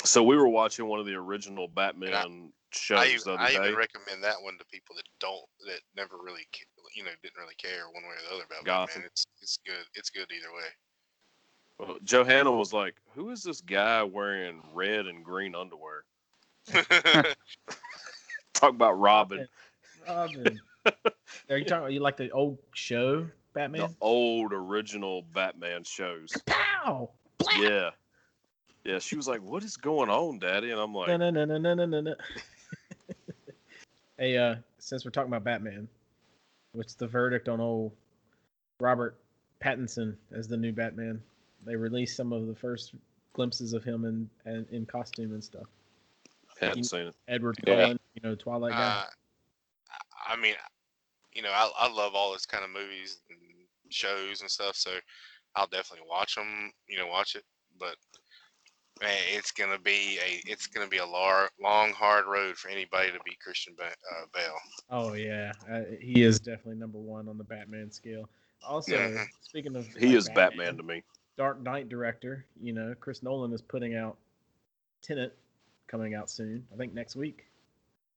So 0.05 0.23
we 0.23 0.37
were 0.37 0.47
watching 0.47 0.87
one 0.87 0.99
of 0.99 1.05
the 1.05 1.15
original 1.15 1.67
Batman 1.67 2.13
I- 2.13 2.49
shows 2.71 2.99
I, 2.99 3.05
the 3.05 3.11
even, 3.13 3.33
other 3.33 3.41
I 3.41 3.49
day. 3.49 3.55
even 3.55 3.75
recommend 3.75 4.23
that 4.23 4.41
one 4.41 4.57
to 4.59 4.65
people 4.65 4.95
that 4.95 5.03
don't, 5.19 5.45
that 5.65 5.81
never 5.95 6.15
really, 6.23 6.47
you 6.95 7.03
know, 7.03 7.09
didn't 7.21 7.37
really 7.37 7.55
care 7.55 7.89
one 7.91 8.03
way 8.03 8.09
or 8.09 8.29
the 8.29 8.35
other 8.35 8.45
about 8.45 8.63
Gotham. 8.63 9.01
Batman. 9.01 9.07
It's 9.11 9.25
it's 9.41 9.57
good. 9.65 9.85
It's 9.95 10.09
good 10.09 10.27
either 10.31 10.53
way. 10.55 10.69
Well, 11.79 11.97
Johanna 12.03 12.51
was 12.51 12.73
like, 12.73 12.95
"Who 13.15 13.31
is 13.31 13.41
this 13.41 13.61
guy 13.61 14.03
wearing 14.03 14.61
red 14.73 15.07
and 15.07 15.23
green 15.23 15.55
underwear?" 15.55 16.03
Talk 18.53 18.71
about 18.71 18.93
Robin, 18.99 19.47
Robin. 20.07 20.59
Are 21.49 21.57
you 21.57 21.65
talking 21.65 21.77
about 21.77 21.93
you 21.93 21.99
like 22.01 22.17
the 22.17 22.31
old 22.31 22.57
show 22.73 23.27
Batman? 23.59 23.81
the 23.81 23.95
old 23.99 24.53
original 24.53 25.23
Batman 25.33 25.83
shows. 25.83 26.31
Pow! 26.45 27.09
Yeah, 27.59 27.89
yeah. 28.85 28.99
She 28.99 29.15
was 29.17 29.27
like, 29.27 29.41
"What 29.41 29.63
is 29.63 29.75
going 29.75 30.09
on, 30.09 30.39
Daddy?" 30.39 30.71
And 30.71 30.79
I'm 30.79 30.93
like, 30.93 31.09
No, 31.09 31.17
no, 31.17 31.29
no, 31.29 31.45
no, 31.45 31.57
no, 31.57 31.73
no, 31.73 31.85
no, 31.85 32.01
no. 32.01 32.15
hey, 34.17 34.37
uh, 34.37 34.55
since 34.77 35.03
we're 35.03 35.11
talking 35.11 35.29
about 35.29 35.43
Batman, 35.43 35.87
what's 36.73 36.93
the 36.93 37.07
verdict 37.07 37.49
on 37.49 37.59
old 37.59 37.91
Robert 38.79 39.17
Pattinson 39.63 40.15
as 40.31 40.47
the 40.47 40.57
new 40.57 40.71
Batman? 40.71 41.21
They 41.65 41.75
released 41.75 42.15
some 42.15 42.31
of 42.31 42.47
the 42.47 42.55
first 42.55 42.93
glimpses 43.33 43.73
of 43.73 43.83
him 43.83 44.05
in 44.05 44.29
in, 44.45 44.65
in 44.71 44.85
costume 44.85 45.33
and 45.33 45.43
stuff. 45.43 45.67
hadn't 46.61 46.85
seen 46.85 47.07
it. 47.07 47.15
Edward 47.27 47.57
Yeah. 47.67 47.75
Cullen, 47.75 47.99
you 48.13 48.21
know, 48.23 48.35
Twilight 48.35 48.71
guy. 48.71 49.03
Uh, 49.03 49.05
I 50.27 50.35
mean, 50.37 50.55
you 51.33 51.41
know, 51.41 51.51
I, 51.51 51.71
I 51.77 51.91
love 51.91 52.15
all 52.15 52.31
this 52.33 52.45
kind 52.45 52.63
of 52.63 52.69
movies 52.69 53.19
and 53.29 53.39
shows 53.89 54.41
and 54.41 54.49
stuff, 54.49 54.75
so 54.75 54.91
I'll 55.55 55.67
definitely 55.67 56.07
watch 56.09 56.35
them. 56.35 56.71
You 56.87 56.97
know, 56.99 57.07
watch 57.07 57.35
it. 57.35 57.43
But 57.79 57.95
man, 59.01 59.17
it's 59.29 59.51
gonna 59.51 59.79
be 59.79 60.19
a 60.25 60.41
it's 60.45 60.67
gonna 60.67 60.87
be 60.87 60.97
a 60.97 61.05
lar- 61.05 61.49
long, 61.61 61.91
hard 61.91 62.25
road 62.25 62.57
for 62.57 62.69
anybody 62.69 63.11
to 63.11 63.19
beat 63.25 63.39
Christian 63.39 63.73
ba- 63.77 63.85
uh, 63.85 64.25
Bale. 64.33 64.59
Oh 64.89 65.13
yeah, 65.13 65.51
uh, 65.71 65.81
he 65.99 66.23
is 66.23 66.39
definitely 66.39 66.75
number 66.75 66.99
one 66.99 67.27
on 67.29 67.37
the 67.37 67.43
Batman 67.43 67.91
scale. 67.91 68.29
Also, 68.63 68.97
Mhm. 68.97 69.25
speaking 69.41 69.75
of, 69.75 69.87
He 69.95 70.07
like, 70.07 70.15
is 70.15 70.29
Batman 70.29 70.77
to 70.77 70.83
me. 70.83 71.03
Dark 71.37 71.61
Knight 71.61 71.87
director. 71.87 72.45
You 72.59 72.73
know, 72.73 72.93
Chris 72.99 73.23
Nolan 73.23 73.53
is 73.53 73.61
putting 73.61 73.95
out 73.95 74.17
Tenet 75.01 75.37
coming 75.87 76.13
out 76.13 76.29
soon. 76.29 76.67
I 76.73 76.75
think 76.75 76.93
next 76.93 77.15
week, 77.15 77.45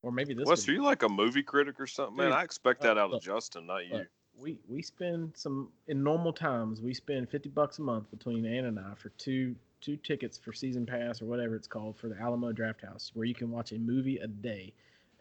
or 0.03 0.11
maybe 0.11 0.35
this 0.35 0.49
Wes, 0.49 0.67
week. 0.67 0.71
are 0.71 0.73
you 0.73 0.83
like 0.83 1.05
a 1.05 1.09
movie 1.09 1.45
critic 1.45 1.79
or 1.79 1.87
something, 1.87 2.17
man? 2.17 2.33
I 2.33 2.43
expect 2.43 2.83
that 2.83 2.99
uh, 2.99 3.03
out 3.03 3.05
of 3.07 3.11
look, 3.13 3.23
Justin, 3.23 3.67
not 3.67 3.87
you. 3.87 4.05
We 4.43 4.59
we 4.69 4.83
spend 4.83 5.33
some 5.37 5.69
in 5.87 6.03
normal 6.03 6.33
times 6.33 6.81
we 6.81 6.95
spend 6.95 7.29
50 7.29 7.51
bucks 7.51 7.79
a 7.79 7.83
month 7.83 8.11
between 8.11 8.45
Ann 8.45 8.65
and 8.65 8.79
I 8.79 8.95
for 8.97 9.11
two 9.11 9.55
two 9.81 9.97
tickets 9.97 10.37
for 10.37 10.53
season 10.53 10.85
pass 10.85 11.23
or 11.23 11.27
whatever 11.27 11.55
it's 11.55 11.69
called 11.69 11.97
for 11.97 12.09
the 12.09 12.21
Alamo 12.21 12.53
Drafthouse 12.53 13.13
where 13.15 13.25
you 13.25 13.35
can 13.35 13.53
watch 13.53 13.71
a 13.71 13.79
movie 13.79 14.19
a 14.19 14.27
day 14.27 14.73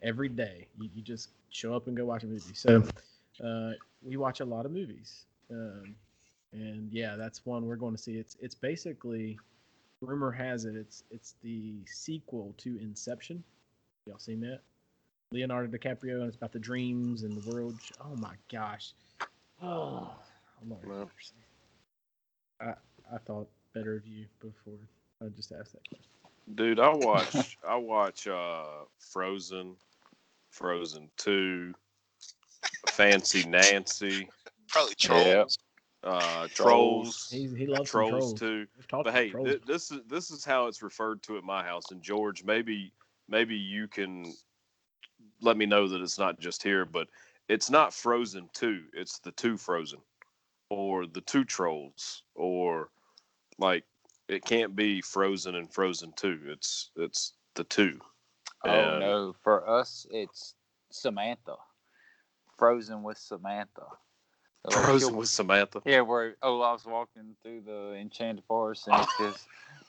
every 0.02 0.28
day. 0.28 0.68
You, 0.80 0.90
you 0.96 1.04
just 1.04 1.30
show 1.52 1.76
up 1.76 1.88
and 1.88 1.96
go 1.96 2.06
watch 2.06 2.24
a 2.24 2.28
movie. 2.28 2.54
So 2.56 2.84
uh, 3.44 3.74
we 4.02 4.18
watch 4.18 4.40
a 4.40 4.46
lot 4.46 4.66
of 4.66 4.72
movies 4.72 5.26
um, 5.52 5.96
and 6.52 6.92
yeah 6.92 7.16
that's 7.16 7.46
one 7.46 7.68
we're 7.68 7.76
going 7.76 7.96
to 7.96 8.02
see. 8.02 8.14
It's 8.14 8.36
it's 8.40 8.56
basically 8.56 9.38
rumor 10.02 10.32
has 10.32 10.66
it 10.66 10.76
it's 10.76 11.04
it's 11.12 11.36
the 11.44 11.76
sequel 11.86 12.56
to 12.58 12.80
Inception. 12.82 13.44
Y'all 14.08 14.18
seen 14.18 14.42
that? 14.42 14.62
Leonardo 15.32 15.76
DiCaprio, 15.76 16.16
and 16.16 16.28
it's 16.28 16.36
about 16.36 16.52
the 16.52 16.60
dreams 16.60 17.24
and 17.24 17.36
the 17.36 17.50
world. 17.50 17.76
Oh 18.04 18.16
my 18.16 18.34
gosh! 18.52 18.94
Oh, 19.62 20.10
Lord 20.68 20.82
have 20.82 20.90
Well. 20.90 21.10
mercy. 21.16 21.36
I 22.62 22.74
I 23.14 23.18
thought 23.20 23.50
better 23.74 23.96
of 23.96 24.06
you 24.06 24.26
before 24.40 24.78
I 25.22 25.28
just 25.36 25.52
asked 25.52 25.74
that 25.74 25.88
question. 25.90 26.08
Dude, 26.56 26.80
I 26.80 26.90
watch 26.94 27.58
I 27.68 27.76
watch 27.76 28.28
uh 28.28 28.86
Frozen, 29.00 29.76
Frozen 30.50 31.10
Two, 31.18 31.74
Fancy 32.88 33.48
Nancy, 33.48 34.30
Probably 34.70 34.94
Yeah. 35.00 35.44
Trolls. 35.44 35.58
uh 36.04 36.48
Trolls, 36.54 37.28
He's, 37.32 37.52
he 37.54 37.68
loves 37.68 37.90
Trolls, 37.90 38.10
some 38.10 38.38
trolls. 38.38 38.40
Two. 38.40 38.68
But 39.04 39.14
hey, 39.14 39.30
trolls. 39.30 39.48
th- 39.50 39.62
this 39.66 39.92
is 39.92 40.00
this 40.08 40.32
is 40.32 40.44
how 40.44 40.68
it's 40.68 40.82
referred 40.82 41.22
to 41.24 41.38
at 41.38 41.44
my 41.44 41.64
house. 41.64 41.92
And 41.92 42.02
George, 42.02 42.44
maybe 42.44 42.92
maybe 43.30 43.56
you 43.56 43.88
can 43.88 44.34
let 45.42 45.58
me 45.58 45.66
know 45.66 45.88
that 45.88 46.02
it's 46.02 46.20
not 46.20 46.40
just 46.40 46.64
here, 46.64 46.86
but 46.86 47.08
it's 47.52 47.70
not 47.70 47.94
Frozen 47.94 48.50
Two. 48.54 48.84
It's 48.94 49.20
the 49.20 49.32
Two 49.32 49.58
Frozen, 49.58 50.00
or 50.70 51.06
the 51.06 51.20
Two 51.20 51.44
Trolls, 51.44 52.24
or 52.34 52.90
like 53.60 53.84
it 54.30 54.46
can't 54.46 54.74
be 54.74 55.02
Frozen 55.02 55.56
and 55.56 55.72
Frozen 55.72 56.14
Two. 56.16 56.40
It's 56.46 56.92
it's 56.96 57.34
the 57.56 57.66
two. 57.66 58.00
Oh 58.66 58.70
And- 58.70 59.00
no, 59.02 59.36
for 59.44 59.68
us 59.70 60.08
it's 60.12 60.56
Samantha, 60.92 61.56
Frozen 62.58 63.04
with 63.04 63.18
Samantha. 63.18 63.86
So, 64.66 64.70
like, 64.78 64.86
Frozen 64.86 65.16
with 65.18 65.28
Samantha. 65.30 65.82
Yeah, 65.86 66.02
where 66.02 66.38
Olaf's 66.42 66.86
walking 66.86 67.36
through 67.44 67.62
the 67.66 67.96
enchanted 67.96 68.46
forest 68.48 68.88
and 68.88 68.96
he 68.98 69.06
says, 69.18 69.48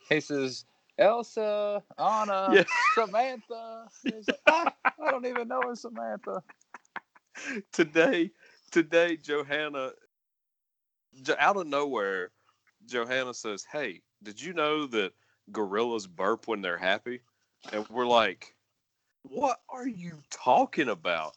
he 0.09 0.20
says, 0.20 0.64
Elsa, 0.98 1.82
Anna, 1.98 2.48
Yeah. 2.52 2.64
Samantha. 2.94 3.86
Like, 4.05 4.24
"Ah, 4.48 4.72
I 4.84 5.10
don't 5.10 5.26
even 5.26 5.47
know 5.48 5.60
her 5.62 5.76
Samantha. 5.76 6.43
today 7.73 8.31
today 8.70 9.16
johanna 9.16 9.93
Jo- 11.23 11.36
out 11.39 11.56
of 11.56 11.66
nowhere 11.66 12.31
johanna 12.86 13.35
says 13.35 13.64
hey 13.70 14.01
did 14.23 14.40
you 14.40 14.52
know 14.52 14.86
that 14.86 15.12
gorillas 15.51 16.06
burp 16.06 16.47
when 16.47 16.62
they're 16.62 16.78
happy? 16.78 17.20
And 17.73 17.86
we're 17.89 18.06
like 18.06 18.55
what 19.23 19.60
are 19.69 19.86
you 19.86 20.20
talking 20.31 20.89
about? 20.89 21.36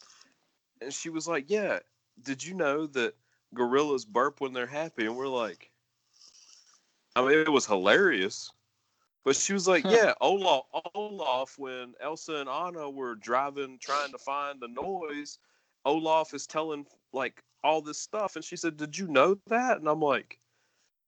And 0.82 0.94
she 0.94 1.10
was 1.10 1.28
like 1.28 1.50
yeah 1.50 1.80
did 2.24 2.44
you 2.44 2.54
know 2.54 2.88
that 2.88 3.16
gorillas 3.54 4.06
burp 4.06 4.42
when 4.42 4.54
they're 4.54 4.66
happy? 4.66 5.06
And 5.06 5.16
we're 5.16 5.28
like 5.28 5.72
i 7.16 7.22
mean 7.22 7.40
it 7.40 7.52
was 7.52 7.66
hilarious. 7.66 8.52
But 9.24 9.36
she 9.36 9.54
was 9.54 9.68
like 9.68 9.84
yeah 9.92 10.14
olaf 10.22 10.66
olaf 10.94 11.58
when 11.58 11.94
elsa 12.02 12.36
and 12.36 12.50
anna 12.50 12.90
were 12.90 13.16
driving 13.16 13.78
trying 13.80 14.12
to 14.12 14.18
find 14.18 14.60
the 14.60 14.68
noise 14.68 15.40
Olaf 15.86 16.34
is 16.34 16.48
telling 16.48 16.86
like 17.14 17.44
all 17.64 17.82
this 17.82 18.00
stuff, 18.00 18.36
and 18.36 18.44
she 18.44 18.56
said, 18.56 18.78
"Did 18.78 18.98
you 18.98 19.08
know 19.08 19.38
that?" 19.48 19.78
And 19.78 19.88
I'm 19.88 20.02
like, 20.02 20.40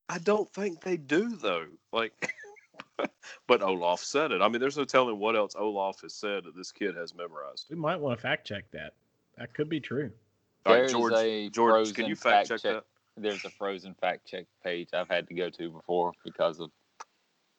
"I 0.09 0.19
don't 0.19 0.51
think 0.53 0.81
they 0.81 0.97
do 0.97 1.35
though." 1.35 1.67
Like, 1.91 2.33
but 3.47 3.61
Olaf 3.61 3.99
said 3.99 4.31
it. 4.31 4.41
I 4.41 4.47
mean, 4.47 4.61
there's 4.61 4.77
no 4.77 4.85
telling 4.85 5.19
what 5.19 5.35
else 5.35 5.55
Olaf 5.55 6.01
has 6.01 6.13
said 6.13 6.45
that 6.45 6.55
this 6.55 6.71
kid 6.71 6.95
has 6.95 7.13
memorized. 7.13 7.67
we 7.69 7.75
might 7.75 7.99
want 7.99 8.17
to 8.17 8.21
fact 8.21 8.47
check 8.47 8.69
that. 8.71 8.93
That 9.37 9.53
could 9.53 9.69
be 9.69 9.79
true. 9.79 10.11
All 10.65 10.73
right, 10.73 10.79
There's 10.79 10.91
George, 10.91 11.13
a 11.13 11.49
George, 11.49 11.93
can 11.93 12.07
you 12.07 12.15
fact 12.15 12.49
check 12.49 12.61
check. 12.61 12.73
that? 12.73 12.83
There's 13.15 13.45
a 13.45 13.49
Frozen 13.49 13.95
fact 13.95 14.27
check 14.27 14.45
page 14.63 14.89
I've 14.93 15.07
had 15.07 15.27
to 15.27 15.33
go 15.33 15.49
to 15.49 15.71
before 15.71 16.11
because 16.23 16.59
of 16.59 16.71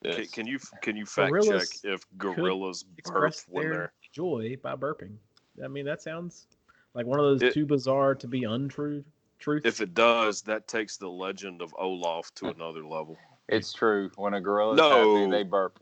this. 0.03 0.17
Can, 0.17 0.27
can 0.27 0.47
you 0.47 0.59
can 0.83 0.97
you 0.97 1.07
fact 1.07 1.33
Gorillas 1.33 1.81
check 1.81 1.93
if 1.93 2.07
gorillas 2.17 2.85
burp 3.05 3.35
when 3.49 3.65
their 3.65 3.73
they're 3.73 3.93
joy 4.13 4.57
by 4.63 4.77
burping. 4.77 5.17
I 5.63 5.69
mean, 5.69 5.85
that 5.87 6.01
sounds 6.03 6.47
like 6.95 7.07
one 7.07 7.19
of 7.19 7.25
those 7.27 7.43
It- 7.43 7.55
too 7.55 7.67
bizarre 7.67 8.15
to 8.17 8.27
be 8.27 8.45
untrue. 8.45 9.05
Truth. 9.39 9.67
if 9.67 9.81
it 9.81 9.95
does, 9.95 10.43
that 10.43 10.67
takes 10.67 10.97
the 10.97 11.09
legend 11.09 11.63
of 11.63 11.73
Olaf 11.79 12.35
to 12.37 12.49
another 12.49 12.85
level. 12.85 13.17
It's 13.49 13.73
true. 13.73 14.11
When 14.17 14.35
a 14.35 14.41
gorilla's 14.41 14.79
No. 14.79 15.15
happy, 15.17 15.31
they 15.31 15.43
burp. 15.45 15.79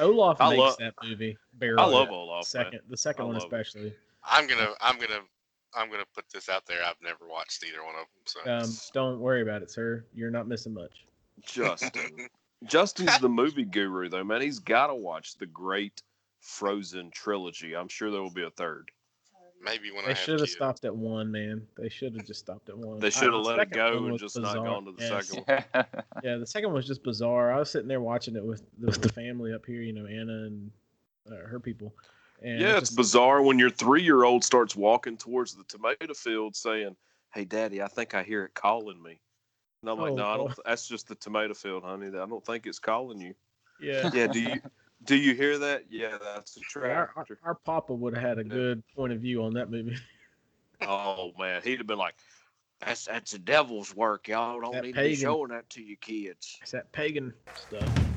Olaf 0.00 0.40
I 0.40 0.50
makes 0.50 0.58
love- 0.58 0.76
that 0.78 0.94
movie. 1.02 1.38
Barely. 1.52 1.80
I 1.80 1.86
love 1.86 2.10
Olaf. 2.10 2.44
second. 2.44 2.72
Man. 2.72 2.80
The 2.88 2.96
second 2.96 3.22
I 3.22 3.26
one 3.26 3.34
love 3.34 3.42
it. 3.44 3.46
especially. 3.46 3.94
I'm 4.24 4.48
gonna 4.48 4.72
I'm 4.80 4.98
gonna 4.98 5.20
I'm 5.74 5.90
gonna 5.90 6.04
put 6.12 6.24
this 6.30 6.48
out 6.48 6.66
there. 6.66 6.82
I've 6.84 7.00
never 7.00 7.28
watched 7.28 7.62
either 7.64 7.84
one 7.84 7.94
of 7.94 8.00
them. 8.00 8.24
So 8.24 8.50
Um, 8.50 8.76
don't 8.92 9.20
worry 9.20 9.42
about 9.42 9.62
it, 9.62 9.70
sir. 9.70 10.04
You're 10.12 10.30
not 10.32 10.48
missing 10.48 10.74
much. 10.74 11.06
Justin. 11.44 12.28
Justin's 12.64 13.18
the 13.20 13.28
movie 13.28 13.64
guru, 13.64 14.08
though, 14.08 14.24
man. 14.24 14.40
He's 14.40 14.58
got 14.58 14.86
to 14.88 14.94
watch 14.94 15.36
the 15.36 15.46
great 15.46 16.02
Frozen 16.40 17.10
trilogy. 17.12 17.76
I'm 17.76 17.88
sure 17.88 18.10
there 18.10 18.22
will 18.22 18.30
be 18.32 18.44
a 18.44 18.50
third. 18.50 18.90
Maybe 19.66 19.90
when 19.90 20.00
I 20.04 20.08
They 20.08 20.08
have 20.14 20.18
should 20.18 20.40
have 20.40 20.48
kids. 20.48 20.52
stopped 20.52 20.84
at 20.86 20.94
one, 20.96 21.30
man. 21.30 21.66
They 21.76 21.88
should 21.90 22.14
have 22.16 22.24
just 22.26 22.40
stopped 22.40 22.68
at 22.70 22.78
one. 22.78 23.00
They 23.00 23.10
should 23.10 23.24
have 23.24 23.32
the 23.32 23.38
let 23.38 23.58
it 23.58 23.70
go 23.70 23.98
and 23.98 24.12
was 24.12 24.20
just 24.22 24.38
not 24.38 24.54
gone 24.56 24.84
to 24.86 24.92
the 24.92 25.02
Yes. 25.02 25.28
second 25.28 25.44
one. 25.74 25.86
Yeah, 26.24 26.36
the 26.36 26.46
second 26.46 26.72
was 26.72 26.86
just 26.86 27.02
bizarre. 27.02 27.52
I 27.52 27.58
was 27.58 27.70
sitting 27.70 27.88
there 27.88 28.00
watching 28.00 28.36
it 28.36 28.44
with 28.44 28.62
with 28.80 29.02
the 29.02 29.10
family 29.12 29.52
up 29.52 29.66
here, 29.66 29.82
you 29.82 29.92
know, 29.92 30.06
Anna 30.06 30.46
and 30.46 30.70
uh, 31.30 31.46
her 31.46 31.60
people. 31.60 31.92
And 32.42 32.60
Yeah, 32.60 32.72
it's 32.78 32.88
just- 32.88 32.96
bizarre 32.96 33.42
when 33.42 33.58
your 33.58 33.70
three 33.70 34.02
year 34.02 34.24
old 34.24 34.44
starts 34.44 34.74
walking 34.76 35.16
towards 35.16 35.54
the 35.54 35.64
tomato 35.64 36.14
field 36.14 36.56
saying, 36.56 36.96
Hey, 37.34 37.44
daddy, 37.44 37.82
I 37.82 37.88
think 37.88 38.14
I 38.14 38.22
hear 38.22 38.44
it 38.44 38.54
calling 38.54 39.02
me. 39.02 39.20
And 39.82 39.90
I'm 39.90 39.98
like, 39.98 40.12
Oh, 40.12 40.16
No, 40.16 40.26
I 40.26 40.36
don't. 40.38 40.58
That's 40.64 40.86
just 40.88 41.08
the 41.08 41.14
tomato 41.16 41.54
field, 41.54 41.82
honey. 41.84 42.06
I 42.08 42.26
don't 42.26 42.44
think 42.44 42.66
it's 42.66 42.78
calling 42.78 43.20
you. 43.20 43.34
Yeah, 43.80 44.10
Yeah, 44.14 44.26
do 44.28 44.40
you 44.40 44.60
Do 45.04 45.16
you 45.16 45.34
hear 45.34 45.58
that? 45.58 45.84
Yeah, 45.90 46.18
that's 46.22 46.56
a 46.56 46.80
Our, 46.80 47.10
our, 47.16 47.26
our 47.44 47.54
Papa 47.54 47.94
would 47.94 48.14
have 48.14 48.22
had 48.22 48.38
a 48.38 48.44
good 48.44 48.82
point 48.94 49.12
of 49.12 49.20
view 49.20 49.44
on 49.44 49.54
that 49.54 49.70
movie. 49.70 49.96
Oh 50.82 51.32
man, 51.38 51.62
he'd 51.64 51.78
have 51.78 51.86
been 51.86 51.96
like, 51.96 52.16
"That's 52.80 53.06
that's 53.06 53.32
the 53.32 53.38
devil's 53.38 53.96
work. 53.96 54.28
Y'all 54.28 54.60
don't 54.60 54.72
That 54.72 54.84
need 54.84 54.94
to 54.94 55.02
be 55.04 55.16
showing 55.16 55.48
that 55.48 55.70
to 55.70 55.82
your 55.82 55.96
kids." 55.96 56.58
It's 56.60 56.72
that 56.72 56.92
pagan 56.92 57.32
stuff. 57.54 58.15